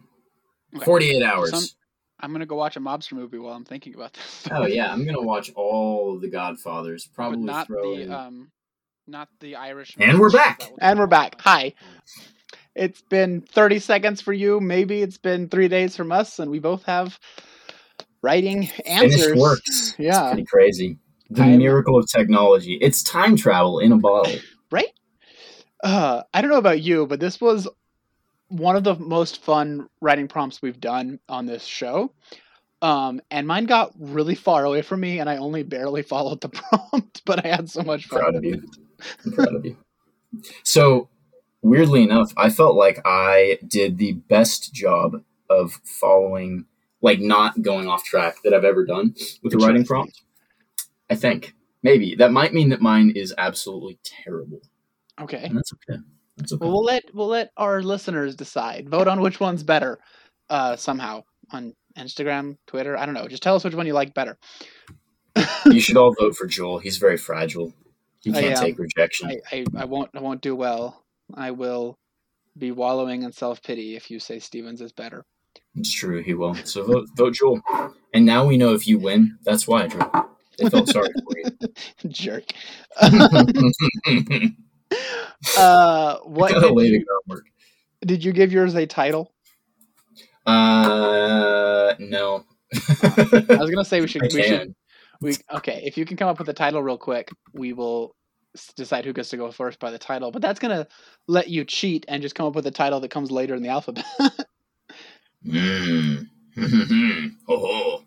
Okay. 0.76 0.84
Forty-eight 0.86 1.24
hours. 1.24 1.52
Some- 1.52 1.64
I'm 2.20 2.32
gonna 2.32 2.48
go 2.48 2.56
watch 2.56 2.76
a 2.78 2.80
mobster 2.80 3.14
movie 3.14 3.38
while 3.38 3.54
I'm 3.54 3.64
thinking 3.64 3.94
about 3.94 4.14
this. 4.14 4.48
Oh 4.52 4.66
yeah, 4.66 4.92
I'm 4.92 5.06
gonna 5.06 5.22
watch 5.22 5.52
all 5.56 6.18
the 6.20 6.28
Godfathers. 6.28 7.06
but 7.06 7.16
Probably 7.16 7.38
not 7.46 7.68
throw 7.68 7.96
the 7.96 8.02
in. 8.02 8.12
um, 8.12 8.52
not 9.06 9.30
the 9.40 9.56
Irish. 9.56 9.96
And 10.00 10.20
we're 10.20 10.32
back! 10.32 10.64
And 10.80 10.98
we're 10.98 11.06
back. 11.08 11.40
Hi. 11.42 11.74
It's 12.76 13.02
been 13.04 13.42
30 13.42 13.80
seconds 13.80 14.22
for 14.22 14.34
you. 14.34 14.60
Maybe 14.60 15.02
it's 15.02 15.18
been 15.18 15.48
three 15.50 15.68
days 15.68 15.96
from 15.96 16.12
us, 16.12 16.40
and 16.40 16.50
we 16.52 16.60
both 16.60 16.84
have 16.84 17.20
writing 18.22 18.70
answers. 18.86 19.22
Finished 19.24 19.40
works. 19.40 19.68
It's 19.70 19.96
Yeah. 20.00 20.30
pretty 20.32 20.46
crazy. 20.46 20.98
The 21.30 21.44
I 21.44 21.48
am- 21.48 21.60
miracle 21.60 21.98
of 21.98 22.10
technology. 22.10 22.78
It's 22.82 23.04
time 23.04 23.36
travel 23.36 23.80
in 23.80 23.92
a 23.92 23.98
bottle. 23.98 24.34
Right. 24.72 24.88
Uh, 25.84 26.24
I 26.34 26.42
don't 26.42 26.50
know 26.50 26.58
about 26.58 26.82
you, 26.82 27.06
but 27.08 27.20
this 27.20 27.40
was 27.42 27.68
one 28.50 28.76
of 28.76 28.84
the 28.84 28.96
most 28.96 29.44
fun 29.44 29.88
writing 30.02 30.28
prompts 30.28 30.62
we've 30.62 30.80
done 30.80 31.20
on 31.30 31.46
this 31.46 31.64
show. 31.66 32.14
Um, 32.82 33.22
and 33.32 33.48
mine 33.48 33.66
got 33.66 33.92
really 34.00 34.36
far 34.36 34.64
away 34.64 34.82
from 34.84 35.00
me, 35.02 35.20
and 35.20 35.30
I 35.30 35.38
only 35.38 35.64
barely 35.64 36.02
followed 36.14 36.42
the 36.42 36.50
prompt, 36.50 37.24
but 37.26 37.44
I 37.46 37.50
had 37.50 37.70
so 37.70 37.82
much 37.84 38.06
fun. 38.08 38.20
proud 38.20 38.36
of 38.36 38.46
you. 38.46 38.64
I'm 39.26 39.32
proud 39.34 39.56
of 39.56 39.66
you. 39.66 39.76
So, 40.64 41.10
weirdly 41.62 42.04
enough, 42.04 42.32
I 42.38 42.50
felt 42.50 42.76
like 42.76 43.00
I 43.06 43.60
did 43.68 43.98
the 43.98 44.14
best 44.14 44.74
job 44.74 45.24
of 45.50 45.80
following, 45.84 46.66
like 47.02 47.20
not 47.20 47.62
going 47.62 47.88
off 47.88 48.04
track 48.04 48.38
that 48.44 48.54
I've 48.54 48.64
ever 48.66 48.86
done 48.86 49.14
with 49.44 49.54
the 49.54 49.60
writing 49.60 49.86
prompt. 49.86 50.22
I 51.10 51.16
think 51.16 51.54
maybe 51.84 52.16
that 52.16 52.32
might 52.32 52.54
mean 52.54 52.70
that 52.70 52.82
mine 52.82 53.12
is 53.16 53.34
absolutely 53.38 54.00
terrible, 54.04 54.62
Okay. 55.20 55.44
and 55.44 55.58
that's 55.58 55.72
okay. 55.74 56.00
That's 56.38 56.54
okay. 56.54 56.60
Well, 56.64 56.74
we'll 56.74 56.84
let 56.84 57.04
we'll 57.14 57.28
let 57.28 57.52
our 57.58 57.82
listeners 57.82 58.36
decide. 58.36 58.90
Vote 58.90 59.08
on 59.08 59.22
which 59.22 59.40
one's 59.40 59.64
better. 59.64 60.00
Uh, 60.50 60.76
somehow 60.76 61.24
on 61.52 61.74
Instagram, 61.98 62.58
Twitter. 62.68 62.98
I 62.98 63.06
don't 63.06 63.16
know. 63.16 63.28
Just 63.28 63.44
tell 63.44 63.56
us 63.56 63.64
which 63.64 63.76
one 63.76 63.88
you 63.88 63.94
like 63.94 64.14
better. 64.14 64.38
you 65.66 65.80
should 65.80 65.98
all 65.98 66.14
vote 66.20 66.36
for 66.36 66.48
Joel. 66.48 66.80
He's 66.80 66.98
very 66.98 67.18
fragile. 67.18 67.74
He 68.22 68.32
can't 68.32 68.58
am. 68.58 68.64
take 68.64 68.80
rejection. 68.80 69.30
I, 69.30 69.56
I, 69.58 69.66
I 69.78 69.86
won't 69.86 70.10
I 70.14 70.20
won't 70.20 70.42
do 70.42 70.56
well. 70.56 71.04
I 71.34 71.52
will 71.52 71.98
be 72.58 72.72
wallowing 72.72 73.24
in 73.24 73.32
self 73.32 73.62
pity 73.62 73.96
if 73.96 74.10
you 74.12 74.20
say 74.20 74.40
Stevens 74.40 74.82
is 74.82 74.92
better. 74.92 75.26
It's 75.78 75.92
true, 75.92 76.24
he 76.24 76.34
will. 76.34 76.56
So 76.56 76.84
vote, 76.84 77.08
vote 77.16 77.34
Joel. 77.36 77.62
And 78.14 78.26
now 78.26 78.46
we 78.46 78.58
know 78.58 78.74
if 78.74 78.88
you 78.88 78.98
win, 78.98 79.38
that's 79.44 79.68
why, 79.68 79.88
Joel. 79.88 80.30
They 80.58 80.70
felt 80.70 80.88
sorry 80.94 81.10
for 81.24 81.38
you. 81.38 81.46
Jerk. 82.08 82.46
uh, 85.58 86.18
what 86.24 86.54
did 86.54 86.92
you, 86.92 87.06
did 88.06 88.24
you 88.24 88.32
give 88.32 88.52
yours 88.52 88.76
a 88.76 88.86
title? 88.88 89.34
Uh, 90.46 91.94
no. 92.00 92.44
I 92.74 93.58
was 93.60 93.70
gonna 93.70 93.86
say 93.86 94.02
we 94.02 94.08
should 94.08 94.24
I 94.24 94.30
we 94.34 94.44
should 94.44 94.76
we 95.22 95.36
okay. 95.54 95.82
If 95.86 95.98
you 95.98 96.06
can 96.06 96.18
come 96.18 96.28
up 96.28 96.40
with 96.40 96.50
a 96.50 96.54
title 96.54 96.82
real 96.82 96.98
quick, 96.98 97.30
we 97.54 97.74
will 97.74 98.16
decide 98.76 99.06
who 99.06 99.14
gets 99.14 99.30
to 99.30 99.38
go 99.38 99.52
first 99.52 99.80
by 99.80 99.92
the 99.92 100.00
title. 100.00 100.32
But 100.32 100.42
that's 100.42 100.60
gonna 100.60 100.88
let 101.28 101.50
you 101.50 101.66
cheat 101.66 102.06
and 102.08 102.22
just 102.22 102.36
come 102.36 102.48
up 102.48 102.56
with 102.56 102.66
a 102.66 102.72
title 102.72 103.00
that 103.02 103.12
comes 103.12 103.30
later 103.32 103.56
in 103.56 103.62
the 103.62 103.70
alphabet. 103.70 104.06
Mm. 105.48 106.28
oh. 107.48 108.04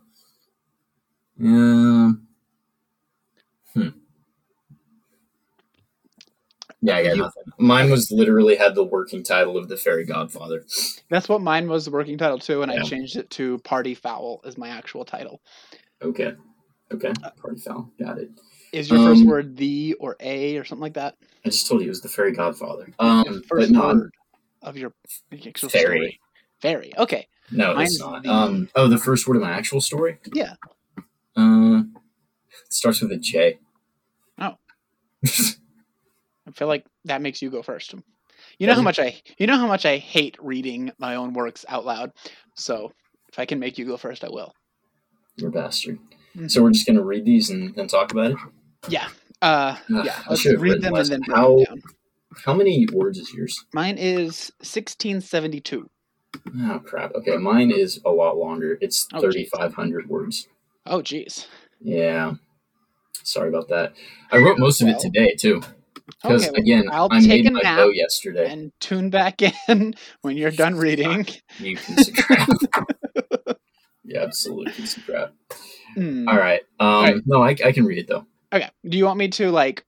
Um. 1.40 2.26
Hmm. 3.74 3.88
Yeah, 6.82 6.96
I 6.96 7.02
got 7.04 7.16
You- 7.16 7.22
nothing. 7.22 7.42
Mine 7.58 7.90
was 7.90 8.10
literally 8.10 8.56
had 8.56 8.74
the 8.74 8.84
working 8.84 9.22
title 9.22 9.56
of 9.56 9.68
the 9.68 9.76
Fairy 9.76 10.04
Godfather. 10.04 10.64
that's 11.10 11.28
what 11.28 11.40
mine 11.42 11.68
was 11.68 11.84
the 11.84 11.90
working 11.90 12.16
title 12.18 12.38
too, 12.38 12.62
and 12.62 12.70
I 12.70 12.82
changed 12.82 13.16
it 13.16 13.28
to 13.30 13.58
Party 13.58 13.94
Foul 13.94 14.40
as 14.44 14.56
my 14.58 14.68
actual 14.68 15.04
title. 15.04 15.40
Okay. 16.02 16.34
Okay. 16.92 17.12
Party 17.40 17.58
foul. 17.60 17.90
Got 18.00 18.18
it. 18.18 18.30
Is 18.72 18.88
your 18.90 18.98
first 19.00 19.22
Um, 19.22 19.28
word 19.28 19.56
the 19.56 19.94
or 20.00 20.16
a 20.20 20.56
or 20.56 20.64
something 20.64 20.82
like 20.82 20.94
that? 20.94 21.16
I 21.44 21.50
just 21.50 21.66
told 21.68 21.80
you 21.82 21.86
it 21.86 21.90
was 21.90 22.00
the 22.00 22.08
Fairy 22.08 22.32
Godfather. 22.32 22.86
The 22.98 23.04
Um, 23.04 23.24
but 23.26 23.46
first 23.46 23.72
word 23.72 24.12
of 24.62 24.76
your 24.76 24.92
Fairy. 25.30 25.56
story. 25.56 26.20
Fairy. 26.62 26.92
Okay. 26.98 27.26
no, 27.50 27.74
Mine's 27.74 27.92
it's 27.94 28.00
not. 28.00 28.22
the- 28.22 28.30
Um, 28.30 28.68
oh, 28.74 28.86
the 28.88 28.98
first 28.98 29.26
word 29.26 29.36
of 29.36 29.42
my 29.42 29.50
actual 29.50 29.80
story. 29.80 30.18
Yeah. 30.32 30.54
Uh, 31.36 31.82
it 32.66 32.72
starts 32.72 33.00
with 33.00 33.12
a 33.12 33.16
J. 33.18 33.58
Oh. 34.38 34.54
I 35.26 36.50
feel 36.52 36.68
like 36.68 36.84
that 37.04 37.22
makes 37.22 37.40
you 37.42 37.50
go 37.50 37.62
first. 37.62 37.94
You 38.58 38.66
know 38.66 38.74
how 38.74 38.82
much 38.82 38.98
I 38.98 39.20
you 39.38 39.46
know 39.46 39.56
how 39.56 39.66
much 39.66 39.86
I 39.86 39.96
hate 39.98 40.36
reading 40.40 40.90
my 40.98 41.14
own 41.16 41.32
works 41.32 41.64
out 41.68 41.84
loud. 41.84 42.12
So 42.56 42.92
if 43.28 43.38
I 43.38 43.46
can 43.46 43.58
make 43.58 43.78
you 43.78 43.84
go 43.86 43.96
first, 43.96 44.24
I 44.24 44.28
will. 44.28 44.52
You're 45.36 45.48
a 45.48 45.52
bastard. 45.52 45.98
Mhm. 46.36 46.50
So 46.50 46.62
we're 46.62 46.70
just 46.72 46.86
gonna 46.86 47.02
read 47.02 47.24
these 47.24 47.50
and 47.50 47.74
then 47.74 47.86
talk 47.86 48.12
about 48.12 48.32
it. 48.32 48.36
Yeah. 48.88 49.08
Uh 49.40 49.76
Ugh, 49.94 50.04
yeah. 50.04 50.22
Let's 50.28 50.44
read 50.44 50.82
them 50.82 50.92
less. 50.92 51.10
and 51.10 51.22
then 51.22 51.34
How- 51.34 51.56
them 51.56 51.64
down. 51.64 51.82
How 52.44 52.54
many 52.54 52.86
words 52.92 53.18
is 53.18 53.32
yours? 53.34 53.64
Mine 53.74 53.96
is 53.98 54.52
sixteen 54.62 55.20
seventy 55.20 55.60
two. 55.60 55.88
Oh 56.62 56.80
crap. 56.84 57.14
Okay, 57.14 57.36
mine 57.36 57.70
is 57.70 58.00
a 58.04 58.10
lot 58.10 58.36
longer. 58.36 58.78
It's 58.80 59.06
Oh, 59.12 59.20
thirty 59.20 59.40
geez. 59.40 59.50
five 59.50 59.74
hundred 59.74 60.08
words. 60.08 60.48
Oh 60.86 61.02
geez. 61.02 61.46
Yeah. 61.80 62.34
Sorry 63.22 63.48
about 63.48 63.68
that. 63.68 63.92
I 64.32 64.38
wrote 64.38 64.58
most 64.58 64.80
of 64.82 64.88
it 64.88 64.98
today 64.98 65.34
too. 65.34 65.62
Because 66.06 66.42
Okay, 66.42 66.50
well, 66.52 66.60
again, 66.60 66.84
I'll 66.90 67.08
I 67.10 67.20
take 67.20 67.28
made 67.28 67.46
a 67.46 67.50
my 67.52 67.60
nap 67.62 67.88
yesterday. 67.92 68.50
and 68.50 68.72
tune 68.80 69.10
back 69.10 69.40
in 69.68 69.94
when 70.22 70.36
you're 70.36 70.50
done 70.50 70.74
reading. 70.76 71.26
You 71.58 71.76
piece 71.76 72.08
of 72.08 72.14
crap. 72.16 72.48
yeah, 74.04 74.22
absolute 74.22 74.72
piece 74.72 74.96
of 74.96 75.04
crap. 75.04 75.32
Hmm. 75.94 76.28
All 76.28 76.36
right. 76.36 76.62
Um, 76.80 77.04
right. 77.04 77.16
No, 77.26 77.42
I, 77.42 77.50
I 77.64 77.72
can 77.72 77.84
read 77.84 77.98
it 77.98 78.08
though. 78.08 78.26
Okay. 78.52 78.68
Do 78.88 78.96
you 78.98 79.04
want 79.04 79.18
me 79.18 79.28
to 79.28 79.50
like 79.50 79.84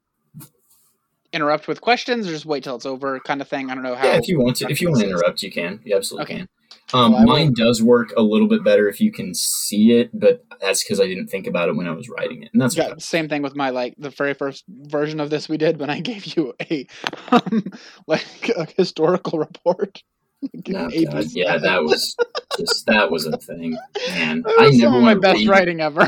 interrupt 1.32 1.68
with 1.68 1.80
questions 1.80 2.26
or 2.26 2.30
just 2.30 2.46
wait 2.46 2.64
till 2.64 2.76
it's 2.76 2.86
over 2.86 3.20
kind 3.20 3.40
of 3.40 3.48
thing? 3.48 3.70
I 3.70 3.74
don't 3.74 3.82
know 3.82 3.94
how. 3.94 4.06
Yeah, 4.06 4.16
if 4.16 4.28
you 4.28 4.38
want 4.40 4.56
to, 4.56 4.70
if 4.70 4.80
you 4.80 4.88
want 4.90 5.00
to 5.00 5.08
interrupt, 5.08 5.42
you 5.42 5.50
can. 5.50 5.80
You 5.84 5.96
absolutely 5.96 6.24
Okay. 6.34 6.36
can. 6.40 6.48
Um, 6.94 7.12
Well, 7.12 7.20
will- 7.20 7.26
mine 7.32 7.54
does 7.54 7.82
work 7.82 8.12
a 8.16 8.22
little 8.22 8.48
bit 8.48 8.62
better 8.64 8.88
if 8.88 9.00
you 9.00 9.12
can 9.12 9.34
see 9.34 9.92
it, 9.92 10.10
but 10.12 10.44
that's 10.60 10.82
because 10.84 11.00
I 11.00 11.06
didn't 11.06 11.28
think 11.28 11.46
about 11.46 11.68
it 11.68 11.76
when 11.76 11.86
I 11.86 11.92
was 11.92 12.08
writing 12.08 12.42
it, 12.42 12.50
and 12.52 12.60
that's 12.60 12.76
Yeah, 12.76 12.94
same 12.98 13.28
thing 13.28 13.40
with 13.42 13.56
my 13.56 13.70
like 13.70 13.94
the 13.98 14.10
very 14.10 14.34
first 14.34 14.64
version 14.68 15.20
of 15.20 15.30
this 15.30 15.48
we 15.48 15.56
did 15.56 15.78
when 15.78 15.90
I 15.90 16.00
gave 16.12 16.36
you 16.36 16.54
a 16.70 16.86
um, 17.30 17.64
like 18.06 18.50
a 18.56 18.66
historical 18.76 19.38
report. 19.38 20.02
No, 20.66 20.88
God, 20.90 21.24
yeah, 21.30 21.56
that 21.58 21.84
was 21.84 22.16
just 22.58 22.86
that 22.86 23.12
was 23.12 23.26
a 23.26 23.36
thing, 23.38 23.78
man. 24.10 24.42
I 24.58 24.70
never 24.70 24.76
some 24.76 24.94
of 24.96 25.02
my 25.02 25.14
best 25.14 25.46
writing 25.46 25.80
ever. 25.80 26.00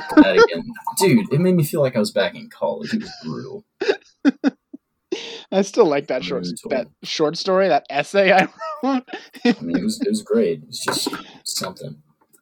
dude. 0.98 1.32
It 1.32 1.38
made 1.40 1.54
me 1.54 1.62
feel 1.62 1.80
like 1.80 1.94
I 1.94 2.00
was 2.00 2.10
back 2.10 2.34
in 2.34 2.50
college. 2.50 2.92
It 2.92 3.02
was 3.02 3.12
brutal. 3.22 3.64
I 5.52 5.62
still 5.62 5.86
like 5.86 6.06
that 6.08 6.24
short 6.24 6.46
that 6.70 6.88
short 7.02 7.36
story, 7.36 7.68
that 7.68 7.84
essay 7.90 8.32
I 8.32 8.48
wrote. 8.82 9.08
I 9.44 9.54
mean, 9.60 9.76
it 9.78 9.82
was 9.84 10.00
it 10.00 10.08
was 10.08 10.22
great. 10.32 10.62
It's 10.68 10.84
just 10.84 11.08
something, 11.44 11.96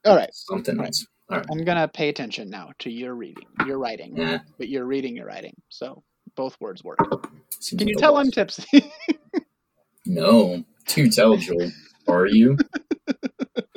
All 0.05 0.17
right, 0.17 0.33
something 0.33 0.77
Right. 0.79 0.87
else. 0.87 1.07
All 1.31 1.39
right, 1.39 1.47
I'm 1.51 1.65
gonna 1.65 1.89
pay 1.89 2.09
attention 2.09 2.51
now 2.51 2.73
to 2.81 2.91
your 2.91 3.15
reading, 3.15 3.47
your 3.67 3.79
writing, 3.79 4.17
yeah. 4.17 4.39
but 4.59 4.69
you're 4.69 4.85
reading 4.85 5.17
your 5.17 5.27
writing, 5.27 5.55
so 5.69 6.03
both 6.37 6.57
words 6.61 6.83
work. 6.85 6.99
seems 7.61 7.79
Can 7.81 7.89
you 7.89 7.95
tell. 7.97 8.17
I'm 8.17 8.31
tipsy? 8.31 8.93
No, 10.05 10.65
do 10.89 11.09
tell, 11.09 11.37
Joel. 11.37 11.71
Are 12.09 12.27
you? 12.27 12.57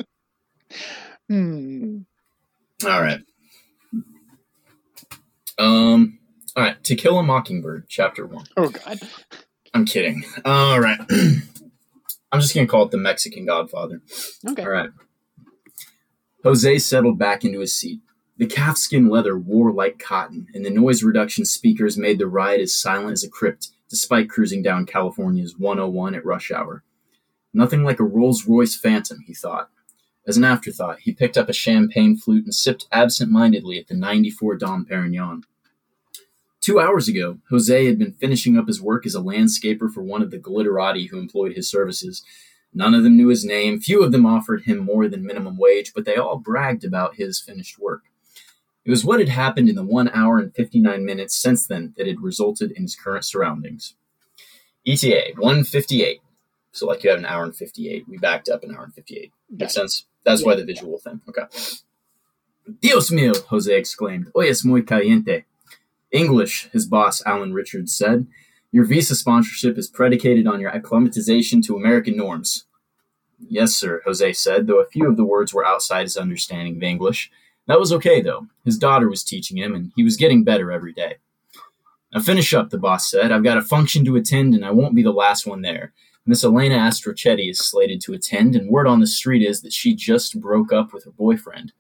hmm. 1.30 2.00
All 2.84 3.02
right. 3.02 3.20
Um. 5.60 6.18
All 6.56 6.64
right. 6.64 6.84
To 6.84 6.96
Kill 6.96 7.18
a 7.20 7.24
Mockingbird, 7.24 7.86
Chapter 7.90 8.26
One. 8.26 8.46
Oh 8.56 8.70
God. 8.70 9.00
I'm 9.74 9.86
kidding. 9.86 10.24
All 10.46 10.80
right. 10.80 11.00
I'm 12.32 12.42
just 12.42 12.56
gonna 12.56 12.68
call 12.68 12.86
it 12.86 12.92
the 12.92 12.98
Mexican 12.98 13.46
Godfather. 13.46 14.02
Okay. 14.48 14.64
All 14.64 14.70
right. 14.70 14.90
Jose 16.44 16.78
settled 16.80 17.18
back 17.18 17.44
into 17.44 17.60
his 17.60 17.74
seat. 17.74 18.02
The 18.38 18.46
calfskin 18.46 19.10
leather 19.10 19.38
wore 19.38 19.72
like 19.72 19.98
cotton, 19.98 20.48
and 20.54 20.66
the 20.66 20.70
noise 20.70 21.04
reduction 21.04 21.46
speakers 21.46 21.98
made 21.98 22.20
the 22.20 22.28
ride 22.28 22.60
as 22.60 22.76
silent 22.76 23.14
as 23.14 23.24
a 23.24 23.30
crypt, 23.30 23.70
despite 23.90 24.30
cruising 24.30 24.62
down 24.62 24.86
California's 24.86 25.58
101 25.58 26.16
at 26.16 26.26
rush 26.26 26.52
hour. 26.52 26.84
Nothing 27.54 27.84
like 27.84 28.00
a 28.00 28.04
Rolls 28.04 28.46
Royce 28.46 28.76
Phantom, 28.76 29.24
he 29.26 29.34
thought. 29.34 29.70
As 30.28 30.36
an 30.36 30.44
afterthought, 30.44 31.00
he 31.00 31.14
picked 31.14 31.38
up 31.38 31.48
a 31.48 31.54
champagne 31.54 32.18
flute 32.18 32.44
and 32.44 32.54
sipped 32.54 32.88
absent 32.92 33.32
mindedly 33.32 33.80
at 33.80 33.88
the 33.88 33.96
94 33.96 34.58
Dom 34.58 34.86
Perignon. 34.86 35.44
Two 36.66 36.80
hours 36.80 37.08
ago, 37.08 37.38
Jose 37.52 37.86
had 37.86 38.00
been 38.00 38.14
finishing 38.14 38.58
up 38.58 38.66
his 38.66 38.82
work 38.82 39.06
as 39.06 39.14
a 39.14 39.22
landscaper 39.22 39.88
for 39.88 40.02
one 40.02 40.24
of 40.24 40.32
the 40.32 40.40
glitterati 40.40 41.08
who 41.08 41.20
employed 41.20 41.54
his 41.54 41.70
services. 41.70 42.24
None 42.74 42.96
of 42.96 43.04
them 43.04 43.16
knew 43.16 43.28
his 43.28 43.46
name, 43.46 43.80
few 43.80 44.02
of 44.02 44.12
them 44.12 44.26
offered 44.26 44.64
him 44.64 44.80
more 44.80 45.08
than 45.08 45.28
minimum 45.28 45.58
wage, 45.60 45.94
but 45.94 46.06
they 46.06 46.16
all 46.16 46.40
bragged 46.40 46.84
about 46.84 47.18
his 47.18 47.40
finished 47.40 47.78
work. 47.78 48.06
It 48.84 48.90
was 48.90 49.06
what 49.06 49.20
had 49.20 49.30
happened 49.30 49.70
in 49.70 49.76
the 49.76 49.84
one 49.84 50.10
hour 50.10 50.40
and 50.40 50.56
59 50.56 51.06
minutes 51.06 51.36
since 51.36 51.68
then 51.68 51.94
that 51.98 52.08
had 52.08 52.22
resulted 52.22 52.72
in 52.72 52.82
his 52.82 52.96
current 52.96 53.26
surroundings. 53.26 53.94
ETA 54.88 55.34
158. 55.38 56.20
So, 56.72 56.88
like 56.88 57.04
you 57.04 57.12
have 57.12 57.20
an 57.20 57.26
hour 57.26 57.44
and 57.44 57.56
58. 57.56 58.06
We 58.10 58.18
backed 58.18 58.50
up 58.50 58.64
an 58.64 58.76
hour 58.76 58.86
and 58.86 58.94
58. 58.96 59.32
Makes 59.52 59.76
sense? 59.76 60.08
That's 60.24 60.44
why 60.44 60.56
the 60.56 60.66
visual 60.66 60.98
thing. 60.98 61.22
Okay. 61.30 61.46
Dios 62.82 63.12
mío, 63.12 63.36
Jose 63.50 63.72
exclaimed. 63.72 64.32
Hoy 64.34 64.50
es 64.50 64.66
muy 64.66 64.82
caliente. 64.82 65.46
English, 66.12 66.70
his 66.72 66.86
boss, 66.86 67.22
Alan 67.26 67.54
Richards, 67.54 67.94
said. 67.94 68.28
Your 68.72 68.86
visa 68.86 69.16
sponsorship 69.16 69.78
is 69.78 69.88
predicated 69.88 70.48
on 70.48 70.60
your 70.60 70.70
acclimatization 70.70 71.62
to 71.64 71.76
American 71.76 72.18
norms. 72.18 72.66
Yes, 73.40 73.74
sir, 73.76 74.02
Jose 74.06 74.34
said, 74.34 74.68
though 74.68 74.82
a 74.82 74.88
few 74.88 75.08
of 75.08 75.18
the 75.18 75.26
words 75.26 75.54
were 75.54 75.66
outside 75.66 76.04
his 76.04 76.18
understanding 76.18 76.78
of 76.78 76.84
English. 76.84 77.32
That 77.68 77.80
was 77.80 77.92
okay, 77.94 78.22
though. 78.22 78.48
His 78.64 78.78
daughter 78.78 79.10
was 79.10 79.24
teaching 79.24 79.58
him, 79.58 79.74
and 79.74 79.92
he 79.96 80.04
was 80.04 80.18
getting 80.18 80.44
better 80.44 80.72
every 80.72 80.94
day. 80.94 81.16
Now 82.14 82.22
finish 82.22 82.54
up, 82.54 82.70
the 82.70 82.78
boss 82.78 83.10
said. 83.10 83.32
I've 83.32 83.44
got 83.44 83.58
a 83.58 83.62
function 83.62 84.06
to 84.06 84.16
attend, 84.16 84.54
and 84.54 84.66
I 84.66 84.72
won't 84.72 84.96
be 84.96 85.04
the 85.04 85.12
last 85.12 85.46
one 85.46 85.62
there. 85.62 85.94
Miss 86.26 86.44
Elena 86.44 86.76
Astrochetti 86.76 87.50
is 87.50 87.60
slated 87.60 88.02
to 88.02 88.14
attend, 88.14 88.56
and 88.56 88.70
word 88.70 88.88
on 88.88 89.00
the 89.00 89.08
street 89.08 89.48
is 89.48 89.62
that 89.62 89.74
she 89.74 89.94
just 89.94 90.40
broke 90.40 90.74
up 90.74 90.94
with 90.94 91.06
her 91.06 91.12
boyfriend. 91.12 91.74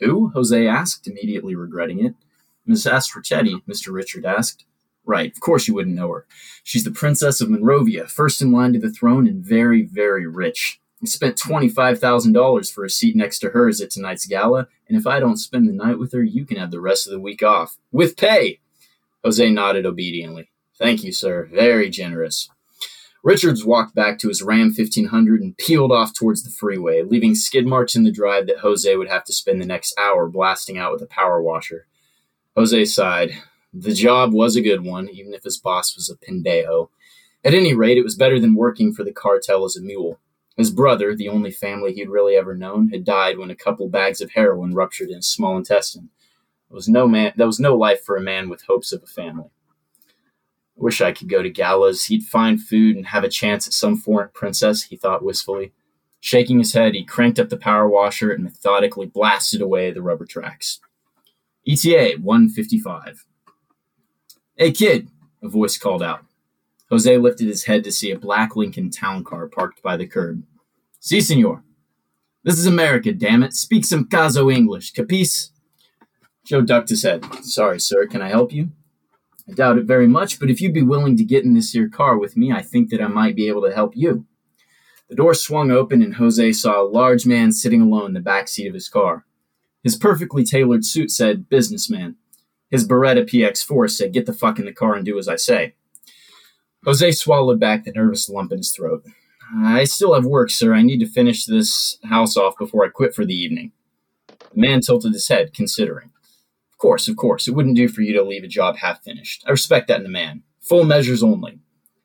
Who? 0.00 0.30
Jose 0.30 0.66
asked, 0.66 1.06
immediately 1.06 1.54
regretting 1.54 2.04
it. 2.04 2.14
Miss 2.70 2.86
Astrochetti, 2.86 3.62
Mr. 3.68 3.92
Richard 3.92 4.24
asked. 4.24 4.64
Right, 5.04 5.32
of 5.32 5.40
course 5.40 5.66
you 5.66 5.74
wouldn't 5.74 5.96
know 5.96 6.08
her. 6.12 6.26
She's 6.62 6.84
the 6.84 6.92
Princess 6.92 7.40
of 7.40 7.50
Monrovia, 7.50 8.06
first 8.06 8.40
in 8.40 8.52
line 8.52 8.74
to 8.74 8.78
the 8.78 8.92
throne 8.92 9.26
and 9.26 9.44
very, 9.44 9.82
very 9.82 10.24
rich. 10.24 10.80
I 11.02 11.06
spent 11.06 11.36
$25,000 11.36 12.72
for 12.72 12.84
a 12.84 12.90
seat 12.90 13.16
next 13.16 13.40
to 13.40 13.48
hers 13.48 13.80
at 13.80 13.90
tonight's 13.90 14.26
gala, 14.26 14.68
and 14.88 14.96
if 14.96 15.04
I 15.04 15.18
don't 15.18 15.36
spend 15.36 15.68
the 15.68 15.72
night 15.72 15.98
with 15.98 16.12
her, 16.12 16.22
you 16.22 16.44
can 16.44 16.58
have 16.58 16.70
the 16.70 16.80
rest 16.80 17.08
of 17.08 17.12
the 17.12 17.18
week 17.18 17.42
off. 17.42 17.76
With 17.90 18.16
pay! 18.16 18.60
Jose 19.24 19.50
nodded 19.50 19.84
obediently. 19.84 20.50
Thank 20.78 21.02
you, 21.02 21.10
sir. 21.10 21.48
Very 21.52 21.90
generous. 21.90 22.48
Richards 23.24 23.64
walked 23.64 23.96
back 23.96 24.18
to 24.18 24.28
his 24.28 24.42
Ram 24.42 24.72
1500 24.74 25.42
and 25.42 25.58
peeled 25.58 25.90
off 25.90 26.14
towards 26.14 26.44
the 26.44 26.50
freeway, 26.50 27.02
leaving 27.02 27.34
skid 27.34 27.66
marks 27.66 27.96
in 27.96 28.04
the 28.04 28.12
drive 28.12 28.46
that 28.46 28.60
Jose 28.60 28.94
would 28.96 29.08
have 29.08 29.24
to 29.24 29.32
spend 29.32 29.60
the 29.60 29.66
next 29.66 29.92
hour 29.98 30.28
blasting 30.28 30.78
out 30.78 30.92
with 30.92 31.02
a 31.02 31.06
power 31.06 31.42
washer. 31.42 31.86
Jose 32.60 32.84
sighed. 32.84 33.32
The 33.72 33.94
job 33.94 34.34
was 34.34 34.54
a 34.54 34.60
good 34.60 34.84
one, 34.84 35.08
even 35.08 35.32
if 35.32 35.44
his 35.44 35.56
boss 35.56 35.96
was 35.96 36.10
a 36.10 36.16
pendejo. 36.16 36.90
At 37.42 37.54
any 37.54 37.72
rate, 37.72 37.96
it 37.96 38.04
was 38.04 38.16
better 38.16 38.38
than 38.38 38.54
working 38.54 38.92
for 38.92 39.02
the 39.02 39.14
cartel 39.14 39.64
as 39.64 39.78
a 39.78 39.80
mule. 39.80 40.20
His 40.58 40.70
brother, 40.70 41.16
the 41.16 41.30
only 41.30 41.52
family 41.52 41.94
he'd 41.94 42.10
really 42.10 42.36
ever 42.36 42.54
known, 42.54 42.90
had 42.90 43.02
died 43.02 43.38
when 43.38 43.50
a 43.50 43.56
couple 43.56 43.88
bags 43.88 44.20
of 44.20 44.32
heroin 44.32 44.74
ruptured 44.74 45.08
in 45.08 45.16
his 45.16 45.26
small 45.26 45.56
intestine. 45.56 46.10
There 46.68 46.74
was 46.74 46.86
no 46.86 47.08
man 47.08 47.32
there 47.34 47.46
was 47.46 47.58
no 47.58 47.74
life 47.74 48.04
for 48.04 48.14
a 48.14 48.20
man 48.20 48.50
with 48.50 48.66
hopes 48.68 48.92
of 48.92 49.02
a 49.02 49.06
family. 49.06 49.48
I 50.06 50.10
wish 50.76 51.00
I 51.00 51.12
could 51.12 51.30
go 51.30 51.42
to 51.42 51.48
galas, 51.48 52.04
He'd 52.04 52.24
find 52.24 52.62
food, 52.62 52.94
and 52.94 53.06
have 53.06 53.24
a 53.24 53.30
chance 53.30 53.66
at 53.66 53.72
some 53.72 53.96
foreign 53.96 54.28
princess, 54.34 54.82
he 54.82 54.96
thought 54.98 55.24
wistfully. 55.24 55.72
Shaking 56.20 56.58
his 56.58 56.74
head, 56.74 56.94
he 56.94 57.06
cranked 57.06 57.38
up 57.38 57.48
the 57.48 57.56
power 57.56 57.88
washer 57.88 58.30
and 58.30 58.44
methodically 58.44 59.06
blasted 59.06 59.62
away 59.62 59.90
the 59.90 60.02
rubber 60.02 60.26
tracks. 60.26 60.80
ETA 61.68 62.14
155. 62.22 63.26
Hey 64.56 64.72
kid, 64.72 65.08
a 65.42 65.48
voice 65.48 65.76
called 65.76 66.02
out. 66.02 66.24
Jose 66.88 67.18
lifted 67.18 67.48
his 67.48 67.64
head 67.64 67.84
to 67.84 67.92
see 67.92 68.10
a 68.10 68.18
black 68.18 68.56
Lincoln 68.56 68.90
town 68.90 69.24
car 69.24 69.46
parked 69.46 69.82
by 69.82 69.96
the 69.98 70.06
curb. 70.06 70.42
Si, 71.00 71.20
senor. 71.20 71.62
This 72.42 72.58
is 72.58 72.66
America, 72.66 73.12
damn 73.12 73.42
it. 73.42 73.52
Speak 73.52 73.84
some 73.84 74.06
caso 74.06 74.50
English, 74.50 74.92
capice? 74.92 75.52
Joe 76.44 76.62
ducked 76.62 76.88
his 76.88 77.02
head. 77.02 77.26
Sorry, 77.44 77.78
sir, 77.78 78.06
can 78.06 78.22
I 78.22 78.28
help 78.28 78.52
you? 78.52 78.70
I 79.46 79.52
doubt 79.52 79.78
it 79.78 79.84
very 79.84 80.08
much, 80.08 80.40
but 80.40 80.48
if 80.48 80.62
you'd 80.62 80.72
be 80.72 80.82
willing 80.82 81.16
to 81.18 81.24
get 81.24 81.44
in 81.44 81.52
this 81.52 81.72
here 81.72 81.90
car 81.90 82.16
with 82.16 82.38
me, 82.38 82.50
I 82.50 82.62
think 82.62 82.88
that 82.88 83.02
I 83.02 83.08
might 83.08 83.36
be 83.36 83.48
able 83.48 83.62
to 83.62 83.74
help 83.74 83.94
you. 83.94 84.24
The 85.10 85.16
door 85.16 85.34
swung 85.34 85.70
open 85.70 86.02
and 86.02 86.14
Jose 86.14 86.52
saw 86.52 86.80
a 86.80 86.88
large 86.88 87.26
man 87.26 87.52
sitting 87.52 87.82
alone 87.82 88.06
in 88.06 88.14
the 88.14 88.20
back 88.20 88.48
seat 88.48 88.68
of 88.68 88.74
his 88.74 88.88
car. 88.88 89.26
His 89.82 89.96
perfectly 89.96 90.44
tailored 90.44 90.84
suit 90.84 91.10
said 91.10 91.48
businessman. 91.48 92.16
His 92.70 92.86
Beretta 92.86 93.24
PX4 93.24 93.90
said 93.90 94.12
get 94.12 94.26
the 94.26 94.32
fuck 94.32 94.58
in 94.58 94.66
the 94.66 94.72
car 94.72 94.94
and 94.94 95.04
do 95.04 95.18
as 95.18 95.28
I 95.28 95.36
say. 95.36 95.74
Jose 96.84 97.12
swallowed 97.12 97.60
back 97.60 97.84
the 97.84 97.92
nervous 97.92 98.28
lump 98.28 98.52
in 98.52 98.58
his 98.58 98.72
throat. 98.72 99.04
I 99.54 99.84
still 99.84 100.14
have 100.14 100.24
work, 100.24 100.50
sir. 100.50 100.74
I 100.74 100.82
need 100.82 101.00
to 101.00 101.06
finish 101.06 101.44
this 101.44 101.98
house 102.04 102.36
off 102.36 102.56
before 102.56 102.84
I 102.84 102.88
quit 102.88 103.14
for 103.14 103.24
the 103.24 103.34
evening. 103.34 103.72
The 104.28 104.60
man 104.60 104.80
tilted 104.80 105.12
his 105.12 105.28
head, 105.28 105.52
considering. 105.52 106.10
Of 106.72 106.78
course, 106.78 107.08
of 107.08 107.16
course. 107.16 107.48
It 107.48 107.54
wouldn't 107.54 107.76
do 107.76 107.88
for 107.88 108.02
you 108.02 108.12
to 108.14 108.22
leave 108.22 108.44
a 108.44 108.48
job 108.48 108.76
half 108.76 109.02
finished. 109.02 109.44
I 109.46 109.50
respect 109.50 109.88
that 109.88 110.00
in 110.00 110.06
a 110.06 110.10
man. 110.10 110.44
Full 110.62 110.84
measures 110.84 111.22
only. 111.22 111.58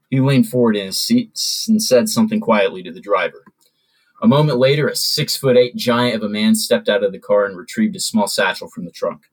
He 0.09 0.19
leaned 0.19 0.49
forward 0.49 0.75
in 0.75 0.87
his 0.87 0.99
seat 0.99 1.39
and 1.67 1.81
said 1.81 2.09
something 2.09 2.39
quietly 2.39 2.83
to 2.83 2.91
the 2.91 2.99
driver. 2.99 3.45
A 4.21 4.27
moment 4.27 4.59
later, 4.59 4.87
a 4.87 4.95
six 4.95 5.35
foot 5.35 5.57
eight 5.57 5.75
giant 5.75 6.15
of 6.15 6.23
a 6.23 6.29
man 6.29 6.55
stepped 6.55 6.89
out 6.89 7.03
of 7.03 7.11
the 7.11 7.19
car 7.19 7.45
and 7.45 7.57
retrieved 7.57 7.95
a 7.95 7.99
small 7.99 8.27
satchel 8.27 8.69
from 8.69 8.85
the 8.85 8.91
trunk. 8.91 9.23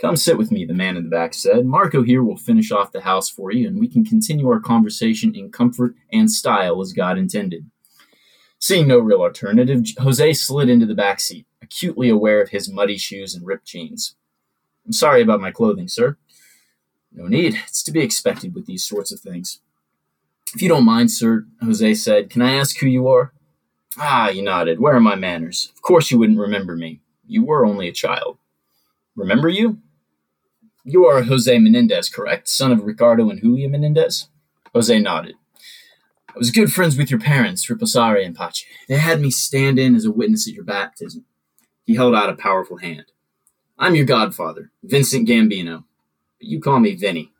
Come 0.00 0.16
sit 0.16 0.36
with 0.36 0.52
me, 0.52 0.66
the 0.66 0.74
man 0.74 0.96
in 0.96 1.04
the 1.04 1.08
back 1.08 1.32
said. 1.32 1.64
Marco 1.64 2.02
here 2.02 2.22
will 2.22 2.36
finish 2.36 2.70
off 2.70 2.92
the 2.92 3.00
house 3.00 3.30
for 3.30 3.50
you, 3.50 3.66
and 3.66 3.80
we 3.80 3.88
can 3.88 4.04
continue 4.04 4.48
our 4.48 4.60
conversation 4.60 5.34
in 5.34 5.50
comfort 5.50 5.94
and 6.12 6.30
style 6.30 6.80
as 6.82 6.92
God 6.92 7.16
intended. 7.16 7.70
Seeing 8.58 8.88
no 8.88 8.98
real 8.98 9.22
alternative, 9.22 9.84
Jose 9.98 10.32
slid 10.34 10.68
into 10.68 10.84
the 10.84 10.94
back 10.94 11.20
seat, 11.20 11.46
acutely 11.62 12.10
aware 12.10 12.42
of 12.42 12.50
his 12.50 12.70
muddy 12.70 12.98
shoes 12.98 13.34
and 13.34 13.46
ripped 13.46 13.66
jeans. 13.66 14.16
I'm 14.84 14.92
sorry 14.92 15.22
about 15.22 15.40
my 15.40 15.50
clothing, 15.50 15.88
sir. 15.88 16.18
No 17.12 17.26
need. 17.26 17.54
It's 17.66 17.82
to 17.84 17.92
be 17.92 18.00
expected 18.00 18.54
with 18.54 18.66
these 18.66 18.84
sorts 18.84 19.12
of 19.12 19.20
things. 19.20 19.60
If 20.54 20.60
you 20.60 20.68
don't 20.68 20.84
mind, 20.84 21.10
sir, 21.10 21.46
Jose 21.62 21.94
said, 21.94 22.28
can 22.28 22.42
I 22.42 22.54
ask 22.54 22.78
who 22.78 22.86
you 22.86 23.08
are? 23.08 23.32
Ah, 23.98 24.28
you 24.28 24.42
nodded. 24.42 24.78
Where 24.78 24.94
are 24.94 25.00
my 25.00 25.14
manners? 25.14 25.72
Of 25.74 25.82
course 25.82 26.10
you 26.10 26.18
wouldn't 26.18 26.38
remember 26.38 26.76
me. 26.76 27.00
You 27.26 27.44
were 27.44 27.64
only 27.64 27.88
a 27.88 27.92
child. 27.92 28.38
Remember 29.16 29.48
you? 29.48 29.78
You 30.84 31.06
are 31.06 31.22
Jose 31.22 31.58
Menendez, 31.58 32.08
correct? 32.08 32.48
Son 32.48 32.70
of 32.70 32.84
Ricardo 32.84 33.30
and 33.30 33.40
Julia 33.40 33.68
Menendez? 33.68 34.28
Jose 34.74 34.98
nodded. 34.98 35.34
I 36.28 36.38
was 36.38 36.50
good 36.50 36.72
friends 36.72 36.98
with 36.98 37.10
your 37.10 37.18
parents, 37.18 37.66
Riposare 37.66 38.22
in 38.22 38.34
Pace. 38.34 38.64
They 38.88 38.98
had 38.98 39.20
me 39.20 39.30
stand 39.30 39.78
in 39.78 39.94
as 39.94 40.04
a 40.04 40.12
witness 40.12 40.46
at 40.46 40.54
your 40.54 40.64
baptism. 40.64 41.24
He 41.84 41.94
held 41.94 42.14
out 42.14 42.28
a 42.28 42.34
powerful 42.34 42.76
hand. 42.76 43.06
I'm 43.78 43.94
your 43.94 44.04
godfather, 44.04 44.70
Vincent 44.82 45.26
Gambino, 45.26 45.84
but 46.38 46.48
you 46.48 46.60
call 46.60 46.78
me 46.80 46.94
Vinny. 46.94 47.32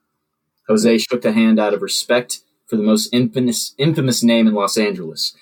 Jose 0.67 0.99
shook 0.99 1.23
the 1.23 1.33
hand 1.33 1.61
out 1.61 1.75
of 1.75 1.83
respect 1.83 2.41
for 2.67 2.77
the 2.77 2.83
most 2.83 3.09
infamous, 3.13 3.75
infamous 3.79 4.23
name 4.23 4.47
in 4.47 4.55
Los 4.55 4.77
Angeles. 4.79 5.37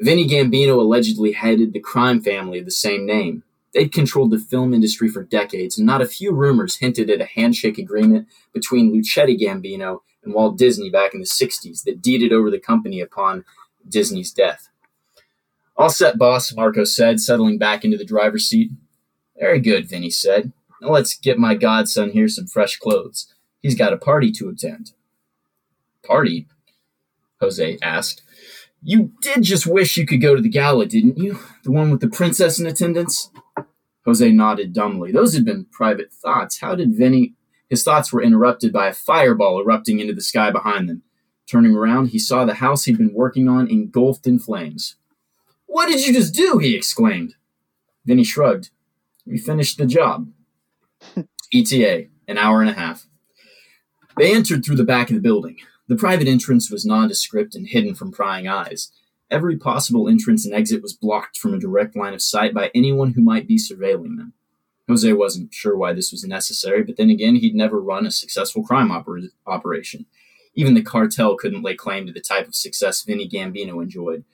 Vinny 0.00 0.28
Gambino 0.28 0.78
allegedly 0.78 1.32
headed 1.32 1.72
the 1.72 1.80
crime 1.80 2.20
family 2.20 2.58
of 2.60 2.64
the 2.64 2.70
same 2.70 3.04
name. 3.04 3.42
They'd 3.74 3.92
controlled 3.92 4.30
the 4.30 4.38
film 4.38 4.72
industry 4.72 5.08
for 5.08 5.22
decades, 5.22 5.76
and 5.76 5.86
not 5.86 6.00
a 6.00 6.06
few 6.06 6.32
rumors 6.32 6.76
hinted 6.76 7.10
at 7.10 7.20
a 7.20 7.26
handshake 7.26 7.78
agreement 7.78 8.28
between 8.52 8.92
Luchetti 8.92 9.38
Gambino 9.38 10.00
and 10.22 10.32
Walt 10.32 10.56
Disney 10.56 10.88
back 10.88 11.14
in 11.14 11.20
the 11.20 11.26
60s 11.26 11.84
that 11.84 12.00
deeded 12.00 12.32
over 12.32 12.50
the 12.50 12.60
company 12.60 13.00
upon 13.00 13.44
Disney's 13.88 14.32
death. 14.32 14.68
All 15.76 15.90
set, 15.90 16.18
boss, 16.18 16.54
Marco 16.54 16.84
said, 16.84 17.20
settling 17.20 17.58
back 17.58 17.84
into 17.84 17.96
the 17.96 18.04
driver's 18.04 18.46
seat. 18.46 18.70
Very 19.38 19.60
good, 19.60 19.88
Vinny 19.88 20.10
said. 20.10 20.52
Now 20.80 20.88
let's 20.88 21.16
get 21.16 21.38
my 21.38 21.54
godson 21.54 22.10
here 22.10 22.28
some 22.28 22.46
fresh 22.46 22.78
clothes. 22.78 23.32
He's 23.60 23.76
got 23.76 23.92
a 23.92 23.98
party 23.98 24.32
to 24.32 24.48
attend. 24.48 24.92
Party? 26.04 26.46
Jose 27.40 27.78
asked. 27.82 28.22
You 28.82 29.12
did 29.20 29.42
just 29.42 29.66
wish 29.66 29.96
you 29.96 30.06
could 30.06 30.20
go 30.20 30.36
to 30.36 30.42
the 30.42 30.48
gala, 30.48 30.86
didn't 30.86 31.18
you? 31.18 31.38
The 31.64 31.72
one 31.72 31.90
with 31.90 32.00
the 32.00 32.08
princess 32.08 32.58
in 32.58 32.66
attendance? 32.66 33.30
Jose 34.04 34.30
nodded 34.32 34.72
dumbly. 34.72 35.12
Those 35.12 35.34
had 35.34 35.44
been 35.44 35.66
private 35.66 36.12
thoughts. 36.12 36.60
How 36.60 36.74
did 36.74 36.94
Vinny. 36.94 37.34
His 37.68 37.82
thoughts 37.82 38.12
were 38.12 38.22
interrupted 38.22 38.72
by 38.72 38.88
a 38.88 38.94
fireball 38.94 39.60
erupting 39.60 40.00
into 40.00 40.14
the 40.14 40.22
sky 40.22 40.50
behind 40.50 40.88
them. 40.88 41.02
Turning 41.46 41.74
around, 41.74 42.08
he 42.08 42.18
saw 42.18 42.44
the 42.44 42.54
house 42.54 42.84
he'd 42.84 42.98
been 42.98 43.12
working 43.12 43.48
on 43.48 43.68
engulfed 43.68 44.26
in 44.26 44.38
flames. 44.38 44.96
What 45.66 45.88
did 45.88 46.06
you 46.06 46.12
just 46.12 46.34
do? 46.34 46.58
he 46.58 46.74
exclaimed. 46.74 47.34
Vinny 48.06 48.24
shrugged. 48.24 48.70
We 49.26 49.36
finished 49.36 49.76
the 49.76 49.86
job. 49.86 50.28
ETA, 51.54 52.06
an 52.26 52.38
hour 52.38 52.60
and 52.60 52.70
a 52.70 52.74
half. 52.74 53.06
They 54.16 54.34
entered 54.34 54.64
through 54.64 54.76
the 54.76 54.84
back 54.84 55.10
of 55.10 55.14
the 55.14 55.22
building. 55.22 55.56
The 55.88 55.96
private 55.96 56.28
entrance 56.28 56.70
was 56.70 56.84
nondescript 56.84 57.54
and 57.54 57.66
hidden 57.66 57.94
from 57.94 58.12
prying 58.12 58.46
eyes. 58.46 58.92
Every 59.30 59.56
possible 59.56 60.08
entrance 60.08 60.44
and 60.44 60.54
exit 60.54 60.82
was 60.82 60.92
blocked 60.92 61.38
from 61.38 61.54
a 61.54 61.58
direct 61.58 61.96
line 61.96 62.14
of 62.14 62.22
sight 62.22 62.52
by 62.54 62.70
anyone 62.74 63.14
who 63.14 63.22
might 63.22 63.48
be 63.48 63.56
surveilling 63.56 64.16
them. 64.16 64.34
Jose 64.86 65.12
wasn't 65.12 65.52
sure 65.52 65.76
why 65.76 65.92
this 65.92 66.12
was 66.12 66.24
necessary, 66.24 66.82
but 66.82 66.96
then 66.96 67.10
again, 67.10 67.36
he'd 67.36 67.54
never 67.54 67.80
run 67.80 68.06
a 68.06 68.10
successful 68.10 68.62
crime 68.62 68.88
oper- 68.88 69.28
operation. 69.46 70.06
Even 70.54 70.74
the 70.74 70.82
cartel 70.82 71.36
couldn't 71.36 71.62
lay 71.62 71.74
claim 71.74 72.06
to 72.06 72.12
the 72.12 72.20
type 72.20 72.48
of 72.48 72.54
success 72.54 73.02
Vinny 73.02 73.28
Gambino 73.28 73.82
enjoyed. 73.82 74.24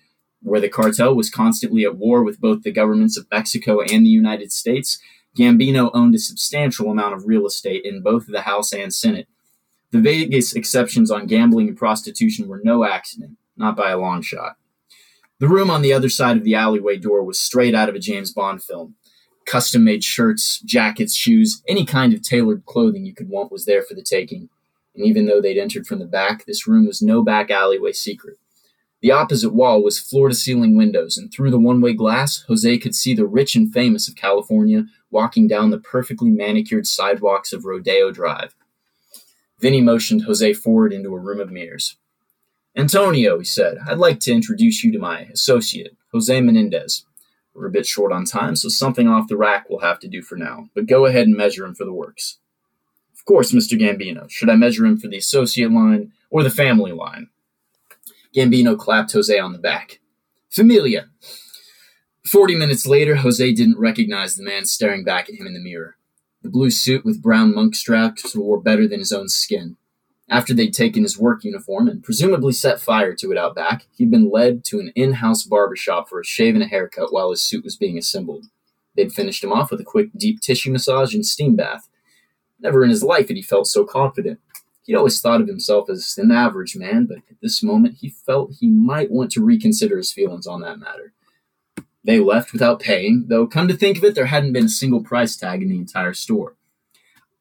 Where 0.43 0.61
the 0.61 0.69
cartel 0.69 1.15
was 1.15 1.31
constantly 1.31 1.85
at 1.85 1.97
war 1.97 2.23
with 2.23 2.41
both 2.41 2.63
the 2.63 2.73
governments 2.73 3.17
of 3.17 3.27
Mexico 3.31 3.81
and 3.81 4.05
the 4.05 4.11
United 4.11 4.53
States, 4.53 5.01
Gambino 5.37 5.91
owned 5.93 6.15
a 6.15 6.19
substantial 6.19 6.91
amount 6.91 7.15
of 7.15 7.27
real 7.27 7.47
estate 7.47 7.85
in 7.85 8.03
both 8.03 8.27
the 8.27 8.43
House 8.43 8.73
and 8.73 8.95
Senate, 8.95 9.27
the 9.95 10.01
Vegas 10.01 10.55
exceptions 10.55 11.09
on 11.09 11.29
gambling 11.29 11.69
and 11.69 11.77
prostitution 11.77 12.49
were 12.49 12.61
no 12.65 12.83
accident, 12.83 13.39
not 13.57 13.77
by 13.77 13.91
a 13.91 13.97
long 13.97 14.23
shot. 14.23 14.57
The 15.39 15.47
room 15.47 15.71
on 15.71 15.83
the 15.83 15.93
other 15.93 16.09
side 16.09 16.37
of 16.37 16.43
the 16.43 16.57
alleyway 16.57 16.97
door 16.97 17.23
was 17.23 17.39
straight 17.39 17.77
out 17.77 17.89
of 17.89 17.95
a 17.95 18.01
James 18.01 18.33
Bond 18.33 18.61
film. 18.61 18.97
Custom 19.47 19.85
made 19.85 20.03
shirts, 20.03 20.59
jackets, 20.59 21.15
shoes, 21.15 21.63
any 21.69 21.87
kind 21.87 22.13
of 22.13 22.23
tailored 22.23 22.67
clothing 22.67 23.07
you 23.07 23.15
could 23.15 23.29
want 23.29 23.53
was 23.53 23.67
there 23.67 23.83
for 23.83 23.95
the 23.95 24.03
taking. 24.03 24.49
And 24.97 25.07
even 25.07 25.27
though 25.27 25.41
they'd 25.41 25.61
entered 25.61 25.87
from 25.87 26.01
the 26.01 26.07
back, 26.07 26.45
this 26.45 26.67
room 26.67 26.89
was 26.89 27.01
no 27.01 27.23
back 27.23 27.49
alleyway 27.53 27.93
secret. 27.93 28.37
The 29.01 29.13
opposite 29.13 29.55
wall 29.55 29.81
was 29.81 30.01
floor 30.01 30.29
to 30.29 30.35
ceiling 30.35 30.77
windows, 30.77 31.17
and 31.17 31.33
through 31.33 31.53
the 31.53 31.61
one 31.61 31.81
way 31.81 31.93
glass, 31.93 32.45
Jose 32.49 32.79
could 32.79 32.97
see 32.97 33.15
the 33.15 33.29
rich 33.29 33.55
and 33.55 33.73
famous 33.73 34.09
of 34.09 34.17
California 34.17 34.87
walking 35.13 35.47
down 35.47 35.71
the 35.71 35.79
perfectly 35.79 36.31
manicured 36.31 36.89
sidewalks 36.89 37.53
of 37.53 37.65
Rodeo 37.65 38.11
Drive. 38.11 38.57
Vinny 39.59 39.81
motioned 39.81 40.23
Jose 40.23 40.53
forward 40.55 40.93
into 40.93 41.15
a 41.15 41.19
room 41.19 41.41
of 41.41 41.51
mirrors. 41.51 41.97
Antonio, 42.77 43.39
he 43.39 43.45
said, 43.45 43.79
I'd 43.87 43.99
like 43.99 44.21
to 44.21 44.33
introduce 44.33 44.83
you 44.83 44.91
to 44.93 44.99
my 44.99 45.21
associate, 45.33 45.97
Jose 46.13 46.41
Menendez. 46.41 47.07
We're 47.55 47.67
a 47.67 47.71
bit 47.71 47.87
short 47.87 48.11
on 48.13 48.25
time, 48.25 48.57
so 48.57 48.69
something 48.69 49.07
off 49.07 49.29
the 49.29 49.37
rack 49.37 49.71
will 49.71 49.81
have 49.81 50.01
to 50.01 50.09
do 50.09 50.23
for 50.23 50.37
now, 50.37 50.71
but 50.75 50.87
go 50.87 51.07
ahead 51.07 51.29
and 51.29 51.37
measure 51.37 51.65
him 51.65 51.75
for 51.75 51.85
the 51.85 51.93
works. 51.93 52.39
Of 53.13 53.25
course, 53.25 53.53
Mr. 53.53 53.79
Gambino. 53.79 54.29
Should 54.29 54.51
I 54.51 54.57
measure 54.57 54.85
him 54.85 54.99
for 54.99 55.07
the 55.07 55.19
associate 55.19 55.71
line 55.71 56.13
or 56.31 56.43
the 56.43 56.51
family 56.51 56.91
line? 56.91 57.29
Gambino 58.35 58.77
clapped 58.77 59.13
Jose 59.13 59.39
on 59.39 59.53
the 59.53 59.59
back. 59.61 60.01
Familia. 60.51 61.07
Forty 62.27 62.57
minutes 62.57 62.87
later, 62.87 63.17
Jose 63.17 63.53
didn't 63.53 63.79
recognize 63.79 64.35
the 64.35 64.43
man 64.43 64.67
staring 64.67 65.05
back 65.05 65.29
at 65.29 65.37
him 65.37 65.47
in 65.47 65.55
the 65.55 65.63
mirror. 65.63 65.97
The 66.45 66.51
blue 66.51 66.69
suit 66.69 67.07
with 67.07 67.23
brown 67.23 67.55
monk 67.55 67.75
straps 67.75 68.37
wore 68.37 68.61
better 68.61 68.87
than 68.87 68.99
his 68.99 69.13
own 69.13 69.31
skin. 69.31 69.79
After 70.29 70.53
they'd 70.53 70.75
taken 70.75 71.03
his 71.03 71.19
work 71.19 71.43
uniform 71.43 71.89
and 71.89 72.03
presumably 72.03 72.53
set 72.53 72.83
fire 72.83 73.15
to 73.15 73.33
it 73.33 73.39
out 73.39 73.55
back, 73.55 73.87
he'd 73.97 74.11
been 74.11 74.31
led 74.31 74.63
to 74.67 74.79
an 74.79 74.93
in 74.95 75.15
house 75.15 75.45
barber 75.45 75.75
shop 75.75 76.07
for 76.07 76.21
a 76.21 76.25
shave 76.25 76.55
and 76.55 76.63
a 76.63 76.67
haircut 76.67 77.15
while 77.15 77.31
his 77.31 77.41
suit 77.41 77.65
was 77.65 77.77
being 77.77 77.97
assembled. 77.97 78.45
They'd 78.95 79.11
finished 79.11 79.43
him 79.43 79.53
off 79.55 79.71
with 79.71 79.81
a 79.81 79.85
quick 79.85 80.11
deep 80.15 80.41
tissue 80.41 80.71
massage 80.71 81.15
and 81.15 81.25
steam 81.25 81.57
bath. 81.57 81.89
Never 82.61 82.85
in 82.85 82.91
his 82.91 83.03
life 83.03 83.29
had 83.29 83.39
he 83.39 83.43
felt 83.43 83.67
so 83.67 83.87
confident. 83.87 84.39
He'd 84.83 84.97
always 84.97 85.23
thought 85.23 85.41
of 85.41 85.49
himself 85.49 85.89
as 85.89 86.19
an 86.19 86.31
average 86.31 86.77
man, 86.77 87.07
but 87.07 87.19
at 87.31 87.41
this 87.41 87.63
moment 87.63 87.97
he 88.03 88.11
felt 88.11 88.57
he 88.61 88.69
might 88.69 89.11
want 89.11 89.33
to 89.33 89.43
reconsider 89.43 89.97
his 89.97 90.13
feelings 90.13 90.47
on 90.47 90.61
that 90.61 90.79
matter. 90.79 91.15
They 92.05 92.21
left 92.21 92.53
without 92.53 92.81
paying, 92.81 93.27
though 93.29 93.47
come 93.47 93.67
to 93.69 93.77
think 93.77 93.97
of 93.97 94.05
it, 94.05 94.15
there 94.15 94.27
hadn't 94.27 94.53
been 94.53 94.67
a 94.67 94.69
single 94.69 95.03
price 95.03 95.37
tag 95.37 95.63
in 95.63 95.69
the 95.69 95.79
entire 95.79 96.13
store. 96.13 96.55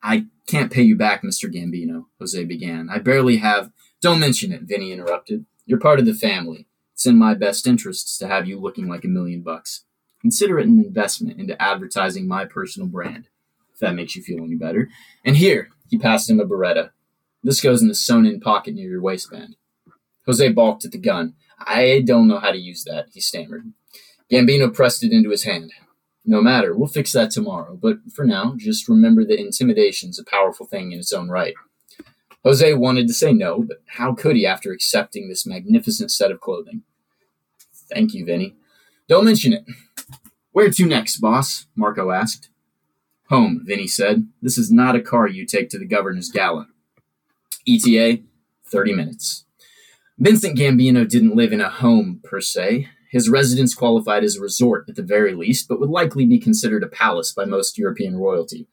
I 0.01 0.25
can't 0.47 0.71
pay 0.71 0.81
you 0.83 0.95
back, 0.95 1.21
Mr. 1.21 1.53
Gambino, 1.53 2.05
Jose 2.19 2.43
began. 2.45 2.89
I 2.89 2.99
barely 2.99 3.37
have. 3.37 3.71
Don't 4.01 4.19
mention 4.19 4.51
it, 4.51 4.63
Vinny 4.63 4.91
interrupted. 4.91 5.45
You're 5.65 5.79
part 5.79 5.99
of 5.99 6.05
the 6.05 6.13
family. 6.13 6.67
It's 6.93 7.05
in 7.05 7.17
my 7.17 7.33
best 7.33 7.67
interests 7.67 8.17
to 8.17 8.27
have 8.27 8.47
you 8.47 8.59
looking 8.59 8.87
like 8.87 9.03
a 9.03 9.09
million 9.09 9.41
bucks. 9.41 9.83
Consider 10.21 10.59
it 10.59 10.67
an 10.67 10.79
investment 10.79 11.39
into 11.39 11.61
advertising 11.61 12.27
my 12.27 12.45
personal 12.45 12.87
brand, 12.87 13.27
if 13.73 13.79
that 13.79 13.95
makes 13.95 14.15
you 14.15 14.23
feel 14.23 14.43
any 14.43 14.55
better. 14.55 14.89
And 15.25 15.35
here, 15.35 15.69
he 15.89 15.97
passed 15.97 16.29
him 16.29 16.39
a 16.39 16.45
Beretta. 16.45 16.91
This 17.43 17.61
goes 17.61 17.81
in 17.81 17.89
the 17.89 17.95
sewn 17.95 18.25
in 18.25 18.39
pocket 18.39 18.75
near 18.75 18.89
your 18.89 19.01
waistband. 19.01 19.57
Jose 20.25 20.47
balked 20.49 20.85
at 20.85 20.91
the 20.91 20.97
gun. 20.97 21.35
I 21.59 22.01
don't 22.05 22.27
know 22.27 22.39
how 22.39 22.51
to 22.51 22.57
use 22.57 22.83
that, 22.85 23.07
he 23.11 23.19
stammered. 23.19 23.73
Gambino 24.33 24.73
pressed 24.73 25.03
it 25.03 25.11
into 25.11 25.29
his 25.29 25.43
hand. 25.43 25.71
No 26.25 26.41
matter, 26.41 26.75
we'll 26.75 26.87
fix 26.87 27.11
that 27.11 27.29
tomorrow, 27.29 27.77
but 27.79 27.97
for 28.11 28.25
now, 28.25 28.55
just 28.57 28.89
remember 28.89 29.23
that 29.25 29.39
intimidation's 29.39 30.17
a 30.17 30.25
powerful 30.25 30.65
thing 30.65 30.91
in 30.91 30.97
its 30.97 31.13
own 31.13 31.29
right. 31.29 31.53
Jose 32.43 32.73
wanted 32.73 33.07
to 33.07 33.13
say 33.13 33.31
no, 33.31 33.61
but 33.61 33.77
how 33.85 34.13
could 34.13 34.35
he 34.35 34.45
after 34.45 34.71
accepting 34.71 35.29
this 35.29 35.45
magnificent 35.45 36.09
set 36.09 36.31
of 36.31 36.41
clothing? 36.41 36.81
Thank 37.93 38.15
you, 38.15 38.25
Vinny. 38.25 38.55
Don't 39.07 39.25
mention 39.25 39.53
it. 39.53 39.65
Where 40.51 40.71
to 40.71 40.85
next, 40.87 41.17
boss? 41.17 41.67
Marco 41.75 42.09
asked. 42.09 42.49
Home, 43.29 43.61
Vinny 43.65 43.87
said. 43.87 44.27
This 44.41 44.57
is 44.57 44.71
not 44.71 44.95
a 44.95 45.01
car 45.01 45.27
you 45.27 45.45
take 45.45 45.69
to 45.69 45.79
the 45.79 45.85
governor's 45.85 46.29
gala. 46.29 46.67
ETA, 47.67 48.23
30 48.65 48.93
minutes. 48.93 49.45
Vincent 50.17 50.57
Gambino 50.57 51.07
didn't 51.07 51.35
live 51.35 51.53
in 51.53 51.61
a 51.61 51.69
home, 51.69 52.19
per 52.23 52.41
se. 52.41 52.89
His 53.13 53.29
residence 53.29 53.75
qualified 53.75 54.23
as 54.23 54.37
a 54.37 54.41
resort 54.41 54.85
at 54.89 54.95
the 54.95 55.03
very 55.03 55.35
least, 55.35 55.67
but 55.67 55.79
would 55.79 55.91
likely 55.91 56.25
be 56.25 56.39
considered 56.39 56.81
a 56.81 56.87
palace 56.87 57.31
by 57.31 57.45
most 57.45 57.77
European 57.77 58.17
royalty. 58.17 58.65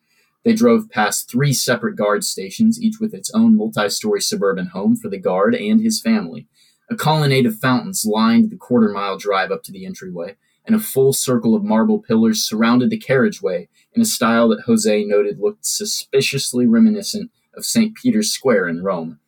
They 0.45 0.55
drove 0.55 0.89
past 0.89 1.31
three 1.31 1.53
separate 1.53 1.95
guard 1.95 2.25
stations, 2.25 2.81
each 2.81 2.99
with 2.99 3.13
its 3.13 3.31
own 3.35 3.55
multi 3.55 3.91
story 3.91 4.23
suburban 4.23 4.69
home 4.69 4.97
for 4.97 5.11
the 5.11 5.19
guard 5.19 5.55
and 5.55 5.83
his 5.83 6.01
family. 6.01 6.49
A 6.91 6.97
colonnade 6.97 7.45
of 7.45 7.59
fountains 7.59 8.07
lined 8.07 8.49
the 8.49 8.57
quarter 8.57 8.89
mile 8.89 9.19
drive 9.19 9.51
up 9.51 9.63
to 9.65 9.73
the 9.73 9.85
entryway, 9.85 10.37
and 10.65 10.75
a 10.75 10.79
full 10.79 11.13
circle 11.13 11.55
of 11.55 11.63
marble 11.63 11.99
pillars 11.99 12.43
surrounded 12.43 12.89
the 12.89 12.97
carriageway 12.97 13.69
in 13.93 14.01
a 14.01 14.07
style 14.07 14.49
that 14.49 14.63
Jose 14.63 15.05
noted 15.05 15.39
looked 15.39 15.67
suspiciously 15.67 16.67
reminiscent 16.67 17.31
of 17.55 17.67
St. 17.67 17.95
Peter's 17.95 18.33
Square 18.33 18.69
in 18.69 18.83
Rome. 18.83 19.20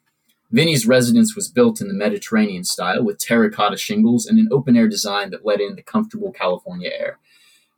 Vinny's 0.53 0.87
residence 0.87 1.35
was 1.35 1.49
built 1.49 1.81
in 1.81 1.89
the 1.89 1.95
Mediterranean 1.95 2.63
style 2.63 3.03
with 3.03 3.19
terracotta 3.19 3.79
shingles 3.79 4.27
and 4.27 4.39
an 4.39 4.49
open 4.53 4.77
air 4.77 4.87
design 4.87 5.31
that 5.31 5.47
let 5.47 5.61
in 5.61 5.77
the 5.77 5.83
comfortable 5.83 6.31
California 6.31 6.91
air. 6.93 7.19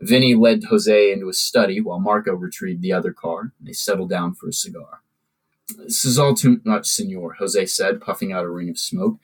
Vinny 0.01 0.35
led 0.35 0.65
Jose 0.65 1.13
into 1.13 1.29
a 1.29 1.33
study 1.33 1.81
while 1.81 2.01
Marco 2.01 2.35
retrieved 2.35 2.83
the 2.83 2.93
other 2.93 3.13
car. 3.13 3.53
They 3.61 3.73
settled 3.73 4.11
down 4.11 4.35
for 4.35 4.49
a 4.49 4.53
cigar. 4.53 5.03
This 5.79 6.05
is 6.05 6.19
all 6.19 6.35
too 6.35 6.61
much, 6.65 6.87
senor, 6.87 7.35
Jose 7.39 7.65
said, 7.67 8.01
puffing 8.01 8.33
out 8.33 8.45
a 8.45 8.51
ring 8.51 8.69
of 8.69 8.79
smoke. 8.79 9.19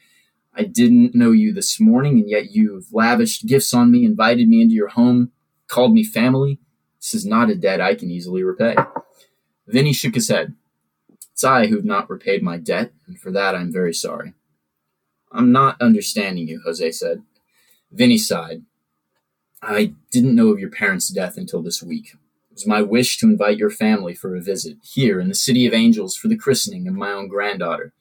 I 0.55 0.63
didn't 0.63 1.15
know 1.15 1.33
you 1.33 1.53
this 1.53 1.81
morning, 1.81 2.21
and 2.21 2.31
yet 2.31 2.53
you've 2.53 2.93
lavished 2.93 3.47
gifts 3.47 3.75
on 3.75 3.91
me, 3.91 4.05
invited 4.05 4.49
me 4.49 4.63
into 4.63 4.75
your 4.75 4.89
home, 4.89 5.33
called 5.69 5.93
me 5.93 6.05
family. 6.05 6.61
This 7.01 7.15
is 7.15 7.27
not 7.27 7.51
a 7.51 7.57
debt 7.57 7.81
I 7.81 7.95
can 7.95 8.11
easily 8.11 8.43
repay. 8.43 8.77
Vinny 9.67 9.93
shook 9.93 10.15
his 10.15 10.29
head. 10.29 10.55
It's 11.41 11.45
I 11.47 11.69
who've 11.69 11.87
not 11.87 12.11
repaid 12.11 12.43
my 12.43 12.59
debt, 12.59 12.93
and 13.07 13.19
for 13.19 13.31
that 13.31 13.55
I'm 13.55 13.73
very 13.73 13.95
sorry. 13.95 14.35
I'm 15.33 15.51
not 15.51 15.81
understanding 15.81 16.47
you, 16.47 16.61
Jose 16.67 16.93
said. 16.93 17.23
Vinny 17.91 18.19
sighed. 18.19 18.65
I 19.63 19.95
didn't 20.11 20.35
know 20.35 20.49
of 20.49 20.59
your 20.59 20.69
parents' 20.69 21.09
death 21.09 21.39
until 21.39 21.63
this 21.63 21.83
week. 21.83 22.13
It 22.51 22.57
was 22.57 22.67
my 22.67 22.83
wish 22.83 23.17
to 23.17 23.27
invite 23.27 23.57
your 23.57 23.71
family 23.71 24.15
for 24.15 24.37
a 24.37 24.43
visit 24.43 24.77
here 24.83 25.19
in 25.19 25.31
the 25.31 25.35
City 25.35 25.65
of 25.65 25.73
Angels 25.73 26.15
for 26.15 26.29
the 26.29 26.37
christening 26.37 26.87
of 26.87 26.93
my 26.93 27.11
own 27.11 27.27
granddaughter. 27.27 27.95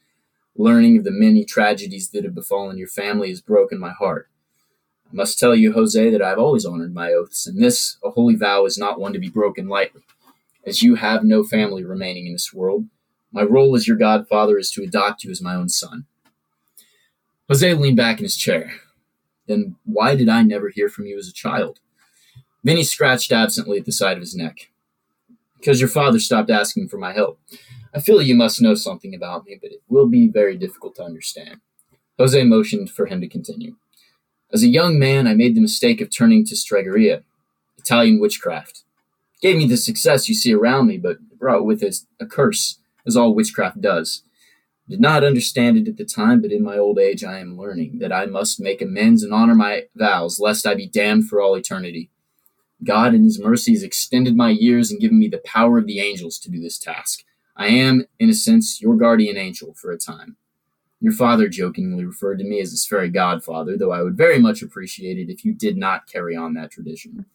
Learning 0.57 0.97
of 0.97 1.05
the 1.05 1.09
many 1.09 1.45
tragedies 1.45 2.09
that 2.09 2.25
have 2.25 2.35
befallen 2.35 2.77
your 2.77 2.89
family 2.89 3.29
has 3.29 3.39
broken 3.39 3.79
my 3.79 3.91
heart. 3.91 4.27
I 5.09 5.15
must 5.15 5.39
tell 5.39 5.55
you, 5.55 5.71
Jose, 5.71 6.09
that 6.09 6.21
I 6.21 6.27
have 6.27 6.39
always 6.39 6.65
honored 6.65 6.93
my 6.93 7.13
oaths, 7.13 7.47
and 7.47 7.63
this, 7.63 7.99
a 8.03 8.09
holy 8.09 8.35
vow, 8.35 8.65
is 8.65 8.77
not 8.77 8.99
one 8.99 9.13
to 9.13 9.19
be 9.19 9.29
broken 9.29 9.69
lightly. 9.69 10.01
As 10.65 10.83
you 10.83 10.95
have 10.95 11.23
no 11.23 11.45
family 11.45 11.85
remaining 11.85 12.27
in 12.27 12.33
this 12.33 12.51
world, 12.53 12.83
my 13.31 13.43
role 13.43 13.75
as 13.75 13.87
your 13.87 13.97
godfather 13.97 14.57
is 14.57 14.71
to 14.71 14.83
adopt 14.83 15.23
you 15.23 15.31
as 15.31 15.41
my 15.41 15.55
own 15.55 15.69
son. 15.69 16.05
Jose 17.47 17.73
leaned 17.73 17.97
back 17.97 18.19
in 18.19 18.25
his 18.25 18.37
chair. 18.37 18.71
Then 19.47 19.75
why 19.85 20.15
did 20.15 20.29
I 20.29 20.43
never 20.43 20.69
hear 20.69 20.89
from 20.89 21.05
you 21.05 21.17
as 21.17 21.27
a 21.27 21.33
child? 21.33 21.79
Vinny 22.63 22.83
scratched 22.83 23.31
absently 23.31 23.79
at 23.79 23.85
the 23.85 23.91
side 23.91 24.17
of 24.17 24.21
his 24.21 24.35
neck. 24.35 24.69
Because 25.57 25.79
your 25.79 25.89
father 25.89 26.19
stopped 26.19 26.49
asking 26.49 26.87
for 26.87 26.97
my 26.97 27.13
help. 27.13 27.39
I 27.93 27.99
feel 27.99 28.21
you 28.21 28.35
must 28.35 28.61
know 28.61 28.75
something 28.75 29.15
about 29.15 29.45
me, 29.45 29.57
but 29.59 29.71
it 29.71 29.81
will 29.89 30.07
be 30.07 30.27
very 30.27 30.57
difficult 30.57 30.95
to 30.95 31.03
understand. 31.03 31.59
Jose 32.17 32.43
motioned 32.43 32.91
for 32.91 33.07
him 33.07 33.21
to 33.21 33.27
continue. 33.27 33.75
As 34.51 34.63
a 34.63 34.67
young 34.67 34.99
man, 34.99 35.27
I 35.27 35.33
made 35.33 35.55
the 35.55 35.61
mistake 35.61 36.01
of 36.01 36.09
turning 36.09 36.45
to 36.45 36.55
Stregheria, 36.55 37.23
Italian 37.77 38.19
witchcraft. 38.19 38.83
It 39.35 39.41
gave 39.41 39.57
me 39.57 39.67
the 39.67 39.77
success 39.77 40.27
you 40.27 40.35
see 40.35 40.53
around 40.53 40.87
me, 40.87 40.97
but 40.97 41.17
brought 41.39 41.65
with 41.65 41.81
it 41.81 41.97
a 42.19 42.25
curse, 42.25 42.78
as 43.05 43.15
all 43.15 43.33
witchcraft 43.33 43.81
does. 43.81 44.23
Did 44.87 44.99
not 44.99 45.23
understand 45.23 45.77
it 45.77 45.87
at 45.87 45.97
the 45.97 46.05
time, 46.05 46.41
but 46.41 46.51
in 46.51 46.63
my 46.63 46.77
old 46.77 46.97
age 46.97 47.23
I 47.23 47.39
am 47.39 47.57
learning 47.57 47.99
that 47.99 48.11
I 48.11 48.25
must 48.25 48.59
make 48.59 48.81
amends 48.81 49.21
and 49.21 49.31
honor 49.31 49.53
my 49.53 49.83
vows, 49.95 50.39
lest 50.39 50.65
I 50.65 50.73
be 50.73 50.87
damned 50.87 51.27
for 51.27 51.39
all 51.39 51.55
eternity. 51.55 52.09
God, 52.83 53.13
in 53.13 53.23
His 53.23 53.39
mercy, 53.39 53.73
has 53.73 53.83
extended 53.83 54.35
my 54.35 54.49
years 54.49 54.89
and 54.89 54.99
given 54.99 55.19
me 55.19 55.27
the 55.27 55.41
power 55.45 55.77
of 55.77 55.85
the 55.85 55.99
angels 55.99 56.39
to 56.39 56.49
do 56.49 56.59
this 56.59 56.79
task. 56.79 57.23
I 57.55 57.67
am, 57.67 58.05
in 58.19 58.29
a 58.29 58.33
sense, 58.33 58.81
your 58.81 58.95
guardian 58.95 59.37
angel 59.37 59.73
for 59.75 59.91
a 59.91 59.97
time. 59.97 60.37
Your 61.01 61.13
father 61.13 61.47
jokingly 61.47 62.05
referred 62.05 62.39
to 62.39 62.45
me 62.45 62.59
as 62.59 62.71
his 62.71 62.85
fairy 62.85 63.09
godfather, 63.09 63.77
though 63.77 63.91
I 63.91 64.01
would 64.01 64.17
very 64.17 64.39
much 64.39 64.61
appreciate 64.61 65.17
it 65.17 65.31
if 65.31 65.45
you 65.45 65.53
did 65.53 65.77
not 65.77 66.07
carry 66.07 66.35
on 66.35 66.53
that 66.55 66.71
tradition. 66.71 67.25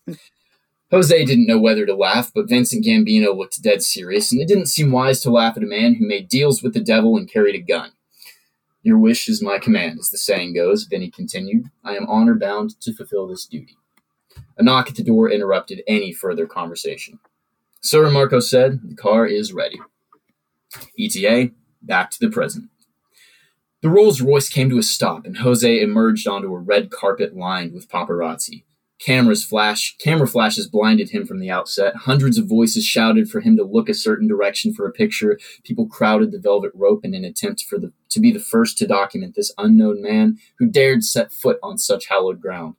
Jose 0.94 1.24
didn't 1.24 1.48
know 1.48 1.58
whether 1.58 1.84
to 1.84 1.92
laugh, 1.92 2.30
but 2.32 2.48
Vincent 2.48 2.84
Gambino 2.84 3.36
looked 3.36 3.60
dead 3.60 3.82
serious, 3.82 4.30
and 4.30 4.40
it 4.40 4.46
didn't 4.46 4.66
seem 4.66 4.92
wise 4.92 5.18
to 5.22 5.30
laugh 5.30 5.56
at 5.56 5.62
a 5.64 5.66
man 5.66 5.94
who 5.94 6.06
made 6.06 6.28
deals 6.28 6.62
with 6.62 6.72
the 6.72 6.78
devil 6.80 7.16
and 7.16 7.28
carried 7.28 7.56
a 7.56 7.58
gun. 7.58 7.90
Your 8.84 8.96
wish 8.96 9.28
is 9.28 9.42
my 9.42 9.58
command, 9.58 9.98
as 9.98 10.10
the 10.10 10.18
saying 10.18 10.54
goes, 10.54 10.84
Vinny 10.84 11.10
continued. 11.10 11.64
I 11.82 11.96
am 11.96 12.06
honor 12.06 12.36
bound 12.36 12.80
to 12.80 12.94
fulfill 12.94 13.26
this 13.26 13.44
duty. 13.44 13.76
A 14.56 14.62
knock 14.62 14.88
at 14.88 14.94
the 14.94 15.02
door 15.02 15.28
interrupted 15.28 15.82
any 15.88 16.12
further 16.12 16.46
conversation. 16.46 17.18
Sir, 17.80 18.08
Marco 18.08 18.38
said, 18.38 18.78
the 18.84 18.94
car 18.94 19.26
is 19.26 19.52
ready. 19.52 19.80
ETA, 20.96 21.50
back 21.82 22.12
to 22.12 22.20
the 22.20 22.30
present. 22.30 22.66
The 23.82 23.90
Rolls 23.90 24.20
Royce 24.20 24.48
came 24.48 24.70
to 24.70 24.78
a 24.78 24.82
stop, 24.84 25.26
and 25.26 25.38
Jose 25.38 25.80
emerged 25.80 26.28
onto 26.28 26.54
a 26.54 26.58
red 26.60 26.92
carpet 26.92 27.34
lined 27.36 27.72
with 27.72 27.88
paparazzi. 27.88 28.62
Cameras 29.04 29.44
flash, 29.44 29.94
camera 29.98 30.26
flashes 30.26 30.66
blinded 30.66 31.10
him 31.10 31.26
from 31.26 31.38
the 31.38 31.50
outset. 31.50 31.94
Hundreds 31.94 32.38
of 32.38 32.48
voices 32.48 32.86
shouted 32.86 33.28
for 33.28 33.40
him 33.40 33.54
to 33.58 33.62
look 33.62 33.90
a 33.90 33.94
certain 33.94 34.26
direction 34.26 34.72
for 34.72 34.86
a 34.86 34.92
picture. 34.92 35.38
People 35.62 35.86
crowded 35.86 36.32
the 36.32 36.38
velvet 36.38 36.72
rope 36.74 37.04
in 37.04 37.12
an 37.12 37.22
attempt 37.22 37.64
for 37.64 37.78
the 37.78 37.92
to 38.08 38.18
be 38.18 38.32
the 38.32 38.40
first 38.40 38.78
to 38.78 38.86
document 38.86 39.34
this 39.34 39.52
unknown 39.58 40.00
man 40.00 40.38
who 40.58 40.64
dared 40.66 41.04
set 41.04 41.32
foot 41.32 41.58
on 41.62 41.76
such 41.76 42.06
hallowed 42.08 42.40
ground. 42.40 42.76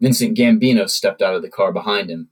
Vincent 0.00 0.38
Gambino 0.38 0.88
stepped 0.88 1.20
out 1.20 1.34
of 1.34 1.42
the 1.42 1.50
car 1.50 1.70
behind 1.70 2.08
him. 2.08 2.30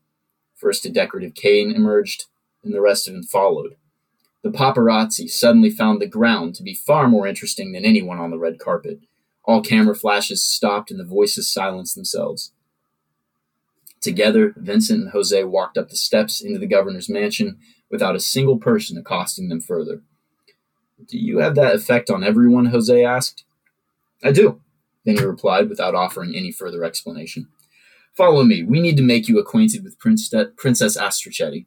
First 0.57 0.87
a 0.87 0.91
decorative 0.91 1.35
cane 1.35 1.73
emerged, 1.73 2.25
and 2.65 2.73
the 2.73 2.81
rest 2.81 3.07
of 3.07 3.15
him 3.15 3.23
followed. 3.23 3.77
The 4.43 4.51
paparazzi 4.51 5.29
suddenly 5.29 5.69
found 5.69 6.01
the 6.01 6.07
ground 6.07 6.55
to 6.55 6.63
be 6.63 6.73
far 6.73 7.07
more 7.07 7.27
interesting 7.27 7.73
than 7.73 7.85
anyone 7.85 8.19
on 8.19 8.31
the 8.31 8.39
red 8.39 8.59
carpet. 8.59 9.01
All 9.45 9.61
camera 9.61 9.95
flashes 9.95 10.43
stopped 10.43 10.91
and 10.91 10.99
the 10.99 11.05
voices 11.05 11.53
silenced 11.53 11.95
themselves. 11.95 12.53
Together, 14.01 14.55
Vincent 14.57 15.03
and 15.03 15.11
Jose 15.11 15.45
walked 15.45 15.77
up 15.77 15.89
the 15.89 15.97
steps 15.97 16.41
into 16.41 16.59
the 16.59 16.67
governor's 16.67 17.09
mansion 17.09 17.59
without 17.91 18.17
a 18.17 18.21
single 18.21 18.59
person 18.59 18.97
accosting 18.97 19.49
them 19.49 19.61
further. 19.61 20.03
Do 21.07 21.19
you 21.19 21.39
have 21.39 21.55
that 21.57 21.75
effect 21.75 22.11
on 22.11 22.25
everyone? 22.25 22.67
Jose 22.67 23.05
asked. 23.05 23.45
I 24.23 24.33
do, 24.33 24.61
Vinny 25.05 25.25
replied 25.25 25.69
without 25.69 25.95
offering 25.95 26.35
any 26.35 26.53
further 26.53 26.85
explanation. 26.85 27.49
Follow 28.17 28.43
me. 28.43 28.63
We 28.63 28.81
need 28.81 28.97
to 28.97 29.03
make 29.03 29.29
you 29.29 29.39
acquainted 29.39 29.85
with 29.85 29.99
Princess 29.99 30.97
Astrochetti. 30.97 31.67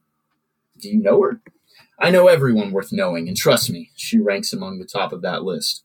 Do 0.80 0.90
you 0.90 1.02
know 1.02 1.22
her? 1.22 1.42
I 2.00 2.12
know 2.12 2.28
everyone 2.28 2.72
worth 2.72 2.92
knowing, 2.92 3.28
and 3.28 3.38
trust 3.38 3.70
me, 3.70 3.92
she 3.96 4.20
ranks 4.20 4.54
among 4.54 4.80
the 4.80 4.86
top 4.86 5.14
of 5.14 5.22
that 5.22 5.44
list. 5.44 5.84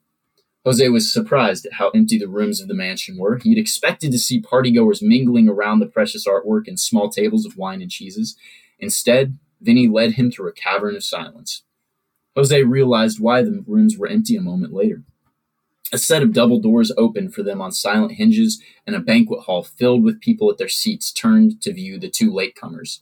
Jose 0.68 0.86
was 0.90 1.10
surprised 1.10 1.64
at 1.64 1.72
how 1.72 1.88
empty 1.94 2.18
the 2.18 2.28
rooms 2.28 2.60
of 2.60 2.68
the 2.68 2.74
mansion 2.74 3.16
were. 3.16 3.38
He 3.38 3.48
had 3.48 3.58
expected 3.58 4.12
to 4.12 4.18
see 4.18 4.38
partygoers 4.38 5.00
mingling 5.00 5.48
around 5.48 5.78
the 5.78 5.86
precious 5.86 6.26
artwork 6.26 6.68
and 6.68 6.78
small 6.78 7.08
tables 7.08 7.46
of 7.46 7.56
wine 7.56 7.80
and 7.80 7.90
cheeses. 7.90 8.36
Instead, 8.78 9.38
Vinny 9.62 9.88
led 9.88 10.12
him 10.12 10.30
through 10.30 10.50
a 10.50 10.52
cavern 10.52 10.94
of 10.94 11.02
silence. 11.02 11.62
Jose 12.36 12.62
realized 12.64 13.18
why 13.18 13.40
the 13.40 13.64
rooms 13.66 13.96
were 13.96 14.08
empty 14.08 14.36
a 14.36 14.42
moment 14.42 14.74
later. 14.74 15.04
A 15.90 15.96
set 15.96 16.22
of 16.22 16.34
double 16.34 16.60
doors 16.60 16.92
opened 16.98 17.32
for 17.32 17.42
them 17.42 17.62
on 17.62 17.72
silent 17.72 18.12
hinges, 18.12 18.62
and 18.86 18.94
a 18.94 19.00
banquet 19.00 19.44
hall 19.44 19.62
filled 19.62 20.04
with 20.04 20.20
people 20.20 20.50
at 20.50 20.58
their 20.58 20.68
seats 20.68 21.10
turned 21.10 21.62
to 21.62 21.72
view 21.72 21.98
the 21.98 22.10
two 22.10 22.30
latecomers. 22.30 22.98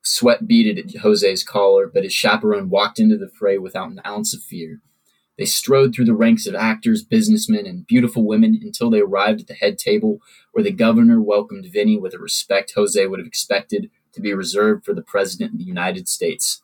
Sweat 0.00 0.46
beaded 0.46 0.78
at 0.78 1.02
Jose's 1.02 1.42
collar, 1.42 1.90
but 1.92 2.04
his 2.04 2.12
chaperone 2.12 2.70
walked 2.70 3.00
into 3.00 3.18
the 3.18 3.28
fray 3.28 3.58
without 3.58 3.90
an 3.90 4.00
ounce 4.06 4.32
of 4.32 4.44
fear. 4.44 4.80
They 5.40 5.46
strode 5.46 5.94
through 5.94 6.04
the 6.04 6.12
ranks 6.12 6.46
of 6.46 6.54
actors, 6.54 7.02
businessmen, 7.02 7.64
and 7.64 7.86
beautiful 7.86 8.26
women 8.26 8.60
until 8.62 8.90
they 8.90 9.00
arrived 9.00 9.40
at 9.40 9.46
the 9.46 9.54
head 9.54 9.78
table, 9.78 10.20
where 10.52 10.62
the 10.62 10.70
governor 10.70 11.18
welcomed 11.18 11.64
Vinny 11.64 11.96
with 11.96 12.12
a 12.12 12.18
respect 12.18 12.74
Jose 12.76 13.06
would 13.06 13.18
have 13.18 13.26
expected 13.26 13.90
to 14.12 14.20
be 14.20 14.34
reserved 14.34 14.84
for 14.84 14.92
the 14.92 15.00
President 15.00 15.52
of 15.52 15.58
the 15.58 15.64
United 15.64 16.08
States. 16.08 16.62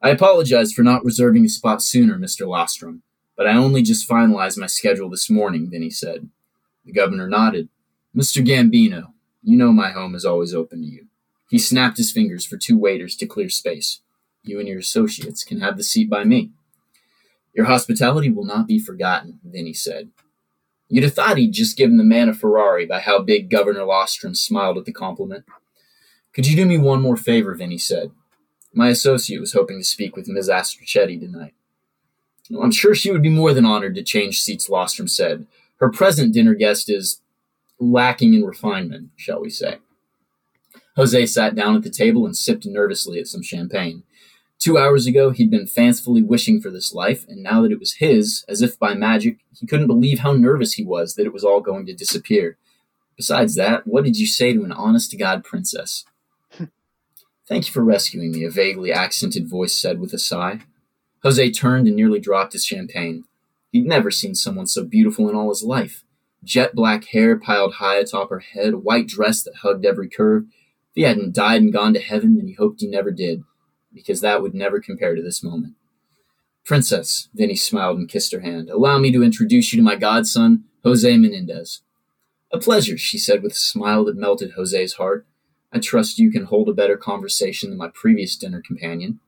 I 0.00 0.10
apologize 0.10 0.72
for 0.72 0.84
not 0.84 1.04
reserving 1.04 1.44
a 1.44 1.48
spot 1.48 1.82
sooner, 1.82 2.16
Mr. 2.16 2.46
Lostrom, 2.46 3.00
but 3.36 3.48
I 3.48 3.56
only 3.56 3.82
just 3.82 4.08
finalized 4.08 4.56
my 4.56 4.68
schedule 4.68 5.10
this 5.10 5.28
morning, 5.28 5.68
Vinny 5.68 5.90
said. 5.90 6.28
The 6.84 6.92
governor 6.92 7.26
nodded. 7.26 7.70
Mr. 8.16 8.40
Gambino, 8.40 9.14
you 9.42 9.56
know 9.56 9.72
my 9.72 9.90
home 9.90 10.14
is 10.14 10.24
always 10.24 10.54
open 10.54 10.82
to 10.82 10.86
you. 10.86 11.08
He 11.50 11.58
snapped 11.58 11.96
his 11.96 12.12
fingers 12.12 12.46
for 12.46 12.56
two 12.56 12.78
waiters 12.78 13.16
to 13.16 13.26
clear 13.26 13.48
space. 13.48 14.00
You 14.44 14.60
and 14.60 14.68
your 14.68 14.78
associates 14.78 15.42
can 15.42 15.58
have 15.58 15.76
the 15.76 15.82
seat 15.82 16.08
by 16.08 16.22
me. 16.22 16.52
Your 17.54 17.66
hospitality 17.66 18.30
will 18.30 18.44
not 18.44 18.66
be 18.66 18.78
forgotten, 18.78 19.40
Vinny 19.44 19.72
said. 19.72 20.10
You'd 20.88 21.04
have 21.04 21.14
thought 21.14 21.38
he'd 21.38 21.52
just 21.52 21.76
given 21.76 21.96
the 21.96 22.04
man 22.04 22.28
a 22.28 22.34
Ferrari 22.34 22.86
by 22.86 23.00
how 23.00 23.22
big 23.22 23.50
Governor 23.50 23.80
Lostrom 23.80 24.36
smiled 24.36 24.78
at 24.78 24.84
the 24.84 24.92
compliment. 24.92 25.44
Could 26.32 26.46
you 26.46 26.56
do 26.56 26.66
me 26.66 26.78
one 26.78 27.00
more 27.00 27.16
favor, 27.16 27.54
Vinny 27.54 27.78
said. 27.78 28.10
My 28.72 28.88
associate 28.88 29.40
was 29.40 29.52
hoping 29.52 29.78
to 29.78 29.84
speak 29.84 30.16
with 30.16 30.28
Ms. 30.28 30.48
Astrochetti 30.48 31.18
tonight. 31.18 31.54
I'm 32.60 32.72
sure 32.72 32.94
she 32.94 33.10
would 33.12 33.22
be 33.22 33.28
more 33.28 33.52
than 33.52 33.64
honored 33.64 33.94
to 33.96 34.02
change 34.02 34.40
seats, 34.40 34.68
Lostrom 34.68 35.08
said. 35.08 35.46
Her 35.76 35.90
present 35.90 36.34
dinner 36.34 36.54
guest 36.54 36.90
is 36.90 37.20
lacking 37.78 38.34
in 38.34 38.44
refinement, 38.44 39.10
shall 39.16 39.40
we 39.40 39.50
say. 39.50 39.78
Jose 40.96 41.26
sat 41.26 41.54
down 41.54 41.76
at 41.76 41.82
the 41.82 41.90
table 41.90 42.26
and 42.26 42.36
sipped 42.36 42.66
nervously 42.66 43.18
at 43.20 43.28
some 43.28 43.42
champagne. 43.42 44.02
Two 44.60 44.76
hours 44.76 45.06
ago, 45.06 45.30
he'd 45.30 45.50
been 45.50 45.66
fancifully 45.66 46.22
wishing 46.22 46.60
for 46.60 46.70
this 46.70 46.92
life, 46.92 47.24
and 47.26 47.42
now 47.42 47.62
that 47.62 47.72
it 47.72 47.80
was 47.80 47.94
his, 47.94 48.44
as 48.46 48.60
if 48.60 48.78
by 48.78 48.92
magic, 48.92 49.38
he 49.58 49.66
couldn't 49.66 49.86
believe 49.86 50.18
how 50.18 50.34
nervous 50.34 50.74
he 50.74 50.84
was 50.84 51.14
that 51.14 51.24
it 51.24 51.32
was 51.32 51.42
all 51.42 51.62
going 51.62 51.86
to 51.86 51.94
disappear. 51.94 52.58
Besides 53.16 53.54
that, 53.54 53.86
what 53.86 54.04
did 54.04 54.18
you 54.18 54.26
say 54.26 54.52
to 54.52 54.62
an 54.62 54.70
honest 54.70 55.10
to 55.10 55.16
God 55.16 55.44
princess? 55.44 56.04
Thank 57.48 57.68
you 57.68 57.72
for 57.72 57.82
rescuing 57.82 58.32
me, 58.32 58.44
a 58.44 58.50
vaguely 58.50 58.92
accented 58.92 59.48
voice 59.48 59.74
said 59.74 59.98
with 59.98 60.12
a 60.12 60.18
sigh. 60.18 60.60
Jose 61.22 61.50
turned 61.52 61.86
and 61.86 61.96
nearly 61.96 62.20
dropped 62.20 62.52
his 62.52 62.66
champagne. 62.66 63.24
He'd 63.72 63.86
never 63.86 64.10
seen 64.10 64.34
someone 64.34 64.66
so 64.66 64.84
beautiful 64.84 65.30
in 65.30 65.34
all 65.34 65.48
his 65.48 65.62
life. 65.62 66.04
Jet 66.44 66.74
black 66.74 67.06
hair 67.06 67.38
piled 67.38 67.74
high 67.74 67.96
atop 67.96 68.28
her 68.28 68.40
head, 68.40 68.74
a 68.74 68.78
white 68.78 69.06
dress 69.06 69.42
that 69.42 69.56
hugged 69.62 69.86
every 69.86 70.10
curve. 70.10 70.44
If 70.90 70.96
he 70.96 71.02
hadn't 71.02 71.34
died 71.34 71.62
and 71.62 71.72
gone 71.72 71.94
to 71.94 72.00
heaven, 72.00 72.36
then 72.36 72.46
he 72.46 72.52
hoped 72.52 72.82
he 72.82 72.86
never 72.86 73.10
did 73.10 73.42
because 73.92 74.20
that 74.20 74.42
would 74.42 74.54
never 74.54 74.80
compare 74.80 75.14
to 75.14 75.22
this 75.22 75.42
moment. 75.42 75.74
Princess, 76.64 77.28
Vinny 77.34 77.56
smiled 77.56 77.98
and 77.98 78.08
kissed 78.08 78.32
her 78.32 78.40
hand, 78.40 78.70
allow 78.70 78.98
me 78.98 79.10
to 79.12 79.22
introduce 79.22 79.72
you 79.72 79.78
to 79.78 79.82
my 79.82 79.96
godson, 79.96 80.64
Jose 80.84 81.16
Menendez. 81.16 81.82
A 82.52 82.58
pleasure, 82.58 82.98
she 82.98 83.18
said 83.18 83.42
with 83.42 83.52
a 83.52 83.56
smile 83.56 84.04
that 84.04 84.16
melted 84.16 84.52
Jose's 84.52 84.94
heart. 84.94 85.26
I 85.72 85.78
trust 85.78 86.18
you 86.18 86.30
can 86.30 86.44
hold 86.44 86.68
a 86.68 86.74
better 86.74 86.96
conversation 86.96 87.70
than 87.70 87.78
my 87.78 87.88
previous 87.92 88.36
dinner 88.36 88.62
companion. 88.64 89.20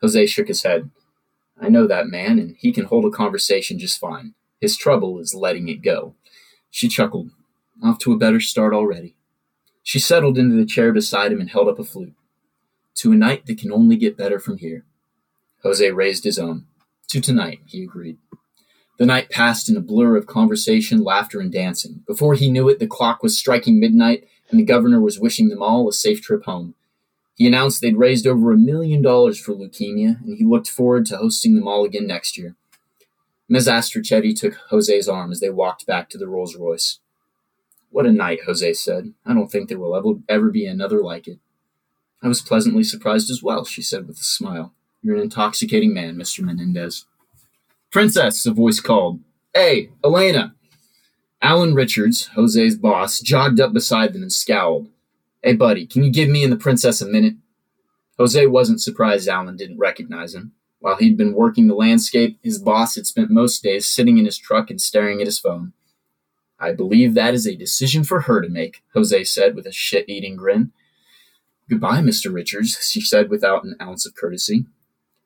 Jose 0.00 0.26
shook 0.26 0.48
his 0.48 0.62
head. 0.62 0.90
I 1.60 1.68
know 1.68 1.86
that 1.86 2.08
man, 2.08 2.38
and 2.38 2.56
he 2.58 2.72
can 2.72 2.86
hold 2.86 3.04
a 3.04 3.10
conversation 3.10 3.78
just 3.78 3.98
fine. 3.98 4.34
His 4.60 4.76
trouble 4.76 5.18
is 5.20 5.34
letting 5.34 5.68
it 5.68 5.82
go. 5.82 6.14
She 6.70 6.88
chuckled. 6.88 7.30
Off 7.82 7.98
to 8.00 8.12
a 8.12 8.18
better 8.18 8.40
start 8.40 8.74
already. 8.74 9.14
She 9.82 9.98
settled 9.98 10.38
into 10.38 10.56
the 10.56 10.66
chair 10.66 10.92
beside 10.92 11.30
him 11.32 11.40
and 11.40 11.50
held 11.50 11.68
up 11.68 11.78
a 11.78 11.84
flute 11.84 12.14
to 12.96 13.12
a 13.12 13.16
night 13.16 13.46
that 13.46 13.58
can 13.58 13.72
only 13.72 13.96
get 13.96 14.16
better 14.16 14.38
from 14.38 14.58
here. 14.58 14.84
Jose 15.62 15.90
raised 15.90 16.24
his 16.24 16.38
own. 16.38 16.66
To 17.08 17.20
tonight, 17.20 17.60
he 17.66 17.82
agreed. 17.82 18.18
The 18.98 19.06
night 19.06 19.30
passed 19.30 19.68
in 19.68 19.76
a 19.76 19.80
blur 19.80 20.16
of 20.16 20.26
conversation, 20.26 21.04
laughter, 21.04 21.40
and 21.40 21.52
dancing. 21.52 22.02
Before 22.06 22.34
he 22.34 22.50
knew 22.50 22.68
it, 22.68 22.78
the 22.78 22.86
clock 22.86 23.22
was 23.22 23.36
striking 23.36 23.78
midnight, 23.78 24.26
and 24.50 24.58
the 24.58 24.64
governor 24.64 25.00
was 25.00 25.20
wishing 25.20 25.48
them 25.48 25.62
all 25.62 25.88
a 25.88 25.92
safe 25.92 26.22
trip 26.22 26.44
home. 26.44 26.74
He 27.34 27.46
announced 27.46 27.82
they'd 27.82 27.98
raised 27.98 28.26
over 28.26 28.52
a 28.52 28.56
million 28.56 29.02
dollars 29.02 29.38
for 29.38 29.52
leukemia, 29.52 30.22
and 30.24 30.38
he 30.38 30.44
looked 30.44 30.70
forward 30.70 31.04
to 31.06 31.18
hosting 31.18 31.54
them 31.54 31.68
all 31.68 31.84
again 31.84 32.06
next 32.06 32.38
year. 32.38 32.56
Ms. 33.48 33.68
Astrochetti 33.68 34.34
took 34.34 34.54
Jose's 34.70 35.08
arm 35.08 35.30
as 35.30 35.40
they 35.40 35.50
walked 35.50 35.86
back 35.86 36.08
to 36.10 36.18
the 36.18 36.26
Rolls 36.26 36.56
Royce. 36.56 36.98
What 37.90 38.06
a 38.06 38.12
night, 38.12 38.40
Jose 38.46 38.72
said. 38.74 39.12
I 39.24 39.34
don't 39.34 39.48
think 39.48 39.68
there 39.68 39.78
will 39.78 39.94
ever, 39.94 40.20
ever 40.28 40.50
be 40.50 40.66
another 40.66 41.00
like 41.00 41.28
it. 41.28 41.38
I 42.22 42.28
was 42.28 42.40
pleasantly 42.40 42.82
surprised 42.82 43.30
as 43.30 43.42
well, 43.42 43.64
she 43.64 43.82
said 43.82 44.06
with 44.08 44.18
a 44.18 44.24
smile. 44.24 44.72
You're 45.02 45.16
an 45.16 45.22
intoxicating 45.22 45.94
man, 45.94 46.16
Mr. 46.16 46.40
Menendez. 46.40 47.04
Princess, 47.92 48.44
a 48.46 48.52
voice 48.52 48.80
called. 48.80 49.20
Hey, 49.54 49.90
Elena! 50.04 50.54
Alan 51.42 51.74
Richards, 51.74 52.26
Jose's 52.34 52.76
boss, 52.76 53.20
jogged 53.20 53.60
up 53.60 53.72
beside 53.72 54.12
them 54.12 54.22
and 54.22 54.32
scowled. 54.32 54.88
Hey, 55.42 55.52
buddy, 55.52 55.86
can 55.86 56.02
you 56.02 56.10
give 56.10 56.28
me 56.28 56.42
and 56.42 56.52
the 56.52 56.56
princess 56.56 57.00
a 57.00 57.06
minute? 57.06 57.34
Jose 58.18 58.46
wasn't 58.46 58.80
surprised 58.80 59.28
Alan 59.28 59.56
didn't 59.56 59.78
recognize 59.78 60.34
him. 60.34 60.52
While 60.80 60.96
he'd 60.96 61.16
been 61.16 61.34
working 61.34 61.66
the 61.66 61.74
landscape, 61.74 62.38
his 62.42 62.58
boss 62.58 62.94
had 62.94 63.06
spent 63.06 63.30
most 63.30 63.62
days 63.62 63.86
sitting 63.86 64.18
in 64.18 64.24
his 64.24 64.38
truck 64.38 64.70
and 64.70 64.80
staring 64.80 65.20
at 65.20 65.26
his 65.26 65.38
phone. 65.38 65.72
I 66.58 66.72
believe 66.72 67.14
that 67.14 67.34
is 67.34 67.46
a 67.46 67.54
decision 67.54 68.02
for 68.02 68.22
her 68.22 68.40
to 68.40 68.48
make, 68.48 68.82
Jose 68.94 69.24
said 69.24 69.54
with 69.54 69.66
a 69.66 69.72
shit 69.72 70.08
eating 70.08 70.36
grin. 70.36 70.72
Goodbye, 71.68 72.00
Mr. 72.00 72.32
Richards, 72.32 72.78
she 72.88 73.00
said 73.00 73.28
without 73.28 73.64
an 73.64 73.76
ounce 73.80 74.06
of 74.06 74.14
courtesy. 74.14 74.66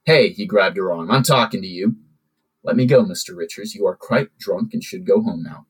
Hey, 0.04 0.30
he 0.30 0.46
grabbed 0.46 0.78
her 0.78 0.90
arm. 0.90 1.10
I'm 1.10 1.22
talking 1.22 1.60
to 1.60 1.68
you. 1.68 1.96
Let 2.62 2.76
me 2.76 2.86
go, 2.86 3.04
Mr. 3.04 3.36
Richards. 3.36 3.74
You 3.74 3.86
are 3.86 3.96
quite 3.96 4.36
drunk 4.38 4.72
and 4.72 4.82
should 4.82 5.06
go 5.06 5.22
home 5.22 5.42
now. 5.42 5.66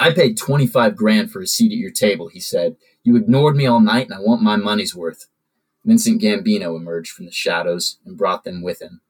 I 0.00 0.12
paid 0.12 0.36
25 0.38 0.96
grand 0.96 1.30
for 1.30 1.40
a 1.40 1.46
seat 1.46 1.72
at 1.72 1.78
your 1.78 1.90
table, 1.90 2.28
he 2.28 2.40
said. 2.40 2.76
You 3.04 3.16
ignored 3.16 3.56
me 3.56 3.66
all 3.66 3.80
night 3.80 4.06
and 4.06 4.14
I 4.14 4.20
want 4.20 4.42
my 4.42 4.56
money's 4.56 4.94
worth. 4.94 5.26
Vincent 5.84 6.22
Gambino 6.22 6.76
emerged 6.76 7.12
from 7.12 7.26
the 7.26 7.32
shadows 7.32 7.98
and 8.04 8.16
brought 8.16 8.44
them 8.44 8.62
with 8.62 8.80
him. 8.80 9.00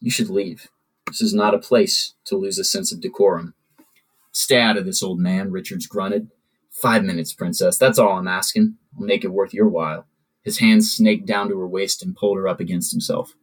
You 0.00 0.10
should 0.10 0.28
leave. 0.28 0.68
This 1.06 1.22
is 1.22 1.34
not 1.34 1.54
a 1.54 1.58
place 1.58 2.14
to 2.26 2.36
lose 2.36 2.58
a 2.58 2.64
sense 2.64 2.92
of 2.92 3.00
decorum. 3.00 3.54
Stay 4.32 4.60
out 4.60 4.76
of 4.76 4.84
this, 4.84 5.02
old 5.02 5.20
man, 5.20 5.50
Richards 5.50 5.86
grunted. 5.86 6.30
Five 6.74 7.04
minutes, 7.04 7.32
princess. 7.32 7.78
That's 7.78 7.98
all 8.00 8.18
I'm 8.18 8.28
asking. 8.28 8.76
I'll 8.96 9.06
make 9.06 9.24
it 9.24 9.32
worth 9.32 9.54
your 9.54 9.68
while. 9.68 10.06
His 10.42 10.58
hands 10.58 10.92
snaked 10.92 11.24
down 11.24 11.48
to 11.48 11.58
her 11.58 11.68
waist 11.68 12.02
and 12.02 12.16
pulled 12.16 12.36
her 12.36 12.48
up 12.48 12.60
against 12.60 12.90
himself. 12.90 13.34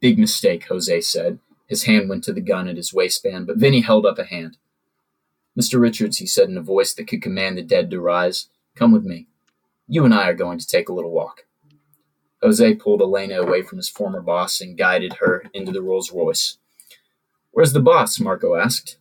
Big 0.00 0.18
mistake, 0.18 0.66
Jose 0.66 1.00
said. 1.02 1.38
His 1.68 1.84
hand 1.84 2.08
went 2.08 2.24
to 2.24 2.32
the 2.32 2.40
gun 2.40 2.66
at 2.66 2.76
his 2.76 2.92
waistband, 2.92 3.46
but 3.46 3.56
Vinny 3.56 3.80
held 3.80 4.04
up 4.04 4.18
a 4.18 4.24
hand. 4.24 4.56
Mr. 5.58 5.80
Richards, 5.80 6.18
he 6.18 6.26
said 6.26 6.48
in 6.48 6.58
a 6.58 6.62
voice 6.62 6.92
that 6.94 7.06
could 7.06 7.22
command 7.22 7.56
the 7.56 7.62
dead 7.62 7.90
to 7.90 8.00
rise, 8.00 8.48
come 8.74 8.90
with 8.92 9.04
me. 9.04 9.28
You 9.86 10.04
and 10.04 10.12
I 10.12 10.28
are 10.28 10.34
going 10.34 10.58
to 10.58 10.66
take 10.66 10.88
a 10.88 10.92
little 10.92 11.12
walk. 11.12 11.44
Jose 12.42 12.74
pulled 12.76 13.00
Elena 13.00 13.40
away 13.40 13.62
from 13.62 13.78
his 13.78 13.88
former 13.88 14.20
boss 14.20 14.60
and 14.60 14.76
guided 14.76 15.14
her 15.14 15.44
into 15.54 15.70
the 15.70 15.82
Rolls 15.82 16.10
Royce. 16.10 16.58
Where's 17.52 17.72
the 17.72 17.80
boss? 17.80 18.18
Marco 18.18 18.56
asked. 18.56 18.98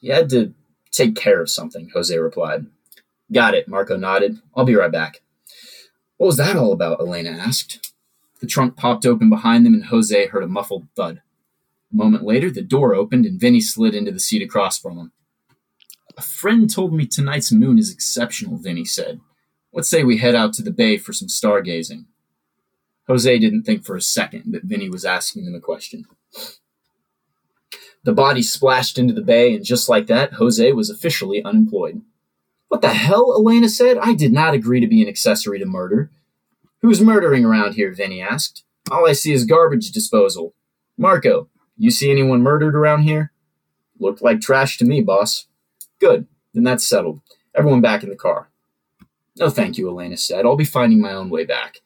He 0.00 0.08
had 0.08 0.30
to 0.30 0.54
take 0.94 1.16
care 1.16 1.40
of 1.40 1.50
something, 1.50 1.90
Jose 1.94 2.16
replied. 2.16 2.66
Got 3.32 3.54
it, 3.54 3.68
Marco 3.68 3.96
nodded. 3.96 4.38
I'll 4.54 4.64
be 4.64 4.76
right 4.76 4.92
back. 4.92 5.22
What 6.16 6.28
was 6.28 6.36
that 6.36 6.56
all 6.56 6.72
about? 6.72 7.00
Elena 7.00 7.30
asked. 7.30 7.92
The 8.40 8.46
trunk 8.46 8.76
popped 8.76 9.06
open 9.06 9.30
behind 9.30 9.64
them 9.64 9.74
and 9.74 9.86
Jose 9.86 10.26
heard 10.26 10.42
a 10.42 10.48
muffled 10.48 10.86
thud. 10.94 11.22
A 11.92 11.96
moment 11.96 12.24
later, 12.24 12.50
the 12.50 12.62
door 12.62 12.94
opened 12.94 13.24
and 13.26 13.40
Vinny 13.40 13.60
slid 13.60 13.94
into 13.94 14.12
the 14.12 14.20
seat 14.20 14.42
across 14.42 14.78
from 14.78 14.98
him. 14.98 15.12
A 16.16 16.22
friend 16.22 16.72
told 16.72 16.92
me 16.92 17.06
tonight's 17.06 17.52
moon 17.52 17.78
is 17.78 17.92
exceptional, 17.92 18.58
Vinny 18.58 18.84
said. 18.84 19.20
Let's 19.72 19.88
say 19.88 20.04
we 20.04 20.18
head 20.18 20.34
out 20.34 20.52
to 20.54 20.62
the 20.62 20.70
bay 20.70 20.96
for 20.96 21.12
some 21.12 21.28
stargazing. 21.28 22.04
Jose 23.08 23.38
didn't 23.38 23.64
think 23.64 23.84
for 23.84 23.96
a 23.96 24.02
second 24.02 24.52
that 24.52 24.64
Vinny 24.64 24.88
was 24.88 25.04
asking 25.04 25.44
them 25.44 25.54
a 25.54 25.60
question. 25.60 26.04
The 28.04 28.12
body 28.12 28.42
splashed 28.42 28.98
into 28.98 29.14
the 29.14 29.22
bay, 29.22 29.54
and 29.54 29.64
just 29.64 29.88
like 29.88 30.06
that, 30.06 30.34
Jose 30.34 30.72
was 30.72 30.90
officially 30.90 31.42
unemployed. 31.42 32.02
What 32.68 32.82
the 32.82 32.90
hell? 32.90 33.34
Elena 33.34 33.68
said. 33.68 33.98
I 33.98 34.14
did 34.14 34.32
not 34.32 34.54
agree 34.54 34.80
to 34.80 34.86
be 34.86 35.02
an 35.02 35.08
accessory 35.08 35.58
to 35.58 35.66
murder. 35.66 36.10
Who's 36.82 37.00
murdering 37.00 37.44
around 37.44 37.74
here? 37.74 37.92
Vinny 37.94 38.20
asked. 38.20 38.62
All 38.90 39.08
I 39.08 39.12
see 39.12 39.32
is 39.32 39.46
garbage 39.46 39.90
disposal. 39.90 40.54
Marco, 40.98 41.48
you 41.78 41.90
see 41.90 42.10
anyone 42.10 42.42
murdered 42.42 42.74
around 42.76 43.02
here? 43.04 43.32
Looked 43.98 44.22
like 44.22 44.40
trash 44.40 44.76
to 44.78 44.84
me, 44.84 45.00
boss. 45.00 45.46
Good. 45.98 46.26
Then 46.52 46.64
that's 46.64 46.86
settled. 46.86 47.20
Everyone 47.54 47.80
back 47.80 48.02
in 48.02 48.10
the 48.10 48.16
car. 48.16 48.50
No, 49.38 49.48
thank 49.48 49.78
you, 49.78 49.88
Elena 49.88 50.16
said. 50.16 50.44
I'll 50.44 50.56
be 50.56 50.64
finding 50.64 51.00
my 51.00 51.12
own 51.12 51.30
way 51.30 51.44
back. 51.44 51.78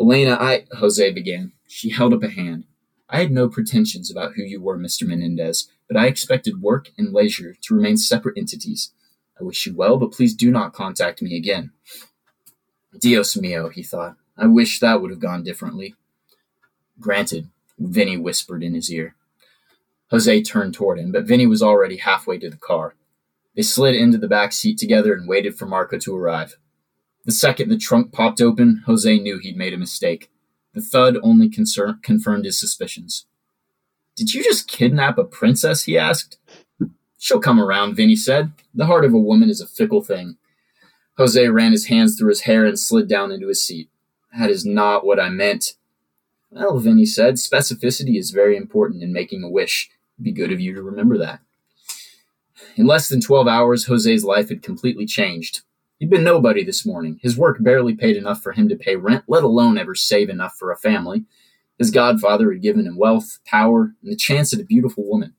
Elena, 0.00 0.38
I. 0.40 0.64
Jose 0.78 1.12
began. 1.12 1.52
She 1.68 1.90
held 1.90 2.14
up 2.14 2.22
a 2.22 2.28
hand. 2.28 2.64
I 3.08 3.18
had 3.18 3.30
no 3.30 3.48
pretensions 3.48 4.10
about 4.10 4.34
who 4.34 4.42
you 4.42 4.60
were, 4.60 4.78
Mr. 4.78 5.06
Menendez, 5.06 5.68
but 5.88 5.96
I 5.96 6.06
expected 6.06 6.62
work 6.62 6.90
and 6.96 7.12
leisure 7.12 7.54
to 7.62 7.74
remain 7.74 7.96
separate 7.96 8.38
entities. 8.38 8.92
I 9.38 9.44
wish 9.44 9.66
you 9.66 9.74
well, 9.74 9.96
but 9.96 10.12
please 10.12 10.34
do 10.34 10.50
not 10.50 10.72
contact 10.72 11.20
me 11.20 11.36
again. 11.36 11.72
Dios 12.98 13.36
mio, 13.36 13.68
he 13.68 13.82
thought. 13.82 14.16
I 14.36 14.46
wish 14.46 14.80
that 14.80 15.00
would 15.00 15.10
have 15.10 15.20
gone 15.20 15.42
differently. 15.42 15.94
Granted, 17.00 17.50
Vinny 17.78 18.16
whispered 18.16 18.62
in 18.62 18.74
his 18.74 18.90
ear. 18.90 19.16
Jose 20.10 20.42
turned 20.42 20.74
toward 20.74 20.98
him, 20.98 21.12
but 21.12 21.24
Vinny 21.24 21.46
was 21.46 21.62
already 21.62 21.96
halfway 21.96 22.38
to 22.38 22.48
the 22.48 22.56
car. 22.56 22.94
They 23.56 23.62
slid 23.62 23.94
into 23.94 24.18
the 24.18 24.28
back 24.28 24.52
seat 24.52 24.78
together 24.78 25.12
and 25.12 25.28
waited 25.28 25.56
for 25.56 25.66
Marco 25.66 25.98
to 25.98 26.16
arrive. 26.16 26.56
The 27.24 27.32
second 27.32 27.68
the 27.68 27.78
trunk 27.78 28.12
popped 28.12 28.40
open, 28.40 28.82
Jose 28.86 29.18
knew 29.18 29.38
he'd 29.38 29.56
made 29.56 29.72
a 29.72 29.78
mistake. 29.78 30.30
The 30.74 30.82
thud 30.82 31.16
only 31.22 31.48
concern- 31.48 32.00
confirmed 32.02 32.44
his 32.44 32.58
suspicions. 32.58 33.26
Did 34.16 34.34
you 34.34 34.42
just 34.42 34.68
kidnap 34.68 35.18
a 35.18 35.24
princess? 35.24 35.84
he 35.84 35.96
asked. 35.96 36.38
She'll 37.18 37.40
come 37.40 37.60
around, 37.60 37.94
Vinny 37.94 38.16
said. 38.16 38.52
The 38.74 38.86
heart 38.86 39.04
of 39.04 39.14
a 39.14 39.18
woman 39.18 39.48
is 39.48 39.60
a 39.60 39.66
fickle 39.66 40.02
thing. 40.02 40.36
Jose 41.16 41.48
ran 41.48 41.72
his 41.72 41.86
hands 41.86 42.18
through 42.18 42.30
his 42.30 42.42
hair 42.42 42.64
and 42.64 42.78
slid 42.78 43.08
down 43.08 43.32
into 43.32 43.48
his 43.48 43.64
seat. 43.64 43.88
That 44.36 44.50
is 44.50 44.66
not 44.66 45.06
what 45.06 45.20
I 45.20 45.28
meant. 45.28 45.74
Well, 46.50 46.78
Vinny 46.78 47.06
said, 47.06 47.34
specificity 47.34 48.18
is 48.18 48.30
very 48.30 48.56
important 48.56 49.02
in 49.02 49.12
making 49.12 49.42
a 49.42 49.48
wish. 49.48 49.90
It'd 50.16 50.24
be 50.24 50.32
good 50.32 50.52
of 50.52 50.60
you 50.60 50.74
to 50.74 50.82
remember 50.82 51.16
that. 51.18 51.40
In 52.76 52.86
less 52.86 53.08
than 53.08 53.20
12 53.20 53.46
hours, 53.46 53.86
Jose's 53.86 54.24
life 54.24 54.48
had 54.48 54.62
completely 54.62 55.06
changed. 55.06 55.62
He'd 55.98 56.10
been 56.10 56.24
nobody 56.24 56.64
this 56.64 56.84
morning. 56.84 57.20
His 57.22 57.38
work 57.38 57.58
barely 57.60 57.94
paid 57.94 58.16
enough 58.16 58.42
for 58.42 58.52
him 58.52 58.68
to 58.68 58.76
pay 58.76 58.96
rent, 58.96 59.24
let 59.28 59.44
alone 59.44 59.78
ever 59.78 59.94
save 59.94 60.28
enough 60.28 60.56
for 60.58 60.72
a 60.72 60.76
family. 60.76 61.24
His 61.78 61.90
godfather 61.90 62.52
had 62.52 62.62
given 62.62 62.86
him 62.86 62.96
wealth, 62.96 63.38
power, 63.44 63.94
and 64.02 64.12
the 64.12 64.16
chance 64.16 64.52
at 64.52 64.60
a 64.60 64.64
beautiful 64.64 65.08
woman. 65.08 65.34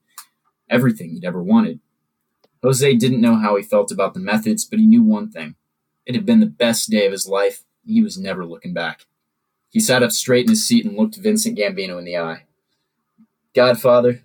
Everything 0.69 1.11
he'd 1.11 1.25
ever 1.25 1.43
wanted. 1.43 1.79
Jose 2.63 2.95
didn't 2.95 3.21
know 3.21 3.35
how 3.35 3.55
he 3.55 3.63
felt 3.63 3.91
about 3.91 4.13
the 4.13 4.19
methods, 4.19 4.65
but 4.65 4.79
he 4.79 4.87
knew 4.87 5.03
one 5.03 5.29
thing. 5.29 5.55
It 6.05 6.15
had 6.15 6.25
been 6.25 6.39
the 6.39 6.45
best 6.45 6.89
day 6.89 7.05
of 7.05 7.11
his 7.11 7.27
life, 7.27 7.63
and 7.85 7.93
he 7.93 8.01
was 8.01 8.17
never 8.17 8.45
looking 8.45 8.73
back. 8.73 9.05
He 9.69 9.79
sat 9.79 10.03
up 10.03 10.11
straight 10.11 10.45
in 10.45 10.51
his 10.51 10.65
seat 10.65 10.85
and 10.85 10.97
looked 10.97 11.17
Vincent 11.17 11.57
Gambino 11.57 11.99
in 11.99 12.05
the 12.05 12.17
eye. 12.17 12.43
Godfather, 13.53 14.21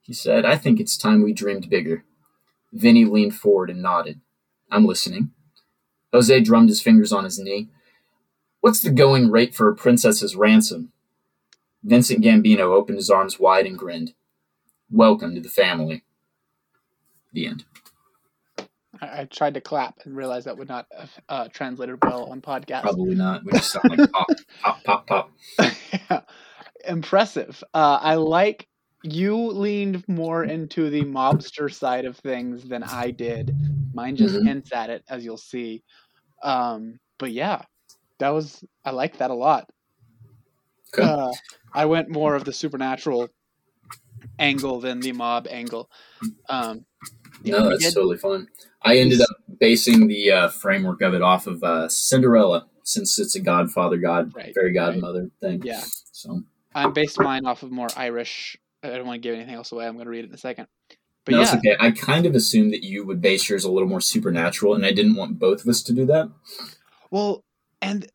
he 0.00 0.12
said, 0.12 0.44
I 0.44 0.56
think 0.56 0.80
it's 0.80 0.96
time 0.96 1.22
we 1.22 1.32
dreamed 1.32 1.68
bigger. 1.68 2.04
Vinny 2.72 3.04
leaned 3.04 3.34
forward 3.34 3.68
and 3.68 3.82
nodded. 3.82 4.20
I'm 4.70 4.86
listening. 4.86 5.32
Jose 6.12 6.40
drummed 6.40 6.68
his 6.68 6.82
fingers 6.82 7.12
on 7.12 7.24
his 7.24 7.38
knee. 7.38 7.68
What's 8.60 8.80
the 8.80 8.90
going 8.90 9.30
rate 9.30 9.54
for 9.54 9.68
a 9.68 9.76
princess's 9.76 10.36
ransom? 10.36 10.92
Vincent 11.82 12.24
Gambino 12.24 12.74
opened 12.74 12.98
his 12.98 13.10
arms 13.10 13.38
wide 13.38 13.66
and 13.66 13.78
grinned. 13.78 14.14
Welcome 14.90 15.34
to 15.34 15.40
the 15.40 15.48
family. 15.48 16.04
The 17.32 17.46
end. 17.46 17.64
I, 19.00 19.24
tried 19.24 19.54
to 19.54 19.60
clap 19.60 20.00
and 20.04 20.16
realized 20.16 20.46
that 20.46 20.56
would 20.56 20.68
not 20.68 20.86
have 20.96 21.10
uh, 21.28 21.48
translated 21.48 21.98
well 22.02 22.24
on 22.24 22.40
podcast. 22.40 22.82
Probably 22.82 23.14
not. 23.14 23.44
We 23.44 23.52
just 23.52 23.72
sound 23.72 23.90
like 23.90 24.10
pop, 24.12 24.28
pop, 24.62 24.84
pop, 24.84 25.06
pop. 25.06 25.32
yeah. 25.92 26.20
Impressive. 26.86 27.62
Uh, 27.74 27.98
I 28.00 28.14
like 28.14 28.68
you 29.14 29.36
leaned 29.36 30.06
more 30.08 30.44
into 30.44 30.90
the 30.90 31.02
mobster 31.04 31.72
side 31.72 32.04
of 32.04 32.16
things 32.18 32.64
than 32.64 32.82
I 32.82 33.10
did. 33.10 33.54
Mine 33.94 34.16
just 34.16 34.34
Mhm. 34.34 34.44
hints 34.46 34.72
at 34.72 34.90
it, 34.90 35.04
as 35.08 35.24
you'll 35.24 35.36
see. 35.36 35.82
Um, 36.42 36.98
but 37.18 37.32
yeah, 37.32 37.62
that 38.18 38.30
was 38.30 38.62
I 38.84 38.90
like 38.90 39.18
that 39.18 39.30
a 39.30 39.34
lot. 39.34 39.70
Okay. 40.94 41.02
Uh, 41.02 41.32
I 41.74 41.86
went 41.86 42.08
more 42.08 42.34
of 42.34 42.44
the 42.44 42.52
supernatural 42.52 43.28
angle 44.38 44.80
than 44.80 45.00
the 45.00 45.12
mob 45.12 45.46
angle. 45.50 45.90
Um, 46.48 46.84
yeah, 47.42 47.58
no, 47.58 47.70
that's 47.70 47.84
did- 47.84 47.94
totally 47.94 48.18
fine. 48.18 48.48
I 48.82 48.98
ended 48.98 49.20
up 49.20 49.28
basing 49.58 50.06
the 50.06 50.30
uh, 50.30 50.48
framework 50.48 51.00
of 51.00 51.14
it 51.14 51.22
off 51.22 51.46
of 51.46 51.62
uh, 51.64 51.88
Cinderella, 51.88 52.68
since 52.82 53.18
it's 53.18 53.34
a 53.34 53.40
godfather, 53.40 53.96
god, 53.96 54.32
Right, 54.34 54.54
fairy 54.54 54.68
right. 54.68 54.74
godmother 54.74 55.30
thing. 55.40 55.62
yeah. 55.64 55.82
So 56.12 56.42
I 56.74 56.88
based 56.90 57.18
mine 57.18 57.46
off 57.46 57.62
of 57.62 57.70
more 57.72 57.88
Irish 57.96 58.56
I 58.82 58.90
don't 58.90 59.06
want 59.06 59.22
to 59.22 59.28
give 59.28 59.34
anything 59.34 59.54
else 59.54 59.72
away. 59.72 59.86
I'm 59.86 59.94
going 59.94 60.04
to 60.06 60.10
read 60.10 60.24
it 60.24 60.28
in 60.28 60.34
a 60.34 60.38
second. 60.38 60.68
But 61.24 61.32
no, 61.32 61.40
yeah, 61.40 61.56
okay. 61.56 61.76
I 61.80 61.90
kind 61.90 62.24
of 62.24 62.34
assumed 62.36 62.72
that 62.72 62.84
you 62.84 63.04
would 63.04 63.20
base 63.20 63.48
yours 63.48 63.64
a 63.64 63.70
little 63.70 63.88
more 63.88 64.00
supernatural, 64.00 64.74
and 64.74 64.86
I 64.86 64.92
didn't 64.92 65.16
want 65.16 65.38
both 65.40 65.62
of 65.62 65.68
us 65.68 65.82
to 65.84 65.92
do 65.92 66.06
that, 66.06 66.30
well, 67.10 67.42
and 67.82 68.06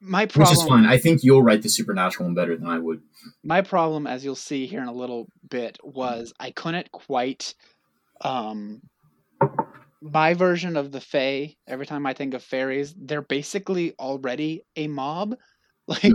my 0.00 0.24
which 0.24 0.50
is 0.50 0.62
fine. 0.64 0.86
I 0.86 0.98
think 0.98 1.22
you'll 1.22 1.42
write 1.42 1.62
the 1.62 1.68
supernatural 1.68 2.26
one 2.26 2.34
better 2.34 2.56
than 2.56 2.66
I 2.66 2.78
would. 2.78 3.02
my 3.44 3.60
problem 3.60 4.06
as 4.06 4.24
you'll 4.24 4.34
see 4.34 4.66
here 4.66 4.80
in 4.80 4.88
a 4.88 4.92
little 4.92 5.26
bit 5.48 5.78
was 5.82 6.32
i 6.40 6.50
couldn't 6.50 6.90
quite 6.90 7.54
um 8.22 8.80
my 10.00 10.32
version 10.32 10.76
of 10.76 10.90
the 10.90 11.00
fae 11.00 11.54
every 11.66 11.84
time 11.86 12.06
i 12.06 12.14
think 12.14 12.32
of 12.34 12.42
fairies 12.42 12.94
they're 12.96 13.20
basically 13.20 13.92
already 13.98 14.64
a 14.76 14.86
mob 14.88 15.36
like 15.86 16.14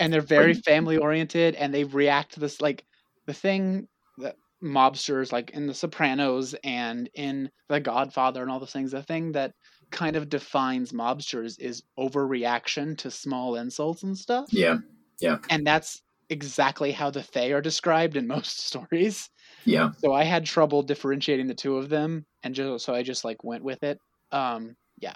and 0.00 0.12
they're 0.12 0.20
very 0.20 0.54
family 0.54 0.96
oriented 0.96 1.54
and 1.54 1.72
they 1.72 1.84
react 1.84 2.34
to 2.34 2.40
this 2.40 2.60
like 2.60 2.84
the 3.26 3.32
thing 3.34 3.88
that 4.18 4.36
mobsters 4.62 5.32
like 5.32 5.50
in 5.50 5.66
the 5.66 5.74
sopranos 5.74 6.54
and 6.62 7.10
in 7.14 7.50
the 7.68 7.80
godfather 7.80 8.42
and 8.42 8.50
all 8.50 8.60
those 8.60 8.72
things 8.72 8.92
the 8.92 9.02
thing 9.02 9.32
that 9.32 9.52
kind 9.90 10.14
of 10.16 10.28
defines 10.28 10.92
mobsters 10.92 11.56
is 11.58 11.82
overreaction 11.98 12.96
to 12.96 13.10
small 13.10 13.56
insults 13.56 14.02
and 14.04 14.16
stuff 14.16 14.46
Yeah, 14.50 14.78
Yeah. 15.20 15.38
and 15.50 15.66
that's 15.66 16.00
exactly 16.30 16.92
how 16.92 17.10
the 17.10 17.22
Fae 17.22 17.50
are 17.52 17.60
described 17.60 18.16
in 18.16 18.26
most 18.36 18.60
stories. 18.60 19.28
yeah, 19.64 19.90
So 19.98 20.12
I 20.14 20.24
had 20.24 20.46
trouble 20.46 20.82
differentiating 20.82 21.46
the 21.46 21.54
two 21.54 21.76
of 21.76 21.88
them, 21.90 22.24
and 22.42 22.54
just 22.54 22.84
so 22.86 22.94
I 22.94 23.02
just 23.02 23.22
like 23.24 23.44
went 23.44 23.62
with 23.64 23.82
it. 23.82 23.98
Um, 24.30 24.76
yeah, 24.98 25.14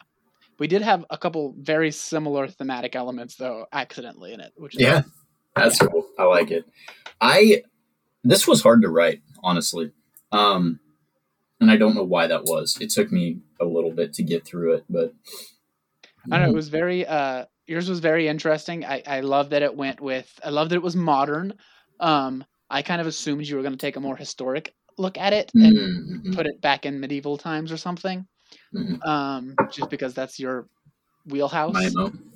we 0.59 0.67
did 0.67 0.83
have 0.83 1.07
a 1.09 1.17
couple 1.17 1.55
very 1.59 1.91
similar 1.91 2.49
thematic 2.49 2.95
elements 2.95 3.37
though, 3.37 3.65
accidentally 3.73 4.35
in 4.35 4.41
it, 4.41 4.53
which 4.57 4.75
is 4.77 4.83
yeah. 4.83 5.03
That's 5.55 5.79
cool. 5.79 6.07
I 6.19 6.25
like 6.25 6.51
it. 6.51 6.65
I 7.21 7.63
this 8.29 8.47
was 8.47 8.63
hard 8.63 8.83
to 8.83 8.89
write, 8.89 9.23
honestly, 9.43 9.93
um, 10.33 10.81
and 11.61 11.71
I 11.71 11.77
don't 11.77 11.95
know 11.95 12.05
why 12.05 12.27
that 12.27 12.45
was. 12.45 12.79
It 12.81 12.91
took 12.91 13.13
me 13.13 13.41
a 13.61 13.65
little 13.65 13.93
bit 13.93 14.13
to 14.15 14.23
get 14.23 14.45
through 14.45 14.75
it, 14.75 14.85
but 14.91 15.15
I 16.31 16.39
don't 16.39 16.47
know. 16.47 16.53
It 16.53 16.55
was 16.55 16.69
very. 16.69 17.07
Uh, 17.07 17.47
yours 17.67 17.89
was 17.89 18.01
very 18.01 18.29
interesting. 18.29 18.85
I 18.85 19.03
I 19.07 19.21
love 19.21 19.51
that 19.51 19.63
it 19.63 19.75
went 19.75 20.01
with. 20.01 20.39
I 20.45 20.51
love 20.51 20.69
that 20.71 20.77
it 20.77 20.83
was 20.83 20.97
modern. 20.97 21.55
Um, 22.01 22.45
I 22.71 22.83
kind 22.83 23.01
of 23.01 23.07
assumed 23.07 23.47
you 23.47 23.57
were 23.57 23.63
going 23.63 23.73
to 23.73 23.79
take 23.79 23.97
a 23.97 24.01
more 24.01 24.17
historic 24.17 24.75
look 24.99 25.19
at 25.19 25.33
it 25.33 25.53
and 25.61 25.73
Mhm, 25.73 26.33
put 26.33 26.47
it 26.47 26.61
back 26.61 26.87
in 26.87 27.01
medieval 27.01 27.39
times 27.39 27.71
or 27.73 27.77
something. 27.77 28.27
mhm. 28.73 29.01
Um, 29.07 29.57
just 29.71 29.91
because 29.91 30.15
that's 30.15 30.39
your 30.39 30.69
wheelhouse. 31.27 31.75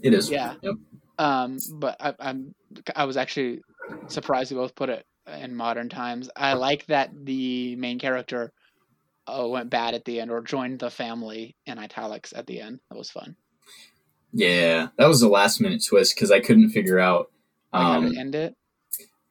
It 0.03 0.15
is. 0.15 0.31
Yeah. 0.31 0.55
Yep. 0.63 0.75
Um, 1.19 1.59
but 1.69 1.97
I, 2.01 2.15
I'm 2.21 2.55
I 2.97 3.05
was 3.05 3.17
actually 3.17 3.63
surprised 4.09 4.51
you 4.51 4.57
both 4.57 4.75
put 4.75 4.89
it 4.89 5.05
in 5.41 5.55
modern 5.55 5.89
times. 5.89 6.31
I 6.37 6.55
like 6.55 6.87
that 6.87 7.11
the 7.15 7.77
main 7.77 7.99
character 7.99 8.53
uh, 9.27 9.47
went 9.49 9.71
bad 9.71 9.95
at 9.95 10.05
the 10.05 10.21
end 10.21 10.31
or 10.31 10.41
joined 10.43 10.79
the 10.81 10.91
family 10.91 11.57
in 11.67 11.79
italics 11.79 12.33
at 12.35 12.47
the 12.47 12.61
end. 12.61 12.81
That 12.91 12.99
was 12.99 13.11
fun. 13.11 13.37
Yeah, 14.33 14.89
that 14.97 15.09
was 15.09 15.23
a 15.23 15.29
last 15.29 15.61
minute 15.61 15.85
twist 15.87 16.15
because 16.15 16.31
I 16.31 16.41
couldn't 16.41 16.71
figure 16.71 16.99
out. 16.99 17.31
Like 17.73 17.83
how 17.83 17.99
Um, 17.99 18.13
to 18.13 18.19
end 18.21 18.35
it. 18.35 18.55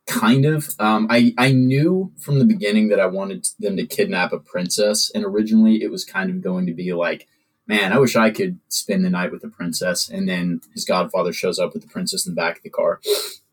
kind 0.08 0.46
of. 0.46 0.70
Um, 0.80 1.08
I 1.10 1.34
I 1.38 1.52
knew 1.52 2.12
from 2.20 2.40
the 2.40 2.46
beginning 2.46 2.90
that 2.90 3.00
I 3.00 3.06
wanted 3.06 3.48
them 3.60 3.78
to 3.78 3.86
kidnap 3.86 4.34
a 4.34 4.40
princess, 4.40 5.10
and 5.14 5.24
originally 5.26 5.84
it 5.84 5.92
was 5.92 6.04
kind 6.06 6.30
of 6.30 6.42
going 6.42 6.66
to 6.68 6.74
be 6.74 6.94
like, 6.94 7.28
man, 7.68 7.94
I 7.94 8.00
wish 8.00 8.16
I 8.16 8.30
could 8.32 8.60
spend 8.70 9.06
the 9.06 9.10
night 9.10 9.32
with 9.32 9.42
the 9.42 9.50
princess, 9.50 10.10
and 10.10 10.28
then 10.28 10.62
his 10.74 10.86
godfather 10.86 11.32
shows 11.34 11.60
up 11.60 11.74
with 11.74 11.84
the 11.84 11.90
princess 11.90 12.26
in 12.26 12.34
the 12.34 12.42
back 12.42 12.58
of 12.58 12.64
the 12.64 12.70
car. 12.70 13.00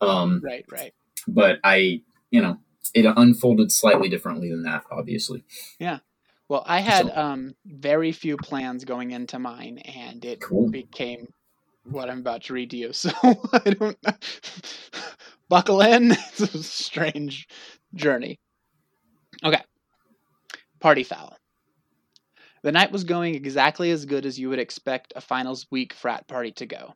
Um, 0.01 0.41
Right, 0.43 0.65
right. 0.71 0.93
but 1.27 1.59
I, 1.63 2.01
you 2.31 2.41
know, 2.41 2.57
it 2.93 3.05
unfolded 3.05 3.71
slightly 3.71 4.09
differently 4.09 4.49
than 4.49 4.63
that, 4.63 4.83
obviously. 4.91 5.43
Yeah. 5.79 5.99
Well, 6.49 6.63
I 6.65 6.79
had 6.79 7.07
So- 7.07 7.15
um 7.15 7.55
very 7.65 8.11
few 8.11 8.37
plans 8.37 8.85
going 8.85 9.11
into 9.11 9.39
mine, 9.39 9.79
and 9.79 10.23
it 10.23 10.39
Cool. 10.41 10.69
became 10.69 11.27
what 11.83 12.09
I'm 12.09 12.19
about 12.19 12.43
to 12.43 12.53
read 12.53 12.69
to 12.71 12.77
you. 12.77 12.89
So 12.93 13.09
I 13.53 13.69
don't 13.71 13.97
buckle 15.49 15.81
in. 15.81 16.11
It's 16.37 16.39
a 16.41 16.63
strange 16.63 17.47
journey. 17.93 18.39
Okay. 19.43 19.61
Party 20.79 21.03
foul. 21.03 21.35
The 22.63 22.71
night 22.71 22.91
was 22.91 23.03
going 23.03 23.35
exactly 23.35 23.91
as 23.91 24.05
good 24.05 24.25
as 24.25 24.39
you 24.39 24.49
would 24.49 24.59
expect 24.59 25.13
a 25.15 25.21
finals 25.21 25.67
week 25.71 25.93
frat 25.93 26.27
party 26.27 26.51
to 26.53 26.65
go. 26.65 26.93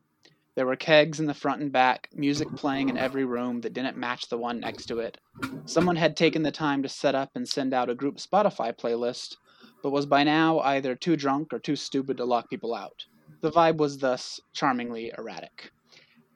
There 0.61 0.67
were 0.67 0.75
kegs 0.75 1.19
in 1.19 1.25
the 1.25 1.33
front 1.33 1.63
and 1.63 1.71
back, 1.71 2.07
music 2.13 2.47
mm-hmm. 2.47 2.57
playing 2.57 2.89
in 2.89 2.95
every 2.95 3.25
room 3.25 3.61
that 3.61 3.73
didn't 3.73 3.97
match 3.97 4.29
the 4.29 4.37
one 4.37 4.59
next 4.59 4.85
to 4.85 4.99
it. 4.99 5.17
Someone 5.65 5.95
had 5.95 6.15
taken 6.15 6.43
the 6.43 6.51
time 6.51 6.83
to 6.83 6.87
set 6.87 7.15
up 7.15 7.31
and 7.33 7.49
send 7.49 7.73
out 7.73 7.89
a 7.89 7.95
group 7.95 8.17
Spotify 8.17 8.71
playlist, 8.71 9.37
but 9.81 9.89
was 9.89 10.05
by 10.05 10.23
now 10.23 10.59
either 10.59 10.93
too 10.93 11.15
drunk 11.15 11.51
or 11.51 11.57
too 11.57 11.75
stupid 11.75 12.17
to 12.17 12.25
lock 12.25 12.47
people 12.47 12.75
out. 12.75 13.05
The 13.41 13.49
vibe 13.51 13.77
was 13.77 13.97
thus 13.97 14.39
charmingly 14.53 15.11
erratic. 15.17 15.71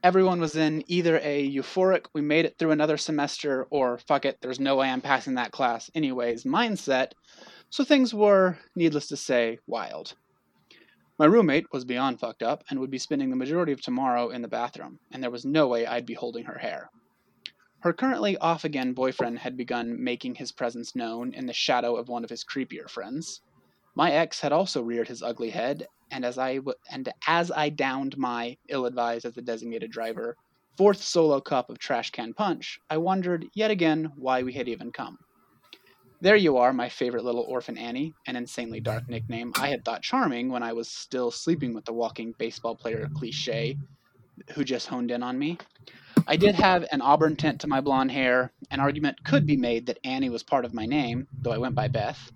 Everyone 0.04 0.40
was 0.40 0.56
in 0.56 0.84
either 0.88 1.20
a 1.22 1.48
euphoric, 1.48 2.08
we 2.16 2.22
made 2.22 2.46
it 2.46 2.58
through 2.58 2.72
another 2.72 2.98
semester, 2.98 3.68
or 3.70 4.00
fuck 4.00 4.26
it, 4.26 4.40
there's 4.42 4.60
no 4.60 4.76
way 4.76 4.90
I'm 4.90 5.02
passing 5.02 5.36
that 5.36 5.52
class 5.52 5.92
anyways 5.94 6.46
mindset, 6.46 7.12
so 7.70 7.84
things 7.84 8.12
were, 8.12 8.58
needless 8.76 9.06
to 9.10 9.18
say, 9.18 9.60
wild. 9.68 10.16
My 11.18 11.28
roommate 11.28 11.72
was 11.72 11.86
beyond 11.86 12.20
fucked 12.20 12.44
up 12.44 12.66
and 12.70 12.78
would 12.80 12.92
be 12.92 12.98
spending 12.98 13.30
the 13.30 13.38
majority 13.38 13.72
of 13.72 13.82
tomorrow 13.82 14.32
in 14.32 14.42
the 14.42 14.50
bathroom, 14.50 15.00
and 15.14 15.24
there 15.24 15.32
was 15.32 15.46
no 15.46 15.66
way 15.66 15.86
I'd 15.86 16.06
be 16.06 16.14
holding 16.14 16.44
her 16.44 16.58
hair. 16.58 16.90
Her 17.80 17.94
currently 17.94 18.38
off 18.40 18.66
again 18.66 18.92
boyfriend 18.92 19.40
had 19.40 19.56
begun 19.56 20.04
making 20.04 20.36
his 20.36 20.52
presence 20.52 20.94
known 20.94 21.34
in 21.34 21.46
the 21.46 21.54
shadow 21.54 21.96
of 21.96 22.10
one 22.10 22.26
of 22.26 22.30
his 22.30 22.44
creepier 22.44 22.90
friends. 22.90 23.42
My 23.96 24.12
ex 24.12 24.42
had 24.42 24.52
also 24.52 24.82
reared 24.82 25.08
his 25.08 25.24
ugly 25.24 25.52
head, 25.52 25.88
and 26.12 26.26
as 26.26 26.38
I 26.38 26.56
w- 26.56 26.76
and 26.92 27.08
as 27.26 27.50
I 27.50 27.70
downed 27.70 28.18
my 28.18 28.58
ill-advised 28.68 29.24
as 29.24 29.36
the 29.36 29.42
designated 29.42 29.92
driver 29.92 30.36
fourth 30.78 31.02
solo 31.02 31.40
cup 31.40 31.70
of 31.70 31.80
trash 31.80 32.10
can 32.10 32.34
punch, 32.34 32.78
I 32.90 32.98
wondered 32.98 33.46
yet 33.54 33.72
again 33.72 34.12
why 34.18 34.44
we 34.44 34.52
had 34.52 34.68
even 34.68 34.92
come. 34.92 35.20
There 36.26 36.36
you 36.36 36.58
are, 36.58 36.74
my 36.74 36.90
favorite 36.90 37.24
little 37.24 37.44
orphan 37.44 37.78
Annie, 37.78 38.16
an 38.26 38.36
insanely 38.36 38.80
dark 38.80 39.08
nickname 39.08 39.54
I 39.60 39.68
had 39.68 39.86
thought 39.86 40.02
charming 40.02 40.50
when 40.50 40.64
I 40.64 40.74
was 40.74 40.90
still 40.90 41.30
sleeping 41.30 41.76
with 41.76 41.86
the 41.86 41.94
walking 41.94 42.34
baseball 42.40 42.76
player 42.76 43.08
cliche 43.14 43.78
who 44.56 44.64
just 44.64 44.88
honed 44.88 45.12
in 45.12 45.22
on 45.22 45.38
me. 45.38 45.60
I 46.26 46.36
did 46.36 46.56
have 46.56 46.84
an 46.92 47.02
auburn 47.02 47.36
tint 47.36 47.62
to 47.62 47.68
my 47.68 47.80
blonde 47.80 48.10
hair. 48.10 48.52
An 48.72 48.80
argument 48.80 49.24
could 49.24 49.46
be 49.46 49.56
made 49.56 49.86
that 49.86 50.00
Annie 50.04 50.32
was 50.32 50.42
part 50.42 50.66
of 50.66 50.74
my 50.74 50.88
name, 50.88 51.28
though 51.44 51.52
I 51.52 51.60
went 51.60 51.76
by 51.76 51.90
Beth. 51.90 52.32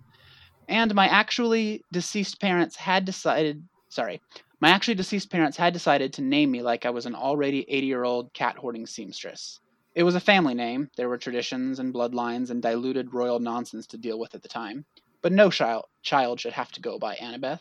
And 0.68 0.94
my 0.94 1.08
actually 1.08 1.84
deceased 1.90 2.40
parents 2.40 2.76
had 2.76 3.04
decided, 3.04 3.60
sorry, 3.88 4.20
my 4.60 4.68
actually 4.68 4.94
deceased 4.94 5.32
parents 5.32 5.56
had 5.56 5.72
decided 5.72 6.12
to 6.12 6.22
name 6.22 6.52
me 6.52 6.62
like 6.62 6.86
I 6.86 6.90
was 6.90 7.06
an 7.06 7.16
already 7.16 7.68
80 7.68 7.86
year 7.88 8.04
old 8.04 8.32
cat 8.34 8.56
hoarding 8.56 8.86
seamstress. 8.86 9.58
It 9.94 10.04
was 10.04 10.14
a 10.14 10.20
family 10.20 10.54
name. 10.54 10.88
There 10.96 11.08
were 11.08 11.18
traditions 11.18 11.80
and 11.80 11.92
bloodlines 11.92 12.50
and 12.50 12.62
diluted 12.62 13.12
royal 13.12 13.40
nonsense 13.40 13.86
to 13.88 13.98
deal 13.98 14.18
with 14.20 14.34
at 14.34 14.42
the 14.42 14.48
time. 14.48 14.84
But 15.20 15.32
no 15.32 15.50
child, 15.50 15.86
child 16.02 16.40
should 16.40 16.52
have 16.52 16.70
to 16.72 16.80
go 16.80 16.98
by 16.98 17.16
Annabeth. 17.16 17.60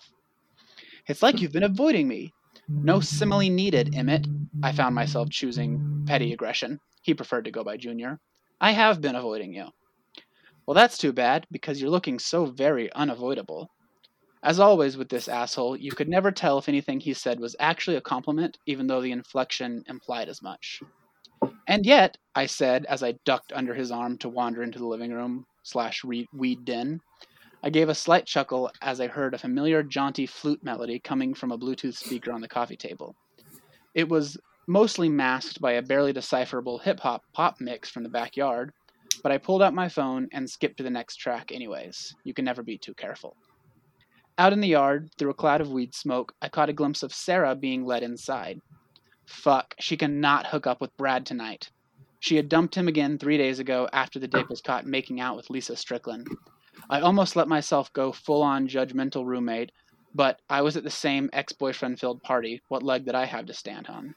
It's 1.07 1.23
like 1.23 1.41
you've 1.41 1.51
been 1.51 1.63
avoiding 1.63 2.07
me. 2.07 2.33
No 2.67 2.99
simile 2.99 3.49
needed, 3.49 3.95
Emmett. 3.95 4.27
I 4.61 4.71
found 4.71 4.93
myself 4.93 5.31
choosing 5.31 6.03
petty 6.05 6.31
aggression. 6.31 6.79
He 7.01 7.15
preferred 7.15 7.45
to 7.45 7.51
go 7.51 7.63
by 7.63 7.77
Junior. 7.77 8.19
I 8.61 8.71
have 8.71 9.01
been 9.01 9.15
avoiding 9.15 9.55
you. 9.55 9.69
Well, 10.65 10.75
that's 10.75 10.99
too 10.99 11.11
bad, 11.11 11.47
because 11.49 11.81
you're 11.81 11.89
looking 11.89 12.19
so 12.19 12.45
very 12.45 12.93
unavoidable. 12.93 13.71
As 14.43 14.59
always 14.59 14.97
with 14.97 15.09
this 15.09 15.27
asshole, 15.27 15.77
you 15.77 15.91
could 15.91 16.07
never 16.07 16.31
tell 16.31 16.59
if 16.59 16.69
anything 16.69 16.99
he 16.99 17.15
said 17.15 17.39
was 17.39 17.55
actually 17.59 17.95
a 17.95 18.01
compliment, 18.01 18.59
even 18.67 18.85
though 18.85 19.01
the 19.01 19.11
inflection 19.11 19.83
implied 19.87 20.29
as 20.29 20.43
much. 20.43 20.83
And 21.67 21.85
yet, 21.85 22.17
I 22.35 22.47
said 22.47 22.85
as 22.85 23.03
I 23.03 23.13
ducked 23.25 23.53
under 23.53 23.73
his 23.73 23.91
arm 23.91 24.17
to 24.19 24.29
wander 24.29 24.63
into 24.63 24.79
the 24.79 24.87
living 24.87 25.11
room 25.11 25.45
slash 25.63 26.03
weed 26.03 26.65
den, 26.65 26.99
I 27.61 27.69
gave 27.69 27.89
a 27.89 27.95
slight 27.95 28.25
chuckle 28.25 28.71
as 28.81 29.01
I 29.01 29.07
heard 29.07 29.33
a 29.33 29.37
familiar 29.37 29.83
jaunty 29.83 30.25
flute 30.25 30.63
melody 30.63 30.99
coming 30.99 31.33
from 31.33 31.51
a 31.51 31.57
Bluetooth 31.57 31.95
speaker 31.95 32.31
on 32.31 32.41
the 32.41 32.47
coffee 32.47 32.77
table. 32.77 33.15
It 33.93 34.07
was 34.07 34.37
mostly 34.67 35.09
masked 35.09 35.59
by 35.59 35.73
a 35.73 35.81
barely 35.81 36.13
decipherable 36.13 36.77
hip 36.77 36.99
hop 36.99 37.23
pop 37.33 37.59
mix 37.59 37.89
from 37.89 38.03
the 38.03 38.09
backyard, 38.09 38.71
but 39.23 39.31
I 39.31 39.37
pulled 39.37 39.61
out 39.61 39.73
my 39.73 39.89
phone 39.89 40.29
and 40.31 40.49
skipped 40.49 40.77
to 40.77 40.83
the 40.83 40.89
next 40.89 41.17
track 41.17 41.51
anyways. 41.51 42.15
You 42.23 42.33
can 42.33 42.45
never 42.45 42.63
be 42.63 42.77
too 42.77 42.93
careful. 42.93 43.35
Out 44.37 44.53
in 44.53 44.61
the 44.61 44.69
yard, 44.69 45.09
through 45.17 45.31
a 45.31 45.35
cloud 45.35 45.59
of 45.59 45.71
weed 45.71 45.93
smoke, 45.93 46.33
I 46.41 46.47
caught 46.47 46.69
a 46.69 46.73
glimpse 46.73 47.03
of 47.03 47.13
Sarah 47.13 47.55
being 47.55 47.83
led 47.83 48.03
inside. 48.03 48.61
Fuck, 49.29 49.75
she 49.79 49.95
cannot 49.95 50.47
hook 50.47 50.65
up 50.65 50.81
with 50.81 50.97
Brad 50.97 51.23
tonight. 51.23 51.69
She 52.19 52.35
had 52.35 52.49
dumped 52.49 52.75
him 52.75 52.87
again 52.87 53.17
three 53.19 53.37
days 53.37 53.59
ago 53.59 53.87
after 53.93 54.17
the 54.17 54.27
dick 54.27 54.49
was 54.49 54.59
caught 54.59 54.87
making 54.87 55.21
out 55.21 55.37
with 55.37 55.51
Lisa 55.51 55.75
Strickland. 55.75 56.27
I 56.89 56.99
almost 56.99 57.35
let 57.35 57.47
myself 57.47 57.93
go 57.93 58.11
full 58.11 58.41
on 58.41 58.67
judgmental 58.67 59.25
roommate, 59.25 59.71
but 60.15 60.41
I 60.49 60.63
was 60.63 60.75
at 60.75 60.83
the 60.83 60.89
same 60.89 61.29
ex 61.31 61.53
boyfriend 61.53 61.99
filled 61.99 62.23
party. 62.23 62.63
What 62.69 62.81
leg 62.81 63.05
did 63.05 63.13
I 63.13 63.25
have 63.25 63.45
to 63.45 63.53
stand 63.53 63.87
on? 63.87 64.15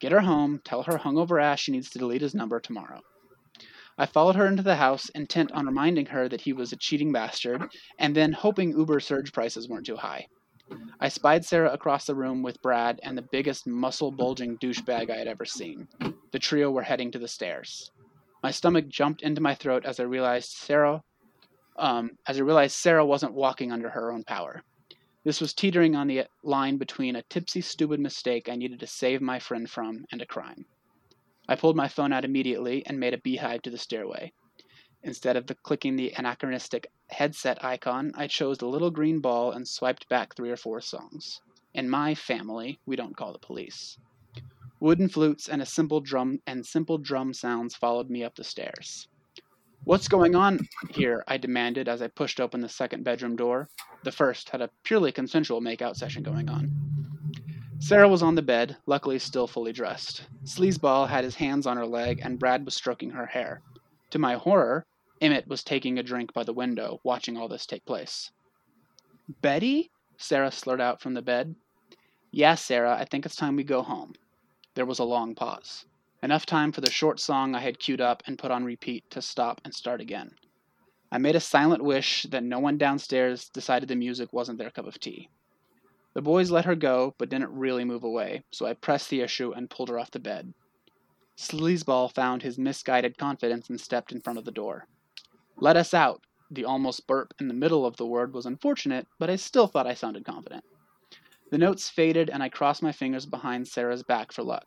Get 0.00 0.10
her 0.10 0.22
home, 0.22 0.62
tell 0.64 0.84
her 0.84 0.98
hungover 0.98 1.40
ass 1.40 1.60
she 1.60 1.72
needs 1.72 1.90
to 1.90 1.98
delete 1.98 2.22
his 2.22 2.34
number 2.34 2.58
tomorrow. 2.60 3.02
I 3.98 4.06
followed 4.06 4.36
her 4.36 4.46
into 4.46 4.62
the 4.62 4.76
house, 4.76 5.10
intent 5.10 5.52
on 5.52 5.66
reminding 5.66 6.06
her 6.06 6.30
that 6.30 6.40
he 6.40 6.54
was 6.54 6.72
a 6.72 6.76
cheating 6.76 7.12
bastard, 7.12 7.70
and 7.98 8.16
then 8.16 8.32
hoping 8.32 8.70
Uber 8.70 9.00
surge 9.00 9.34
prices 9.34 9.68
weren't 9.68 9.84
too 9.84 9.96
high. 9.96 10.28
I 11.00 11.08
spied 11.08 11.44
Sarah 11.44 11.72
across 11.72 12.06
the 12.06 12.14
room 12.14 12.42
with 12.42 12.62
Brad 12.62 13.00
and 13.02 13.16
the 13.16 13.28
biggest 13.30 13.66
muscle 13.66 14.10
bulging 14.10 14.56
douchebag 14.58 15.10
I 15.10 15.16
had 15.16 15.28
ever 15.28 15.44
seen. 15.44 15.88
The 16.32 16.38
trio 16.38 16.70
were 16.70 16.82
heading 16.82 17.10
to 17.12 17.18
the 17.18 17.28
stairs. 17.28 17.90
My 18.42 18.50
stomach 18.50 18.88
jumped 18.88 19.22
into 19.22 19.40
my 19.40 19.54
throat 19.54 19.84
as 19.84 20.00
I 20.00 20.04
realized 20.04 20.50
Sarah 20.50 21.02
um, 21.80 22.10
as 22.26 22.38
I 22.38 22.42
realized 22.42 22.76
Sarah 22.76 23.04
wasn't 23.04 23.32
walking 23.32 23.72
under 23.72 23.88
her 23.88 24.12
own 24.12 24.22
power. 24.24 24.62
This 25.24 25.40
was 25.40 25.54
teetering 25.54 25.96
on 25.96 26.06
the 26.06 26.26
line 26.42 26.76
between 26.76 27.16
a 27.16 27.22
tipsy, 27.22 27.60
stupid 27.60 28.00
mistake 28.00 28.48
I 28.48 28.56
needed 28.56 28.80
to 28.80 28.86
save 28.86 29.20
my 29.20 29.38
friend 29.38 29.68
from 29.68 30.04
and 30.12 30.20
a 30.20 30.26
crime. 30.26 30.66
I 31.48 31.56
pulled 31.56 31.76
my 31.76 31.88
phone 31.88 32.12
out 32.12 32.24
immediately 32.24 32.84
and 32.86 33.00
made 33.00 33.14
a 33.14 33.18
beehive 33.18 33.62
to 33.62 33.70
the 33.70 33.78
stairway. 33.78 34.32
Instead 35.02 35.36
of 35.36 35.46
the 35.46 35.54
clicking 35.54 35.96
the 35.96 36.12
anachronistic 36.16 36.90
headset 37.08 37.64
icon, 37.64 38.12
I 38.14 38.26
chose 38.26 38.58
the 38.58 38.68
little 38.68 38.90
green 38.90 39.20
ball 39.20 39.52
and 39.52 39.66
swiped 39.66 40.08
back 40.08 40.34
three 40.34 40.50
or 40.50 40.56
four 40.56 40.80
songs. 40.80 41.40
In 41.72 41.88
my 41.88 42.14
family, 42.14 42.78
we 42.84 42.96
don't 42.96 43.16
call 43.16 43.32
the 43.32 43.38
police. 43.38 43.96
Wooden 44.78 45.08
flutes 45.08 45.48
and 45.48 45.62
a 45.62 45.66
simple 45.66 46.00
drum 46.00 46.40
and 46.46 46.64
simple 46.66 46.98
drum 46.98 47.32
sounds 47.32 47.74
followed 47.74 48.10
me 48.10 48.24
up 48.24 48.34
the 48.34 48.44
stairs. 48.44 49.08
What's 49.84 50.08
going 50.08 50.34
on 50.34 50.60
here? 50.90 51.24
I 51.26 51.38
demanded 51.38 51.88
as 51.88 52.02
I 52.02 52.08
pushed 52.08 52.38
open 52.38 52.60
the 52.60 52.68
second 52.68 53.02
bedroom 53.02 53.36
door. 53.36 53.68
The 54.04 54.12
first 54.12 54.50
had 54.50 54.60
a 54.60 54.70
purely 54.84 55.12
consensual 55.12 55.62
makeout 55.62 55.96
session 55.96 56.22
going 56.22 56.50
on. 56.50 56.70
Sarah 57.78 58.08
was 58.08 58.22
on 58.22 58.34
the 58.34 58.42
bed, 58.42 58.76
luckily 58.84 59.18
still 59.18 59.46
fully 59.46 59.72
dressed. 59.72 60.26
Sleazeball 60.44 61.08
had 61.08 61.24
his 61.24 61.36
hands 61.36 61.66
on 61.66 61.78
her 61.78 61.86
leg, 61.86 62.20
and 62.22 62.38
Brad 62.38 62.66
was 62.66 62.74
stroking 62.74 63.10
her 63.10 63.24
hair. 63.24 63.62
To 64.10 64.18
my 64.18 64.34
horror, 64.34 64.84
Emmett 65.20 65.46
was 65.46 65.62
taking 65.62 65.98
a 65.98 66.02
drink 66.02 66.32
by 66.32 66.42
the 66.42 66.52
window, 66.52 66.98
watching 67.04 67.36
all 67.36 67.46
this 67.46 67.66
take 67.66 67.84
place. 67.84 68.30
Betty? 69.42 69.90
Sarah 70.16 70.50
slurred 70.50 70.80
out 70.80 71.00
from 71.00 71.12
the 71.12 71.20
bed. 71.20 71.54
Yeah, 72.30 72.54
Sarah, 72.54 72.96
I 72.96 73.04
think 73.04 73.26
it's 73.26 73.36
time 73.36 73.56
we 73.56 73.64
go 73.64 73.82
home. 73.82 74.14
There 74.74 74.86
was 74.86 74.98
a 74.98 75.04
long 75.04 75.34
pause. 75.34 75.84
Enough 76.22 76.46
time 76.46 76.72
for 76.72 76.80
the 76.80 76.90
short 76.90 77.20
song 77.20 77.54
I 77.54 77.60
had 77.60 77.78
queued 77.78 78.00
up 78.00 78.22
and 78.26 78.38
put 78.38 78.50
on 78.50 78.64
repeat 78.64 79.10
to 79.10 79.20
stop 79.20 79.60
and 79.64 79.74
start 79.74 80.00
again. 80.00 80.36
I 81.12 81.18
made 81.18 81.36
a 81.36 81.40
silent 81.40 81.82
wish 81.82 82.22
that 82.30 82.42
no 82.42 82.58
one 82.58 82.78
downstairs 82.78 83.50
decided 83.50 83.88
the 83.88 83.96
music 83.96 84.32
wasn't 84.32 84.58
their 84.58 84.70
cup 84.70 84.86
of 84.86 85.00
tea. 85.00 85.28
The 86.14 86.22
boys 86.22 86.50
let 86.50 86.64
her 86.64 86.74
go, 86.74 87.14
but 87.18 87.28
didn't 87.28 87.52
really 87.52 87.84
move 87.84 88.04
away, 88.04 88.42
so 88.50 88.64
I 88.64 88.72
pressed 88.72 89.10
the 89.10 89.20
issue 89.20 89.52
and 89.52 89.68
pulled 89.68 89.90
her 89.90 89.98
off 89.98 90.10
the 90.10 90.18
bed. 90.18 90.54
Sleazeball 91.36 92.12
found 92.12 92.42
his 92.42 92.58
misguided 92.58 93.18
confidence 93.18 93.68
and 93.68 93.80
stepped 93.80 94.12
in 94.12 94.20
front 94.20 94.38
of 94.38 94.44
the 94.44 94.50
door. 94.50 94.86
Let 95.62 95.76
us 95.76 95.92
out. 95.92 96.22
The 96.50 96.64
almost 96.64 97.06
burp 97.06 97.34
in 97.38 97.46
the 97.46 97.54
middle 97.54 97.84
of 97.84 97.96
the 97.96 98.06
word 98.06 98.32
was 98.32 98.46
unfortunate, 98.46 99.06
but 99.18 99.28
I 99.28 99.36
still 99.36 99.66
thought 99.66 99.86
I 99.86 99.92
sounded 99.92 100.24
confident. 100.24 100.64
The 101.50 101.58
notes 101.58 101.90
faded, 101.90 102.30
and 102.30 102.42
I 102.42 102.48
crossed 102.48 102.82
my 102.82 102.92
fingers 102.92 103.26
behind 103.26 103.68
Sarah's 103.68 104.02
back 104.02 104.32
for 104.32 104.42
luck. 104.42 104.64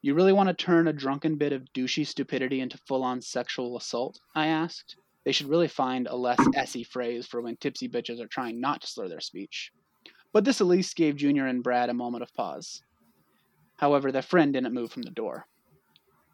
You 0.00 0.14
really 0.14 0.32
want 0.32 0.48
to 0.48 0.54
turn 0.54 0.88
a 0.88 0.94
drunken 0.94 1.36
bit 1.36 1.52
of 1.52 1.72
douchey 1.74 2.06
stupidity 2.06 2.60
into 2.60 2.78
full 2.78 3.02
on 3.02 3.20
sexual 3.20 3.76
assault? 3.76 4.18
I 4.34 4.46
asked. 4.46 4.96
They 5.24 5.32
should 5.32 5.48
really 5.48 5.68
find 5.68 6.06
a 6.06 6.16
less 6.16 6.40
essy 6.54 6.84
phrase 6.84 7.26
for 7.26 7.42
when 7.42 7.56
tipsy 7.56 7.88
bitches 7.88 8.18
are 8.18 8.28
trying 8.28 8.60
not 8.60 8.80
to 8.80 8.86
slur 8.86 9.08
their 9.08 9.20
speech. 9.20 9.72
But 10.32 10.46
this 10.46 10.62
at 10.62 10.66
least 10.66 10.96
gave 10.96 11.16
Junior 11.16 11.46
and 11.46 11.62
Brad 11.62 11.90
a 11.90 11.94
moment 11.94 12.22
of 12.22 12.32
pause. 12.32 12.82
However, 13.76 14.10
their 14.10 14.22
friend 14.22 14.54
didn't 14.54 14.72
move 14.72 14.90
from 14.90 15.02
the 15.02 15.10
door. 15.10 15.46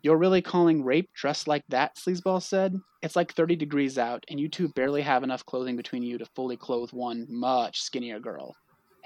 You're 0.04 0.18
really 0.18 0.42
calling 0.42 0.84
rape 0.84 1.08
dressed 1.14 1.48
like 1.48 1.64
that? 1.70 1.96
Sleazeball 1.96 2.42
said. 2.42 2.78
It's 3.00 3.16
like 3.16 3.32
30 3.32 3.56
degrees 3.56 3.96
out, 3.96 4.22
and 4.28 4.38
you 4.38 4.50
two 4.50 4.68
barely 4.68 5.00
have 5.00 5.22
enough 5.22 5.46
clothing 5.46 5.76
between 5.76 6.02
you 6.02 6.18
to 6.18 6.26
fully 6.36 6.58
clothe 6.58 6.92
one 6.92 7.26
much 7.30 7.80
skinnier 7.80 8.20
girl. 8.20 8.54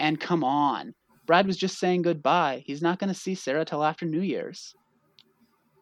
And 0.00 0.18
come 0.18 0.42
on, 0.42 0.92
Brad 1.24 1.46
was 1.46 1.56
just 1.56 1.78
saying 1.78 2.02
goodbye. 2.02 2.64
He's 2.66 2.82
not 2.82 2.98
going 2.98 3.14
to 3.14 3.18
see 3.18 3.36
Sarah 3.36 3.64
till 3.64 3.84
after 3.84 4.06
New 4.06 4.22
Year's. 4.22 4.74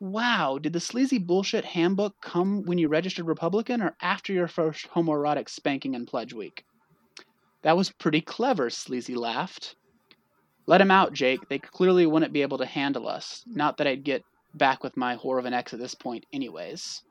Wow, 0.01 0.59
did 0.59 0.75
the 0.75 0.81
sleazy 0.81 1.17
bullshit 1.17 1.65
handbook 1.65 2.21
come 2.21 2.67
when 2.67 2.77
you 2.77 2.89
registered 2.89 3.27
Republican 3.27 3.81
or 3.81 3.97
after 4.03 4.35
your 4.35 4.49
first 4.49 4.87
homoerotic 4.91 5.49
spanking 5.49 5.95
and 5.95 6.07
pledge 6.07 6.35
week? 6.35 6.67
That 7.63 7.79
was 7.79 7.91
pretty 7.91 8.21
clever, 8.21 8.69
Sleazy 8.69 9.15
laughed. 9.15 9.77
Let 10.67 10.83
him 10.83 10.91
out, 10.91 11.15
Jake. 11.15 11.49
They 11.49 11.59
clearly 11.59 12.05
wouldn't 12.05 12.35
be 12.35 12.43
able 12.43 12.59
to 12.59 12.67
handle 12.67 13.09
us. 13.09 13.43
Not 13.47 13.79
that 13.79 13.87
I'd 13.87 14.05
get 14.05 14.23
back 14.57 14.83
with 14.83 14.97
my 14.97 15.17
whore 15.17 15.39
of 15.39 15.45
an 15.45 15.55
ex 15.55 15.73
at 15.73 15.79
this 15.79 15.95
point, 15.95 16.25
anyways. 16.33 17.03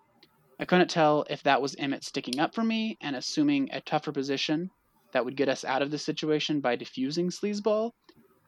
I 0.59 0.65
couldn't 0.65 0.89
tell 0.89 1.25
if 1.29 1.43
that 1.43 1.61
was 1.61 1.75
Emmett 1.77 2.03
sticking 2.03 2.39
up 2.39 2.55
for 2.55 2.63
me 2.63 2.97
and 3.01 3.15
assuming 3.15 3.69
a 3.71 3.81
tougher 3.81 4.11
position 4.11 4.69
that 5.13 5.23
would 5.23 5.35
get 5.35 5.49
us 5.49 5.63
out 5.63 5.81
of 5.81 5.91
the 5.91 5.97
situation 5.97 6.61
by 6.61 6.75
diffusing 6.75 7.29
Sleazeball, 7.29 7.91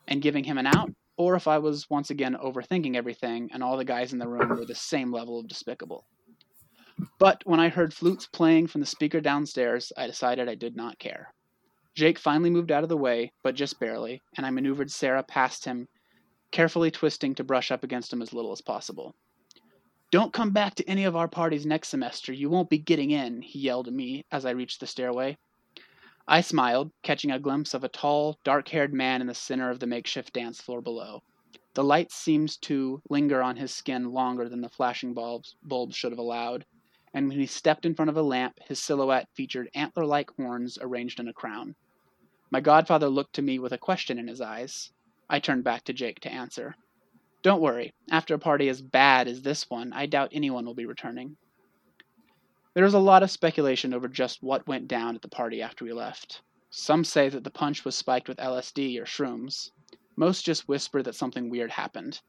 and 0.08 0.22
giving 0.22 0.44
him 0.44 0.58
an 0.58 0.68
out, 0.68 0.90
or 1.18 1.36
if 1.36 1.48
I 1.48 1.58
was 1.58 1.90
once 1.90 2.10
again 2.10 2.36
overthinking 2.42 2.96
everything 2.96 3.50
and 3.52 3.64
all 3.64 3.78
the 3.78 3.86
guys 3.86 4.14
in 4.14 4.20
the 4.20 4.28
room 4.28 4.50
were 4.50 4.66
the 4.66 4.76
same 4.76 5.12
level 5.12 5.40
of 5.40 5.48
despicable. 5.48 6.06
But 7.20 7.42
when 7.46 7.60
I 7.60 7.70
heard 7.70 7.94
flutes 7.94 8.26
playing 8.26 8.68
from 8.68 8.82
the 8.82 8.88
speaker 8.88 9.22
downstairs, 9.22 9.92
I 9.98 10.08
decided 10.08 10.50
I 10.50 10.56
did 10.56 10.76
not 10.76 11.00
care. 11.00 11.34
Jake 11.96 12.20
finally 12.20 12.50
moved 12.50 12.72
out 12.72 12.84
of 12.84 12.90
the 12.90 12.98
way, 12.98 13.32
but 13.44 13.56
just 13.56 13.80
barely, 13.80 14.22
and 14.36 14.46
I 14.46 14.50
maneuvered 14.52 14.92
Sarah 14.92 15.24
past 15.24 15.66
him, 15.66 15.88
carefully 16.52 16.92
twisting 16.92 17.36
to 17.36 17.44
brush 17.44 17.72
up 17.72 17.84
against 17.84 18.12
him 18.12 18.22
as 18.22 18.34
little 18.34 18.52
as 18.52 18.62
possible. 18.62 19.16
Don't 20.10 20.34
come 20.34 20.52
back 20.52 20.76
to 20.76 20.90
any 20.90 21.04
of 21.04 21.16
our 21.16 21.28
parties 21.28 21.66
next 21.66 21.90
semester. 21.90 22.32
You 22.32 22.50
won't 22.50 22.70
be 22.70 22.78
getting 22.78 23.12
in, 23.12 23.42
he 23.42 23.60
yelled 23.60 23.88
at 23.88 23.94
me 23.94 24.26
as 24.32 24.46
I 24.46 24.52
reached 24.52 24.80
the 24.80 24.88
stairway. 24.88 25.38
I 26.28 26.42
smiled, 26.42 26.92
catching 27.04 27.32
a 27.32 27.40
glimpse 27.40 27.74
of 27.74 27.84
a 27.84 27.90
tall, 27.90 28.38
dark 28.44 28.68
haired 28.70 28.94
man 28.94 29.22
in 29.22 29.28
the 29.28 29.34
center 29.34 29.70
of 29.70 29.80
the 29.80 29.88
makeshift 29.88 30.34
dance 30.34 30.62
floor 30.62 30.82
below. 30.82 31.24
The 31.74 31.84
light 31.84 32.12
seemed 32.12 32.62
to 32.64 33.02
linger 33.10 33.42
on 33.42 33.56
his 33.56 33.74
skin 33.74 34.12
longer 34.12 34.50
than 34.50 34.62
the 34.62 34.70
flashing 34.70 35.14
bulbs, 35.14 35.56
bulbs 35.62 35.96
should 35.96 36.12
have 36.12 36.20
allowed, 36.20 36.66
and 37.14 37.30
when 37.30 37.40
he 37.40 37.46
stepped 37.46 37.86
in 37.86 37.96
front 37.96 38.10
of 38.10 38.18
a 38.18 38.22
lamp, 38.22 38.60
his 38.68 38.82
silhouette 38.82 39.30
featured 39.34 39.70
antler 39.74 40.06
like 40.06 40.32
horns 40.38 40.78
arranged 40.82 41.20
in 41.20 41.28
a 41.28 41.34
crown. 41.34 41.76
My 42.50 42.62
godfather 42.62 43.10
looked 43.10 43.34
to 43.36 43.42
me 43.42 43.60
with 43.60 43.74
a 43.74 43.78
question 43.78 44.18
in 44.18 44.28
his 44.28 44.42
eyes. 44.42 44.92
I 45.30 45.40
turned 45.40 45.64
back 45.64 45.84
to 45.86 45.94
Jake 45.94 46.20
to 46.22 46.32
answer. 46.32 46.76
Don't 47.44 47.62
worry, 47.62 47.94
after 48.10 48.34
a 48.34 48.40
party 48.40 48.70
as 48.70 48.82
bad 48.82 49.28
as 49.28 49.42
this 49.42 49.70
one, 49.70 49.94
I 49.94 50.06
doubt 50.06 50.30
anyone 50.32 50.66
will 50.66 50.74
be 50.74 50.86
returning. 50.86 51.38
There 52.74 52.86
is 52.86 52.94
a 52.94 53.00
lot 53.00 53.24
of 53.24 53.32
speculation 53.32 53.94
over 53.94 54.08
just 54.08 54.44
what 54.44 54.68
went 54.68 54.88
down 54.88 55.16
at 55.16 55.22
the 55.22 55.28
party 55.28 55.62
after 55.62 55.84
we 55.84 55.94
left. 55.94 56.42
Some 56.70 57.04
say 57.04 57.28
that 57.30 57.44
the 57.44 57.50
punch 57.50 57.84
was 57.84 57.96
spiked 57.96 58.28
with 58.28 58.38
LSD 58.38 59.00
or 59.00 59.06
shrooms. 59.06 59.72
Most 60.16 60.46
just 60.46 60.68
whisper 60.68 61.02
that 61.04 61.16
something 61.16 61.50
weird 61.50 61.72
happened. 61.72 62.22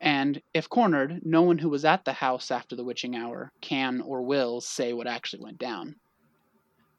And, 0.00 0.42
if 0.54 0.68
cornered, 0.68 1.24
no 1.24 1.42
one 1.42 1.58
who 1.58 1.68
was 1.68 1.84
at 1.84 2.04
the 2.04 2.12
house 2.12 2.50
after 2.50 2.76
the 2.76 2.84
witching 2.84 3.16
hour 3.16 3.52
can 3.60 4.00
or 4.00 4.22
will 4.22 4.60
say 4.60 4.92
what 4.92 5.06
actually 5.06 5.42
went 5.42 5.58
down. 5.58 5.96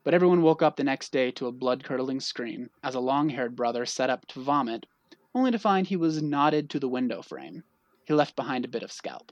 But 0.04 0.14
everyone 0.14 0.42
woke 0.42 0.62
up 0.62 0.76
the 0.76 0.84
next 0.84 1.12
day 1.12 1.32
to 1.32 1.48
a 1.48 1.52
blood 1.52 1.84
curdling 1.84 2.20
scream 2.20 2.70
as 2.84 2.96
a 2.96 3.00
long 3.00 3.30
haired 3.30 3.56
brother 3.56 3.86
set 3.86 4.10
up 4.10 4.26
to 4.28 4.42
vomit, 4.42 4.86
only 5.36 5.52
to 5.52 5.60
find 5.60 5.88
he 5.88 5.96
was 5.96 6.22
knotted 6.22 6.70
to 6.70 6.80
the 6.80 6.88
window 6.88 7.22
frame. 7.22 7.64
He 8.06 8.14
left 8.14 8.36
behind 8.36 8.66
a 8.66 8.70
bit 8.70 8.84
of 8.84 8.92
scalp. 8.92 9.32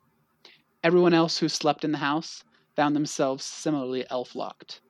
Everyone 0.84 1.14
else 1.14 1.40
who 1.40 1.50
slept 1.50 1.84
in 1.84 1.92
the 1.92 1.98
house 1.98 2.44
found 2.76 2.96
themselves 2.96 3.44
similarly 3.44 4.06
elf 4.10 4.36
locked. 4.36 4.82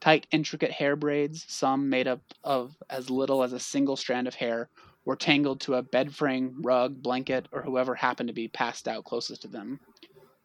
Tight, 0.00 0.26
intricate 0.30 0.70
hair 0.70 0.96
braids, 0.96 1.44
some 1.48 1.88
made 1.88 2.08
up 2.08 2.20
of 2.44 2.76
as 2.90 3.10
little 3.10 3.42
as 3.42 3.52
a 3.52 3.60
single 3.60 3.96
strand 3.96 4.26
of 4.26 4.34
hair, 4.34 4.68
were 5.04 5.16
tangled 5.16 5.60
to 5.60 5.74
a 5.74 5.82
bed 5.82 6.14
frame, 6.14 6.60
rug, 6.62 7.02
blanket, 7.02 7.46
or 7.52 7.62
whoever 7.62 7.94
happened 7.94 8.28
to 8.28 8.32
be 8.32 8.48
passed 8.48 8.86
out 8.86 9.04
closest 9.04 9.42
to 9.42 9.48
them. 9.48 9.80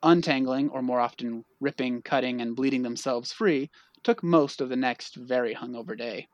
Untangling, 0.03 0.70
or 0.70 0.82
more 0.82 0.99
often 0.99 1.45
ripping, 1.59 2.01
cutting, 2.01 2.41
and 2.41 2.55
bleeding 2.55 2.82
themselves 2.82 3.32
free, 3.32 3.70
took 4.03 4.24
most 4.24 4.61
of 4.61 4.70
the 4.70 4.76
next 4.76 5.15
very 5.15 5.53
hungover 5.53 5.97
day. 5.97 6.28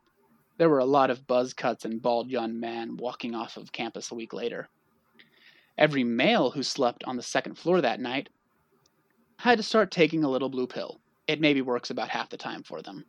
There 0.56 0.68
were 0.68 0.78
a 0.78 0.84
lot 0.84 1.10
of 1.10 1.26
buzz 1.26 1.52
cuts 1.52 1.84
and 1.84 2.00
bald 2.00 2.30
young 2.30 2.60
men 2.60 2.96
walking 2.96 3.34
off 3.34 3.56
of 3.56 3.72
campus 3.72 4.10
a 4.10 4.14
week 4.14 4.32
later. 4.32 4.68
Every 5.76 6.04
male 6.04 6.52
who 6.52 6.62
slept 6.62 7.02
on 7.04 7.16
the 7.16 7.22
second 7.22 7.58
floor 7.58 7.80
that 7.80 7.98
night 7.98 8.28
had 9.38 9.56
to 9.58 9.64
start 9.64 9.90
taking 9.90 10.22
a 10.22 10.30
little 10.30 10.48
blue 10.48 10.68
pill. 10.68 11.00
It 11.26 11.40
maybe 11.40 11.60
works 11.60 11.90
about 11.90 12.08
half 12.08 12.30
the 12.30 12.36
time 12.36 12.62
for 12.62 12.82
them. 12.82 13.04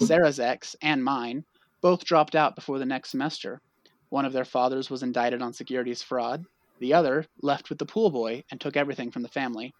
Sarah's 0.00 0.40
ex 0.40 0.74
and 0.82 1.04
mine 1.04 1.44
both 1.80 2.04
dropped 2.04 2.34
out 2.34 2.56
before 2.56 2.78
the 2.80 2.86
next 2.86 3.10
semester. 3.10 3.60
One 4.08 4.24
of 4.24 4.32
their 4.32 4.44
fathers 4.44 4.90
was 4.90 5.04
indicted 5.04 5.42
on 5.42 5.52
securities 5.52 6.02
fraud. 6.02 6.44
The 6.80 6.94
other 6.94 7.26
left 7.40 7.68
with 7.68 7.78
the 7.78 7.86
pool 7.86 8.10
boy 8.10 8.42
and 8.50 8.60
took 8.60 8.76
everything 8.76 9.12
from 9.12 9.22
the 9.22 9.28
family. 9.28 9.72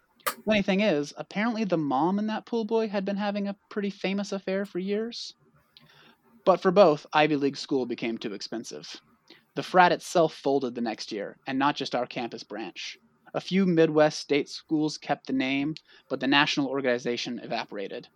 Funny 0.44 0.62
thing 0.62 0.80
is, 0.80 1.12
apparently 1.16 1.64
the 1.64 1.76
mom 1.76 2.18
and 2.18 2.28
that 2.28 2.46
pool 2.46 2.64
boy 2.64 2.88
had 2.88 3.04
been 3.04 3.16
having 3.16 3.48
a 3.48 3.56
pretty 3.68 3.90
famous 3.90 4.30
affair 4.30 4.64
for 4.64 4.78
years. 4.78 5.34
But 6.45 6.61
for 6.61 6.70
both, 6.70 7.07
Ivy 7.12 7.36
League 7.36 7.57
school 7.57 7.86
became 7.86 8.16
too 8.16 8.32
expensive. 8.32 9.01
The 9.55 9.62
frat 9.62 9.93
itself 9.93 10.34
folded 10.34 10.74
the 10.74 10.80
next 10.80 11.12
year, 11.12 11.36
and 11.47 11.59
not 11.59 11.76
just 11.76 11.95
our 11.95 12.07
campus 12.07 12.45
branch. 12.45 12.99
A 13.34 13.41
few 13.41 13.66
Midwest 13.66 14.20
state 14.20 14.49
schools 14.49 14.97
kept 14.97 15.26
the 15.26 15.32
name, 15.32 15.74
but 16.09 16.18
the 16.18 16.26
national 16.26 16.68
organization 16.68 17.38
evaporated. 17.41 18.09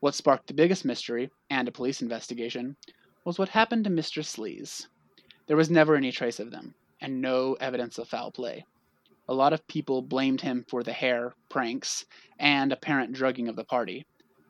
What 0.00 0.14
sparked 0.14 0.48
the 0.48 0.54
biggest 0.54 0.84
mystery, 0.84 1.30
and 1.48 1.68
a 1.68 1.72
police 1.72 2.02
investigation, 2.02 2.76
was 3.24 3.38
what 3.38 3.50
happened 3.50 3.84
to 3.84 3.90
Mr. 3.90 4.24
Sleaze. 4.24 4.86
There 5.46 5.56
was 5.56 5.70
never 5.70 5.94
any 5.94 6.12
trace 6.12 6.40
of 6.40 6.50
them, 6.50 6.74
and 7.00 7.20
no 7.20 7.54
evidence 7.54 7.98
of 7.98 8.08
foul 8.08 8.32
play. 8.32 8.66
A 9.28 9.34
lot 9.34 9.52
of 9.52 9.66
people 9.66 10.02
blamed 10.02 10.42
him 10.42 10.64
for 10.68 10.82
the 10.82 10.92
hair 10.92 11.34
pranks 11.48 12.04
and 12.38 12.72
apparent 12.72 13.14
drugging 13.14 13.48
of 13.48 13.56
the 13.56 13.64
party. 13.64 14.04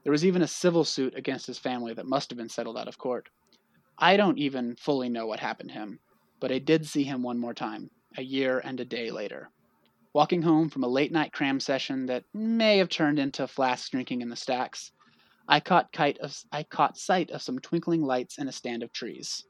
There 0.04 0.12
was 0.12 0.24
even 0.24 0.42
a 0.42 0.46
civil 0.46 0.84
suit 0.84 1.14
against 1.16 1.46
his 1.46 1.58
family 1.58 1.94
that 1.94 2.06
must 2.06 2.30
have 2.30 2.36
been 2.36 2.48
settled 2.48 2.76
out 2.78 2.88
of 2.88 2.98
court. 2.98 3.30
I 3.98 4.16
don't 4.16 4.38
even 4.38 4.76
fully 4.76 5.08
know 5.08 5.26
what 5.26 5.40
happened 5.40 5.70
to 5.70 5.74
him, 5.74 5.98
but 6.40 6.52
I 6.52 6.58
did 6.58 6.86
see 6.86 7.04
him 7.04 7.22
one 7.22 7.38
more 7.38 7.54
time, 7.54 7.90
a 8.16 8.22
year 8.22 8.58
and 8.58 8.78
a 8.78 8.84
day 8.84 9.10
later. 9.10 9.50
Walking 10.12 10.42
home 10.42 10.68
from 10.68 10.84
a 10.84 10.88
late 10.88 11.10
night 11.10 11.32
cram 11.32 11.58
session 11.58 12.06
that 12.06 12.24
may 12.34 12.78
have 12.78 12.90
turned 12.90 13.18
into 13.18 13.48
flask 13.48 13.90
drinking 13.90 14.20
in 14.20 14.28
the 14.28 14.36
stacks, 14.36 14.92
I 15.48 15.60
caught, 15.60 15.88
of, 16.20 16.44
I 16.52 16.62
caught 16.62 16.98
sight 16.98 17.30
of 17.30 17.42
some 17.42 17.58
twinkling 17.58 18.02
lights 18.02 18.38
in 18.38 18.46
a 18.46 18.52
stand 18.52 18.82
of 18.82 18.92
trees. 18.92 19.44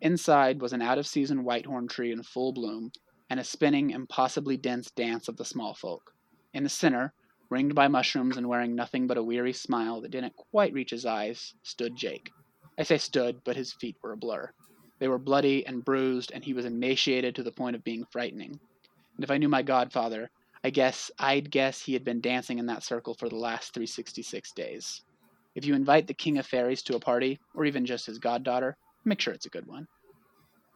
Inside 0.00 0.60
was 0.60 0.72
an 0.74 0.82
out 0.82 0.98
of 0.98 1.06
season 1.06 1.44
whitethorn 1.44 1.88
tree 1.88 2.12
in 2.12 2.22
full 2.22 2.52
bloom, 2.52 2.92
and 3.30 3.40
a 3.40 3.44
spinning, 3.44 3.90
impossibly 3.90 4.58
dense 4.58 4.90
dance 4.90 5.28
of 5.28 5.38
the 5.38 5.44
small 5.44 5.72
folk. 5.72 6.14
In 6.52 6.62
the 6.62 6.68
center, 6.68 7.14
ringed 7.50 7.74
by 7.74 7.88
mushrooms 7.88 8.36
and 8.36 8.48
wearing 8.48 8.74
nothing 8.74 9.06
but 9.06 9.16
a 9.16 9.22
weary 9.22 9.52
smile 9.52 10.00
that 10.00 10.10
didn't 10.10 10.36
quite 10.36 10.72
reach 10.72 10.90
his 10.90 11.06
eyes, 11.06 11.54
stood 11.62 11.96
Jake. 11.96 12.30
I 12.78 12.82
say 12.82 12.98
stood, 12.98 13.42
but 13.44 13.56
his 13.56 13.72
feet 13.72 13.96
were 14.02 14.12
a 14.12 14.16
blur. 14.16 14.50
They 14.98 15.08
were 15.08 15.18
bloody 15.18 15.66
and 15.66 15.84
bruised, 15.84 16.32
and 16.32 16.44
he 16.44 16.54
was 16.54 16.64
emaciated 16.64 17.36
to 17.36 17.42
the 17.42 17.52
point 17.52 17.76
of 17.76 17.84
being 17.84 18.04
frightening. 18.10 18.58
And 19.16 19.24
if 19.24 19.30
I 19.30 19.38
knew 19.38 19.48
my 19.48 19.62
godfather, 19.62 20.30
I 20.62 20.70
guess 20.70 21.10
I'd 21.18 21.50
guess 21.50 21.80
he 21.80 21.92
had 21.92 22.04
been 22.04 22.20
dancing 22.20 22.58
in 22.58 22.66
that 22.66 22.82
circle 22.82 23.14
for 23.14 23.28
the 23.28 23.36
last 23.36 23.74
366 23.74 24.52
days. 24.52 25.02
If 25.54 25.66
you 25.66 25.74
invite 25.74 26.06
the 26.06 26.14
King 26.14 26.38
of 26.38 26.46
Fairies 26.46 26.82
to 26.84 26.96
a 26.96 27.00
party, 27.00 27.38
or 27.54 27.64
even 27.64 27.86
just 27.86 28.06
his 28.06 28.18
goddaughter, 28.18 28.76
make 29.04 29.20
sure 29.20 29.34
it's 29.34 29.46
a 29.46 29.50
good 29.50 29.66
one. 29.66 29.86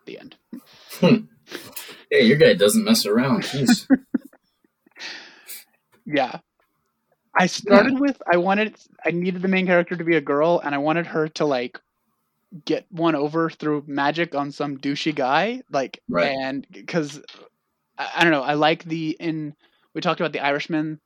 The 0.07 0.19
end. 0.19 0.37
Hmm. 1.01 1.17
Yeah, 2.11 2.21
your 2.21 2.37
guy 2.37 2.55
doesn't 2.55 2.85
mess 2.85 3.07
around. 3.07 3.45
Jeez. 3.45 3.87
Yeah. 6.11 6.39
I 7.39 7.47
started 7.47 7.99
with 8.01 8.21
I 8.31 8.37
wanted 8.37 8.77
I 9.05 9.11
needed 9.11 9.43
the 9.43 9.49
main 9.49 9.67
character 9.67 9.97
to 9.97 10.05
be 10.05 10.17
a 10.17 10.21
girl 10.21 10.61
and 10.65 10.75
I 10.75 10.79
wanted 10.79 11.07
her 11.07 11.29
to 11.29 11.45
like 11.45 11.81
get 12.65 12.87
one 12.91 13.15
over 13.15 13.49
through 13.51 13.85
magic 13.87 14.35
on 14.35 14.51
some 14.51 14.79
douchey 14.79 15.15
guy 15.15 15.63
like 15.71 16.01
Right. 16.09 16.35
and 16.37 16.67
cuz 16.87 17.21
I, 17.97 18.11
I 18.17 18.23
don't 18.23 18.33
know 18.33 18.43
I 18.43 18.55
like 18.55 18.85
the 18.85 19.17
in 19.21 19.55
we 19.95 20.01
talked 20.01 20.21
about 20.21 20.33
the 20.33 20.41
Irishman 20.41 21.01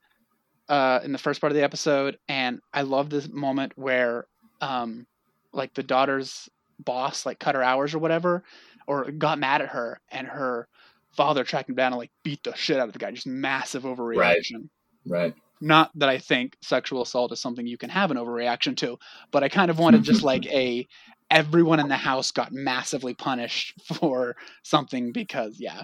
uh 0.69 1.01
in 1.03 1.11
the 1.11 1.17
first 1.17 1.39
part 1.39 1.51
of 1.51 1.55
the 1.55 1.63
episode 1.63 2.17
and 2.27 2.61
I 2.73 2.81
love 2.81 3.09
this 3.09 3.29
moment 3.29 3.73
where 3.75 4.25
um 4.61 5.05
like 5.51 5.73
the 5.73 5.83
daughter's 5.83 6.49
boss 6.79 7.25
like 7.25 7.39
cut 7.39 7.55
her 7.55 7.63
hours 7.63 7.93
or 7.93 7.99
whatever 7.99 8.43
or 8.87 9.11
got 9.11 9.37
mad 9.37 9.61
at 9.61 9.69
her 9.69 9.99
and 10.09 10.27
her 10.27 10.67
father 11.11 11.43
tracked 11.43 11.69
him 11.69 11.75
down 11.75 11.93
and 11.93 11.99
like 11.99 12.11
beat 12.23 12.43
the 12.43 12.55
shit 12.55 12.79
out 12.79 12.87
of 12.87 12.93
the 12.93 12.99
guy 12.99 13.11
just 13.11 13.27
massive 13.27 13.83
overreaction 13.83 14.67
right. 15.05 15.35
Not 15.63 15.91
that 15.95 16.09
I 16.09 16.19
think 16.19 16.57
sexual 16.63 17.01
assault 17.03 17.31
is 17.33 17.41
something 17.41 17.67
you 17.67 17.77
can 17.79 17.89
have 17.91 18.11
an 18.11 18.17
overreaction 18.17 18.77
to, 18.77 18.99
but 19.31 19.43
I 19.43 19.49
kind 19.49 19.71
of 19.71 19.79
wanted 19.79 20.03
just 20.03 20.23
like 20.23 20.45
a 20.47 20.87
everyone 21.31 21.79
in 21.81 21.87
the 21.89 21.97
house 21.97 22.31
got 22.31 22.53
massively 22.53 23.15
punished 23.15 23.75
for 23.85 24.35
something 24.63 25.13
because 25.13 25.57
yeah. 25.59 25.83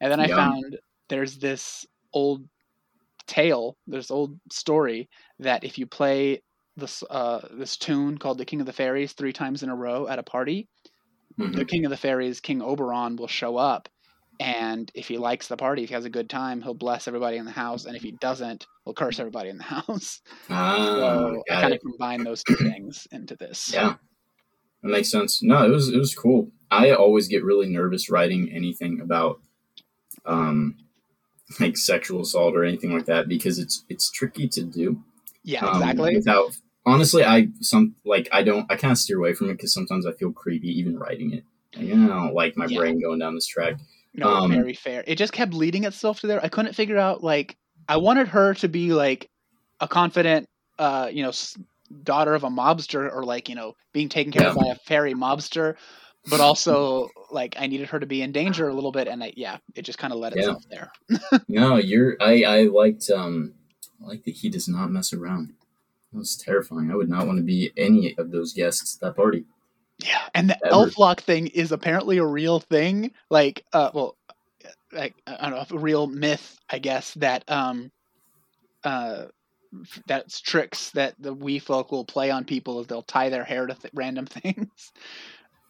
And 0.00 0.12
then 0.12 0.20
I 0.20 0.28
Yeah. 0.28 0.36
found 0.36 0.78
there's 1.10 1.38
this 1.38 1.86
old 2.14 2.44
tale, 3.26 3.76
this 3.86 4.10
old 4.10 4.38
story 4.50 5.08
that 5.38 5.64
if 5.64 5.78
you 5.78 5.86
play 5.86 6.42
this 6.76 7.02
uh 7.10 7.46
this 7.52 7.76
tune 7.76 8.18
called 8.18 8.38
The 8.38 8.44
King 8.46 8.60
of 8.60 8.66
the 8.66 8.72
Fairies 8.72 9.12
3 9.14 9.32
times 9.32 9.62
in 9.62 9.68
a 9.70 9.76
row 9.76 10.08
at 10.08 10.18
a 10.18 10.22
party, 10.22 10.68
Mhm. 11.38 11.58
the 11.58 11.64
King 11.66 11.84
of 11.86 11.90
the 11.90 11.96
Fairies, 11.96 12.40
King 12.40 12.62
Oberon, 12.62 13.16
will 13.16 13.28
show 13.28 13.56
up. 13.56 13.88
And 14.40 14.90
if 14.94 15.08
he 15.08 15.18
likes 15.18 15.48
the 15.48 15.56
party, 15.56 15.82
if 15.82 15.88
he 15.88 15.94
has 15.94 16.04
a 16.04 16.10
good 16.10 16.30
time, 16.30 16.62
he'll 16.62 16.74
bless 16.74 17.08
everybody 17.08 17.38
in 17.38 17.44
the 17.44 17.50
house. 17.50 17.86
And 17.86 17.96
if 17.96 18.02
he 18.02 18.12
doesn't, 18.12 18.66
he'll 18.84 18.94
curse 18.94 19.18
everybody 19.18 19.48
in 19.50 19.58
the 19.58 19.64
house. 19.76 20.20
Ah, 20.48 20.76
so 20.76 21.42
I 21.50 21.60
kind 21.60 21.74
of 21.74 21.80
combine 21.80 22.22
those 22.22 22.44
two 22.44 22.54
things 22.54 23.08
into 23.10 23.34
this. 23.36 23.72
Yeah, 23.72 23.94
that 24.82 24.88
makes 24.88 25.10
sense. 25.10 25.42
No, 25.42 25.64
it 25.64 25.70
was 25.70 25.88
it 25.88 25.98
was 25.98 26.14
cool. 26.14 26.50
I 26.70 26.92
always 26.92 27.26
get 27.28 27.42
really 27.44 27.68
nervous 27.68 28.10
writing 28.10 28.50
anything 28.52 29.00
about, 29.00 29.40
um, 30.24 30.76
like 31.60 31.76
sexual 31.76 32.20
assault 32.22 32.54
or 32.54 32.64
anything 32.64 32.92
like 32.92 33.06
that 33.06 33.26
because 33.28 33.58
it's 33.58 33.84
it's 33.88 34.10
tricky 34.10 34.46
to 34.48 34.62
do. 34.62 35.02
Yeah, 35.42 35.64
um, 35.66 35.82
exactly. 35.82 36.14
without 36.16 36.56
honestly, 36.86 37.24
I 37.24 37.48
some 37.60 37.96
like 38.04 38.28
I 38.30 38.42
don't 38.44 38.70
I 38.70 38.76
kind 38.76 38.92
of 38.92 38.98
steer 38.98 39.18
away 39.18 39.34
from 39.34 39.48
it 39.50 39.54
because 39.54 39.72
sometimes 39.74 40.06
I 40.06 40.12
feel 40.12 40.30
creepy 40.30 40.68
even 40.78 40.96
writing 40.98 41.32
it. 41.32 41.44
Like, 41.74 41.86
I 41.92 42.06
don't 42.06 42.34
like 42.34 42.56
my 42.56 42.66
Yeah. 42.66 42.78
brain 42.78 43.00
going 43.00 43.18
down 43.18 43.34
this 43.34 43.46
track. 43.46 43.74
No, 44.18 44.34
um, 44.36 44.50
very 44.50 44.74
fair. 44.74 45.04
It 45.06 45.16
just 45.16 45.32
kept 45.32 45.54
leading 45.54 45.84
itself 45.84 46.20
to 46.20 46.26
there. 46.26 46.44
I 46.44 46.48
couldn't 46.48 46.74
figure 46.74 46.98
out 46.98 47.22
like 47.22 47.56
I 47.88 47.96
wanted 47.96 48.28
her 48.28 48.54
to 48.54 48.68
be 48.68 48.92
like 48.92 49.28
a 49.80 49.88
confident, 49.88 50.46
uh, 50.78 51.08
you 51.12 51.22
know, 51.22 51.32
daughter 52.02 52.34
of 52.34 52.44
a 52.44 52.48
mobster 52.48 53.12
or 53.12 53.24
like 53.24 53.48
you 53.48 53.54
know 53.54 53.74
being 53.92 54.08
taken 54.08 54.32
care 54.32 54.46
of 54.46 54.54
by 54.54 54.66
a 54.70 54.74
fairy 54.86 55.14
mobster, 55.14 55.76
but 56.26 56.40
also 56.40 57.08
like 57.30 57.56
I 57.58 57.66
needed 57.66 57.88
her 57.88 58.00
to 58.00 58.06
be 58.06 58.22
in 58.22 58.32
danger 58.32 58.68
a 58.68 58.74
little 58.74 58.92
bit, 58.92 59.08
and 59.08 59.22
I, 59.22 59.32
yeah, 59.36 59.58
it 59.74 59.82
just 59.82 59.98
kind 59.98 60.12
of 60.12 60.18
led 60.18 60.34
Yeah. 60.34 60.40
itself 60.40 60.64
there. 60.70 60.90
No, 61.48 61.76
you're 61.76 62.16
I 62.20 62.42
I 62.42 62.62
liked 62.64 63.10
um 63.10 63.54
I 64.02 64.08
like 64.08 64.24
that 64.24 64.34
he 64.34 64.50
does 64.50 64.68
not 64.68 64.90
mess 64.90 65.12
around. 65.14 65.54
That 66.12 66.18
was 66.18 66.36
terrifying. 66.36 66.90
I 66.90 66.94
would 66.94 67.08
not 67.08 67.26
want 67.26 67.38
to 67.38 67.44
be 67.44 67.72
any 67.76 68.14
of 68.18 68.30
those 68.30 68.52
guests 68.52 68.96
at 68.96 69.00
that 69.00 69.16
party. 69.16 69.44
Yeah, 69.98 70.28
and 70.34 70.50
the 70.50 70.56
Ever. 70.64 70.74
elf 70.74 70.98
lock 70.98 71.20
thing 71.20 71.48
is 71.48 71.72
apparently 71.72 72.18
a 72.18 72.24
real 72.24 72.60
thing. 72.60 73.12
Like, 73.30 73.64
uh, 73.72 73.90
well, 73.92 74.16
like 74.92 75.14
I 75.26 75.50
don't 75.50 75.70
know, 75.70 75.76
a 75.76 75.80
real 75.80 76.06
myth, 76.06 76.58
I 76.70 76.78
guess 76.78 77.14
that 77.14 77.44
um, 77.48 77.90
uh, 78.84 79.26
that's 80.06 80.40
tricks 80.40 80.90
that 80.92 81.14
the 81.18 81.34
wee 81.34 81.58
folk 81.58 81.90
will 81.90 82.04
play 82.04 82.30
on 82.30 82.44
people 82.44 82.80
is 82.80 82.86
they'll 82.86 83.02
tie 83.02 83.28
their 83.28 83.44
hair 83.44 83.66
to 83.66 83.74
th- 83.74 83.92
random 83.94 84.26
things. 84.26 84.92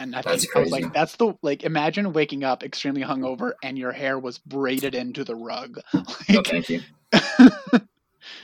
And 0.01 0.15
I 0.15 0.23
That's 0.23 0.45
think 0.45 0.57
I 0.57 0.61
was 0.61 0.71
crazy. 0.71 0.85
like, 0.85 0.93
that's 0.95 1.17
the 1.17 1.35
like. 1.43 1.65
Imagine 1.65 2.13
waking 2.13 2.45
up 2.45 2.63
extremely 2.63 3.03
hungover 3.03 3.53
and 3.65 3.77
your 3.77 3.91
hair 3.91 4.17
was 4.19 4.39
braided 4.39 4.95
into 4.95 5.25
the 5.25 5.35
rug. 5.35 5.81
Like, 6.29 6.47
thank 6.47 6.69
you. 6.69 6.83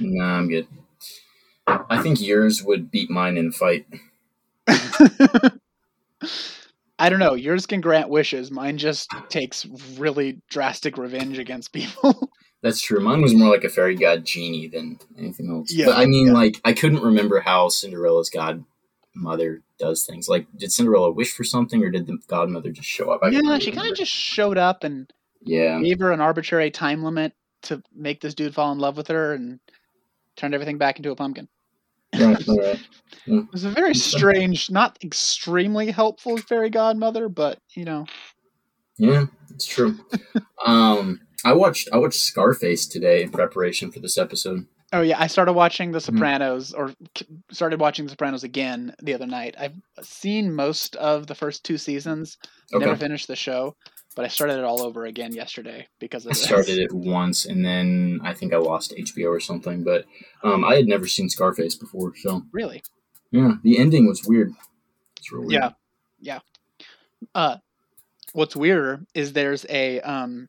Nah, 0.00 0.38
I'm 0.38 0.48
good. 0.48 0.66
I 1.66 2.02
think 2.02 2.20
yours 2.20 2.64
would 2.64 2.90
beat 2.90 3.10
mine 3.10 3.36
in 3.36 3.48
a 3.48 3.52
fight. 3.52 3.86
I 6.98 7.08
don't 7.08 7.18
know. 7.18 7.34
Yours 7.34 7.66
can 7.66 7.80
grant 7.80 8.08
wishes. 8.08 8.50
Mine 8.50 8.78
just 8.78 9.10
takes 9.28 9.66
really 9.96 10.40
drastic 10.48 10.96
revenge 10.96 11.38
against 11.38 11.72
people. 11.72 12.30
That's 12.62 12.80
true. 12.80 13.00
Mine 13.00 13.20
was 13.20 13.34
more 13.34 13.50
like 13.50 13.64
a 13.64 13.68
fairy 13.68 13.94
god 13.94 14.24
genie 14.24 14.68
than 14.68 14.98
anything 15.18 15.50
else. 15.50 15.70
Yeah, 15.70 15.86
but 15.86 15.98
I 15.98 16.06
mean, 16.06 16.28
yeah. 16.28 16.32
like, 16.32 16.60
I 16.64 16.72
couldn't 16.72 17.02
remember 17.02 17.40
how 17.40 17.68
Cinderella's 17.68 18.30
godmother 18.30 19.62
does 19.78 20.06
things. 20.06 20.28
Like, 20.28 20.46
did 20.56 20.72
Cinderella 20.72 21.10
wish 21.10 21.34
for 21.34 21.44
something, 21.44 21.82
or 21.84 21.90
did 21.90 22.06
the 22.06 22.16
godmother 22.26 22.70
just 22.70 22.88
show 22.88 23.10
up? 23.10 23.20
I 23.22 23.28
yeah, 23.28 23.58
she 23.58 23.70
kind 23.70 23.90
of 23.90 23.96
just 23.96 24.12
showed 24.12 24.56
up 24.56 24.82
and 24.82 25.12
yeah. 25.42 25.78
gave 25.80 26.00
her 26.00 26.12
an 26.12 26.22
arbitrary 26.22 26.70
time 26.70 27.02
limit 27.02 27.34
to 27.64 27.82
make 27.94 28.20
this 28.20 28.34
dude 28.34 28.54
fall 28.54 28.72
in 28.72 28.78
love 28.78 28.96
with 28.96 29.08
her 29.08 29.34
and 29.34 29.60
turned 30.36 30.54
everything 30.54 30.78
back 30.78 30.96
into 30.96 31.10
a 31.10 31.16
pumpkin. 31.16 31.48
Right, 32.18 32.46
right. 32.46 32.80
It 33.26 33.46
was 33.52 33.64
a 33.64 33.70
very 33.70 33.94
strange, 33.94 34.70
not 34.70 34.98
extremely 35.02 35.90
helpful 35.90 36.36
fairy 36.36 36.70
godmother, 36.70 37.28
but 37.28 37.58
you 37.74 37.84
know, 37.84 38.06
Yeah, 38.98 39.26
it's 39.50 39.66
true. 39.66 39.98
um, 40.66 41.20
I 41.44 41.52
watched 41.52 41.88
I 41.92 41.96
watched 41.98 42.20
Scarface 42.20 42.86
today 42.86 43.22
in 43.22 43.30
preparation 43.30 43.90
for 43.92 44.00
this 44.00 44.18
episode. 44.18 44.66
Oh 44.92 45.00
yeah, 45.00 45.20
I 45.20 45.26
started 45.26 45.54
watching 45.54 45.90
The 45.92 45.98
Mm-hmm. 45.98 46.16
Sopranos, 46.16 46.72
or 46.72 46.92
started 47.50 47.80
watching 47.80 48.04
The 48.04 48.10
Sopranos 48.10 48.44
again 48.44 48.94
the 49.02 49.14
other 49.14 49.26
night. 49.26 49.56
I've 49.58 49.74
seen 50.02 50.54
most 50.54 50.96
of 50.96 51.26
the 51.26 51.34
first 51.34 51.64
two 51.64 51.78
seasons. 51.78 52.38
Okay. 52.72 52.84
Never 52.84 52.96
finished 52.96 53.26
the 53.26 53.36
show, 53.36 53.74
but 54.14 54.24
I 54.24 54.28
started 54.28 54.58
it 54.58 54.64
all 54.64 54.82
over 54.82 55.06
again 55.06 55.32
yesterday 55.32 55.86
because 55.98 56.24
of 56.26 56.32
I 56.32 56.34
started 56.34 56.78
it 56.78 56.92
once 56.92 57.44
and 57.46 57.64
then 57.64 58.20
I 58.22 58.34
think 58.34 58.52
I 58.52 58.56
lost 58.58 58.94
HBO 58.96 59.28
or 59.30 59.40
something, 59.40 59.82
but 59.84 60.04
um, 60.42 60.64
I 60.64 60.74
had 60.74 60.86
never 60.86 61.06
seen 61.06 61.28
Scarface 61.28 61.74
before, 61.74 62.14
so 62.16 62.42
Really? 62.52 62.82
yeah, 63.30 63.54
the 63.62 63.78
ending 63.78 64.06
was 64.06 64.24
weird. 64.24 64.52
It's 65.16 65.32
real 65.32 65.42
weird. 65.42 65.52
Yeah, 65.52 65.70
yeah. 66.20 66.38
Uh, 67.34 67.56
what's 68.32 68.54
weirder 68.56 69.04
is 69.14 69.32
there's 69.32 69.64
a 69.68 70.00
um, 70.00 70.48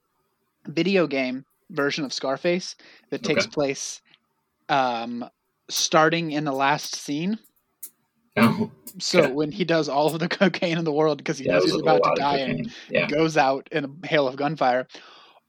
video 0.67 1.07
game 1.07 1.45
version 1.71 2.05
of 2.05 2.13
Scarface 2.13 2.75
that 3.09 3.23
takes 3.23 3.45
Okay. 3.45 3.51
place 3.53 4.01
um, 4.69 5.27
starting 5.69 6.31
in 6.31 6.43
the 6.45 6.51
last 6.53 6.95
scene. 6.95 7.39
Oh, 8.37 8.69
So 8.99 9.29
when 9.31 9.51
he 9.51 9.65
does 9.65 9.89
all 9.89 10.13
of 10.13 10.19
the 10.19 10.27
cocaine 10.39 10.77
in 10.77 10.83
the 10.85 10.91
world 10.93 11.17
because 11.19 11.37
he 11.37 11.45
yeah, 11.45 11.53
knows 11.53 11.65
he's 11.65 11.75
about 11.75 12.03
to 12.03 12.11
die 12.11 12.37
and. 12.37 12.71
Yeah, 12.89 13.07
goes 13.07 13.37
out 13.37 13.67
in 13.71 13.85
a 13.85 14.07
hail 14.07 14.27
of 14.27 14.35
gunfire, 14.35 14.87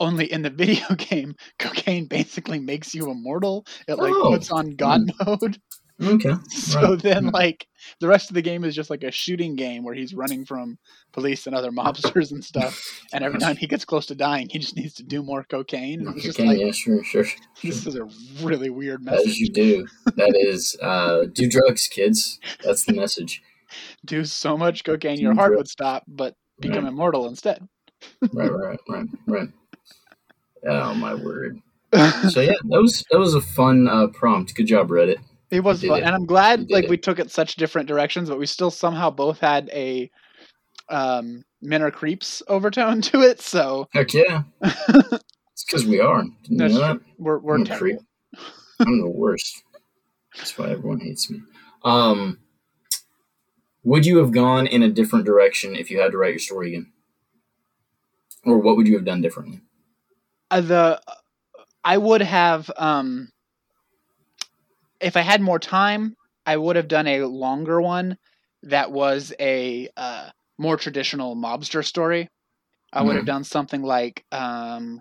Only 0.00 0.30
in 0.32 0.42
the 0.42 0.50
video 0.64 0.94
game, 0.96 1.34
cocaine 1.58 2.06
basically 2.06 2.58
makes 2.60 2.94
you 2.94 3.10
immortal. 3.10 3.66
It 3.88 3.94
like 3.98 4.12
Oh. 4.14 4.30
puts 4.30 4.50
on 4.50 4.70
God 4.70 5.10
mode. 5.26 5.58
Okay. 6.02 6.34
So 6.50 6.80
right. 6.80 7.02
then, 7.02 7.24
Hmm. 7.24 7.30
like 7.32 7.66
the 8.00 8.08
rest 8.08 8.30
of 8.30 8.34
the 8.34 8.42
game 8.42 8.64
is 8.64 8.74
just 8.74 8.90
like 8.90 9.04
a 9.04 9.10
shooting 9.10 9.56
game 9.56 9.84
where 9.84 9.94
he's 9.94 10.14
running 10.14 10.44
from 10.44 10.78
police 11.12 11.46
and 11.46 11.54
other 11.56 11.70
mobsters 11.72 12.30
and 12.32 12.44
stuff. 12.44 12.82
And 13.12 13.24
every 13.24 13.38
time 13.38 13.56
he 13.56 13.66
gets 13.66 13.84
close 13.84 14.06
to 14.06 14.14
dying, 14.14 14.48
he 14.50 14.58
just 14.58 14.76
needs 14.76 14.94
to 14.94 15.02
do 15.02 15.22
more 15.22 15.44
cocaine. 15.44 16.04
Was 16.12 16.22
just 16.22 16.38
like 16.38 16.58
yeah, 16.58 16.72
sure, 16.72 17.02
sure. 17.04 17.24
this 17.62 17.86
is 17.86 17.94
a 17.96 18.08
really 18.42 18.70
weird 18.70 19.04
message. 19.04 19.28
As 19.28 19.38
you 19.38 19.48
do. 19.50 19.86
That 20.16 20.34
is, 20.36 20.76
uh, 20.82 21.24
do 21.32 21.48
drugs, 21.48 21.86
kids. 21.88 22.38
That's 22.64 22.84
the 22.84 22.92
message. 22.94 23.42
Do 24.06 24.24
so 24.24 24.56
much 24.56 24.84
cocaine, 24.84 25.16
Do 25.16 25.22
your 25.22 25.34
heart 25.34 25.48
drugs. 25.50 25.58
would 25.58 25.68
stop, 25.68 26.04
but 26.06 26.34
become 26.60 26.84
Right. 26.84 26.92
immortal 26.92 27.26
instead. 27.26 27.66
Right, 28.32 28.50
right, 28.50 28.78
right, 28.88 29.06
right. 29.26 29.48
Oh 30.68 30.94
my 30.94 31.14
word. 31.14 31.60
So 32.30 32.40
yeah, 32.40 32.52
that 32.68 32.80
was 32.82 33.04
that 33.10 33.18
was 33.18 33.34
a 33.34 33.40
fun 33.40 33.88
uh, 33.88 34.06
prompt. 34.08 34.54
Good 34.54 34.66
job, 34.66 34.88
Reddit. 34.88 35.16
It 35.50 35.62
was 35.62 35.82
fun, 35.82 36.02
and 36.02 36.14
I'm 36.14 36.26
glad 36.26 36.70
like 36.70 36.84
it. 36.84 36.90
we 36.90 36.96
took 36.96 37.18
it 37.18 37.30
such 37.30 37.56
different 37.56 37.88
directions, 37.88 38.28
but 38.28 38.38
we 38.38 38.46
still 38.46 38.70
somehow 38.70 39.10
both 39.10 39.38
had 39.40 39.70
a 39.72 40.10
um 40.88 41.44
men 41.62 41.82
are 41.82 41.90
creeps 41.90 42.42
overtone 42.48 43.00
to 43.02 43.22
it. 43.22 43.40
So 43.40 43.88
Heck 43.92 44.12
yeah. 44.12 44.42
It's 44.62 45.64
because 45.64 45.86
we 45.86 46.00
are. 46.00 46.22
Didn't 46.42 46.58
you 46.58 46.68
know 46.68 46.80
that? 46.80 47.00
we're 47.16 47.38
we're 47.38 47.56
I'm 47.56 47.66
creep. 47.66 47.98
I'm 48.80 49.00
the 49.00 49.08
worst. 49.08 49.62
That's 50.36 50.58
why 50.58 50.68
everyone 50.68 51.00
hates 51.00 51.30
me. 51.30 51.40
Um, 51.82 52.40
would 53.84 54.04
you 54.04 54.18
have 54.18 54.32
gone 54.32 54.66
in 54.66 54.82
a 54.82 54.90
different 54.90 55.24
direction 55.24 55.74
if 55.74 55.90
you 55.90 56.00
had 56.00 56.10
to 56.10 56.18
write 56.18 56.32
your 56.32 56.40
story 56.40 56.68
again, 56.74 56.92
or 58.44 58.58
what 58.58 58.76
would 58.76 58.86
you 58.86 58.96
have 58.96 59.06
done 59.06 59.22
differently? 59.22 59.60
Uh, 60.50 60.60
the 60.60 61.00
I 61.84 61.96
would 61.96 62.20
have 62.20 62.70
um 62.76 63.30
if 65.00 65.16
I 65.16 65.20
had 65.22 65.40
more 65.40 65.58
time, 65.58 66.16
I 66.46 66.56
would 66.56 66.76
have 66.76 66.88
done 66.88 67.06
a 67.06 67.24
longer 67.24 67.80
one 67.80 68.16
that 68.62 68.90
was 68.92 69.32
a 69.40 69.88
uh, 69.96 70.30
more 70.58 70.76
traditional 70.76 71.36
mobster 71.36 71.84
story. 71.84 72.28
I 72.92 73.02
would 73.02 73.16
have 73.16 73.24
Mhm. 73.24 73.26
done 73.26 73.44
something 73.44 73.82
like 73.82 74.24
um 74.32 75.00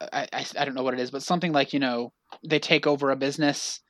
I, 0.00 0.26
I 0.32 0.46
I 0.58 0.64
don't 0.64 0.74
know 0.74 0.82
what 0.82 0.94
it 0.94 1.00
is, 1.00 1.10
but 1.10 1.22
something 1.22 1.52
like 1.52 1.72
you 1.72 1.80
know 1.80 2.12
they 2.46 2.58
take 2.58 2.86
over 2.86 3.10
a 3.10 3.16
business 3.16 3.80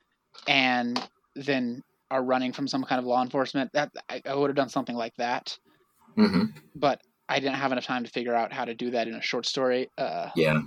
and 0.48 1.00
then 1.36 1.82
are 2.10 2.24
running 2.24 2.52
from 2.52 2.68
some 2.68 2.84
kind 2.84 2.98
of 2.98 3.06
law 3.06 3.22
enforcement. 3.22 3.70
That 3.74 3.90
I, 4.08 4.22
I 4.26 4.34
would 4.34 4.50
have 4.50 4.56
done 4.56 4.68
something 4.68 4.96
like 4.96 5.14
that, 5.18 5.56
hmm 6.16 6.44
but 6.74 7.00
I 7.28 7.40
didn't 7.40 7.56
have 7.56 7.72
enough 7.72 7.84
time 7.86 8.04
to 8.04 8.10
figure 8.10 8.34
out 8.34 8.52
how 8.52 8.64
to 8.64 8.74
do 8.74 8.90
that 8.90 9.08
in 9.08 9.14
a 9.14 9.22
short 9.22 9.46
story. 9.46 9.90
Uh, 9.96 10.30
Yeah. 10.34 10.62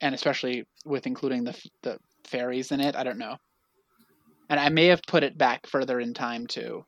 and 0.00 0.14
especially 0.14 0.64
with 0.84 1.06
including 1.06 1.44
the 1.44 1.56
the 1.82 1.98
fairies 2.24 2.72
in 2.72 2.80
it. 2.80 2.96
I 2.96 3.04
don't 3.04 3.18
know, 3.18 3.36
and 4.48 4.60
I 4.60 4.68
may 4.68 4.86
have 4.86 5.02
put 5.02 5.22
it 5.22 5.36
back 5.38 5.66
further 5.66 6.00
in 6.00 6.14
time 6.14 6.46
too. 6.46 6.84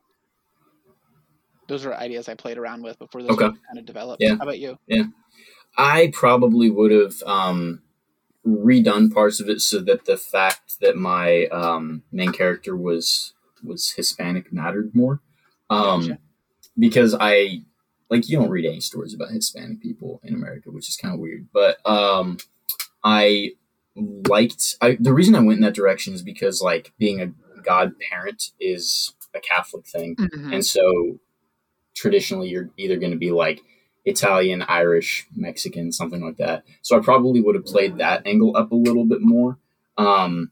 Those 1.67 1.85
are 1.85 1.93
ideas 1.93 2.29
I 2.29 2.35
played 2.35 2.57
around 2.57 2.83
with 2.83 2.97
before 2.97 3.21
this 3.21 3.31
Okay. 3.31 3.43
kind 3.45 3.77
of 3.77 3.85
developed. 3.85 4.21
Yeah. 4.21 4.35
How 4.35 4.43
about 4.43 4.59
you? 4.59 4.77
Yeah, 4.87 5.03
I 5.77 6.11
probably 6.13 6.69
would 6.69 6.91
have 6.91 7.21
um, 7.25 7.81
redone 8.45 9.13
parts 9.13 9.39
of 9.41 9.49
it 9.49 9.59
so 9.61 9.79
that 9.81 10.05
the 10.05 10.17
fact 10.17 10.79
that 10.79 10.95
my 10.95 11.47
um, 11.47 12.03
main 12.11 12.31
character 12.31 12.75
was 12.75 13.33
was 13.63 13.91
Hispanic 13.91 14.53
mattered 14.53 14.95
more. 14.95 15.21
Um, 15.69 16.01
Gotcha. 16.01 16.19
Because 16.79 17.15
I 17.19 17.63
like 18.09 18.29
you 18.29 18.37
don't 18.37 18.49
read 18.49 18.65
any 18.65 18.79
stories 18.79 19.13
about 19.13 19.31
Hispanic 19.31 19.81
people 19.81 20.21
in 20.23 20.33
America, 20.33 20.71
which 20.71 20.87
is 20.87 20.95
kind 20.95 21.13
of 21.13 21.19
weird. 21.19 21.47
But 21.51 21.77
um, 21.85 22.37
I 23.03 23.53
liked 23.95 24.75
I, 24.79 24.95
the 24.99 25.13
reason 25.13 25.35
I 25.35 25.39
went 25.39 25.57
in 25.57 25.63
that 25.63 25.73
direction 25.73 26.13
is 26.13 26.21
because 26.21 26.61
like 26.61 26.93
being 26.97 27.19
a 27.21 27.31
godparent 27.67 28.51
is 28.59 29.13
a 29.35 29.39
Catholic 29.39 29.85
thing, 29.85 30.15
Mhm. 30.15 30.53
and 30.53 30.65
so 30.65 31.19
traditionally 31.95 32.49
you're 32.49 32.69
either 32.77 32.97
going 32.97 33.11
to 33.11 33.17
be 33.17 33.31
like 33.31 33.61
Italian, 34.05 34.61
Irish, 34.61 35.27
Mexican, 35.35 35.91
something 35.91 36.21
like 36.23 36.37
that. 36.37 36.63
So 36.81 36.97
I 36.97 37.01
probably 37.01 37.41
would 37.41 37.55
have 37.55 37.65
played 37.65 37.97
that 37.97 38.25
angle 38.25 38.55
up 38.55 38.71
a 38.71 38.75
little 38.75 39.05
bit 39.05 39.21
more. 39.21 39.57
Um, 39.97 40.51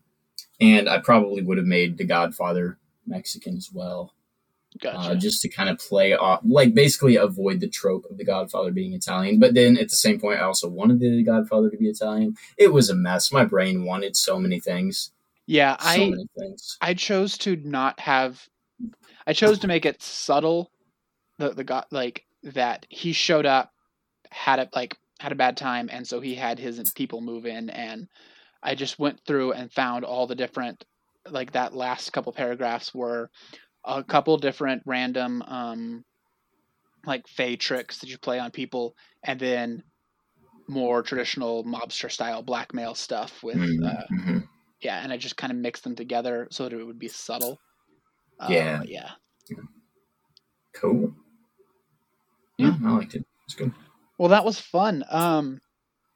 and 0.60 0.90
I 0.90 0.98
probably 1.00 1.42
would 1.42 1.58
have 1.58 1.68
made 1.68 1.98
The 1.98 2.04
Godfather 2.04 2.78
Mexican 3.08 3.56
as 3.56 3.70
well, 3.72 4.14
Gotcha. 4.82 5.12
uh, 5.12 5.16
just 5.16 5.42
to 5.44 5.50
kind 5.50 5.70
of 5.70 5.78
play 5.78 6.14
off, 6.14 6.42
like 6.44 6.74
basically 6.74 7.16
avoid 7.16 7.60
the 7.62 7.70
trope 7.70 8.06
of 8.10 8.18
The 8.18 8.26
Godfather 8.26 8.72
being 8.72 8.94
Italian. 8.94 9.40
But 9.40 9.54
then 9.54 9.78
at 9.78 9.90
the 9.90 9.96
same 9.96 10.20
point, 10.20 10.40
I 10.40 10.44
also 10.44 10.68
wanted 10.68 11.00
The 11.00 11.24
Godfather 11.24 11.70
to 11.70 11.78
be 11.78 11.88
Italian. 11.88 12.36
It 12.58 12.74
was 12.74 12.90
a 12.90 12.96
mess. 12.96 13.32
My 13.32 13.46
brain 13.46 13.86
wanted 13.86 14.18
so 14.18 14.38
many 14.40 14.60
things. 14.60 15.12
Yeah, 15.48 15.78
So 15.80 15.88
I. 15.88 16.90
I 16.90 16.94
chose 16.94 17.38
to 17.40 17.56
not 17.58 18.00
have. 18.00 18.42
I 19.28 19.34
chose 19.34 19.60
to 19.60 19.68
make 19.68 19.86
it 19.86 20.02
subtle. 20.02 20.72
The 21.38 21.50
the 21.50 21.64
god 21.64 21.86
like 21.92 22.26
that 22.44 22.86
he 22.90 23.14
showed 23.14 23.46
up, 23.46 23.72
had 24.32 24.60
it 24.60 24.70
like 24.74 24.98
had 25.20 25.32
a 25.32 25.36
bad 25.36 25.58
time, 25.58 25.90
and 25.92 26.08
so 26.08 26.20
he 26.20 26.36
had 26.36 26.60
his 26.60 26.92
people 26.92 27.22
move 27.22 27.46
in, 27.46 27.70
and 27.70 28.08
I 28.64 28.76
just 28.76 29.00
went 29.00 29.22
through 29.26 29.54
and 29.54 29.72
found 29.72 30.06
all 30.06 30.28
the 30.28 30.36
different 30.36 30.84
like 31.30 31.52
that 31.54 31.74
last 31.74 32.12
couple 32.12 32.32
paragraphs 32.34 32.94
were 32.94 33.30
a 33.84 34.04
couple 34.04 34.38
different 34.38 34.84
random 34.86 35.42
um 35.44 36.04
like 37.06 37.28
fey 37.28 37.56
tricks 37.56 38.00
that 38.00 38.10
you 38.10 38.18
play 38.18 38.40
on 38.40 38.52
people, 38.52 38.96
and 39.24 39.40
then 39.40 39.84
more 40.68 41.04
traditional 41.04 41.64
mobster 41.64 42.12
style 42.12 42.42
blackmail 42.42 42.96
stuff 42.96 43.44
with 43.44 43.58
uh, 43.58 44.04
mhm. 44.12 44.48
Yeah, 44.86 45.02
and 45.02 45.12
I 45.12 45.18
just 45.18 45.36
kind 45.36 45.52
of 45.52 45.58
mixed 45.58 45.84
them 45.84 45.96
together 45.96 46.48
so 46.52 46.64
that 46.64 46.74
it 46.74 46.84
would 46.84 47.00
be 47.00 47.08
subtle. 47.08 47.60
Uh, 48.40 48.48
Yeah. 48.52 48.84
yeah. 48.86 49.10
Cool. 50.76 51.12
Yeah. 52.58 52.76
Yeah, 52.80 52.88
I 52.90 52.92
liked 52.92 53.16
it. 53.16 53.26
It's 53.46 53.56
good. 53.56 53.74
Well, 54.20 54.30
that 54.30 54.46
was 54.46 54.60
fun. 54.60 55.04
Um, 55.10 55.60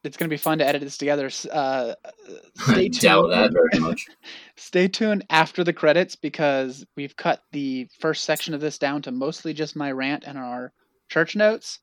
it's 0.04 0.18
gonna 0.18 0.30
be 0.30 0.38
fun 0.38 0.60
to 0.60 0.68
edit 0.68 0.82
this 0.82 0.98
together. 0.98 1.32
Uh, 1.52 1.96
stay 2.56 2.86
I 2.86 2.88
doubt 2.90 3.30
that 3.32 3.52
very 3.52 3.82
much. 3.82 4.06
Stay 4.56 4.88
tuned 4.88 5.26
after 5.32 5.64
the 5.64 5.74
credits 5.74 6.16
because 6.16 6.86
we've 6.96 7.16
cut 7.16 7.42
the 7.52 7.88
first 8.00 8.24
section 8.24 8.54
of 8.54 8.62
this 8.62 8.78
down 8.78 9.02
to 9.02 9.12
mostly 9.12 9.52
just 9.52 9.76
my 9.76 9.92
rant 9.92 10.26
and 10.28 10.38
our 10.38 10.72
church 11.10 11.36
notes. 11.36 11.80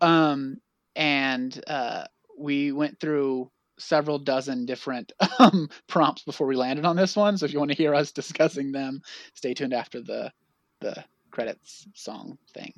Um, 0.00 0.56
and 0.96 1.62
uh, 1.68 2.06
we 2.36 2.72
went 2.72 2.98
through 2.98 3.50
several 3.78 4.18
dozen 4.18 4.66
different 4.66 5.12
um, 5.38 5.68
prompts 5.88 6.22
before 6.22 6.46
we 6.46 6.56
landed 6.56 6.84
on 6.84 6.96
this 6.96 7.16
one. 7.16 7.36
So 7.38 7.46
if 7.46 7.52
you 7.52 7.58
want 7.58 7.70
to 7.70 7.76
hear 7.76 7.94
us 7.94 8.12
discussing 8.12 8.72
them, 8.72 9.02
stay 9.34 9.54
tuned 9.54 9.74
after 9.74 10.00
the 10.00 10.32
the 10.80 11.04
credits 11.30 11.86
song 11.94 12.38
thing. 12.52 12.72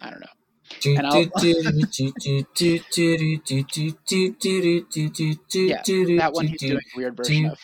I 0.00 0.10
don't 0.10 0.20
know. 0.20 0.26
Yeah, 5.68 5.82
That 6.18 6.32
one 6.32 6.46
he's 6.46 6.60
doing 6.60 6.80
a 6.94 6.96
weird 6.96 7.16
version 7.16 7.46
of. 7.46 7.58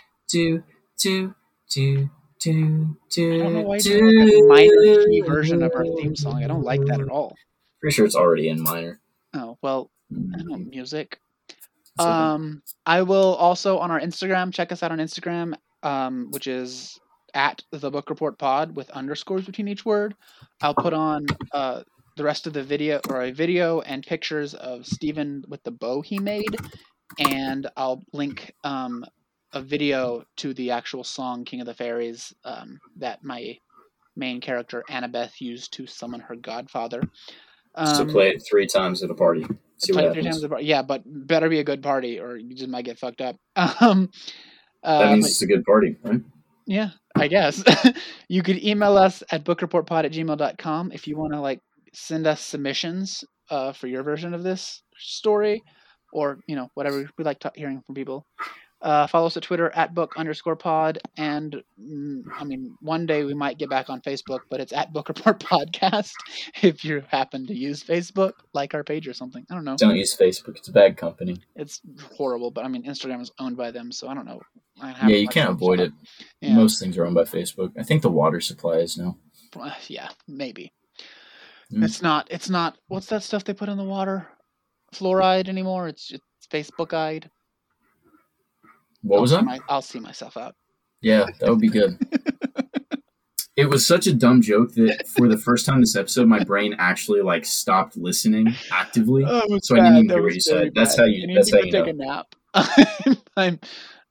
I 3.35 3.39
don't 3.45 3.55
know 3.55 3.63
why 3.63 3.77
he's 3.77 3.85
doing 3.85 4.29
a 4.29 4.43
minor 4.47 5.05
key 5.07 5.23
version 5.27 5.63
of 5.63 5.73
our 5.75 5.85
theme 5.85 6.15
song. 6.17 6.45
I 6.45 6.47
don't 6.47 6.63
like 6.63 6.85
that 6.87 7.01
at 7.01 7.09
all. 7.09 7.35
Pretty 7.81 7.95
sure 7.95 8.05
it's 8.05 8.17
already 8.17 8.49
in 8.49 8.63
minor. 8.63 9.01
Oh 9.35 9.57
well, 9.63 9.91
I 10.13 10.37
don't 10.39 10.49
know 10.49 10.59
music. 10.59 11.21
It's 12.01 12.07
okay. 12.07 12.13
Um, 12.13 12.63
I 12.87 13.03
will 13.03 13.35
also 13.35 13.79
on 13.79 13.91
our 13.91 14.01
Instagram 14.01 14.53
check 14.53 14.73
us 14.73 14.83
out 14.83 14.91
on 14.91 14.99
Instagram, 14.99 15.55
um, 15.83 16.29
which 16.31 16.47
is 16.47 16.99
at 17.35 17.63
the 17.71 17.91
Book 17.91 18.09
Report 18.09 18.39
Pod 18.39 18.75
with 18.75 18.89
underscores 18.91 19.45
between 19.45 19.69
each 19.69 19.85
word. 19.85 20.15
I'll 20.63 20.75
put 20.75 20.95
on 20.95 21.27
uh 21.53 21.83
the 22.17 22.25
rest 22.25 22.47
of 22.47 22.53
the 22.53 22.63
video 22.63 23.01
or 23.09 23.23
a 23.23 23.31
video 23.31 23.81
and 23.83 24.05
pictures 24.05 24.55
of 24.55 24.87
Stephen 24.87 25.45
with 25.47 25.63
the 25.63 25.71
bow 25.71 26.01
he 26.01 26.19
made, 26.19 26.57
and 27.19 27.67
I'll 27.77 28.03
link 28.13 28.55
um 28.65 29.05
a 29.53 29.61
video 29.61 30.25
to 30.37 30.55
the 30.55 30.71
actual 30.71 31.05
song 31.05 31.45
King 31.45 31.61
of 31.61 31.67
the 31.67 31.75
Fairies 31.75 32.33
um, 32.45 32.79
that 32.97 33.23
my 33.25 33.59
main 34.17 34.41
character 34.41 34.85
Annabeth 34.89 35.41
used 35.41 35.73
to 35.75 35.87
summon 35.87 36.21
her 36.21 36.37
godfather. 36.37 37.03
so 37.77 38.03
Um, 38.03 38.09
play 38.09 38.31
it 38.31 38.43
three 38.49 38.67
times 38.67 39.03
at 39.03 39.11
a 39.11 39.15
party. 39.15 39.45
See 39.83 39.93
play 39.93 40.05
what 40.07 40.15
three 40.15 40.23
times 40.23 40.43
a 40.45 40.49
bar- 40.49 40.61
Yeah, 40.61 40.83
but 40.83 41.03
better 41.07 41.49
be 41.49 41.59
a 41.61 41.65
good 41.65 41.83
party, 41.83 42.19
or 42.21 42.37
you 42.37 42.55
just 42.55 42.69
might 42.69 42.85
get 42.85 42.99
fucked 42.99 43.21
up. 43.21 43.37
Um, 43.81 44.11
uh, 44.83 44.99
That 45.01 45.13
means 45.13 45.25
but- 45.25 45.31
it's 45.31 45.43
a 45.43 45.47
good 45.47 45.65
party, 45.65 45.97
right? 46.03 46.21
yeah, 46.67 46.91
I 47.17 47.29
guess 47.29 47.63
you 48.29 48.43
could 48.43 48.63
email 48.65 48.97
us 48.97 49.23
at 49.31 49.45
bookreportpod 49.45 50.05
at 50.05 50.13
gmail.com 50.13 50.93
if 50.93 51.07
you 51.07 51.17
want 51.19 51.33
to 51.33 51.41
like 51.41 51.61
send 51.93 52.27
us 52.27 52.41
submissions 52.41 53.25
uh, 53.51 53.73
for 53.73 53.89
your 53.89 54.03
version 54.03 54.33
of 54.35 54.43
this 54.43 54.83
story, 54.99 55.63
or 56.13 56.39
you 56.47 56.57
know 56.57 56.69
whatever 56.75 57.09
we 57.19 57.25
like 57.25 57.41
to- 57.41 57.53
hearing 57.55 57.81
from 57.87 57.95
people. 57.95 58.25
Uh, 58.83 59.07
follow 59.07 59.27
us 59.27 59.37
at 59.37 59.43
Twitter 59.43 59.71
at 59.75 59.95
book 59.95 60.15
underscore 60.17 60.57
pod. 60.57 60.99
And 61.17 61.63
mm, 61.79 62.23
I 62.39 62.45
mean, 62.45 62.77
one 62.81 63.05
day 63.05 63.25
we 63.25 63.35
might 63.35 63.59
get 63.59 63.69
back 63.69 63.91
on 63.91 64.01
Facebook, 64.01 64.41
but 64.49 64.61
it's 64.61 64.73
at 64.73 64.93
Book 64.93 65.09
Report 65.09 65.39
Podcast. 65.41 66.13
If 66.63 66.85
you 66.85 67.03
happen 67.09 67.47
to 67.47 67.55
use 67.55 67.83
Facebook, 67.83 68.33
like 68.53 68.75
our 68.75 68.85
page 68.85 69.07
or 69.09 69.13
something. 69.13 69.47
I 69.51 69.55
don't 69.55 69.65
know. 69.65 69.77
Don't 69.77 69.97
use 69.97 70.17
Facebook. 70.17 70.57
It's 70.57 70.69
a 70.69 70.73
bad 70.73 70.97
company. 70.97 71.39
It's 71.55 71.81
horrible, 72.17 72.51
but 72.51 72.65
I 72.65 72.69
mean, 72.69 72.85
Instagram 72.85 73.21
is 73.21 73.31
owned 73.39 73.57
by 73.57 73.71
them, 73.71 73.93
so 73.93 74.09
I 74.09 74.15
don't 74.15 74.27
know. 74.27 74.41
I 74.81 75.09
Yeah, 75.09 75.17
you 75.17 75.29
can't 75.29 75.51
avoid 75.51 75.81
it. 75.81 75.93
Yeah, 76.41 76.55
Most 76.55 76.81
things 76.81 76.97
are 76.97 77.05
owned 77.05 77.15
by 77.15 77.25
Facebook. 77.25 77.73
I 77.79 77.83
think 77.83 78.03
the 78.03 78.11
water 78.11 78.41
supply 78.41 78.77
is 78.77 78.97
now. 78.97 79.17
uh, 79.59 79.75
yeah, 79.89 80.09
maybe. 80.27 80.73
Mm. 81.73 81.85
It's 81.85 82.03
not. 82.03 82.29
It's 82.31 82.51
not. 82.51 82.77
What's 82.89 83.07
that 83.07 83.23
stuff 83.23 83.45
they 83.45 83.55
put 83.55 83.69
in 83.69 83.77
the 83.77 83.85
water? 83.85 84.27
Fluoride 84.95 85.49
anymore? 85.49 85.89
It's 85.89 86.11
it's 86.13 86.47
Facebook-eyed. 86.51 87.31
What 89.03 89.17
I'll 89.17 89.23
was 89.23 89.31
that? 89.33 89.45
my- 89.45 89.61
I'll 89.69 89.83
see 89.83 90.01
myself 90.01 90.37
out. 90.37 90.55
Yeah, 91.03 91.27
that 91.41 91.49
would 91.49 91.61
be 91.61 91.69
good. 91.69 91.99
it 93.57 93.67
was 93.67 93.87
such 93.87 94.07
a 94.07 94.13
dumb 94.15 94.43
joke 94.43 94.73
that 94.75 95.09
for 95.09 95.29
the 95.29 95.37
first 95.39 95.65
time 95.67 95.81
this 95.81 95.97
episode, 95.97 96.29
my 96.29 96.43
brain 96.45 96.75
actually 96.79 97.23
like 97.23 97.45
stopped 97.47 97.97
listening 97.97 98.55
actively. 98.73 99.25
Oh, 99.27 99.59
So 99.63 99.77
I 99.77 99.81
didn't 99.81 99.97
even 100.05 100.09
hear 100.11 100.23
what 100.23 100.35
you 100.35 100.41
said. 100.41 100.55
very 100.55 100.71
That's 100.75 100.97
how 100.97 101.05
you- 101.05 101.35
that's 101.35 101.51
to 101.51 101.57
how 101.57 101.63
you 101.63 101.73
take 101.73 101.85
know. 101.87 101.91
a 101.91 101.93
nap. 102.55 103.19
I'm 103.37 103.61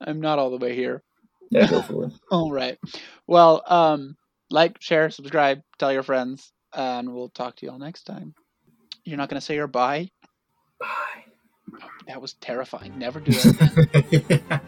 I'm 0.01 0.21
not 0.21 0.39
all 0.39 0.49
the 0.49 0.57
way 0.57 0.73
here. 0.75 1.03
Yeah, 1.51 1.67
go 1.67 1.81
for 1.81 2.05
it. 2.05 2.13
All 2.31 2.51
right. 2.51 2.77
Well, 3.27 3.63
um, 3.67 4.15
like, 4.51 4.79
share, 4.81 5.09
subscribe, 5.09 5.61
tell 5.79 5.91
your 5.91 6.03
friends, 6.03 6.51
and 6.73 7.11
we'll 7.13 7.29
talk 7.29 7.55
to 7.57 7.65
you 7.65 7.71
all 7.71 7.79
next 7.79 8.03
time. 8.03 8.35
You're 9.03 9.17
not 9.17 9.29
gonna 9.29 9.41
say 9.41 9.55
your 9.55 9.65
bye. 9.67 10.09
Bye. 10.79 10.87
That 12.07 12.21
was 12.21 12.33
terrifying. 12.33 12.97
Never 12.99 13.19
do 13.19 13.31
that 13.31 13.89
again. 13.93 14.61